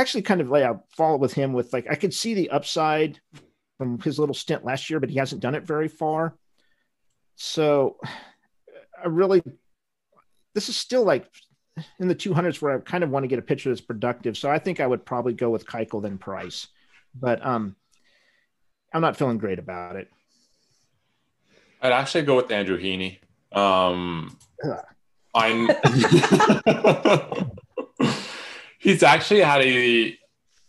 actually 0.00 0.22
kind 0.22 0.40
of 0.40 0.50
lay 0.50 0.64
out 0.64 0.84
follow 0.90 1.16
with 1.16 1.32
him 1.32 1.52
with 1.52 1.72
like 1.72 1.86
I 1.90 1.94
could 1.94 2.14
see 2.14 2.34
the 2.34 2.50
upside 2.50 3.20
from 3.78 3.98
his 4.00 4.18
little 4.18 4.34
stint 4.34 4.64
last 4.64 4.90
year, 4.90 5.00
but 5.00 5.10
he 5.10 5.18
hasn't 5.18 5.42
done 5.42 5.54
it 5.54 5.64
very 5.64 5.88
far. 5.88 6.36
So 7.36 7.96
I 9.02 9.06
really 9.06 9.42
this 10.54 10.68
is 10.68 10.76
still 10.76 11.04
like 11.04 11.28
in 12.00 12.08
the 12.08 12.14
200s 12.14 12.60
where 12.60 12.76
I 12.76 12.80
kind 12.80 13.04
of 13.04 13.10
want 13.10 13.22
to 13.24 13.28
get 13.28 13.38
a 13.38 13.42
pitcher 13.42 13.68
that's 13.68 13.80
productive. 13.80 14.36
So 14.36 14.50
I 14.50 14.58
think 14.58 14.80
I 14.80 14.86
would 14.86 15.04
probably 15.04 15.32
go 15.32 15.50
with 15.50 15.66
Keuchel 15.66 16.02
than 16.02 16.18
Price, 16.18 16.66
but 17.14 17.44
um, 17.46 17.76
I'm 18.92 19.00
not 19.00 19.16
feeling 19.16 19.38
great 19.38 19.60
about 19.60 19.96
it. 19.96 20.08
I'd 21.80 21.92
actually 21.92 22.22
go 22.22 22.34
with 22.34 22.50
Andrew 22.50 22.80
Heaney. 22.80 23.18
Um, 23.52 24.36
I'm 25.32 25.68
he's 28.88 29.02
actually 29.02 29.40
had 29.40 29.60
a 29.60 30.16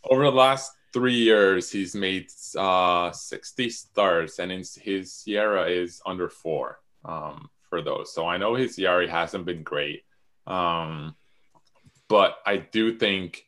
over 0.03 0.23
the 0.23 0.31
last 0.31 0.73
three 0.91 1.15
years 1.15 1.71
he's 1.71 1.95
made 1.95 2.27
uh 2.57 3.11
60 3.11 3.69
starts 3.69 4.39
and 4.39 4.51
his, 4.51 4.77
SIERA 5.23 5.69
is 5.69 6.01
under 6.05 6.27
four 6.27 6.79
um 7.05 7.49
for 7.69 7.81
those. 7.81 8.13
So 8.13 8.27
i 8.27 8.37
know 8.37 8.55
his 8.55 8.77
ERA 8.77 9.09
hasn't 9.09 9.45
been 9.45 9.63
great 9.63 10.03
um 10.47 11.15
but 12.09 12.39
i 12.45 12.57
do 12.57 12.97
think 12.97 13.45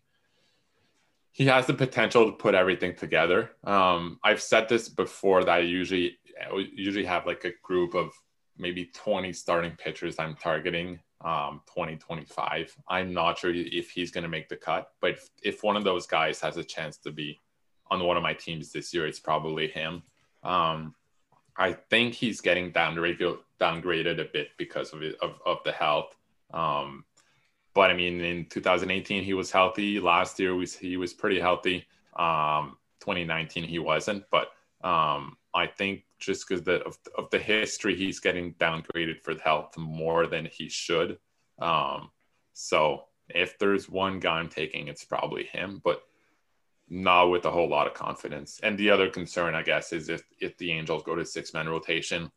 he 1.33 1.45
has 1.47 1.65
the 1.65 1.73
potential 1.73 2.25
to 2.25 2.31
put 2.33 2.55
everything 2.55 2.95
together. 2.95 3.51
Um 3.65 4.19
i've 4.23 4.41
said 4.41 4.69
this 4.69 4.87
before 4.87 5.43
that 5.43 5.51
i 5.51 5.59
usually 5.59 6.17
I 6.41 6.65
usually 6.73 7.05
have 7.05 7.25
like 7.27 7.43
a 7.43 7.51
group 7.61 7.93
of 7.93 8.13
maybe 8.57 8.85
20 8.93 9.33
starting 9.33 9.75
pitchers 9.83 10.17
i'm 10.17 10.35
targeting 10.35 10.99
um, 11.23 11.61
2025. 11.67 12.75
I'm 12.87 13.13
not 13.13 13.37
sure 13.37 13.51
if 13.53 13.91
he's 13.91 14.11
going 14.11 14.23
to 14.23 14.29
make 14.29 14.49
the 14.49 14.55
cut, 14.55 14.91
but 15.01 15.11
if, 15.11 15.29
if, 15.43 15.63
one 15.63 15.77
of 15.77 15.83
those 15.83 16.07
guys 16.07 16.39
has 16.41 16.57
a 16.57 16.63
chance 16.63 16.97
to 16.97 17.11
be 17.11 17.39
on 17.89 18.03
one 18.03 18.17
of 18.17 18.23
my 18.23 18.33
teams 18.33 18.71
this 18.71 18.93
year, 18.93 19.05
it's 19.05 19.19
probably 19.19 19.67
him. 19.67 20.03
Um, 20.43 20.95
I 21.57 21.73
think 21.73 22.13
he's 22.13 22.41
getting 22.41 22.71
downgraded, 22.71 23.37
downgraded 23.59 24.19
a 24.19 24.25
bit 24.25 24.49
because 24.57 24.93
of 24.93 25.03
it, 25.03 25.15
of, 25.21 25.39
of 25.45 25.59
the 25.63 25.71
health. 25.71 26.15
Um, 26.53 27.05
but 27.73 27.91
I 27.91 27.93
mean, 27.93 28.19
in 28.21 28.45
2018 28.45 29.23
he 29.23 29.33
was 29.33 29.51
healthy. 29.51 29.99
Last 29.99 30.39
year 30.39 30.55
was 30.55 30.75
he 30.75 30.97
was 30.97 31.13
pretty 31.13 31.39
healthy. 31.39 31.85
Um, 32.15 32.77
2019 32.99 33.63
he 33.63 33.79
wasn't, 33.79 34.23
but 34.31 34.49
um, 34.83 35.37
I 35.53 35.67
think 35.67 36.03
just 36.19 36.47
because 36.47 36.67
of, 36.67 36.97
of 37.17 37.29
the 37.29 37.39
history, 37.39 37.95
he's 37.95 38.19
getting 38.19 38.53
downgraded 38.53 39.21
for 39.21 39.35
health 39.35 39.77
more 39.77 40.27
than 40.27 40.45
he 40.45 40.69
should. 40.69 41.17
Um, 41.59 42.09
so 42.53 43.05
if 43.29 43.57
there's 43.59 43.89
one 43.89 44.19
guy 44.19 44.39
I'm 44.39 44.49
taking, 44.49 44.87
it's 44.87 45.05
probably 45.05 45.45
him, 45.45 45.81
but 45.83 46.03
not 46.89 47.25
with 47.25 47.45
a 47.45 47.51
whole 47.51 47.69
lot 47.69 47.87
of 47.87 47.93
confidence. 47.93 48.59
And 48.63 48.77
the 48.77 48.89
other 48.89 49.09
concern, 49.09 49.55
I 49.55 49.63
guess, 49.63 49.93
is 49.93 50.09
if 50.09 50.23
if 50.39 50.57
the 50.57 50.71
Angels 50.71 51.03
go 51.03 51.15
to 51.15 51.25
six 51.25 51.53
man 51.53 51.69
rotation, 51.69 52.29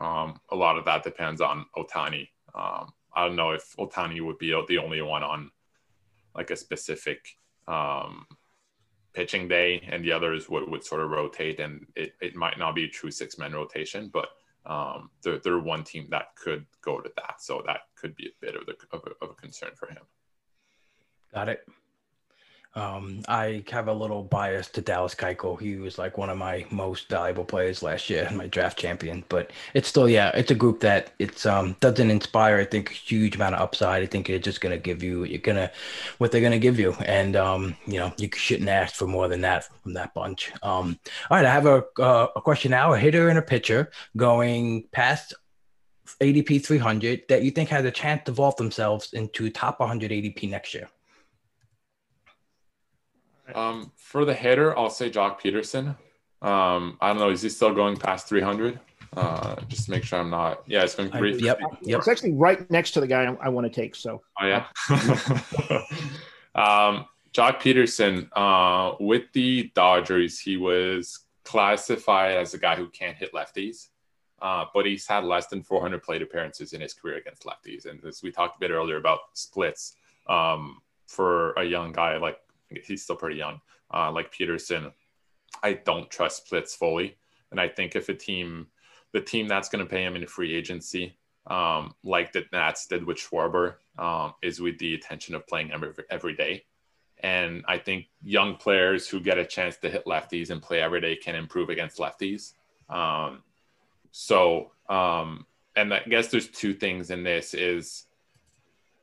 um, 0.00 0.40
a 0.50 0.56
lot 0.56 0.76
of 0.76 0.84
that 0.84 1.04
depends 1.04 1.40
on 1.40 1.66
Ohtani. 1.76 2.28
Um, 2.54 2.92
I 3.14 3.26
don't 3.26 3.36
know 3.36 3.52
if 3.52 3.74
Ohtani 3.78 4.20
would 4.20 4.38
be 4.38 4.50
the 4.68 4.78
only 4.78 5.00
one 5.00 5.22
on 5.22 5.50
like 6.34 6.50
a 6.50 6.56
specific 6.56 7.36
um, 7.68 8.26
pitching 9.14 9.48
day 9.48 9.86
and 9.90 10.04
the 10.04 10.12
others 10.12 10.48
would, 10.48 10.68
would 10.68 10.84
sort 10.84 11.00
of 11.00 11.10
rotate 11.10 11.60
and 11.60 11.86
it, 11.96 12.14
it 12.20 12.34
might 12.34 12.58
not 12.58 12.74
be 12.74 12.84
a 12.84 12.88
true 12.88 13.10
six 13.10 13.38
man 13.38 13.52
rotation, 13.52 14.10
but 14.12 14.28
um, 14.66 15.10
they're, 15.22 15.38
they're 15.38 15.58
one 15.58 15.84
team 15.84 16.06
that 16.10 16.34
could 16.36 16.66
go 16.82 17.00
to 17.00 17.10
that. 17.16 17.40
So 17.40 17.62
that 17.66 17.80
could 17.96 18.16
be 18.16 18.26
a 18.26 18.44
bit 18.44 18.56
of, 18.56 18.66
the, 18.66 18.74
of, 18.92 19.02
a, 19.06 19.24
of 19.24 19.30
a 19.30 19.34
concern 19.34 19.70
for 19.76 19.88
him. 19.88 20.02
Got 21.32 21.48
it. 21.48 21.66
Um, 22.76 23.22
I 23.28 23.62
have 23.70 23.86
a 23.86 23.92
little 23.92 24.24
bias 24.24 24.68
to 24.70 24.80
Dallas 24.80 25.14
Keuchel. 25.14 25.60
He 25.60 25.76
was 25.76 25.96
like 25.96 26.18
one 26.18 26.28
of 26.28 26.36
my 26.36 26.66
most 26.70 27.08
valuable 27.08 27.44
players 27.44 27.84
last 27.84 28.10
year, 28.10 28.28
my 28.32 28.48
draft 28.48 28.76
champion. 28.78 29.24
But 29.28 29.52
it's 29.74 29.88
still, 29.88 30.08
yeah, 30.08 30.30
it's 30.34 30.50
a 30.50 30.56
group 30.56 30.80
that 30.80 31.12
it's 31.20 31.46
um 31.46 31.76
doesn't 31.80 32.10
inspire. 32.10 32.58
I 32.58 32.64
think 32.64 32.90
a 32.90 32.94
huge 32.94 33.36
amount 33.36 33.54
of 33.54 33.60
upside. 33.60 34.02
I 34.02 34.06
think 34.06 34.28
it's 34.28 34.44
just 34.44 34.60
gonna 34.60 34.78
give 34.78 35.02
you 35.04 35.24
you're 35.24 35.38
gonna 35.38 35.70
what 36.18 36.32
they're 36.32 36.40
gonna 36.40 36.58
give 36.58 36.80
you, 36.80 36.94
and 37.06 37.36
um 37.36 37.76
you 37.86 37.98
know 37.98 38.12
you 38.18 38.28
shouldn't 38.34 38.68
ask 38.68 38.94
for 38.94 39.06
more 39.06 39.28
than 39.28 39.42
that 39.42 39.68
from 39.82 39.94
that 39.94 40.12
bunch. 40.12 40.52
Um, 40.62 40.98
all 41.30 41.36
right, 41.36 41.46
I 41.46 41.52
have 41.52 41.66
a 41.66 41.84
uh, 42.00 42.28
a 42.34 42.40
question 42.40 42.72
now. 42.72 42.92
A 42.92 42.98
hitter 42.98 43.28
and 43.28 43.38
a 43.38 43.42
pitcher 43.42 43.92
going 44.16 44.88
past 44.90 45.32
ADP 46.20 46.64
300 46.64 47.22
that 47.28 47.42
you 47.42 47.50
think 47.50 47.68
has 47.70 47.84
a 47.84 47.90
chance 47.90 48.22
to 48.24 48.32
vault 48.32 48.56
themselves 48.56 49.12
into 49.12 49.50
top 49.50 49.80
100 49.80 50.10
ADP 50.10 50.50
next 50.50 50.74
year. 50.74 50.88
Um, 53.54 53.92
for 53.96 54.24
the 54.24 54.34
hitter, 54.34 54.76
I'll 54.78 54.90
say 54.90 55.10
Joc 55.10 55.40
Pederson. 55.40 55.96
Um, 56.42 56.98
I 57.00 57.08
don't 57.08 57.18
know. 57.18 57.30
Is 57.30 57.42
he 57.42 57.48
still 57.48 57.74
going 57.74 57.96
past 57.96 58.28
300? 58.28 58.78
Uh, 59.16 59.56
just 59.68 59.86
to 59.86 59.90
make 59.90 60.02
sure 60.04 60.18
I'm 60.18 60.30
not. 60.30 60.62
Yeah, 60.66 60.82
it's 60.82 60.94
going 60.94 61.10
three. 61.10 61.36
Yep, 61.38 61.60
yep. 61.82 61.98
It's 61.98 62.08
actually 62.08 62.32
right 62.32 62.68
next 62.70 62.92
to 62.92 63.00
the 63.00 63.06
guy 63.06 63.24
I, 63.24 63.46
I 63.46 63.48
want 63.48 63.72
to 63.72 63.80
take. 63.80 63.94
So. 63.94 64.22
Oh 64.40 64.46
yeah. 64.46 64.66
um, 66.54 67.06
Joc 67.32 67.60
Pederson, 67.60 68.28
uh, 68.34 68.96
with 69.00 69.24
the 69.32 69.70
Dodgers, 69.74 70.38
he 70.38 70.56
was 70.56 71.20
classified 71.44 72.36
as 72.36 72.54
a 72.54 72.58
guy 72.58 72.74
who 72.76 72.88
can't 72.88 73.16
hit 73.16 73.32
lefties. 73.32 73.88
uh, 74.42 74.64
but 74.74 74.84
he's 74.86 75.06
had 75.06 75.24
less 75.24 75.46
than 75.46 75.62
400 75.62 76.02
plate 76.02 76.22
appearances 76.22 76.72
in 76.72 76.80
his 76.80 76.92
career 76.92 77.16
against 77.16 77.44
lefties. 77.44 77.86
And 77.86 78.04
as 78.04 78.22
we 78.22 78.30
talked 78.30 78.56
a 78.56 78.60
bit 78.60 78.70
earlier 78.70 78.96
about 78.96 79.20
splits, 79.34 79.96
um, 80.28 80.80
for 81.06 81.52
a 81.52 81.64
young 81.64 81.92
guy 81.92 82.16
like 82.16 82.38
he's 82.84 83.02
still 83.02 83.16
pretty 83.16 83.36
young, 83.36 83.60
uh, 83.92 84.10
like 84.10 84.32
Pederson, 84.32 84.92
I 85.62 85.74
don't 85.74 86.10
trust 86.10 86.46
splits 86.46 86.74
fully. 86.74 87.16
And 87.50 87.60
I 87.60 87.68
think 87.68 87.94
if 87.94 88.08
a 88.08 88.14
team, 88.14 88.66
the 89.12 89.20
team 89.20 89.46
that's 89.46 89.68
going 89.68 89.84
to 89.84 89.90
pay 89.90 90.04
him 90.04 90.16
in 90.16 90.26
free 90.26 90.54
agency, 90.54 91.16
um, 91.46 91.94
like 92.02 92.32
the 92.32 92.44
Nats 92.52 92.86
did 92.86 93.04
with 93.04 93.18
Schwarber, 93.18 93.74
um, 93.98 94.34
is 94.42 94.60
with 94.60 94.78
the 94.78 94.94
intention 94.94 95.34
of 95.34 95.46
playing 95.46 95.70
every, 95.72 95.92
every 96.10 96.34
day. 96.34 96.64
And 97.20 97.64
I 97.68 97.78
think 97.78 98.06
young 98.22 98.56
players 98.56 99.08
who 99.08 99.20
get 99.20 99.38
a 99.38 99.46
chance 99.46 99.76
to 99.78 99.90
hit 99.90 100.04
lefties 100.04 100.50
and 100.50 100.60
play 100.60 100.82
every 100.82 101.00
day 101.00 101.16
can 101.16 101.34
improve 101.34 101.70
against 101.70 101.98
lefties. 101.98 102.52
Um, 102.88 103.42
so, 104.10 104.72
um, 104.88 105.46
and 105.76 105.94
I 105.94 106.00
guess 106.00 106.28
there's 106.28 106.48
two 106.48 106.74
things 106.74 107.10
in 107.10 107.22
this 107.22 107.54
is 107.54 108.06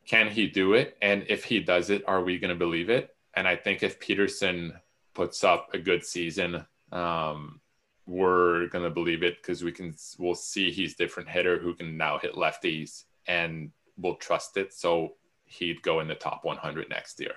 can 0.06 0.30
he 0.30 0.48
do 0.48 0.74
it? 0.74 0.98
And 1.02 1.26
if 1.30 1.46
he 1.46 1.60
does 1.60 1.90
it, 1.90 2.04
are 2.08 2.24
we 2.24 2.38
going 2.38 2.50
to 2.50 2.56
believe 2.56 2.90
it? 2.90 3.16
And 3.34 3.48
I 3.48 3.56
think 3.56 3.84
if 3.84 4.00
Pederson 4.00 4.80
puts 5.14 5.44
up 5.44 5.74
a 5.74 5.80
good 5.80 6.04
season, 6.04 6.66
um, 6.92 7.62
we're 8.06 8.68
going 8.68 8.84
to 8.84 8.90
believe 8.90 9.24
it 9.24 9.38
because 9.42 9.64
we 9.64 9.72
can, 9.72 9.96
we'll 10.18 10.36
see 10.36 10.72
he's 10.72 10.96
different 10.96 11.30
hitter 11.30 11.58
who 11.60 11.74
can 11.74 11.98
now 11.98 12.18
hit 12.18 12.34
lefties 12.34 13.04
and 13.28 13.72
we'll 13.98 14.16
trust 14.16 14.58
it. 14.58 14.74
So 14.74 15.14
he'd 15.46 15.82
go 15.82 16.00
in 16.00 16.08
the 16.08 16.16
top 16.16 16.44
100 16.44 16.90
next 16.90 17.20
year. 17.20 17.34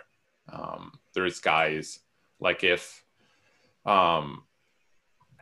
Um, 0.52 0.92
there's 1.14 1.40
guys 1.40 2.00
like 2.40 2.64
if 2.64 3.04
um, 3.86 4.44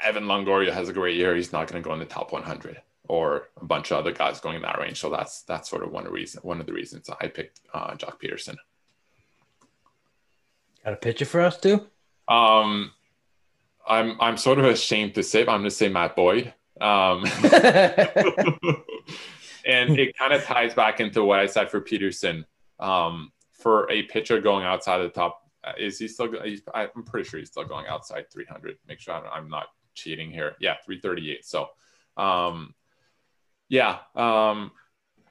Evan 0.01 0.25
Longoria 0.25 0.73
has 0.73 0.89
a 0.89 0.93
great 0.93 1.17
year, 1.17 1.35
he's 1.35 1.53
not 1.53 1.69
going 1.69 1.83
to 1.83 1.87
go 1.87 1.95
in 1.95 2.01
the 2.01 2.05
top 2.05 2.33
100 2.33 2.81
or 3.09 3.49
a 3.61 3.65
bunch 3.65 3.91
of 3.91 3.99
other 3.99 4.13
guys 4.13 4.41
going 4.41 4.57
in 4.57 4.63
that 4.63 4.79
range. 4.79 5.01
So 5.01 5.11
that's 5.11 5.43
that's 5.43 5.69
sort 5.69 5.83
of 5.83 5.93
one 5.93 6.05
reason 6.05 6.41
one 6.43 6.61
of 6.61 6.67
the 6.67 6.73
reasons 6.73 7.11
I 7.21 7.29
picked 7.29 7.61
uh, 7.75 7.95
Joc 7.95 8.21
Pederson. 8.21 8.57
Got 10.85 10.95
a 10.95 10.97
picture 10.97 11.25
for 11.25 11.41
us 11.41 11.59
too? 11.59 11.87
Um, 12.29 12.93
I'm 13.87 14.21
I'm 14.21 14.37
sort 14.37 14.59
of 14.59 14.65
ashamed 14.65 15.15
to 15.15 15.23
say, 15.23 15.45
but 15.45 15.53
I'm 15.53 15.61
going 15.61 15.71
to 15.71 15.77
say 15.77 15.89
Matt 15.89 16.17
Boyd. 16.17 16.53
Um, 16.81 17.25
and 19.65 19.99
it 19.99 20.17
kind 20.17 20.33
of 20.33 20.43
ties 20.45 20.75
back 20.75 21.01
into 21.01 21.23
what 21.25 21.39
I 21.39 21.47
said 21.47 21.71
for 21.71 21.81
Pederson. 21.81 22.45
Um, 22.81 23.31
for 23.53 23.89
a 23.91 24.03
pitcher 24.05 24.41
going 24.41 24.65
outside 24.65 24.99
the 24.99 25.09
top, 25.09 25.49
uh, 25.63 25.73
is 25.79 25.99
he 25.99 26.09
still? 26.09 26.33
He's, 26.43 26.63
I'm 26.75 27.05
pretty 27.05 27.29
sure 27.29 27.39
he's 27.39 27.51
still 27.51 27.65
going 27.65 27.87
outside 27.87 28.31
300. 28.33 28.79
Make 28.89 28.99
sure 28.99 29.15
I'm 29.15 29.49
not 29.49 29.67
cheating 29.95 30.31
here. 30.31 30.57
Yeah, 30.59 30.75
338. 30.85 31.45
So, 31.45 31.69
um, 32.17 32.75
yeah. 33.69 33.99
Um, 34.17 34.73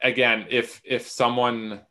again, 0.02 0.46
if 0.50 0.82
if 0.86 1.10
someone, 1.10 1.82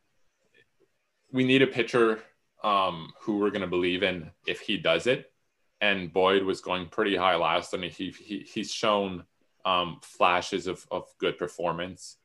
we 1.31 1.45
need 1.45 1.61
a 1.61 1.67
pitcher 1.67 2.23
um, 2.63 3.13
who 3.21 3.39
we're 3.39 3.51
going 3.51 3.61
to 3.63 3.67
believe 3.67 4.03
in 4.03 4.31
if 4.47 4.61
he 4.61 4.77
does 4.77 5.07
it. 5.07 5.33
And 5.81 6.13
Boyd 6.13 6.43
was 6.43 6.61
going 6.61 6.89
pretty 6.89 7.17
high 7.17 7.37
last, 7.37 7.73
and 7.73 7.83
he, 7.85 8.11
he 8.11 8.41
he's 8.41 8.71
shown 8.71 9.25
um, 9.65 9.99
flashes 10.03 10.67
of, 10.67 10.87
of 10.91 11.07
good 11.19 11.39
performance. 11.39 12.17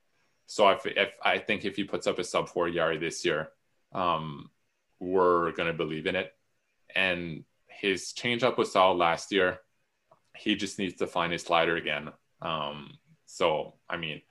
So 0.46 0.70
if, 0.70 0.86
if 0.86 1.14
I 1.24 1.38
think 1.38 1.66
if 1.66 1.76
he 1.76 1.84
puts 1.84 2.08
up 2.08 2.20
a 2.20 2.24
sub 2.24 2.50
four 2.50 2.68
ERA 2.68 3.00
this 3.00 3.26
year, 3.26 3.50
um, 3.94 4.50
we're 5.00 5.52
going 5.52 5.68
to 5.68 5.74
believe 5.78 6.06
in 6.06 6.16
it. 6.16 6.34
And 6.96 7.44
his 7.68 8.14
changeup 8.14 8.58
was 8.58 8.72
solid 8.72 8.98
last 8.98 9.32
year. 9.32 9.60
He 10.36 10.56
just 10.56 10.80
needs 10.80 10.96
to 10.96 11.08
find 11.08 11.32
his 11.32 11.44
slider 11.44 11.76
again. 11.76 12.12
Um, 12.42 12.98
so, 13.26 13.76
I 13.90 13.98
mean, 13.98 14.22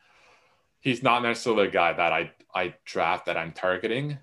he's 0.80 1.02
not 1.02 1.22
necessarily 1.22 1.68
a 1.68 1.70
guy 1.70 1.92
that 1.92 2.12
I, 2.12 2.32
I 2.54 2.74
draft 2.84 3.26
that 3.26 3.36
I'm 3.36 3.52
targeting, 3.52 4.18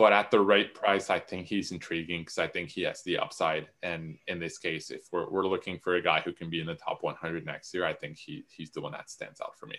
but 0.00 0.14
at 0.14 0.30
the 0.30 0.40
right 0.40 0.72
price, 0.72 1.10
I 1.10 1.18
think 1.18 1.46
he's 1.46 1.72
intriguing 1.72 2.22
because 2.22 2.38
I 2.38 2.46
think 2.46 2.70
he 2.70 2.80
has 2.84 3.02
the 3.02 3.18
upside. 3.18 3.68
And 3.82 4.16
in 4.28 4.40
this 4.40 4.56
case, 4.56 4.90
if 4.90 5.02
we're, 5.12 5.28
we're 5.28 5.46
looking 5.46 5.78
for 5.78 5.96
a 5.96 6.00
guy 6.00 6.22
who 6.24 6.32
can 6.32 6.48
be 6.48 6.58
in 6.58 6.66
the 6.66 6.74
top 6.74 7.02
100 7.02 7.44
next 7.44 7.74
year, 7.74 7.84
I 7.84 7.92
think 7.92 8.16
he, 8.16 8.44
he's 8.48 8.70
the 8.70 8.80
one 8.80 8.92
that 8.92 9.10
stands 9.10 9.42
out 9.42 9.58
for 9.58 9.66
me. 9.66 9.76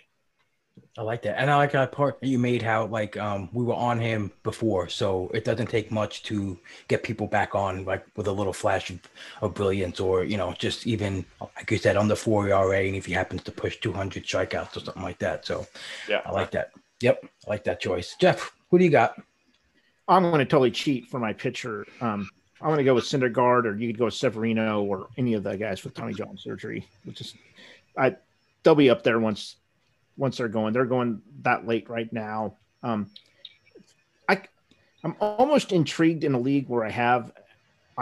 I 0.95 1.01
like 1.01 1.24
that, 1.24 1.39
and 1.39 1.49
I 1.49 1.55
like 1.55 1.72
that 1.72 1.91
part 1.91 2.22
that 2.22 2.28
you 2.28 2.38
made. 2.38 2.61
How 2.61 2.86
like 2.86 3.17
um 3.17 3.49
we 3.51 3.63
were 3.63 3.74
on 3.74 3.99
him 3.99 4.32
before, 4.43 4.88
so 4.88 5.30
it 5.34 5.43
doesn't 5.43 5.67
take 5.67 5.91
much 5.91 6.24
to 6.24 6.57
get 6.88 7.03
people 7.03 7.28
back 7.28 7.55
on, 7.55 7.84
like 7.84 8.05
with 8.15 8.28
a 8.28 8.32
little 8.32 8.53
flash 8.53 8.89
of, 8.89 8.99
of 9.41 9.53
brilliance, 9.53 9.99
or 9.99 10.24
you 10.24 10.38
know, 10.38 10.53
just 10.53 10.88
even 10.88 11.26
like 11.41 11.69
you 11.69 11.78
said, 11.78 11.97
under 11.97 12.15
four 12.15 12.47
ERA, 12.47 12.86
and 12.86 12.95
if 12.95 13.05
he 13.05 13.11
happens 13.11 13.43
to 13.43 13.51
push 13.51 13.82
200 13.82 14.24
strikeouts 14.24 14.78
or 14.78 14.80
something 14.80 15.03
like 15.03 15.19
that. 15.19 15.45
So 15.45 15.67
yeah, 16.07 16.22
I 16.26 16.32
like 16.32 16.51
that. 16.51 16.72
Yep, 17.01 17.26
I 17.47 17.49
like 17.49 17.65
that 17.65 17.82
choice. 17.82 18.15
Jeff, 18.17 18.53
who 18.69 18.80
do 18.80 18.86
you 18.86 18.91
got? 18.91 19.22
I'm 20.08 20.24
going 20.24 20.39
to 20.39 20.45
totally 20.45 20.72
cheat 20.72 21.08
for 21.08 21.20
my 21.20 21.34
pitcher. 21.34 21.86
Um, 22.02 22.30
I'm 22.62 22.68
going 22.68 22.78
to 22.78 22.84
go 22.84 22.95
with 22.95 23.06
Syndergaard, 23.06 23.66
or 23.66 23.76
you 23.76 23.88
could 23.88 23.97
go 23.97 24.06
with 24.06 24.14
Severino, 24.14 24.84
or 24.84 25.08
any 25.18 25.34
of 25.34 25.43
the 25.43 25.56
guys 25.58 25.84
with 25.84 25.93
Tommy 25.93 26.14
John 26.14 26.38
surgery. 26.38 26.88
Which 27.06 27.22
is, 27.22 27.34
I 27.97 28.16
they'll 28.64 28.76
be 28.76 28.89
up 28.89 29.04
there 29.04 29.20
once 29.20 29.56
once 30.18 30.38
they're 30.38 30.47
going. 30.47 30.74
They're 30.74 30.86
going 30.86 31.22
that 31.41 31.66
late 31.66 31.89
right 31.89 32.12
now. 32.14 32.58
Um, 32.84 33.10
I 34.30 34.41
I'm 35.04 35.16
almost 35.20 35.72
intrigued 35.72 36.24
in 36.24 36.34
a 36.34 36.39
league 36.39 36.68
where 36.68 36.86
I 36.86 36.91
have 36.91 37.32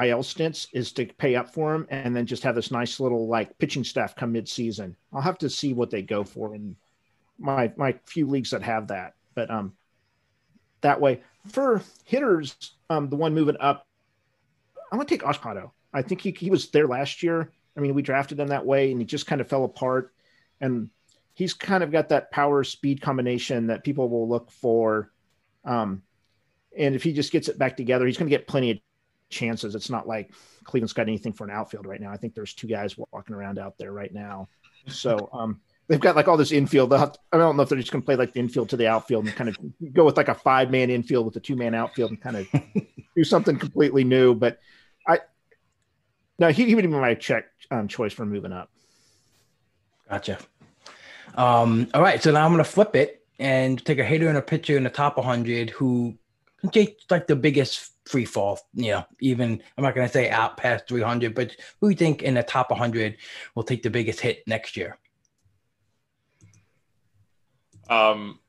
IL 0.02 0.24
stints 0.24 0.68
is 0.74 0.92
to 0.94 1.06
pay 1.06 1.36
up 1.36 1.54
for 1.54 1.72
them 1.72 1.88
and 1.90 2.16
then 2.16 2.26
just 2.26 2.44
have 2.44 2.56
this 2.56 2.72
nice 2.72 3.00
little 3.00 3.28
like 3.28 3.58
pitching 3.58 3.84
staff 3.84 4.16
come 4.16 4.32
mid 4.32 4.48
season. 4.48 4.96
I'll 5.14 5.22
have 5.22 5.38
to 5.40 5.50
see 5.50 5.74
what 5.74 5.90
they 5.90 6.02
go 6.02 6.24
for 6.24 6.56
in 6.56 6.76
my 7.38 7.72
my 7.76 7.94
few 8.06 8.28
leagues 8.28 8.52
that 8.52 8.62
have 8.64 8.88
that. 8.88 9.14
But 9.36 9.50
um 9.50 9.74
that 10.82 11.00
way 11.00 11.22
for 11.50 11.82
hitters, 12.06 12.76
um 12.90 13.10
the 13.10 13.16
one 13.16 13.34
moving 13.34 13.58
up, 13.60 13.86
I'm 14.92 14.98
gonna 14.98 15.08
take 15.08 15.24
Ospado. 15.24 15.72
I 15.94 16.02
think 16.02 16.22
he 16.22 16.32
he 16.32 16.50
was 16.50 16.70
there 16.70 16.88
last 16.88 17.24
year. 17.24 17.52
I 17.78 17.82
mean, 17.82 17.94
we 17.94 18.02
drafted 18.02 18.40
him 18.40 18.48
that 18.48 18.66
way 18.66 18.92
and 18.92 19.00
he 19.00 19.06
just 19.06 19.28
kind 19.28 19.42
of 19.42 19.48
fell 19.48 19.64
apart. 19.64 20.14
And 20.60 20.90
he's 21.34 21.54
kind 21.54 21.84
of 21.84 21.92
got 21.92 22.10
that 22.10 22.32
power 22.32 22.64
speed 22.66 23.02
combination 23.02 23.68
that 23.68 23.84
people 23.84 24.10
will 24.10 24.28
look 24.28 24.52
for. 24.52 25.12
Um, 25.64 26.04
and 26.78 26.96
if 26.96 27.04
he 27.04 27.14
just 27.14 27.32
gets 27.32 27.48
it 27.48 27.58
back 27.58 27.78
together, 27.78 28.06
he's 28.06 28.18
going 28.18 28.30
to 28.30 28.36
get 28.36 28.48
plenty 28.48 28.72
of 28.72 28.78
chances. 29.30 29.76
It's 29.76 29.90
not 29.90 30.08
like 30.08 30.34
Cleveland's 30.66 30.92
got 30.92 31.08
anything 31.08 31.32
for 31.32 31.46
an 31.46 31.52
outfield 31.52 31.86
right 31.86 32.02
now. 32.02 32.12
I 32.12 32.18
think 32.18 32.36
there's 32.36 32.54
two 32.54 32.68
guys 32.68 32.98
walking 32.98 33.36
around 33.36 33.58
out 33.58 33.78
there 33.78 33.94
right 33.94 34.14
now. 34.14 34.50
So 34.88 35.30
um, 35.32 35.62
they've 35.90 36.00
got 36.00 36.16
like 36.16 36.28
all 36.28 36.38
this 36.38 36.52
infield. 36.52 36.92
To, 36.92 37.12
I 37.34 37.38
don't 37.38 37.58
know 37.58 37.64
if 37.64 37.70
they're 37.70 37.78
just 37.78 37.92
going 37.92 38.02
to 38.02 38.06
play 38.06 38.16
like 38.16 38.32
the 38.32 38.40
infield 38.40 38.70
to 38.70 38.78
the 38.78 38.88
outfield 38.88 39.26
and 39.26 39.36
kind 39.36 39.50
of 39.50 39.58
go 39.92 40.06
with 40.06 40.16
like 40.16 40.30
a 40.30 40.36
five 40.36 40.72
man 40.72 40.90
infield 40.90 41.26
with 41.26 41.36
a 41.36 41.40
two 41.40 41.56
man 41.56 41.76
outfield 41.76 42.12
and 42.12 42.22
kind 42.22 42.38
of 42.38 42.48
do 43.16 43.24
something 43.24 43.58
completely 43.58 44.04
new. 44.04 44.36
But 44.36 44.60
I, 45.06 45.20
no, 46.38 46.50
he, 46.50 46.66
he 46.66 46.76
would 46.76 46.84
be 46.84 46.88
my 46.88 47.16
check 47.16 47.46
um, 47.72 47.88
choice 47.88 48.14
for 48.14 48.26
moving 48.26 48.54
up. 48.54 48.70
Gotcha. 50.10 50.38
Um, 51.36 51.90
all 51.94 52.02
right, 52.02 52.22
so 52.22 52.32
now 52.32 52.46
I'm 52.46 52.52
gonna 52.52 52.64
flip 52.64 52.96
it 52.96 53.24
and 53.40 53.84
take 53.84 54.00
a 54.00 54.04
hitter 54.04 54.30
and 54.30 54.38
a 54.38 54.42
pitcher 54.42 54.78
in 54.78 54.84
the 54.84 54.90
top 54.90 55.18
100 55.18 55.70
who 55.70 56.18
can 56.62 56.70
take 56.70 57.02
like 57.10 57.28
the 57.28 57.36
biggest 57.36 57.92
free 58.06 58.26
fall. 58.26 58.60
You 58.74 58.92
know, 58.92 59.06
even 59.22 59.62
I'm 59.78 59.84
not 59.84 59.96
gonna 59.96 60.10
say 60.10 60.30
out 60.30 60.58
past 60.58 60.88
300, 60.88 61.36
but 61.36 61.56
who 61.80 61.90
you 61.90 61.96
think 61.96 62.24
in 62.24 62.36
the 62.36 62.44
top 62.44 62.70
100 62.70 63.18
will 63.56 63.64
take 63.64 63.84
the 63.84 63.90
biggest 63.90 64.20
hit 64.20 64.44
next 64.48 64.76
year? 64.76 64.98
Um, 67.90 68.40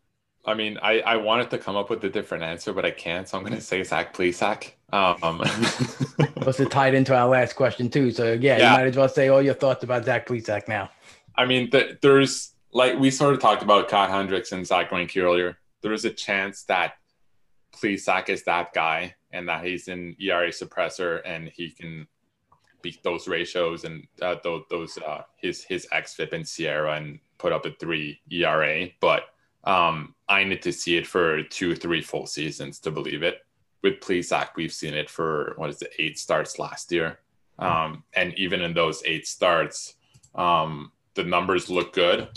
I 0.44 0.54
mean, 0.54 0.78
I, 0.82 1.00
I 1.00 1.16
wanted 1.16 1.50
to 1.50 1.58
come 1.58 1.76
up 1.76 1.90
with 1.90 2.02
a 2.04 2.08
different 2.08 2.44
answer, 2.44 2.72
but 2.72 2.84
I 2.84 2.90
can't. 2.90 3.28
So 3.28 3.36
I'm 3.36 3.44
going 3.44 3.56
to 3.56 3.60
say 3.60 3.82
Zach 3.82 4.14
Plesac. 4.14 4.72
Um, 4.92 5.38
was 6.44 6.58
it 6.58 6.70
tied 6.70 6.94
into 6.94 7.16
our 7.16 7.28
last 7.28 7.54
question 7.54 7.90
too. 7.90 8.10
So 8.10 8.32
yeah, 8.32 8.56
yeah, 8.56 8.70
you 8.70 8.76
might 8.76 8.86
as 8.86 8.96
well 8.96 9.08
say 9.08 9.28
all 9.28 9.42
your 9.42 9.54
thoughts 9.54 9.84
about 9.84 10.04
Zach 10.04 10.26
Plesac 10.26 10.66
now. 10.66 10.90
I 11.36 11.44
mean, 11.46 11.70
th- 11.70 11.98
there's 12.00 12.54
like 12.72 12.98
we 12.98 13.10
sort 13.10 13.34
of 13.34 13.40
talked 13.40 13.62
about 13.62 13.88
Kyle 13.88 14.10
Hendricks 14.10 14.52
and 14.52 14.66
Zack 14.66 14.90
Greinke 14.90 15.22
earlier. 15.22 15.58
There 15.82 15.92
is 15.92 16.04
a 16.04 16.10
chance 16.10 16.64
that 16.64 16.94
Plesac 17.72 18.28
is 18.28 18.44
that 18.44 18.72
guy 18.72 19.14
and 19.32 19.48
that 19.48 19.64
he's 19.64 19.88
an 19.88 20.16
ERA 20.18 20.48
suppressor 20.48 21.20
and 21.24 21.48
he 21.54 21.70
can 21.70 22.06
beat 22.82 23.02
those 23.02 23.28
ratios 23.28 23.84
and 23.84 24.06
uh, 24.22 24.36
those, 24.42 24.62
those 24.70 24.98
uh, 24.98 25.22
his 25.36 25.62
his 25.64 25.86
xFIP 25.92 26.32
and 26.32 26.44
SIERA 26.44 26.96
and 26.96 27.20
put 27.40 27.52
up 27.52 27.66
a 27.66 27.72
three 27.72 28.20
ERA. 28.30 28.88
But 29.00 29.24
um, 29.64 30.14
I 30.28 30.44
need 30.44 30.62
to 30.62 30.72
see 30.72 30.96
it 30.96 31.06
for 31.06 31.42
two, 31.44 31.74
three 31.74 32.02
full 32.02 32.26
seasons 32.26 32.78
to 32.80 32.90
believe 32.90 33.22
it. 33.22 33.38
With 33.82 34.00
Plesac, 34.00 34.50
we've 34.56 34.72
seen 34.72 34.94
it 34.94 35.08
for 35.08 35.54
what 35.56 35.70
is 35.70 35.80
it, 35.80 35.92
eight 35.98 36.18
starts 36.18 36.58
last 36.58 36.92
year, 36.92 37.20
um, 37.58 38.04
and 38.12 38.34
even 38.34 38.60
in 38.60 38.74
those 38.74 39.02
eight 39.06 39.26
starts, 39.26 39.94
um, 40.34 40.92
the 41.14 41.24
numbers 41.24 41.70
look 41.70 41.94
good 41.94 42.28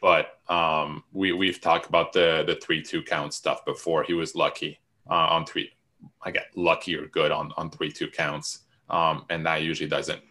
but 0.00 0.38
um, 0.48 1.04
we 1.12 1.32
we've 1.32 1.60
talked 1.60 1.86
about 1.86 2.12
the 2.12 2.44
the 2.46 2.56
three 2.56 2.82
two 2.82 3.02
count 3.02 3.34
stuff 3.34 3.64
before. 3.64 4.02
He 4.02 4.14
was 4.14 4.34
lucky 4.34 4.80
uh, 5.08 5.28
on 5.30 5.44
three. 5.44 5.70
I 6.22 6.30
get 6.30 6.46
lucky 6.56 6.96
or 6.96 7.06
good 7.06 7.30
on 7.30 7.52
on 7.56 7.70
three 7.70 7.92
two 7.92 8.08
counts, 8.08 8.60
um, 8.88 9.26
and 9.30 9.44
that 9.46 9.62
usually 9.62 9.88
doesn't 9.88 10.22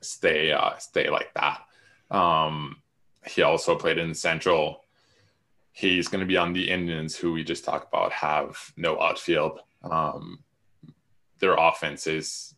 stay 0.00 0.52
uh, 0.52 0.76
stay 0.78 1.10
like 1.10 1.32
that. 1.34 1.60
Um, 2.10 2.76
he 3.26 3.42
also 3.42 3.76
played 3.76 3.98
in 3.98 4.14
Central. 4.14 4.84
He's 5.72 6.08
going 6.08 6.20
to 6.20 6.26
be 6.26 6.36
on 6.36 6.52
the 6.52 6.70
Indians, 6.70 7.16
who 7.16 7.32
we 7.32 7.44
just 7.44 7.64
talked 7.64 7.88
about 7.88 8.12
have 8.12 8.72
no 8.76 9.00
outfield. 9.00 9.60
Um, 9.82 10.40
their 11.38 11.54
offense 11.54 12.06
is 12.06 12.54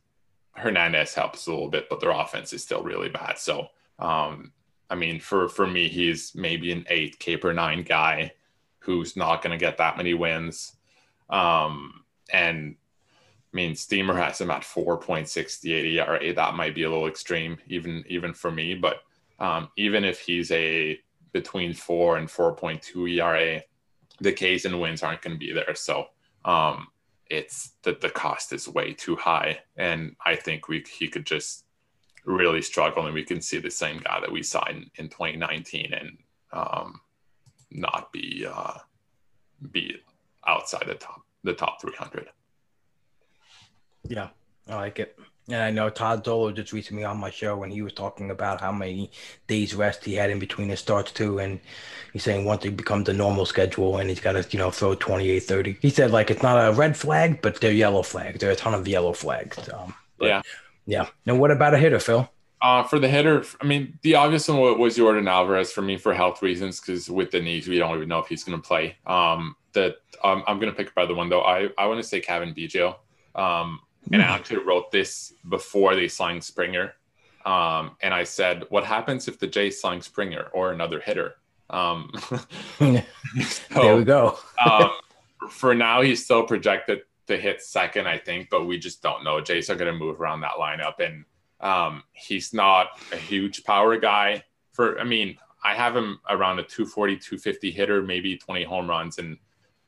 Hernandez 0.53 1.15
helps 1.15 1.47
a 1.47 1.51
little 1.51 1.69
bit, 1.69 1.89
but 1.89 2.01
their 2.01 2.11
offense 2.11 2.53
is 2.53 2.63
still 2.63 2.83
really 2.83 3.09
bad. 3.09 3.39
So, 3.39 3.69
um, 3.99 4.53
I 4.91 4.95
mean, 4.95 5.21
for 5.21 5.49
for 5.49 5.67
me, 5.67 5.89
he's 5.89 6.35
maybe 6.35 6.73
an 6.73 6.87
eight 6.89 7.19
K 7.19 7.37
per 7.37 7.53
nine 7.53 7.83
guy 7.83 8.33
who's 8.81 9.17
not 9.17 9.43
going 9.43 9.59
to 9.59 9.63
get 9.63 9.79
that 9.79 9.97
many 9.97 10.15
wins. 10.15 10.77
Um, 11.29 12.05
and 12.33 12.77
I 13.53 13.57
mean, 13.57 13.75
Steamer 13.75 14.15
has 14.15 14.41
him 14.41 14.51
at 14.51 14.63
4.68 14.63 15.95
ERA. 15.95 16.33
That 16.35 16.55
might 16.55 16.75
be 16.75 16.85
a 16.85 16.91
little 16.91 17.09
extreme, 17.09 17.59
even 17.67 18.05
even 18.09 18.33
for 18.33 18.51
me. 18.51 18.75
But 18.75 19.03
um, 19.39 19.69
even 19.77 20.05
if 20.05 20.21
he's 20.21 20.51
a 20.51 20.99
between 21.33 21.75
four 21.75 22.17
and 22.17 22.29
4.2 22.29 23.19
ERA, 23.19 23.63
the 24.21 24.33
K's 24.33 24.65
and 24.65 24.81
wins 24.81 25.03
aren't 25.03 25.23
going 25.23 25.37
to 25.37 25.39
be 25.39 25.53
there. 25.53 25.75
So 25.75 26.07
um, 26.45 26.89
it's 27.31 27.73
that 27.83 28.01
the 28.01 28.11
cost 28.11 28.53
is 28.53 28.69
way 28.69 28.93
too 28.93 29.17
high, 29.17 29.61
and 29.77 30.17
I 30.25 30.37
think 30.37 30.69
we 30.69 30.85
he 30.91 31.09
could 31.09 31.27
just 31.27 31.65
really 32.25 32.63
struggle, 32.63 33.07
and 33.07 33.15
we 33.15 33.25
can 33.25 33.41
see 33.41 33.59
the 33.59 33.71
same 33.71 33.99
guy 33.99 34.21
that 34.21 34.33
we 34.33 34.43
saw 34.43 34.65
in, 34.69 34.91
in 34.97 35.09
2019 35.09 35.93
and 35.93 36.19
um, 36.53 37.01
not 37.71 38.13
be 38.13 38.47
uh, 38.51 38.75
be 39.71 39.97
outside 40.47 40.85
the 40.87 40.95
top 40.95 41.23
the 41.45 41.53
top 41.53 41.81
300. 41.81 42.29
Yeah, 44.09 44.29
I 44.69 44.77
like 44.77 44.99
it. 44.99 45.19
And 45.49 45.63
I 45.63 45.71
know 45.71 45.89
Todd 45.89 46.25
Zola 46.25 46.53
just 46.53 46.73
recently 46.73 47.05
on 47.05 47.17
my 47.17 47.31
show 47.31 47.57
when 47.57 47.71
he 47.71 47.81
was 47.81 47.95
talking 47.95 48.31
about 48.31 48.61
how 48.61 48.71
many 48.71 49.11
days 49.47 49.75
rest 49.75 50.05
he 50.05 50.15
had 50.15 50.31
in 50.31 50.39
between 50.39 50.69
his 50.69 50.81
starts 50.81 51.11
too. 51.11 51.39
And 51.39 51.59
he's 52.13 52.23
saying 52.23 52.45
once 52.45 52.67
it 52.67 52.77
becomes 52.77 53.07
the 53.07 53.15
normal 53.15 53.47
schedule 53.47 53.97
and 53.97 54.11
he's 54.11 54.21
got 54.21 54.33
to, 54.33 54.47
you 54.51 54.59
know, 54.59 54.71
throw 54.71 54.95
28, 54.95 55.41
30. 55.41 55.79
He 55.81 55.89
said 55.89 56.11
like 56.11 56.31
it's 56.31 56.43
not 56.43 56.57
a 56.57 56.73
red 56.73 56.97
flag, 56.97 57.41
but 57.41 57.61
they're 57.61 57.73
yellow 57.73 58.03
flags. 58.03 58.41
There 58.41 58.51
are 58.51 58.53
a 58.53 58.57
ton 58.57 58.75
of 58.75 58.87
yellow 58.87 59.15
flags. 59.15 59.69
Um, 59.71 59.95
yeah. 60.21 60.43
Yeah. 60.85 61.09
And 61.27 61.41
what 61.41 61.51
about 61.51 61.75
a 61.75 61.79
hitter, 61.79 62.01
Phil? 62.01 62.29
Uh, 62.61 62.83
for 62.83 62.99
the 62.99 63.09
hitter, 63.09 63.45
I 63.61 63.67
mean, 63.67 63.99
the 64.03 64.17
obvious 64.17 64.49
one 64.49 64.79
was 64.79 64.99
Yordan 64.99 65.31
Alvarez 65.31 65.71
for 65.71 65.81
me 65.81 65.97
for 65.97 66.13
health 66.13 66.43
reasons 66.43 66.81
because 66.81 67.09
with 67.09 67.31
the 67.31 67.41
knees, 67.41 67.69
we 67.69 67.79
don't 67.79 67.95
even 67.97 68.09
know 68.09 68.19
if 68.19 68.27
he's 68.27 68.43
going 68.43 68.61
to 68.61 68.67
play. 68.67 68.97
Um, 69.07 69.55
that 69.75 69.97
um, 70.25 70.43
I'm 70.47 70.59
going 70.59 70.73
to 70.73 70.77
pick 70.77 70.95
by 70.95 71.07
the 71.07 71.15
one 71.15 71.29
though. 71.29 71.43
I, 71.43 71.69
I 71.79 71.87
want 71.87 72.03
to 72.03 72.07
say 72.07 72.21
Cavan 72.21 72.53
Biggio. 72.55 72.97
Um, 73.35 73.81
and 74.13 74.23
I 74.23 74.27
hmm. 74.27 74.33
actually 74.33 74.65
wrote 74.65 74.91
this 74.91 75.35
before 75.49 75.95
they 75.95 76.09
signed 76.09 76.43
Springer. 76.43 76.95
Um, 77.45 77.97
and 78.03 78.13
I 78.13 78.25
said, 78.25 78.65
what 78.69 78.85
happens 78.85 79.29
if 79.29 79.39
the 79.39 79.47
Jays 79.47 79.81
sign 79.81 80.01
Springer 80.01 80.49
or 80.53 80.73
another 80.73 81.01
hitter? 81.01 81.35
Um, 81.71 82.11
so, 82.79 83.03
there 83.71 83.97
we 83.97 84.05
go. 84.05 84.39
um, 84.71 84.91
for 85.51 85.75
now, 85.75 86.03
he's 86.03 86.25
still 86.25 86.45
projected 86.45 87.01
to 87.27 87.37
hit 87.37 87.63
second, 87.63 88.07
I 88.07 88.19
think, 88.19 88.49
but 88.51 88.67
we 88.67 88.79
just 88.79 89.03
don't 89.03 89.25
know. 89.25 89.41
Jays 89.41 89.71
are 89.71 89.77
going 89.77 89.93
to 89.93 89.99
move 89.99 90.21
around 90.21 90.41
that 90.41 90.53
lineup, 90.59 91.01
and 91.01 91.25
um, 91.61 92.03
he's 92.13 92.53
not 92.53 92.89
a 93.13 93.17
huge 93.17 93.65
power 93.65 93.97
guy. 93.99 94.45
For 94.73 94.99
I 94.99 95.05
mean, 95.05 95.37
I 95.63 95.75
have 95.75 95.95
him 95.95 96.21
around 96.29 96.59
a 96.59 96.63
240, 96.63 97.17
250 97.17 97.71
hitter, 97.71 98.03
maybe 98.03 98.37
20 98.37 98.65
home 98.65 98.89
runs 98.89 99.19
and 99.19 99.37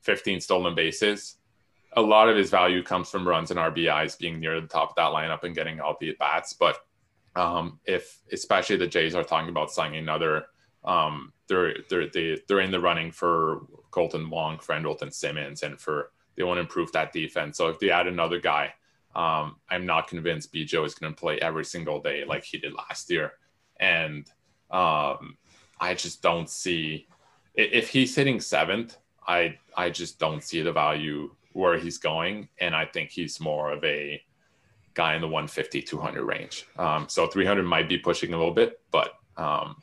15 0.02 0.40
stolen 0.40 0.74
bases 0.74 1.36
a 1.94 2.00
lot 2.00 2.28
of 2.28 2.36
his 2.36 2.50
value 2.50 2.82
comes 2.82 3.08
from 3.10 3.26
runs 3.26 3.50
and 3.50 3.58
RBIs 3.58 4.18
being 4.18 4.38
near 4.38 4.60
the 4.60 4.66
top 4.66 4.90
of 4.90 4.96
that 4.96 5.10
lineup 5.10 5.42
and 5.44 5.54
getting 5.54 5.80
all 5.80 5.96
the 6.00 6.10
at 6.10 6.18
bats. 6.18 6.52
But 6.52 6.78
um, 7.36 7.80
if 7.84 8.18
especially 8.32 8.76
the 8.76 8.86
Jays 8.86 9.14
are 9.14 9.24
talking 9.24 9.48
about 9.48 9.70
signing 9.70 9.98
another, 9.98 10.46
um, 10.84 11.32
they're 11.48 11.74
they're 11.88 12.08
they, 12.08 12.38
they're 12.46 12.60
in 12.60 12.70
the 12.70 12.80
running 12.80 13.10
for 13.10 13.62
Kolten 13.90 14.28
Wong, 14.30 14.58
Andrelton 14.58 15.12
Simmons, 15.12 15.62
and 15.62 15.80
for 15.80 16.12
they 16.36 16.44
want 16.44 16.58
to 16.58 16.62
improve 16.62 16.92
that 16.92 17.12
defense. 17.12 17.56
So 17.58 17.68
if 17.68 17.78
they 17.78 17.90
add 17.90 18.06
another 18.06 18.40
guy, 18.40 18.72
um, 19.14 19.56
I'm 19.68 19.84
not 19.84 20.08
convinced 20.08 20.52
Biggio 20.52 20.86
is 20.86 20.94
going 20.94 21.12
to 21.12 21.20
play 21.20 21.38
every 21.40 21.64
single 21.64 22.00
day 22.00 22.24
like 22.24 22.44
he 22.44 22.58
did 22.58 22.72
last 22.72 23.10
year, 23.10 23.32
and 23.78 24.30
um, 24.70 25.36
I 25.80 25.94
just 25.94 26.22
don't 26.22 26.48
see 26.48 27.08
if 27.54 27.88
he's 27.88 28.14
hitting 28.14 28.40
seventh. 28.40 28.96
I 29.26 29.58
I 29.76 29.90
just 29.90 30.18
don't 30.18 30.42
see 30.42 30.62
the 30.62 30.72
value 30.72 31.34
where 31.52 31.78
he's 31.78 31.98
going. 31.98 32.48
And 32.58 32.74
I 32.74 32.84
think 32.86 33.10
he's 33.10 33.40
more 33.40 33.72
of 33.72 33.84
a 33.84 34.22
guy 34.94 35.14
in 35.14 35.20
the 35.20 35.28
150, 35.28 35.82
200 35.82 36.24
range. 36.24 36.66
Um, 36.78 37.06
so 37.08 37.26
300 37.26 37.62
might 37.62 37.88
be 37.88 37.98
pushing 37.98 38.32
a 38.32 38.36
little 38.38 38.54
bit, 38.54 38.80
but 38.90 39.14
um, 39.36 39.82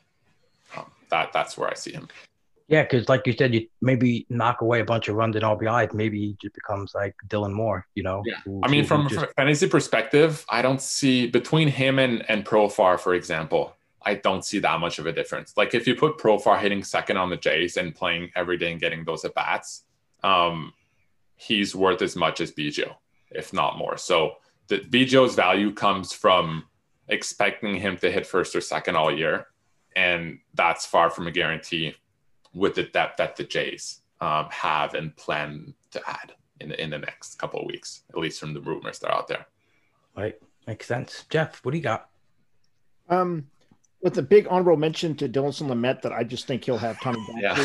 um, 0.76 0.90
that 1.10 1.32
that's 1.32 1.56
where 1.56 1.70
I 1.70 1.74
see 1.74 1.92
him. 1.92 2.08
Yeah, 2.68 2.82
because 2.82 3.08
like 3.08 3.26
you 3.26 3.32
said, 3.32 3.54
you 3.54 3.66
maybe 3.80 4.26
knock 4.28 4.60
away 4.60 4.80
a 4.80 4.84
bunch 4.84 5.08
of 5.08 5.16
runs 5.16 5.34
in 5.36 5.42
RBI, 5.42 5.94
maybe 5.94 6.20
he 6.20 6.36
just 6.40 6.54
becomes 6.54 6.94
like 6.94 7.14
Dylan 7.28 7.52
Moore, 7.52 7.86
you 7.94 8.02
know? 8.02 8.22
Yeah. 8.26 8.36
Who, 8.44 8.60
I 8.62 8.68
mean, 8.68 8.84
from, 8.84 9.08
just... 9.08 9.24
from 9.24 9.28
fantasy 9.36 9.68
perspective, 9.68 10.44
I 10.50 10.60
don't 10.60 10.82
see 10.82 11.28
between 11.28 11.68
him 11.68 11.98
and, 11.98 12.28
and 12.28 12.44
Profar, 12.44 13.00
for 13.00 13.14
example, 13.14 13.74
I 14.02 14.14
don't 14.14 14.44
see 14.44 14.58
that 14.58 14.80
much 14.80 14.98
of 14.98 15.06
a 15.06 15.12
difference. 15.12 15.54
Like 15.56 15.74
if 15.74 15.86
you 15.86 15.94
put 15.94 16.18
Profar 16.18 16.60
hitting 16.60 16.84
second 16.84 17.16
on 17.16 17.30
the 17.30 17.38
Jays 17.38 17.78
and 17.78 17.94
playing 17.94 18.30
every 18.36 18.58
day 18.58 18.70
and 18.70 18.80
getting 18.80 19.02
those 19.02 19.24
at 19.24 19.34
bats, 19.34 19.84
um, 20.22 20.74
he's 21.38 21.74
worth 21.74 22.02
as 22.02 22.16
much 22.16 22.40
as 22.40 22.52
Biggio, 22.52 22.96
if 23.30 23.52
not 23.52 23.78
more. 23.78 23.96
So 23.96 24.34
the 24.66 24.80
Biggio's 24.80 25.34
value 25.34 25.72
comes 25.72 26.12
from 26.12 26.64
expecting 27.08 27.76
him 27.76 27.96
to 27.98 28.10
hit 28.10 28.26
first 28.26 28.54
or 28.54 28.60
second 28.60 28.96
all 28.96 29.16
year, 29.16 29.46
and 29.96 30.40
that's 30.54 30.84
far 30.84 31.08
from 31.08 31.26
a 31.26 31.30
guarantee 31.30 31.94
with 32.52 32.74
the 32.74 32.82
depth 32.82 33.16
that 33.18 33.36
the 33.36 33.44
Jays 33.44 34.00
um, 34.20 34.48
have 34.50 34.94
and 34.94 35.16
plan 35.16 35.74
to 35.92 36.02
add 36.06 36.34
in 36.60 36.70
the, 36.70 36.82
in 36.82 36.90
the 36.90 36.98
next 36.98 37.36
couple 37.36 37.60
of 37.60 37.66
weeks, 37.66 38.02
at 38.10 38.18
least 38.18 38.40
from 38.40 38.52
the 38.52 38.60
rumors 38.60 38.98
that 38.98 39.10
are 39.10 39.18
out 39.18 39.28
there. 39.28 39.46
Right, 40.16 40.36
makes 40.66 40.86
sense. 40.86 41.24
Jeff, 41.30 41.64
what 41.64 41.70
do 41.72 41.78
you 41.78 41.84
got? 41.84 42.10
Um, 43.08 43.46
with 44.02 44.14
the 44.14 44.22
big 44.22 44.46
honorable 44.50 44.76
mention 44.76 45.14
to 45.16 45.28
Dinelson 45.28 45.68
Lamet 45.68 46.02
that 46.02 46.12
I 46.12 46.24
just 46.24 46.46
think 46.46 46.64
he'll 46.64 46.78
have 46.78 47.00
Tommy 47.00 47.24
yeah. 47.40 47.64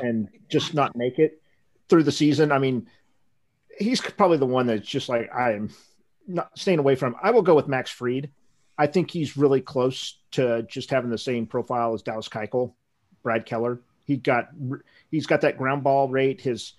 and 0.00 0.28
just 0.48 0.74
not 0.74 0.96
make 0.96 1.18
it 1.18 1.40
through 1.88 2.02
the 2.04 2.12
season. 2.12 2.52
I 2.52 2.58
mean, 2.58 2.88
he's 3.78 4.00
probably 4.00 4.38
the 4.38 4.46
one 4.46 4.66
that's 4.66 4.86
just 4.86 5.08
like 5.08 5.32
I 5.34 5.52
am 5.52 5.70
not 6.26 6.56
staying 6.58 6.78
away 6.78 6.94
from. 6.94 7.16
I 7.22 7.30
will 7.30 7.42
go 7.42 7.54
with 7.54 7.68
Max 7.68 7.90
Fried. 7.90 8.30
I 8.78 8.86
think 8.86 9.10
he's 9.10 9.36
really 9.36 9.60
close 9.60 10.18
to 10.32 10.62
just 10.64 10.90
having 10.90 11.10
the 11.10 11.18
same 11.18 11.46
profile 11.46 11.94
as 11.94 12.02
Dallas 12.02 12.28
Keuchel, 12.28 12.74
Brad 13.22 13.46
Keller. 13.46 13.80
He 14.04 14.16
got 14.16 14.48
he's 15.10 15.26
got 15.26 15.40
that 15.40 15.58
ground 15.58 15.82
ball 15.82 16.08
rate 16.08 16.40
his 16.40 16.74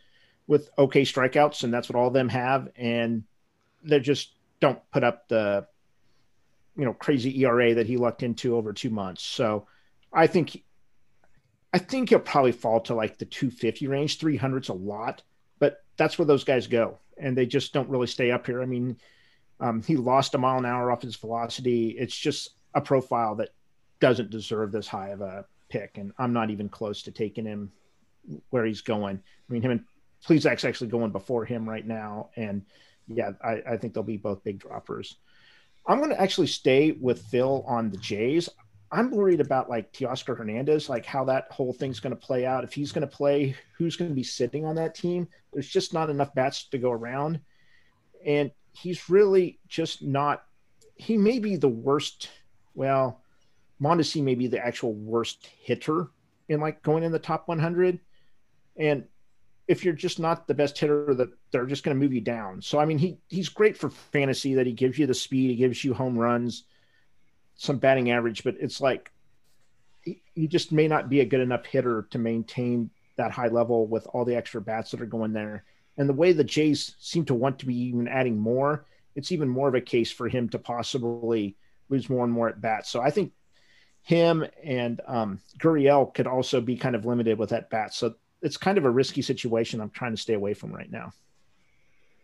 with 0.47 0.69
okay 0.77 1.01
strikeouts, 1.01 1.63
and 1.63 1.73
that's 1.73 1.89
what 1.89 1.97
all 1.97 2.07
of 2.07 2.13
them 2.13 2.29
have, 2.29 2.69
and 2.75 3.23
they 3.83 3.99
just 3.99 4.31
don't 4.59 4.79
put 4.91 5.03
up 5.03 5.27
the 5.27 5.67
you 6.77 6.85
know 6.85 6.93
crazy 6.93 7.43
ERA 7.43 7.73
that 7.75 7.87
he 7.87 7.97
lucked 7.97 8.23
into 8.23 8.55
over 8.55 8.73
two 8.73 8.89
months. 8.89 9.23
So 9.23 9.67
I 10.13 10.27
think 10.27 10.63
I 11.73 11.79
think 11.79 12.09
he'll 12.09 12.19
probably 12.19 12.51
fall 12.51 12.79
to 12.81 12.95
like 12.95 13.17
the 13.17 13.25
250 13.25 13.87
range. 13.87 14.19
300's 14.19 14.69
a 14.69 14.73
lot, 14.73 15.21
but 15.59 15.83
that's 15.97 16.17
where 16.17 16.25
those 16.25 16.43
guys 16.43 16.67
go, 16.67 16.99
and 17.17 17.37
they 17.37 17.45
just 17.45 17.73
don't 17.73 17.89
really 17.89 18.07
stay 18.07 18.31
up 18.31 18.45
here. 18.45 18.61
I 18.61 18.65
mean, 18.65 18.97
um, 19.59 19.81
he 19.83 19.95
lost 19.95 20.35
a 20.35 20.37
mile 20.37 20.57
an 20.57 20.65
hour 20.65 20.91
off 20.91 21.01
his 21.01 21.15
velocity. 21.15 21.89
It's 21.89 22.15
just 22.15 22.51
a 22.73 22.81
profile 22.81 23.35
that 23.35 23.49
doesn't 23.99 24.29
deserve 24.29 24.71
this 24.71 24.87
high 24.87 25.09
of 25.09 25.21
a 25.21 25.45
pick, 25.69 25.97
and 25.97 26.11
I'm 26.17 26.33
not 26.33 26.49
even 26.49 26.69
close 26.69 27.01
to 27.03 27.11
taking 27.11 27.45
him 27.45 27.71
where 28.49 28.65
he's 28.65 28.81
going. 28.81 29.17
I 29.17 29.53
mean, 29.53 29.61
him 29.61 29.71
and 29.71 29.83
Plesac's 30.25 30.65
actually 30.65 30.87
going 30.87 31.11
before 31.11 31.45
him 31.45 31.67
right 31.67 31.85
now, 31.85 32.29
and 32.35 32.63
yeah, 33.07 33.31
I, 33.43 33.61
I 33.71 33.77
think 33.77 33.93
they'll 33.93 34.03
be 34.03 34.17
both 34.17 34.43
big 34.43 34.59
droppers. 34.59 35.15
I'm 35.87 35.99
going 35.99 36.09
to 36.09 36.21
actually 36.21 36.47
stay 36.47 36.91
with 36.91 37.21
Phil 37.21 37.63
on 37.65 37.89
the 37.89 37.97
Jays. 37.97 38.49
I'm 38.91 39.11
worried 39.11 39.41
about 39.41 39.69
like 39.69 39.91
Teoscar 39.91 40.37
Hernandez, 40.37 40.87
like 40.87 41.05
how 41.05 41.25
that 41.25 41.47
whole 41.51 41.73
thing's 41.73 41.99
going 41.99 42.15
to 42.15 42.21
play 42.21 42.45
out. 42.45 42.63
If 42.63 42.73
he's 42.73 42.91
going 42.91 43.07
to 43.07 43.15
play, 43.15 43.55
who's 43.77 43.97
going 43.97 44.09
to 44.09 44.15
be 44.15 44.23
sitting 44.23 44.65
on 44.65 44.75
that 44.75 44.95
team? 44.95 45.27
There's 45.51 45.67
just 45.67 45.93
not 45.93 46.09
enough 46.09 46.33
bats 46.33 46.65
to 46.69 46.77
go 46.77 46.91
around. 46.91 47.41
And 48.25 48.51
he's 48.71 49.09
really 49.09 49.59
just 49.67 50.01
not, 50.01 50.45
he 50.95 51.17
may 51.17 51.39
be 51.39 51.57
the 51.57 51.67
worst. 51.67 52.29
Well, 52.75 53.21
Mondesi 53.81 54.23
may 54.23 54.35
be 54.35 54.47
the 54.47 54.65
actual 54.65 54.93
worst 54.93 55.49
hitter 55.61 56.07
in 56.47 56.61
like 56.61 56.81
going 56.81 57.03
in 57.03 57.11
the 57.11 57.19
top 57.19 57.47
100. 57.49 57.99
And 58.77 59.03
if 59.67 59.83
you're 59.83 59.93
just 59.93 60.17
not 60.17 60.47
the 60.47 60.53
best 60.53 60.77
hitter, 60.77 61.13
that 61.13 61.29
they're 61.51 61.65
just 61.65 61.83
going 61.83 61.97
to 61.97 62.01
move 62.01 62.13
you 62.13 62.21
down. 62.21 62.61
So, 62.61 62.79
I 62.79 62.85
mean, 62.85 62.97
he, 62.97 63.19
he's 63.27 63.49
great 63.49 63.75
for 63.75 63.89
fantasy 63.89 64.53
that 64.53 64.65
he 64.65 64.71
gives 64.71 64.97
you 64.97 65.07
the 65.07 65.13
speed, 65.13 65.49
he 65.49 65.55
gives 65.57 65.83
you 65.83 65.93
home 65.93 66.17
runs 66.17 66.63
some 67.57 67.77
batting 67.77 68.11
average, 68.11 68.43
but 68.43 68.55
it's 68.59 68.79
like 68.79 69.11
he 70.03 70.47
just 70.47 70.71
may 70.71 70.87
not 70.87 71.09
be 71.09 71.19
a 71.19 71.25
good 71.25 71.41
enough 71.41 71.65
hitter 71.65 72.07
to 72.11 72.17
maintain 72.17 72.89
that 73.17 73.31
high 73.31 73.47
level 73.47 73.87
with 73.87 74.07
all 74.13 74.23
the 74.23 74.35
extra 74.35 74.61
bats 74.61 74.91
that 74.91 75.01
are 75.01 75.05
going 75.05 75.33
there. 75.33 75.63
And 75.97 76.07
the 76.07 76.13
way 76.13 76.31
the 76.31 76.43
Jays 76.43 76.95
seem 76.99 77.25
to 77.25 77.33
want 77.33 77.59
to 77.59 77.65
be 77.65 77.75
even 77.75 78.07
adding 78.07 78.37
more, 78.37 78.85
it's 79.15 79.31
even 79.31 79.49
more 79.49 79.67
of 79.67 79.75
a 79.75 79.81
case 79.81 80.11
for 80.11 80.29
him 80.29 80.47
to 80.49 80.59
possibly 80.59 81.57
lose 81.89 82.09
more 82.09 82.23
and 82.23 82.31
more 82.31 82.47
at 82.47 82.61
bats. 82.61 82.89
So 82.89 83.01
I 83.01 83.09
think 83.09 83.33
him 84.03 84.45
and 84.63 85.01
um, 85.07 85.39
Gurriel 85.57 86.13
could 86.13 86.27
also 86.27 86.61
be 86.61 86.77
kind 86.77 86.95
of 86.95 87.05
limited 87.05 87.39
with 87.39 87.49
that 87.49 87.69
bat. 87.69 87.93
So 87.93 88.15
it's 88.41 88.55
kind 88.55 88.77
of 88.77 88.85
a 88.85 88.89
risky 88.89 89.23
situation. 89.23 89.81
I'm 89.81 89.89
trying 89.89 90.15
to 90.15 90.21
stay 90.21 90.35
away 90.35 90.53
from 90.53 90.71
right 90.71 90.91
now. 90.91 91.11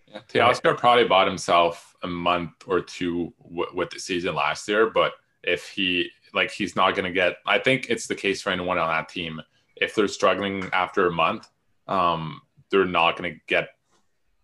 Yeah, 0.07 0.19
Teoscar 0.30 0.77
probably 0.77 1.05
bought 1.05 1.27
himself 1.27 1.95
a 2.03 2.07
month 2.07 2.51
or 2.68 2.81
two 2.81 3.34
w- 3.43 3.72
with 3.73 3.89
the 3.89 3.99
season 3.99 4.35
last 4.35 4.68
year, 4.68 4.91
but 4.91 5.14
if 5.44 5.70
he 5.70 6.10
like 6.34 6.52
he's 6.52 6.76
not 6.76 6.95
going 6.95 7.06
to 7.06 7.11
get, 7.11 7.38
I 7.45 7.60
think 7.60 7.88
it's 7.90 8.07
the 8.07 8.15
case 8.15 8.41
for 8.41 8.49
anyone 8.49 8.78
on 8.78 8.88
that 8.90 9.10
team. 9.10 9.41
If 9.76 9.95
they're 9.95 10.07
struggling 10.07 10.70
after 10.74 11.07
a 11.07 11.11
month, 11.11 11.48
um, 11.88 12.41
they're 12.70 12.86
not 12.86 13.18
going 13.18 13.34
to 13.34 13.40
get 13.48 13.70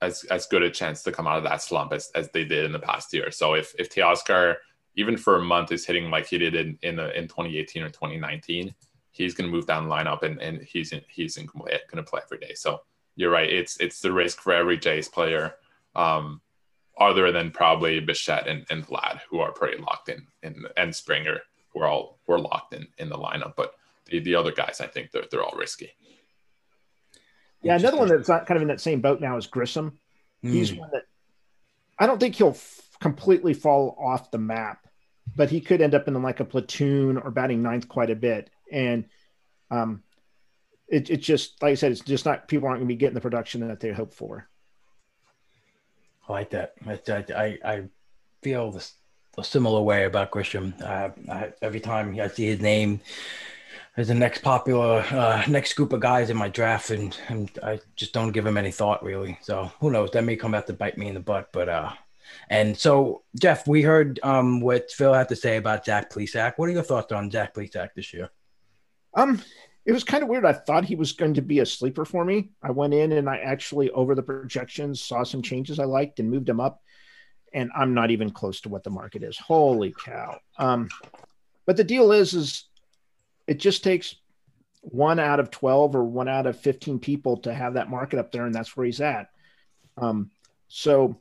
as 0.02 0.24
as 0.26 0.46
good 0.46 0.64
a 0.64 0.70
chance 0.70 1.04
to 1.04 1.12
come 1.12 1.28
out 1.28 1.38
of 1.38 1.44
that 1.44 1.62
slump 1.62 1.94
as, 1.94 2.12
as 2.16 2.30
they 2.32 2.46
did 2.46 2.66
in 2.66 2.72
the 2.72 2.80
past 2.80 3.14
year. 3.14 3.32
So 3.32 3.54
if 3.54 3.74
if 3.78 3.90
Teoscar 3.90 4.58
even 4.96 5.18
for 5.18 5.38
a 5.38 5.44
month 5.44 5.72
is 5.72 5.86
hitting 5.86 6.10
like 6.10 6.28
he 6.28 6.38
did 6.38 6.56
in 6.56 6.78
in, 6.82 6.96
the, 6.96 7.18
in 7.18 7.28
2018 7.28 7.84
or 7.84 7.90
2019, 7.90 8.74
he's 9.12 9.34
going 9.34 9.50
to 9.50 9.56
move 9.56 9.66
down 9.66 9.88
the 9.88 9.94
lineup 9.94 10.24
and, 10.24 10.42
and 10.42 10.62
he's 10.62 10.92
in, 10.92 11.02
he's 11.08 11.38
in, 11.38 11.46
going 11.46 11.80
to 11.96 12.04
play 12.04 12.22
every 12.24 12.40
day. 12.40 12.54
So 12.54 12.82
you're 13.16 13.32
right. 13.32 13.50
It's 13.50 13.78
it's 13.80 14.00
the 14.00 14.12
risk 14.12 14.42
for 14.42 14.54
every 14.54 14.78
Jays 14.78 15.08
player, 15.08 15.56
um, 15.96 16.42
other 17.00 17.32
than 17.32 17.52
probably 17.52 18.00
Bichette 18.00 18.48
and, 18.48 18.66
and 18.70 18.86
Vlad, 18.86 19.22
who 19.30 19.40
are 19.40 19.52
pretty 19.52 19.82
locked 19.82 20.10
in, 20.10 20.28
in 20.44 20.66
and 20.78 20.96
Springer, 20.96 21.40
who 21.74 21.82
are 21.82 21.88
all 21.88 22.20
we're 22.28 22.40
locked 22.40 22.74
in 22.74 22.88
in 22.98 23.10
the 23.10 23.18
lineup. 23.18 23.54
But 23.56 23.74
the, 24.06 24.20
the 24.20 24.36
other 24.36 24.52
guys, 24.52 24.82
I 24.82 24.88
think 24.88 25.12
they're 25.12 25.26
they're 25.32 25.44
all 25.44 25.58
risky. 25.58 25.92
Yeah, 27.62 27.76
another 27.76 27.98
one 27.98 28.08
that's 28.08 28.30
not 28.30 28.46
kind 28.46 28.58
of 28.58 28.62
in 28.62 28.70
that 28.70 28.82
same 28.82 29.02
boat 29.02 29.20
now 29.20 29.38
is 29.38 29.48
Grisham. 29.48 29.94
Mm. 30.44 30.52
He's 30.52 30.74
one 30.74 30.90
that 30.94 31.04
I 31.98 32.06
don't 32.06 32.20
think 32.20 32.36
he'll 32.36 32.50
f- 32.50 32.82
completely 33.02 33.54
fall 33.54 33.98
off 34.00 34.32
the 34.32 34.38
map, 34.38 34.88
but 35.36 35.50
he 35.50 35.60
could 35.60 35.82
end 35.82 35.96
up 35.96 36.08
in 36.08 36.22
like 36.22 36.40
a 36.40 36.46
platoon 36.46 37.18
or 37.18 37.32
batting 37.32 37.62
ninth 37.62 37.88
quite 37.88 38.10
a 38.10 38.16
bit. 38.16 38.50
And 38.72 39.06
um, 39.70 40.04
it, 40.88 41.10
it's 41.10 41.26
just 41.26 41.62
like 41.62 41.72
I 41.72 41.76
said, 41.76 41.92
it's 41.92 42.02
just 42.02 42.26
not 42.26 42.48
people 42.48 42.68
aren't 42.68 42.80
going 42.80 42.88
to 42.88 42.94
be 42.94 42.98
getting 42.98 43.16
the 43.16 43.22
production 43.22 43.68
that 43.68 43.80
they 43.80 43.92
hope 43.92 44.14
for. 44.14 44.48
I 46.30 46.32
like 46.32 46.52
that. 46.52 46.74
I 46.88 47.26
I, 47.36 47.58
I 47.64 47.84
feel 48.44 48.72
this, 48.72 48.94
a 49.38 49.44
similar 49.44 49.82
way 49.82 50.06
about 50.06 50.32
Grisham. 50.32 50.80
Uh, 50.82 51.10
I, 51.32 51.54
every 51.62 51.80
time 51.80 52.18
I 52.20 52.28
see 52.28 52.46
his 52.46 52.62
name 52.62 53.02
as 53.98 54.08
the 54.08 54.14
next 54.14 54.42
popular 54.42 55.04
uh, 55.12 55.44
next 55.48 55.74
group 55.74 55.92
of 55.92 56.00
guys 56.00 56.30
in 56.30 56.38
my 56.38 56.48
draft, 56.48 56.92
and, 56.92 57.18
and 57.28 57.50
I 57.64 57.80
just 57.96 58.14
don't 58.14 58.32
give 58.32 58.46
him 58.46 58.58
any 58.58 58.72
thought 58.72 59.04
really. 59.04 59.38
So 59.42 59.72
who 59.80 59.92
knows? 59.92 60.12
That 60.12 60.24
may 60.24 60.36
come 60.36 60.54
out 60.54 60.68
to 60.68 60.74
bite 60.74 60.98
me 60.98 61.08
in 61.08 61.16
the 61.16 61.20
butt. 61.20 61.50
But 61.52 61.68
uh, 61.68 61.92
and 62.50 62.78
so 62.78 63.24
Jeff, 63.40 63.68
we 63.68 63.82
heard 63.82 64.20
um, 64.22 64.62
what 64.62 64.92
Phil 64.92 65.14
had 65.14 65.30
to 65.30 65.36
say 65.36 65.58
about 65.58 65.86
Zach 65.86 66.12
Plesac. 66.12 66.54
What 66.58 66.70
are 66.70 66.74
your 66.74 66.84
thoughts 66.84 67.12
on 67.12 67.32
Zach 67.32 67.54
Plesac 67.56 67.90
this 67.96 68.14
year? 68.14 68.30
Um, 69.16 69.42
it 69.86 69.92
was 69.92 70.04
kind 70.04 70.24
of 70.24 70.30
weird. 70.30 70.46
I 70.46 70.54
thought 70.54 70.86
he 70.86 70.96
was 70.96 71.14
going 71.14 71.36
to 71.36 71.42
be 71.42 71.60
a 71.60 71.66
sleeper 71.66 72.06
for 72.06 72.24
me. 72.24 72.50
I 72.62 72.72
went 72.72 72.94
in 72.94 73.12
and 73.14 73.30
I 73.30 73.38
actually, 73.38 73.90
over 73.92 74.14
the 74.14 74.24
projections, 74.24 75.02
saw 75.02 75.24
some 75.24 75.42
changes 75.42 75.80
I 75.80 75.86
liked 75.86 76.20
and 76.20 76.30
moved 76.30 76.50
him 76.50 76.60
up. 76.60 76.82
And 77.54 77.72
I'm 77.76 77.96
not 77.96 78.12
even 78.12 78.30
close 78.30 78.62
to 78.62 78.70
what 78.70 78.84
the 78.84 78.92
market 78.92 79.24
is. 79.24 79.38
Holy 79.38 79.92
cow! 80.06 80.40
Um, 80.60 80.90
but 81.66 81.78
the 81.78 81.84
deal 81.84 82.12
is, 82.12 82.36
is 82.36 82.66
it 83.48 83.60
just 83.60 83.84
takes 83.84 84.16
one 84.82 85.20
out 85.20 85.40
of 85.40 85.52
12 85.52 85.96
or 85.96 86.04
one 86.04 86.28
out 86.28 86.46
of 86.46 86.60
15 86.60 87.00
people 87.00 87.38
to 87.38 87.54
have 87.54 87.74
that 87.74 87.90
market 87.90 88.20
up 88.20 88.32
there, 88.32 88.46
and 88.46 88.54
that's 88.54 88.78
where 88.78 88.86
he's 88.86 89.02
at. 89.02 89.30
Um, 89.98 90.30
so 90.68 91.20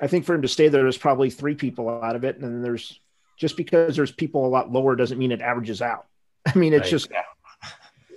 I 0.00 0.06
think 0.06 0.24
for 0.24 0.34
him 0.34 0.42
to 0.42 0.48
stay 0.48 0.68
there, 0.68 0.82
there's 0.82 0.98
probably 0.98 1.30
three 1.30 1.54
people 1.54 1.88
out 1.88 2.16
of 2.16 2.24
it, 2.24 2.36
and 2.36 2.44
then 2.44 2.62
there's 2.62 3.00
just 3.36 3.56
because 3.56 3.96
there's 3.96 4.12
people 4.12 4.46
a 4.46 4.48
lot 4.48 4.70
lower 4.70 4.96
doesn't 4.96 5.18
mean 5.18 5.32
it 5.32 5.40
averages 5.40 5.80
out. 5.80 6.06
I 6.46 6.56
mean, 6.56 6.72
it's 6.72 6.82
right. 6.82 6.90
just 6.90 7.10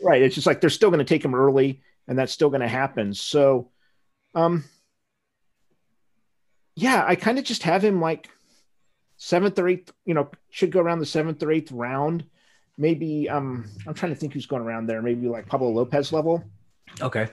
right. 0.04 0.22
It's 0.22 0.36
just 0.36 0.48
like 0.48 0.62
they're 0.62 0.70
still 0.70 0.90
going 0.90 1.00
to 1.00 1.06
take 1.06 1.24
him 1.24 1.36
early, 1.36 1.82
and 2.08 2.18
that's 2.18 2.34
still 2.34 2.50
going 2.50 2.62
to 2.62 2.68
happen. 2.68 3.14
So, 3.14 3.70
um, 4.36 4.64
yeah, 6.76 7.04
I 7.06 7.16
kind 7.16 7.38
of 7.40 7.46
just 7.46 7.64
have 7.64 7.84
him 7.84 8.02
like 8.02 8.30
seventh 9.18 9.58
or 9.60 9.68
eighth. 9.68 9.92
You 10.06 10.14
know, 10.14 10.30
should 10.50 10.72
go 10.72 10.80
around 10.80 11.00
the 11.00 11.06
seventh 11.06 11.42
or 11.44 11.52
eighth 11.52 11.72
round. 11.72 12.26
Maybe 12.78 13.30
um, 13.30 13.70
I'm 13.86 13.94
trying 13.94 14.14
to 14.14 14.18
think 14.18 14.34
who's 14.34 14.46
going 14.46 14.64
around 14.64 14.88
there. 14.88 15.02
Maybe 15.02 15.28
like 15.28 15.48
Pablo 15.48 15.70
Lopez 15.70 16.12
level. 16.12 16.44
Okay. 17.00 17.28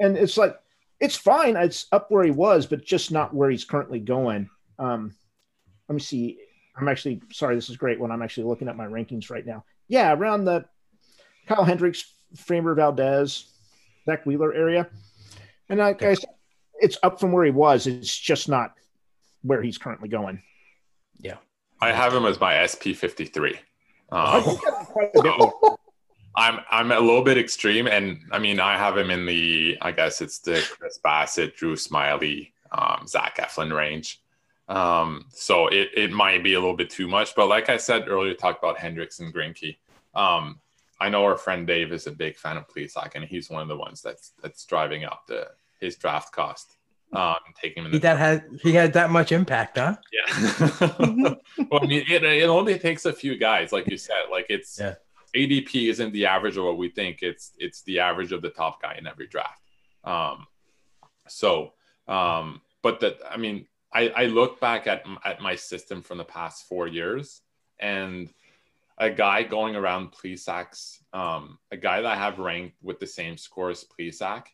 And 0.00 0.16
it's 0.16 0.36
like 0.36 0.58
it's 1.00 1.16
fine. 1.16 1.56
It's 1.56 1.86
up 1.92 2.10
where 2.10 2.24
he 2.24 2.30
was, 2.30 2.66
but 2.66 2.84
just 2.84 3.10
not 3.10 3.34
where 3.34 3.50
he's 3.50 3.64
currently 3.64 4.00
going. 4.00 4.48
Um, 4.78 5.14
let 5.88 5.94
me 5.94 6.00
see. 6.00 6.38
I'm 6.76 6.88
actually 6.88 7.22
sorry. 7.32 7.54
This 7.54 7.70
is 7.70 7.76
great 7.76 7.98
when 7.98 8.10
I'm 8.10 8.22
actually 8.22 8.44
looking 8.44 8.68
at 8.68 8.76
my 8.76 8.86
rankings 8.86 9.30
right 9.30 9.46
now 9.46 9.64
yeah, 9.88 10.12
around 10.12 10.44
the 10.44 10.66
Kyle 11.48 11.64
Hendricks, 11.64 12.12
Framber 12.36 12.76
Valdez, 12.76 13.46
Zack 14.04 14.26
Wheeler 14.26 14.52
area. 14.52 14.88
And 15.68 15.80
like 15.80 16.02
I 16.02 16.14
said, 16.14 16.30
it's 16.80 16.98
up 17.02 17.18
from 17.18 17.32
where 17.32 17.44
he 17.44 17.50
was. 17.50 17.86
It's 17.86 18.16
just 18.16 18.48
not 18.48 18.74
where 19.42 19.62
he's 19.62 19.78
currently 19.78 20.08
going. 20.08 20.42
Yeah. 21.18 21.36
I 21.80 21.92
have 21.92 22.12
him 22.12 22.26
as 22.26 22.38
my 22.38 22.66
SP 22.66 22.92
53. 22.94 23.58
Um, 24.10 24.42
so 25.22 25.78
I'm 26.36 26.60
I'm 26.70 26.92
a 26.92 27.00
little 27.00 27.22
bit 27.22 27.36
extreme, 27.36 27.86
and 27.86 28.20
I 28.32 28.38
mean 28.38 28.58
I 28.58 28.78
have 28.78 28.96
him 28.96 29.10
in 29.10 29.26
the 29.26 29.76
I 29.82 29.92
guess 29.92 30.22
it's 30.22 30.38
the 30.38 30.66
Chris 30.78 30.98
Bassitt, 31.04 31.56
Drew 31.56 31.74
Smyly, 31.74 32.52
um, 32.72 33.06
Zach 33.06 33.36
Eflin 33.36 33.74
range. 33.74 34.22
Um, 34.68 35.26
so 35.30 35.66
it, 35.68 35.90
it 35.94 36.12
might 36.12 36.42
be 36.42 36.54
a 36.54 36.60
little 36.60 36.76
bit 36.76 36.88
too 36.88 37.06
much, 37.08 37.34
but 37.34 37.48
like 37.48 37.68
I 37.68 37.76
said 37.76 38.08
earlier, 38.08 38.34
talk 38.34 38.58
about 38.58 38.78
Hendricks 38.78 39.20
and 39.20 39.34
Greinke. 39.34 39.76
Um, 40.14 40.60
I 41.00 41.08
know 41.08 41.24
our 41.24 41.36
friend 41.36 41.66
Dave 41.66 41.92
is 41.92 42.06
a 42.06 42.12
big 42.12 42.36
fan 42.36 42.56
of 42.56 42.68
Plesac, 42.68 43.12
and 43.14 43.24
he's 43.24 43.50
one 43.50 43.62
of 43.62 43.68
the 43.68 43.76
ones 43.76 44.02
that's 44.02 44.32
that's 44.42 44.64
driving 44.64 45.04
up 45.04 45.26
the 45.26 45.48
his 45.80 45.96
draft 45.96 46.32
cost. 46.32 46.74
Um, 47.10 47.36
taking 47.60 47.86
him. 47.86 47.92
he 47.92 47.98
that 48.00 48.18
had 48.18 48.44
he 48.62 48.72
had 48.72 48.92
that 48.92 49.10
much 49.10 49.32
impact, 49.32 49.78
huh? 49.78 49.96
Yeah. 50.12 51.34
well, 51.70 51.82
I 51.82 51.86
mean, 51.86 52.04
it, 52.06 52.22
it 52.22 52.48
only 52.48 52.78
takes 52.78 53.06
a 53.06 53.12
few 53.12 53.38
guys, 53.38 53.72
like 53.72 53.88
you 53.88 53.96
said. 53.96 54.24
Like 54.30 54.46
it's 54.50 54.78
yeah. 54.78 54.96
ADP 55.34 55.88
isn't 55.88 56.12
the 56.12 56.26
average 56.26 56.56
of 56.56 56.64
what 56.64 56.76
we 56.76 56.90
think. 56.90 57.22
It's 57.22 57.52
it's 57.58 57.82
the 57.82 58.00
average 58.00 58.32
of 58.32 58.42
the 58.42 58.50
top 58.50 58.82
guy 58.82 58.96
in 58.98 59.06
every 59.06 59.26
draft. 59.26 59.62
Um, 60.04 60.46
so, 61.28 61.72
um, 62.08 62.60
but 62.82 63.00
that 63.00 63.18
I 63.30 63.38
mean, 63.38 63.66
I, 63.92 64.08
I 64.10 64.24
look 64.26 64.60
back 64.60 64.86
at, 64.86 65.04
at 65.24 65.40
my 65.40 65.54
system 65.54 66.02
from 66.02 66.18
the 66.18 66.24
past 66.24 66.66
four 66.68 66.86
years 66.86 67.40
and 67.80 68.28
a 68.98 69.10
guy 69.10 69.44
going 69.44 69.76
around 69.76 70.12
Plesac's, 70.12 71.02
um, 71.12 71.58
a 71.70 71.76
guy 71.76 72.02
that 72.02 72.12
I 72.12 72.16
have 72.16 72.38
ranked 72.38 72.76
with 72.82 72.98
the 72.98 73.06
same 73.06 73.36
score 73.36 73.70
as 73.70 73.84
Plesac 73.84 74.46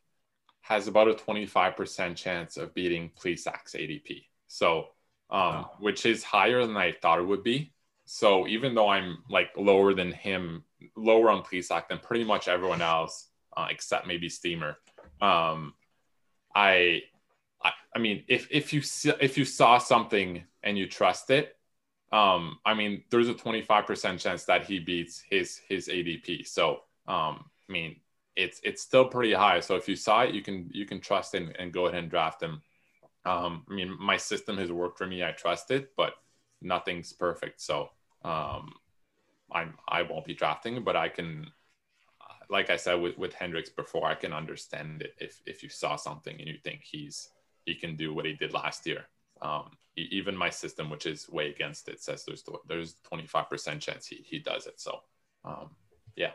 has 0.60 0.86
about 0.86 1.08
a 1.08 1.14
25% 1.14 2.16
chance 2.16 2.56
of 2.56 2.74
beating 2.74 3.10
Plesac's 3.18 3.74
ADP. 3.74 4.26
So, 4.46 4.88
um, 5.30 5.40
wow. 5.40 5.70
which 5.80 6.06
is 6.06 6.22
higher 6.22 6.66
than 6.66 6.76
I 6.76 6.92
thought 6.92 7.18
it 7.18 7.26
would 7.26 7.42
be. 7.42 7.72
So 8.04 8.46
even 8.46 8.74
though 8.74 8.88
I'm 8.88 9.18
like 9.30 9.50
lower 9.56 9.94
than 9.94 10.12
him, 10.12 10.64
lower 10.94 11.30
on 11.30 11.42
Plesac 11.42 11.88
than 11.88 11.98
pretty 11.98 12.24
much 12.24 12.48
everyone 12.48 12.82
else, 12.82 13.28
uh, 13.56 13.66
except 13.70 14.06
maybe 14.06 14.28
Steamer, 14.28 14.76
um, 15.20 15.74
I 16.54 17.02
I, 17.62 17.72
I 17.96 17.98
mean, 17.98 18.24
if 18.28 18.46
if 18.50 18.72
you 18.72 18.82
if 19.20 19.38
you 19.38 19.44
saw 19.44 19.78
something 19.78 20.44
and 20.62 20.76
you 20.76 20.86
trust 20.86 21.30
it, 21.30 21.53
um, 22.14 22.60
I 22.64 22.74
mean, 22.74 23.02
there's 23.10 23.28
a 23.28 23.34
25% 23.34 24.20
chance 24.20 24.44
that 24.44 24.64
he 24.64 24.78
beats 24.78 25.24
his 25.28 25.60
his 25.68 25.88
ADP. 25.88 26.46
So, 26.46 26.82
um, 27.08 27.44
I 27.68 27.72
mean, 27.72 27.96
it's 28.36 28.60
it's 28.62 28.82
still 28.82 29.04
pretty 29.06 29.32
high. 29.32 29.58
So 29.58 29.74
if 29.74 29.88
you 29.88 29.96
saw 29.96 30.22
it, 30.22 30.32
you 30.32 30.40
can 30.40 30.70
you 30.72 30.86
can 30.86 31.00
trust 31.00 31.34
and, 31.34 31.56
and 31.58 31.72
go 31.72 31.86
ahead 31.86 31.98
and 31.98 32.10
draft 32.10 32.40
him. 32.40 32.62
Um, 33.24 33.64
I 33.68 33.74
mean, 33.74 33.96
my 34.00 34.16
system 34.16 34.56
has 34.58 34.70
worked 34.70 34.96
for 34.96 35.06
me. 35.08 35.24
I 35.24 35.32
trust 35.32 35.72
it, 35.72 35.90
but 35.96 36.14
nothing's 36.62 37.12
perfect. 37.12 37.60
So 37.60 37.88
um, 38.22 38.74
I'm 39.50 39.74
I 39.88 40.02
won't 40.02 40.24
be 40.24 40.34
drafting, 40.34 40.84
but 40.84 40.94
I 40.94 41.08
can, 41.08 41.50
like 42.48 42.70
I 42.70 42.76
said 42.76 42.94
with 42.94 43.18
with 43.18 43.34
Hendricks 43.34 43.70
before, 43.70 44.06
I 44.06 44.14
can 44.14 44.32
understand 44.32 45.02
it 45.02 45.14
if 45.18 45.42
if 45.46 45.64
you 45.64 45.68
saw 45.68 45.96
something 45.96 46.38
and 46.38 46.46
you 46.46 46.58
think 46.62 46.82
he's 46.84 47.30
he 47.66 47.74
can 47.74 47.96
do 47.96 48.14
what 48.14 48.24
he 48.24 48.34
did 48.34 48.52
last 48.52 48.86
year. 48.86 49.06
Um, 49.44 49.70
even 49.96 50.36
my 50.36 50.50
system, 50.50 50.90
which 50.90 51.06
is 51.06 51.28
way 51.28 51.50
against 51.50 51.88
it, 51.88 52.02
says 52.02 52.24
there's 52.24 52.42
there's 52.66 52.96
25% 53.12 53.80
chance 53.80 54.06
he, 54.06 54.24
he 54.26 54.40
does 54.40 54.66
it. 54.66 54.80
So, 54.80 55.00
um, 55.44 55.70
yeah. 56.16 56.32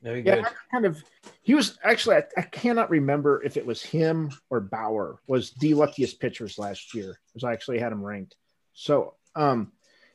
Very 0.00 0.22
good. 0.22 0.38
Yeah, 0.38 0.48
kind 0.70 0.84
of. 0.84 1.02
He 1.42 1.54
was 1.54 1.76
actually. 1.82 2.16
I, 2.16 2.22
I, 2.36 2.42
cannot 2.42 2.88
remember 2.88 3.42
if 3.42 3.56
it 3.56 3.66
was 3.66 3.82
him 3.82 4.30
or 4.48 4.60
Bauer 4.60 5.18
was 5.26 5.50
the 5.52 5.74
luckiest 5.74 6.20
pitchers 6.20 6.56
last 6.56 6.94
year, 6.94 7.18
because 7.26 7.42
I 7.42 7.52
actually 7.52 7.80
had 7.80 7.90
him 7.90 8.04
ranked. 8.04 8.36
So, 8.74 9.14
um, 9.34 9.72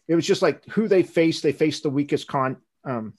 it 0.07 0.15
was 0.15 0.25
just 0.25 0.41
like 0.41 0.63
who 0.67 0.87
they 0.87 1.03
faced. 1.03 1.43
They 1.43 1.51
faced 1.51 1.83
the 1.83 1.89
weakest 1.89 2.27
con 2.29 2.57
um, 2.85 3.13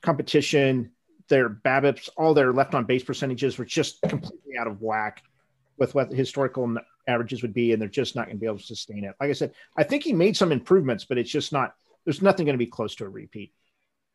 competition 0.00 0.92
their 1.28 1.48
BABIPs, 1.48 2.08
all 2.16 2.34
their 2.34 2.52
left 2.52 2.74
on 2.74 2.84
base 2.84 3.04
percentages 3.04 3.58
were 3.58 3.64
just 3.64 4.00
completely 4.02 4.56
out 4.58 4.66
of 4.66 4.80
whack 4.80 5.22
with 5.76 5.94
what 5.94 6.12
historical 6.12 6.76
averages 7.08 7.42
would 7.42 7.54
be, 7.54 7.72
and 7.72 7.82
they're 7.82 7.88
just 7.88 8.14
not 8.14 8.26
going 8.26 8.36
to 8.36 8.40
be 8.40 8.46
able 8.46 8.58
to 8.58 8.64
sustain 8.64 9.04
it. 9.04 9.14
Like 9.20 9.30
I 9.30 9.32
said, 9.32 9.52
I 9.76 9.82
think 9.82 10.04
he 10.04 10.12
made 10.12 10.36
some 10.36 10.52
improvements, 10.52 11.04
but 11.04 11.18
it's 11.18 11.30
just 11.30 11.52
not 11.52 11.74
there's 12.04 12.22
nothing 12.22 12.46
going 12.46 12.54
to 12.54 12.64
be 12.64 12.70
close 12.70 12.94
to 12.96 13.04
a 13.04 13.08
repeat. 13.08 13.52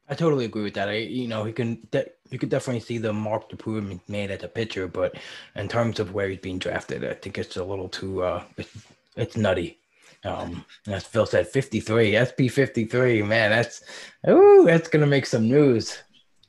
I 0.10 0.16
totally 0.16 0.46
agree 0.46 0.64
with 0.64 0.74
that. 0.74 0.90
I, 0.90 0.98
you 0.98 1.28
know, 1.28 1.44
he 1.44 1.54
can, 1.54 1.88
de- 1.92 2.10
you 2.30 2.38
could 2.38 2.50
definitely 2.50 2.82
see 2.82 2.98
the 2.98 3.14
marked 3.14 3.52
improvement 3.52 4.02
made 4.10 4.32
as 4.32 4.44
a 4.44 4.48
pitcher, 4.48 4.88
but 4.88 5.16
in 5.56 5.68
terms 5.68 6.00
of 6.00 6.14
where 6.14 6.28
he's 6.28 6.40
being 6.40 6.60
drafted, 6.60 7.06
I 7.06 7.14
think 7.14 7.38
it's 7.38 7.56
a 7.56 7.64
little 7.64 7.88
too, 7.88 8.24
uh, 8.24 8.44
it's, 8.58 8.86
it's 9.16 9.38
nutty. 9.38 9.80
Um, 10.26 10.66
as 10.88 11.06
Phil 11.06 11.26
said, 11.26 11.48
53, 11.48 12.18
SP 12.18 12.50
53, 12.50 13.22
man, 13.22 13.52
that's, 13.52 13.84
ooh, 14.30 14.64
that's 14.66 14.90
to 14.90 15.06
make 15.06 15.26
some 15.26 15.48
news 15.48 15.98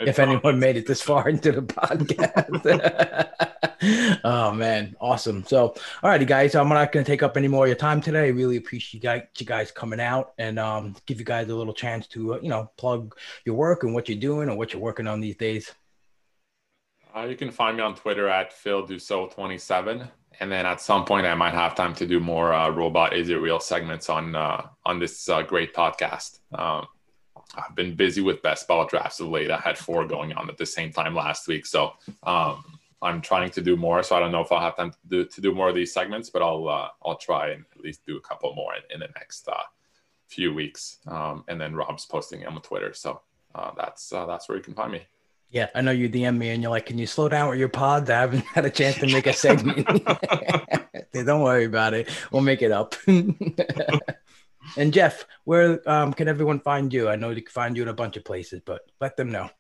if 0.01 0.19
anyone 0.19 0.59
made 0.59 0.77
it 0.77 0.87
this 0.87 1.03
far 1.03 1.29
into 1.31 1.53
the 1.53 1.63
podcast. 1.63 3.31
oh 4.25 4.53
man, 4.53 4.97
awesome. 5.01 5.45
So, 5.45 5.75
all 6.03 6.11
righty, 6.11 6.25
guys, 6.25 6.55
I'm 6.55 6.69
not 6.69 6.93
going 6.93 7.05
to 7.05 7.11
take 7.11 7.23
up 7.23 7.37
any 7.37 7.49
more 7.49 7.65
of 7.65 7.69
your 7.69 7.77
time 7.77 8.01
today. 8.01 8.27
I 8.27 8.29
really 8.29 8.57
appreciate 8.57 9.05
you 9.39 9.47
guys 9.47 9.71
coming 9.71 10.01
out 10.01 10.33
and 10.39 10.59
um, 10.59 10.97
give 11.07 11.19
you 11.19 11.25
guys 11.25 11.49
a 11.49 11.55
little 11.55 11.75
chance 11.75 12.07
to, 12.09 12.35
uh, 12.35 12.39
you 12.43 12.49
know, 12.49 12.71
plug 12.77 13.15
your 13.45 13.55
work 13.55 13.85
and 13.85 13.95
what 13.95 14.09
you're 14.09 14.19
doing 14.19 14.49
or 14.49 14.57
what 14.57 14.73
you're 14.73 14.83
working 14.83 15.07
on 15.07 15.21
these 15.21 15.37
days. 15.37 15.73
Uh, 17.15 17.27
you 17.27 17.37
can 17.37 17.51
find 17.51 17.77
me 17.77 17.83
on 17.83 17.95
Twitter 17.95 18.29
at 18.29 18.53
Phil 18.53 18.87
Dussault27. 18.87 20.11
And 20.41 20.51
then 20.51 20.67
at 20.67 20.81
some 20.81 21.05
point, 21.05 21.27
I 21.27 21.35
might 21.35 21.55
have 21.55 21.77
time 21.77 21.95
to 21.95 22.07
do 22.07 22.19
more 22.19 22.53
uh, 22.53 22.69
robot 22.71 23.15
is 23.15 23.29
it 23.29 23.37
real 23.37 23.61
segments 23.61 24.11
on 24.11 24.35
uh, 24.35 24.67
on 24.85 24.99
this 24.99 25.29
uh, 25.29 25.43
great 25.43 25.73
podcast. 25.73 26.41
Um, 26.53 26.87
I've 27.57 27.75
been 27.75 27.95
busy 27.95 28.21
with 28.21 28.43
best 28.43 28.69
ball 28.69 28.87
drafts 28.87 29.21
of 29.21 29.29
late. 29.29 29.51
I 29.51 29.59
had 29.59 29.79
four 29.79 30.07
going 30.07 30.33
on 30.33 30.49
at 30.49 30.59
the 30.59 30.67
same 30.67 30.93
time 30.93 31.15
last 31.15 31.49
week, 31.49 31.67
so 31.67 31.93
um, 32.23 32.65
I'm 33.03 33.21
trying 33.21 33.51
to 33.51 33.61
do 33.61 33.77
more. 33.77 34.03
So 34.03 34.17
I 34.17 34.21
don't 34.21 34.33
know 34.33 34.41
if 34.41 34.51
I'll 34.51 34.61
have 34.61 34.77
time 34.77 34.91
to 34.91 34.99
do, 35.09 35.25
to 35.25 35.41
do 35.41 35.53
more 35.53 35.69
of 35.69 35.75
these 35.75 35.93
segments, 35.93 36.31
but 36.31 36.43
I'll 36.43 36.69
uh, 36.69 36.89
I'll 37.05 37.17
try 37.17 37.51
and 37.51 37.65
at 37.75 37.81
least 37.81 38.05
do 38.07 38.17
a 38.17 38.21
couple 38.21 38.55
more 38.55 38.75
in, 38.75 38.83
in 38.93 39.01
the 39.01 39.09
next 39.15 39.49
uh, 39.49 39.63
few 40.27 40.55
weeks. 40.55 40.99
Um, 41.07 41.45
and 41.49 41.61
then 41.61 41.75
Rob's 41.75 42.07
posting 42.07 42.41
them 42.41 42.55
on 42.55 42.63
Twitter, 42.63 42.95
so 42.95 43.21
uh, 43.55 43.73
that's 43.77 44.13
uh, 44.13 44.27
that's 44.27 44.49
where 44.49 44.57
you 44.57 44.65
can 44.65 44.75
find 44.75 44.93
me. 44.93 45.03
Yeah, 45.51 45.69
I 45.75 45.83
know 45.83 45.93
you 45.93 46.09
DM 46.09 46.37
me 46.37 46.51
and 46.51 46.63
you're 46.63 46.71
like, 46.71 46.87
"Can 46.87 46.99
you 46.99 47.07
slow 47.07 47.29
down 47.29 47.49
with 47.51 47.59
your 47.59 47.69
pods? 47.69 48.11
I 48.11 48.21
haven't 48.21 48.45
had 48.55 48.65
a 48.65 48.71
chance 48.71 48.97
to 48.99 49.07
make 49.07 49.27
a 49.27 49.33
segment." 49.33 49.87
Don't 51.13 51.43
worry 51.43 51.65
about 51.65 51.95
it. 51.95 52.09
We'll 52.33 52.43
make 52.43 52.61
it 52.61 52.73
up. 52.73 52.97
and 54.77 54.93
Jeff, 54.93 55.27
where 55.45 55.87
um, 55.89 56.13
can 56.13 56.29
everyone 56.29 56.61
find 56.61 56.93
you? 56.93 57.09
I 57.09 57.17
know 57.17 57.35
they 57.35 57.41
can 57.41 57.53
find 57.53 57.77
you 57.77 57.83
in 57.83 57.89
a 57.89 57.95
bunch 57.95 58.17
of 58.17 58.25
places, 58.25 58.61
but 58.65 58.83
let 59.01 59.17
them 59.17 59.31
know. 59.31 59.51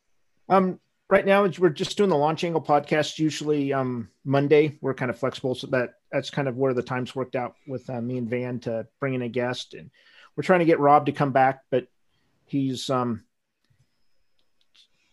Um, 0.48 0.80
right 1.08 1.24
now 1.24 1.42
we're 1.58 1.70
just 1.70 1.96
doing 1.96 2.10
the 2.10 2.16
launch 2.16 2.44
angle 2.44 2.62
podcast. 2.62 3.18
Usually, 3.18 3.72
um, 3.72 4.10
Monday 4.24 4.78
we're 4.80 4.94
kind 4.94 5.10
of 5.10 5.18
flexible, 5.18 5.54
so 5.54 5.66
that 5.68 5.94
that's 6.12 6.30
kind 6.30 6.48
of 6.48 6.56
where 6.56 6.74
the 6.74 6.82
times 6.82 7.14
worked 7.14 7.36
out 7.36 7.54
with 7.66 7.88
uh, 7.90 8.00
me 8.00 8.18
and 8.18 8.28
Van 8.28 8.60
to 8.60 8.86
bring 9.00 9.14
in 9.14 9.22
a 9.22 9.28
guest, 9.28 9.74
and 9.74 9.90
we're 10.36 10.42
trying 10.42 10.60
to 10.60 10.66
get 10.66 10.80
Rob 10.80 11.06
to 11.06 11.12
come 11.12 11.32
back, 11.32 11.62
but 11.70 11.86
he's 12.46 12.90
um 12.90 13.24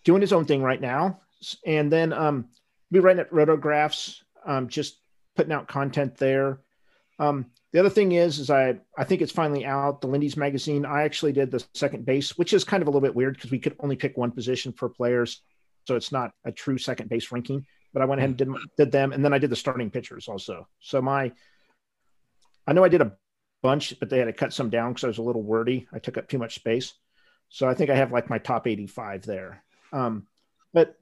doing 0.04 0.22
his 0.22 0.34
own 0.34 0.46
thing 0.46 0.62
right 0.62 0.82
now. 0.82 1.20
And 1.66 1.92
then 1.92 2.14
um, 2.14 2.50
be 2.92 3.00
writing 3.00 3.22
at 3.22 3.32
Rotographs, 3.32 4.22
um, 4.46 4.68
just 4.68 5.00
putting 5.36 5.52
out 5.52 5.68
content 5.68 6.18
there. 6.18 6.60
Um, 7.20 7.48
the 7.74 7.80
other 7.80 7.90
thing 7.90 8.12
is, 8.12 8.40
is 8.40 8.50
I 8.50 8.80
I 8.98 9.04
think 9.04 9.22
it's 9.22 9.32
finally 9.32 9.66
out. 9.66 10.02
The 10.02 10.08
Lindy's 10.08 10.36
magazine. 10.36 10.86
I 10.86 11.04
actually 11.04 11.32
did 11.32 11.52
the 11.52 11.64
second 11.74 12.06
base, 12.06 12.38
which 12.38 12.54
is 12.54 12.64
kind 12.64 12.82
of 12.82 12.88
a 12.88 12.92
little 12.92 13.02
bit 13.02 13.16
weird 13.16 13.36
because 13.36 13.52
we 13.52 13.60
could 13.60 13.76
only 13.80 13.96
pick 13.96 14.18
one 14.18 14.32
position 14.32 14.74
per 14.74 14.90
players, 14.90 15.42
so 15.88 15.96
it's 15.96 16.12
not 16.12 16.32
a 16.44 16.52
true 16.52 16.78
second 16.78 17.10
base 17.10 17.32
ranking. 17.32 17.66
But 17.94 18.02
I 18.02 18.06
went 18.06 18.20
ahead 18.20 18.30
and 18.30 18.38
did 18.38 18.50
did 18.78 18.92
them, 18.92 19.14
and 19.14 19.24
then 19.24 19.34
I 19.34 19.38
did 19.38 19.50
the 19.50 19.56
starting 19.56 19.90
pitchers 19.90 20.28
also. 20.28 20.68
So 20.80 21.02
my, 21.02 21.32
I 22.68 22.74
know 22.74 22.84
I 22.84 22.90
did 22.90 23.02
a 23.02 23.14
bunch, 23.62 23.98
but 24.00 24.10
they 24.10 24.18
had 24.18 24.26
to 24.26 24.34
cut 24.34 24.54
some 24.54 24.70
down 24.70 24.92
because 24.92 25.06
I 25.06 25.08
was 25.08 25.18
a 25.18 25.24
little 25.24 25.44
wordy. 25.44 25.88
I 25.94 26.00
took 26.00 26.18
up 26.18 26.28
too 26.28 26.40
much 26.40 26.56
space, 26.56 26.94
so 27.50 27.70
I 27.70 27.74
think 27.74 27.90
I 27.90 27.96
have 27.96 28.12
like 28.12 28.30
my 28.30 28.38
top 28.38 28.68
eighty 28.68 28.88
five 28.88 29.24
there. 29.24 29.64
Um, 29.94 30.28
but 30.74 30.98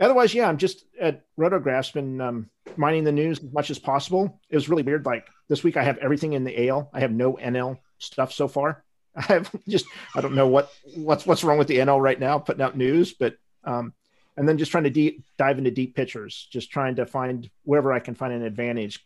otherwise, 0.00 0.32
yeah, 0.32 0.48
I'm 0.48 0.58
just 0.58 0.84
at 1.00 1.24
Rotographs 1.36 1.92
been 1.92 2.20
um, 2.20 2.50
mining 2.78 3.04
the 3.04 3.12
news 3.12 3.38
as 3.38 3.52
much 3.52 3.70
as 3.70 3.78
possible. 3.78 4.40
It 4.48 4.56
was 4.56 4.68
really 4.68 4.82
weird. 4.82 5.06
Like 5.06 5.26
this 5.48 5.62
week, 5.62 5.76
I 5.76 5.84
have 5.84 5.98
everything 5.98 6.32
in 6.32 6.44
the 6.44 6.68
AL. 6.68 6.90
I 6.92 7.00
have 7.00 7.12
no 7.12 7.34
NL 7.34 7.78
stuff 7.98 8.32
so 8.32 8.48
far. 8.48 8.84
I 9.16 9.22
have 9.22 9.50
just 9.68 9.86
I 10.14 10.20
don't 10.20 10.34
know 10.34 10.48
what 10.48 10.72
what's 10.94 11.26
what's 11.26 11.44
wrong 11.44 11.58
with 11.58 11.68
the 11.68 11.78
NL 11.78 12.00
right 12.00 12.18
now, 12.18 12.38
putting 12.38 12.62
out 12.62 12.76
news, 12.76 13.12
but 13.12 13.36
um, 13.64 13.92
and 14.36 14.48
then 14.48 14.58
just 14.58 14.72
trying 14.72 14.84
to 14.84 14.90
deep, 14.90 15.24
dive 15.38 15.58
into 15.58 15.70
deep 15.70 15.94
pitchers, 15.94 16.48
just 16.50 16.70
trying 16.70 16.96
to 16.96 17.06
find 17.06 17.48
wherever 17.62 17.92
I 17.92 18.00
can 18.00 18.14
find 18.14 18.32
an 18.32 18.42
advantage. 18.42 19.04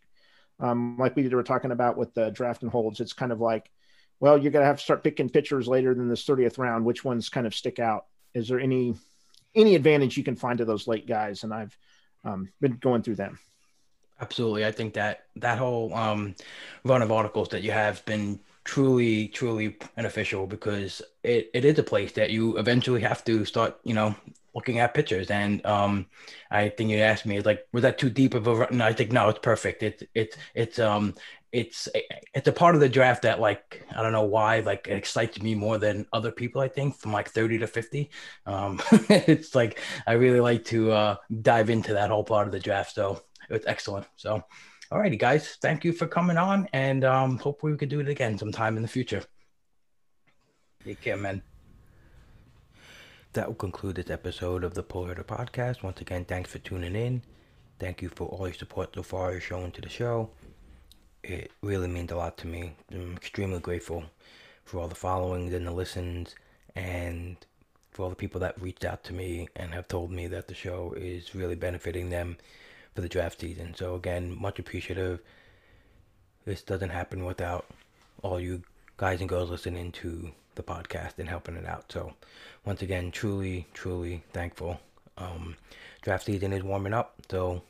Um, 0.60 0.96
like 0.98 1.14
we 1.14 1.28
were 1.28 1.42
talking 1.42 1.70
about 1.70 1.96
with 1.96 2.14
the 2.14 2.30
draft 2.30 2.62
and 2.62 2.70
holds, 2.70 3.00
it's 3.00 3.12
kind 3.12 3.30
of 3.30 3.40
like, 3.40 3.70
well, 4.18 4.38
you're 4.38 4.50
gonna 4.50 4.64
have 4.64 4.78
to 4.78 4.82
start 4.84 5.04
picking 5.04 5.28
pitchers 5.28 5.68
later 5.68 5.94
than 5.94 6.08
this 6.08 6.24
30th 6.24 6.58
round. 6.58 6.84
Which 6.84 7.04
ones 7.04 7.28
kind 7.28 7.46
of 7.46 7.54
stick 7.54 7.78
out? 7.78 8.06
Is 8.34 8.48
there 8.48 8.58
any 8.58 8.94
any 9.54 9.74
advantage 9.74 10.16
you 10.16 10.24
can 10.24 10.36
find 10.36 10.58
to 10.58 10.64
those 10.64 10.86
late 10.86 11.06
guys, 11.06 11.44
and 11.44 11.52
I've 11.52 11.76
um, 12.24 12.48
been 12.60 12.76
going 12.76 13.02
through 13.02 13.16
them. 13.16 13.38
Absolutely, 14.20 14.66
I 14.66 14.72
think 14.72 14.94
that 14.94 15.26
that 15.36 15.58
whole 15.58 15.94
um, 15.94 16.34
run 16.84 17.02
of 17.02 17.12
articles 17.12 17.48
that 17.50 17.62
you 17.62 17.70
have 17.70 18.04
been 18.04 18.40
truly, 18.64 19.28
truly 19.28 19.76
beneficial 19.94 20.46
because 20.46 21.00
it, 21.22 21.48
it 21.54 21.64
is 21.64 21.78
a 21.78 21.84
place 21.84 22.12
that 22.12 22.30
you 22.30 22.58
eventually 22.58 23.00
have 23.02 23.24
to 23.26 23.44
start, 23.44 23.78
you 23.84 23.94
know, 23.94 24.16
looking 24.56 24.80
at 24.80 24.92
pictures. 24.92 25.30
And 25.30 25.64
um, 25.64 26.06
I 26.50 26.68
think 26.68 26.90
you 26.90 26.98
asked 26.98 27.26
me, 27.26 27.40
like, 27.42 27.64
was 27.72 27.82
that 27.82 27.96
too 27.98 28.10
deep 28.10 28.34
of 28.34 28.48
a 28.48 28.54
run? 28.56 28.80
I 28.80 28.92
think 28.92 29.12
no, 29.12 29.28
it's 29.28 29.38
perfect. 29.38 29.84
It's 29.84 30.02
it's 30.16 30.36
it's 30.54 30.78
um 30.80 31.14
it's 31.52 31.88
it's 32.34 32.48
a 32.48 32.52
part 32.52 32.74
of 32.74 32.80
the 32.80 32.88
draft 32.88 33.22
that 33.22 33.40
like 33.40 33.82
I 33.96 34.02
don't 34.02 34.12
know 34.12 34.24
why 34.24 34.60
like 34.60 34.86
it 34.88 34.96
excites 34.96 35.40
me 35.40 35.54
more 35.54 35.78
than 35.78 36.06
other 36.12 36.30
people 36.30 36.60
I 36.60 36.68
think 36.68 36.96
from 36.96 37.12
like 37.12 37.30
30 37.30 37.56
to 37.58 37.66
50 37.66 38.10
um 38.46 38.80
it's 39.08 39.54
like 39.54 39.80
I 40.06 40.12
really 40.12 40.40
like 40.40 40.64
to 40.66 40.92
uh 40.92 41.16
dive 41.40 41.70
into 41.70 41.94
that 41.94 42.10
whole 42.10 42.24
part 42.24 42.46
of 42.46 42.52
the 42.52 42.60
draft 42.60 42.94
so 42.94 43.22
it's 43.50 43.66
excellent. 43.66 44.06
So 44.16 44.42
all 44.90 45.00
righty 45.00 45.16
guys 45.16 45.56
thank 45.60 45.84
you 45.84 45.92
for 45.92 46.06
coming 46.06 46.38
on 46.38 46.66
and 46.72 47.04
um 47.04 47.38
hopefully 47.38 47.72
we 47.72 47.78
could 47.78 47.90
do 47.90 48.00
it 48.00 48.08
again 48.08 48.38
sometime 48.38 48.76
in 48.76 48.82
the 48.82 48.88
future. 48.88 49.22
Take 50.84 51.00
care 51.00 51.16
man 51.16 51.42
that 53.34 53.46
will 53.46 53.54
conclude 53.54 53.96
this 53.96 54.10
episode 54.10 54.64
of 54.64 54.74
the 54.74 54.82
Polar 54.82 55.14
podcast. 55.14 55.82
Once 55.82 56.00
again 56.00 56.24
thanks 56.24 56.50
for 56.50 56.58
tuning 56.58 56.96
in. 56.96 57.22
Thank 57.78 58.02
you 58.02 58.08
for 58.08 58.26
all 58.28 58.48
your 58.48 58.54
support 58.54 58.94
so 58.94 59.02
far 59.02 59.38
showing 59.40 59.70
to 59.72 59.80
the 59.80 59.88
show. 59.88 60.30
It 61.22 61.52
really 61.62 61.88
means 61.88 62.10
a 62.10 62.16
lot 62.16 62.38
to 62.38 62.46
me. 62.46 62.74
I'm 62.90 63.16
extremely 63.16 63.60
grateful 63.60 64.04
for 64.64 64.80
all 64.80 64.88
the 64.88 64.94
followings 64.94 65.52
and 65.52 65.66
the 65.66 65.70
listens 65.70 66.34
and 66.74 67.36
for 67.90 68.04
all 68.04 68.10
the 68.10 68.16
people 68.16 68.40
that 68.40 68.60
reached 68.60 68.84
out 68.84 69.02
to 69.04 69.12
me 69.12 69.48
and 69.56 69.74
have 69.74 69.88
told 69.88 70.10
me 70.10 70.26
that 70.28 70.48
the 70.48 70.54
show 70.54 70.94
is 70.96 71.34
really 71.34 71.56
benefiting 71.56 72.10
them 72.10 72.36
for 72.98 73.02
the 73.02 73.08
draft 73.08 73.40
season. 73.40 73.72
So 73.76 73.94
again, 73.94 74.36
much 74.40 74.58
appreciative. 74.58 75.20
This 76.44 76.62
doesn't 76.62 76.90
happen 76.90 77.24
without 77.24 77.64
all 78.24 78.40
you 78.40 78.62
guys 78.96 79.20
and 79.20 79.28
girls 79.28 79.50
listening 79.50 79.92
to 79.92 80.32
the 80.56 80.64
podcast 80.64 81.12
and 81.18 81.28
helping 81.28 81.54
it 81.54 81.64
out. 81.64 81.92
So 81.92 82.14
once 82.64 82.82
again, 82.82 83.12
truly, 83.12 83.68
truly 83.72 84.24
thankful. 84.32 84.80
Um, 85.16 85.54
draft 86.02 86.24
season 86.24 86.52
is 86.52 86.64
warming 86.64 86.92
up, 86.92 87.14
so 87.30 87.62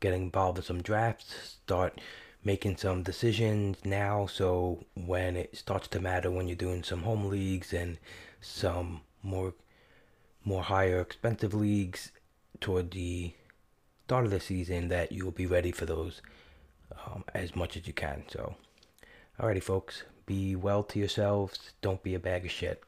getting 0.00 0.22
involved 0.22 0.56
in 0.56 0.64
some 0.64 0.80
drafts, 0.80 1.58
start 1.62 2.00
making 2.42 2.78
some 2.78 3.02
decisions 3.02 3.76
now 3.84 4.24
so 4.24 4.86
when 4.94 5.36
it 5.36 5.54
starts 5.54 5.86
to 5.88 6.00
matter 6.00 6.30
when 6.30 6.48
you're 6.48 6.56
doing 6.56 6.82
some 6.82 7.02
home 7.02 7.26
leagues 7.26 7.74
and 7.74 7.98
some 8.40 9.02
more 9.22 9.52
more 10.46 10.62
higher 10.62 10.98
expensive 11.00 11.52
leagues 11.52 12.10
toward 12.58 12.92
the 12.92 13.34
start 14.06 14.24
of 14.24 14.30
the 14.30 14.38
season 14.38 14.86
that 14.86 15.10
you'll 15.10 15.32
be 15.32 15.46
ready 15.46 15.72
for 15.72 15.84
those 15.84 16.22
um, 16.92 17.24
as 17.34 17.56
much 17.56 17.76
as 17.76 17.88
you 17.88 17.92
can. 17.92 18.22
So 18.28 18.54
alrighty 19.40 19.60
folks 19.60 20.04
be 20.26 20.54
well 20.54 20.84
to 20.84 21.00
yourselves. 21.00 21.72
Don't 21.80 22.00
be 22.04 22.14
a 22.14 22.20
bag 22.20 22.44
of 22.44 22.52
shit 22.52 22.84